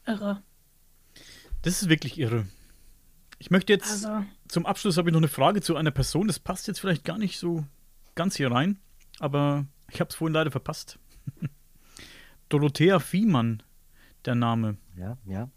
Irre. 0.06 0.44
Das 1.64 1.82
ist 1.82 1.90
wirklich 1.90 2.20
irre. 2.20 2.48
Ich 3.40 3.52
möchte 3.52 3.74
jetzt 3.74 3.92
also. 3.92 4.24
Zum 4.52 4.66
Abschluss 4.66 4.98
habe 4.98 5.10
ich 5.10 5.14
noch 5.14 5.22
eine 5.22 5.30
Frage 5.30 5.62
zu 5.62 5.78
einer 5.78 5.92
Person. 5.92 6.28
Das 6.28 6.38
passt 6.38 6.68
jetzt 6.68 6.82
vielleicht 6.82 7.06
gar 7.06 7.18
nicht 7.18 7.40
so 7.40 7.64
ganz 8.16 8.36
hier 8.36 8.52
rein, 8.52 8.80
aber 9.20 9.66
ich 9.90 10.02
habe 10.02 10.10
es 10.10 10.16
vorhin 10.16 10.34
leider 10.34 10.52
verpasst. 10.52 11.00
Dorothea 12.50 13.00
Fiemann, 13.00 13.64
der 14.26 14.36
Name. 14.36 14.76
Ja, 14.98 15.18
ja. 15.26 15.50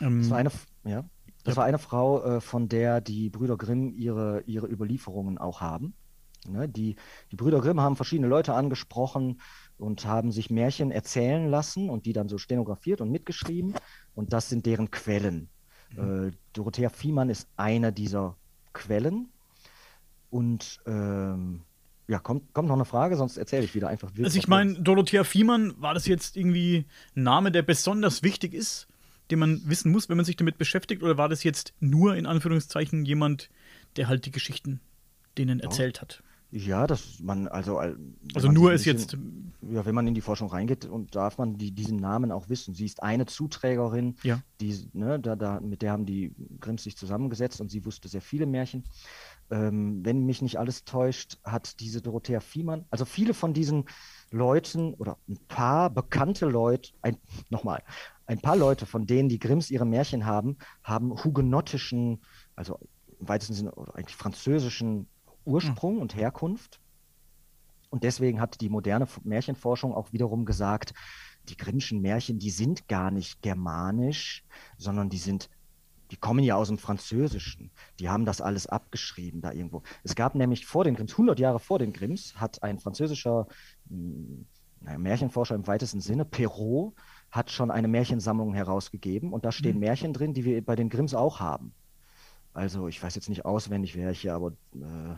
Ähm, 0.00 0.20
das 0.20 0.30
war 0.30 0.38
eine, 0.38 0.52
ja, 0.84 1.04
das 1.42 1.54
ja. 1.54 1.56
war 1.56 1.64
eine 1.64 1.78
Frau, 1.78 2.22
äh, 2.22 2.40
von 2.40 2.68
der 2.68 3.00
die 3.00 3.30
Brüder 3.30 3.56
Grimm 3.56 3.92
ihre, 3.92 4.42
ihre 4.46 4.68
Überlieferungen 4.68 5.38
auch 5.38 5.60
haben. 5.60 5.94
Ne, 6.48 6.68
die, 6.68 6.94
die 7.32 7.36
Brüder 7.36 7.60
Grimm 7.60 7.80
haben 7.80 7.96
verschiedene 7.96 8.28
Leute 8.28 8.54
angesprochen 8.54 9.40
und 9.76 10.06
haben 10.06 10.30
sich 10.30 10.50
Märchen 10.50 10.92
erzählen 10.92 11.50
lassen 11.50 11.90
und 11.90 12.06
die 12.06 12.12
dann 12.12 12.28
so 12.28 12.38
stenografiert 12.38 13.00
und 13.00 13.10
mitgeschrieben. 13.10 13.74
Und 14.14 14.32
das 14.32 14.48
sind 14.48 14.66
deren 14.66 14.92
Quellen. 14.92 15.50
Mhm. 15.94 16.28
Äh, 16.28 16.32
Dorothea 16.52 16.88
Fiemann 16.88 17.28
ist 17.28 17.48
eine 17.56 17.92
dieser 17.92 18.36
Quellen. 18.72 19.28
Und 20.30 20.80
ähm, 20.86 21.62
ja, 22.08 22.18
kommt, 22.18 22.52
kommt 22.52 22.68
noch 22.68 22.74
eine 22.74 22.84
Frage, 22.84 23.16
sonst 23.16 23.36
erzähle 23.36 23.64
ich 23.64 23.74
wieder 23.74 23.88
einfach. 23.88 24.10
Also 24.22 24.38
ich 24.38 24.48
meine, 24.48 24.74
Dorothea 24.74 25.24
Fiemann, 25.24 25.74
war 25.80 25.94
das 25.94 26.06
jetzt 26.06 26.36
irgendwie 26.36 26.84
ein 27.16 27.22
Name, 27.22 27.50
der 27.50 27.62
besonders 27.62 28.22
wichtig 28.22 28.54
ist? 28.54 28.88
den 29.30 29.38
man 29.38 29.60
wissen 29.64 29.90
muss, 29.90 30.08
wenn 30.08 30.16
man 30.16 30.24
sich 30.24 30.36
damit 30.36 30.58
beschäftigt? 30.58 31.02
Oder 31.02 31.16
war 31.16 31.28
das 31.28 31.44
jetzt 31.44 31.74
nur 31.80 32.16
in 32.16 32.26
Anführungszeichen 32.26 33.04
jemand, 33.04 33.50
der 33.96 34.08
halt 34.08 34.26
die 34.26 34.30
Geschichten 34.30 34.80
denen 35.38 35.60
erzählt 35.60 36.00
hat? 36.00 36.22
Ja, 36.50 36.86
dass 36.86 37.20
man, 37.20 37.48
also. 37.48 37.78
Also 38.34 38.50
nur 38.50 38.72
ist 38.72 38.84
jetzt. 38.84 39.16
ja, 39.62 39.84
wenn 39.84 39.94
man 39.94 40.06
in 40.06 40.14
die 40.14 40.20
Forschung 40.20 40.48
reingeht, 40.48 40.84
und 40.84 41.14
darf 41.14 41.38
man 41.38 41.56
die, 41.56 41.72
diesen 41.72 41.96
Namen 41.96 42.30
auch 42.30 42.48
wissen. 42.48 42.74
Sie 42.74 42.86
ist 42.86 43.02
eine 43.02 43.26
Zuträgerin, 43.26 44.16
ja. 44.22 44.40
die, 44.60 44.88
ne, 44.92 45.18
da, 45.18 45.34
da, 45.34 45.60
mit 45.60 45.82
der 45.82 45.92
haben 45.92 46.06
die 46.06 46.34
Grimms 46.60 46.84
sich 46.84 46.96
zusammengesetzt 46.96 47.60
und 47.60 47.70
sie 47.70 47.84
wusste 47.84 48.08
sehr 48.08 48.20
viele 48.20 48.46
Märchen. 48.46 48.84
Ähm, 49.50 50.04
wenn 50.04 50.24
mich 50.24 50.42
nicht 50.42 50.58
alles 50.58 50.84
täuscht, 50.84 51.38
hat 51.44 51.80
diese 51.80 52.00
Dorothea 52.00 52.40
Fiemann, 52.40 52.84
also 52.90 53.04
viele 53.04 53.34
von 53.34 53.52
diesen 53.52 53.84
Leuten 54.30 54.94
oder 54.94 55.18
ein 55.28 55.38
paar 55.48 55.90
bekannte 55.90 56.46
Leute, 56.46 56.92
ein, 57.02 57.16
nochmal, 57.48 57.82
ein 58.26 58.40
paar 58.40 58.56
Leute, 58.56 58.86
von 58.86 59.06
denen 59.06 59.28
die 59.28 59.38
Grimms 59.38 59.70
ihre 59.70 59.86
Märchen 59.86 60.26
haben, 60.26 60.56
haben 60.82 61.12
hugenottischen, 61.12 62.20
also 62.56 62.78
im 63.20 63.28
weitesten 63.28 63.54
Sinne, 63.54 63.72
oder 63.72 63.94
eigentlich 63.94 64.16
französischen 64.16 65.06
Ursprung 65.46 65.96
mhm. 65.96 66.02
und 66.02 66.16
Herkunft. 66.16 66.80
Und 67.90 68.04
deswegen 68.04 68.40
hat 68.40 68.60
die 68.60 68.68
moderne 68.68 69.06
Märchenforschung 69.24 69.94
auch 69.94 70.12
wiederum 70.12 70.44
gesagt, 70.44 70.92
die 71.48 71.56
Grimmschen 71.56 72.00
Märchen, 72.00 72.38
die 72.38 72.50
sind 72.50 72.88
gar 72.88 73.10
nicht 73.10 73.40
germanisch, 73.40 74.44
sondern 74.76 75.08
die 75.08 75.18
sind, 75.18 75.48
die 76.10 76.16
kommen 76.16 76.42
ja 76.42 76.56
aus 76.56 76.68
dem 76.68 76.78
Französischen. 76.78 77.70
Die 78.00 78.08
haben 78.08 78.24
das 78.24 78.40
alles 78.40 78.66
abgeschrieben 78.66 79.40
da 79.40 79.52
irgendwo. 79.52 79.82
Es 80.02 80.14
gab 80.16 80.34
nämlich 80.34 80.66
vor 80.66 80.84
den 80.84 80.94
Grimms, 80.94 81.12
100 81.12 81.38
Jahre 81.38 81.60
vor 81.60 81.78
den 81.78 81.92
Grimms, 81.92 82.34
hat 82.36 82.62
ein 82.62 82.78
französischer 82.80 83.46
hm, 83.88 84.46
naja, 84.80 84.98
Märchenforscher 84.98 85.54
im 85.54 85.66
weitesten 85.66 86.00
Sinne, 86.00 86.24
Perrault, 86.24 86.94
hat 87.30 87.50
schon 87.50 87.70
eine 87.70 87.88
Märchensammlung 87.88 88.54
herausgegeben 88.54 89.32
und 89.32 89.44
da 89.44 89.52
stehen 89.52 89.76
mhm. 89.76 89.80
Märchen 89.80 90.12
drin, 90.12 90.34
die 90.34 90.44
wir 90.44 90.64
bei 90.64 90.76
den 90.76 90.88
Grimms 90.88 91.14
auch 91.14 91.40
haben. 91.40 91.72
Also 92.56 92.88
ich 92.88 93.02
weiß 93.02 93.14
jetzt 93.14 93.28
nicht 93.28 93.44
auswendig 93.44 93.96
welche, 93.96 94.32
aber 94.32 94.52
äh, 94.74 95.14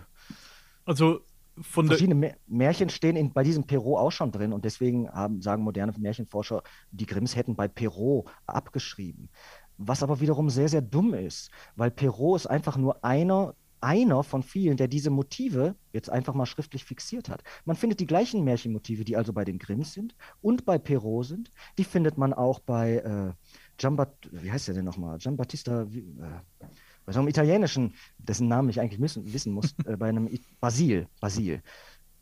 also 0.84 1.20
von 1.61 1.86
verschiedene 1.86 2.36
Märchen 2.47 2.89
stehen 2.89 3.16
in, 3.16 3.32
bei 3.32 3.43
diesem 3.43 3.64
Perrault 3.64 3.99
auch 3.99 4.11
schon 4.11 4.32
drin 4.32 4.53
und 4.53 4.64
deswegen 4.64 5.09
haben, 5.11 5.41
sagen 5.41 5.62
moderne 5.62 5.93
Märchenforscher, 5.97 6.62
die 6.91 7.07
Grimms 7.07 7.36
hätten 7.36 7.55
bei 7.57 7.68
Perrault 7.68 8.26
abgeschrieben. 8.47 9.28
Was 9.76 10.03
aber 10.03 10.20
wiederum 10.20 10.51
sehr, 10.51 10.68
sehr 10.68 10.82
dumm 10.82 11.14
ist, 11.14 11.51
weil 11.76 11.91
Perrault 11.91 12.41
ist 12.41 12.47
einfach 12.47 12.76
nur 12.76 13.05
einer 13.05 13.55
einer 13.80 14.24
von 14.24 14.43
vielen, 14.43 14.76
der 14.76 14.89
diese 14.89 15.11
Motive 15.11 15.76
jetzt 15.93 16.11
einfach 16.11 16.34
mal 16.34 16.47
schriftlich 16.47 16.84
fixiert 16.84 17.28
hat. 17.28 17.45
Man 17.64 17.76
findet 17.76 18.01
die 18.01 18.07
gleichen 18.07 18.43
Märchenmotive, 18.43 19.05
die 19.05 19.16
also 19.16 19.32
bei 19.32 19.45
den 19.45 19.61
Grimms 19.61 19.93
sind 19.93 20.16
und 20.41 20.64
bei 20.64 20.78
Perrault 20.78 21.26
sind. 21.26 21.53
Die 21.78 21.84
findet 21.84 22.18
man 22.18 22.32
auch 22.32 22.59
bei 22.59 22.97
äh, 22.97 23.32
Giambat 23.76 24.12
wie 24.32 24.51
heißt 24.51 24.66
der 24.66 24.74
denn 24.74 24.84
nochmal? 24.84 25.18
Giambattista, 25.18 25.82
äh, 25.82 26.66
bei 27.09 27.12
so 27.14 27.20
einem 27.20 27.28
italienischen, 27.28 27.94
dessen 28.18 28.48
Namen 28.48 28.68
ich 28.68 28.82
eigentlich 28.82 29.00
müssen, 29.00 29.32
wissen 29.32 29.54
muss, 29.54 29.74
äh, 29.86 29.96
bei 29.96 30.11
einem 30.11 30.28
I 30.28 30.42
Basil, 30.61 31.09
Basil. 31.22 31.62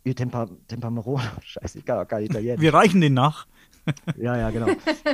Il 0.05 0.14
Tempa, 0.14 0.47
Tempamero, 0.68 1.20
scheiße, 1.43 1.80
ich 1.80 1.84
kann 1.84 1.99
auch 1.99 2.07
kein 2.07 2.22
Italienisch. 2.22 2.61
Wir 2.61 2.72
reichen 2.72 3.01
den 3.01 3.12
nach. 3.12 3.49
ja, 4.16 4.37
ja, 4.37 4.51
genau. 4.51 4.68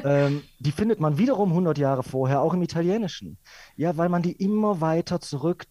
ähm, 0.05 0.43
die 0.59 0.73
findet 0.73 1.01
man 1.01 1.17
wiederum 1.17 1.49
100 1.49 1.79
Jahre 1.79 2.03
vorher 2.03 2.43
auch 2.43 2.53
im 2.53 2.61
Italienischen. 2.61 3.39
Ja, 3.75 3.97
weil 3.97 4.11
man 4.11 4.21
die 4.21 4.33
immer 4.33 4.83
weiter 4.83 5.23
zurück 5.23 5.65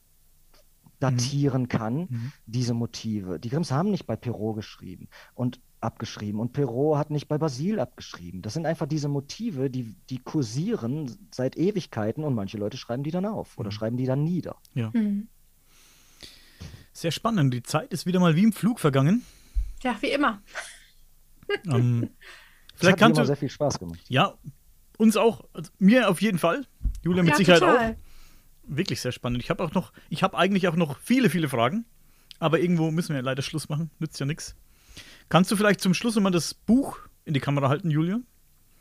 datieren 0.99 1.63
mhm. 1.63 1.67
kann, 1.67 1.95
mhm. 2.09 2.31
diese 2.47 2.73
Motive. 2.73 3.39
Die 3.39 3.49
Grimms 3.49 3.71
haben 3.71 3.91
nicht 3.91 4.07
bei 4.07 4.15
Perrault 4.15 4.55
geschrieben 4.55 5.09
und 5.35 5.61
abgeschrieben 5.81 6.39
und 6.39 6.53
Perrault 6.53 6.97
hat 6.97 7.09
nicht 7.09 7.27
bei 7.27 7.37
Basil 7.37 7.79
abgeschrieben. 7.79 8.41
Das 8.41 8.53
sind 8.53 8.65
einfach 8.65 8.87
diese 8.87 9.07
Motive, 9.07 9.69
die, 9.69 9.95
die 10.09 10.19
kursieren 10.19 11.15
seit 11.31 11.57
Ewigkeiten 11.57 12.23
und 12.23 12.35
manche 12.35 12.57
Leute 12.57 12.77
schreiben 12.77 13.03
die 13.03 13.11
dann 13.11 13.25
auf 13.25 13.57
oder 13.57 13.69
mhm. 13.69 13.73
schreiben 13.73 13.97
die 13.97 14.05
dann 14.05 14.23
nieder. 14.23 14.57
Ja. 14.73 14.91
Mhm. 14.93 15.27
Sehr 16.93 17.11
spannend. 17.11 17.53
Die 17.53 17.63
Zeit 17.63 17.91
ist 17.93 18.05
wieder 18.05 18.19
mal 18.19 18.35
wie 18.35 18.43
im 18.43 18.53
Flug 18.53 18.79
vergangen. 18.79 19.23
Ja, 19.83 19.95
wie 20.01 20.11
immer. 20.11 20.41
Ähm, 21.67 22.11
vielleicht 22.75 22.97
kannst 22.97 23.19
du 23.19 23.25
sehr 23.25 23.35
viel 23.35 23.49
Spaß 23.49 23.77
gemacht. 23.77 23.99
Ja, 24.07 24.35
uns 24.97 25.17
auch. 25.17 25.43
Also 25.51 25.69
mir 25.79 26.09
auf 26.09 26.21
jeden 26.21 26.37
Fall. 26.37 26.65
Julia 27.03 27.23
mit 27.23 27.31
ja, 27.31 27.37
Sicherheit 27.37 27.59
total. 27.59 27.91
auch 27.91 27.95
wirklich 28.63 29.01
sehr 29.01 29.11
spannend. 29.11 29.43
Ich 29.43 29.49
habe 29.49 29.61
auch 29.61 29.73
noch, 29.73 29.91
ich 30.09 30.23
habe 30.23 30.37
eigentlich 30.37 30.69
auch 30.69 30.77
noch 30.77 30.97
viele, 30.99 31.29
viele 31.29 31.49
Fragen, 31.49 31.83
aber 32.39 32.61
irgendwo 32.61 32.89
müssen 32.91 33.13
wir 33.13 33.21
leider 33.21 33.41
Schluss 33.41 33.67
machen. 33.67 33.91
Nützt 33.99 34.17
ja 34.21 34.25
nichts. 34.25 34.55
Kannst 35.31 35.49
du 35.49 35.55
vielleicht 35.55 35.79
zum 35.79 35.93
Schluss 35.93 36.19
mal 36.19 36.29
das 36.29 36.53
Buch 36.53 36.99
in 37.23 37.33
die 37.33 37.39
Kamera 37.39 37.69
halten, 37.69 37.89
Julia? 37.89 38.19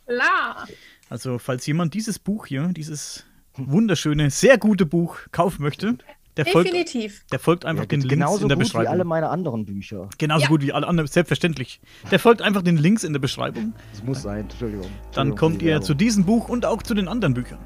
Klar. 0.04 0.66
Also, 1.08 1.38
falls 1.38 1.64
jemand 1.64 1.94
dieses 1.94 2.18
Buch 2.18 2.46
hier, 2.46 2.72
dieses 2.72 3.24
wunderschöne, 3.54 4.30
sehr 4.30 4.58
gute 4.58 4.84
Buch 4.84 5.16
kaufen 5.30 5.62
möchte, 5.62 5.96
der 6.36 6.44
Definitiv. 6.46 7.18
Folgt, 7.18 7.32
der 7.32 7.38
folgt 7.38 7.64
einfach 7.64 7.84
ja, 7.84 7.88
den 7.88 8.00
Links 8.00 8.40
in 8.40 8.48
der 8.48 8.56
Beschreibung. 8.56 8.58
Genauso 8.58 8.78
gut 8.78 8.82
wie 8.82 8.88
alle 8.88 9.04
meine 9.04 9.28
anderen 9.28 9.64
Bücher. 9.64 10.08
Genauso 10.18 10.42
ja. 10.42 10.48
gut 10.48 10.62
wie 10.62 10.72
alle 10.72 10.88
anderen, 10.88 11.06
selbstverständlich. 11.06 11.80
Der 12.10 12.18
folgt 12.18 12.42
einfach 12.42 12.62
den 12.62 12.76
Links 12.76 13.04
in 13.04 13.12
der 13.12 13.20
Beschreibung. 13.20 13.72
Das 13.92 14.02
muss 14.02 14.22
sein, 14.22 14.40
Entschuldigung. 14.40 14.90
Dann 15.12 15.36
kommt 15.36 15.62
ihr 15.62 15.80
zu 15.82 15.94
diesem 15.94 16.24
Buch 16.24 16.48
und 16.48 16.66
auch 16.66 16.82
zu 16.82 16.94
den 16.94 17.06
anderen 17.06 17.34
Büchern. 17.34 17.60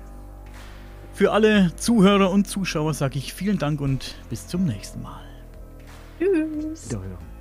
Für 1.15 1.33
alle 1.33 1.75
Zuhörer 1.77 2.31
und 2.31 2.49
Zuschauer 2.49 2.93
sage 2.93 3.19
ich 3.19 3.33
vielen 3.33 3.57
Dank 3.57 3.81
und 3.81 4.15
bis 4.29 4.47
zum 4.47 4.67
nächsten 4.67 5.01
Mal. 5.01 5.23
Tschüss. 6.19 6.91
Wiederhören. 6.91 7.34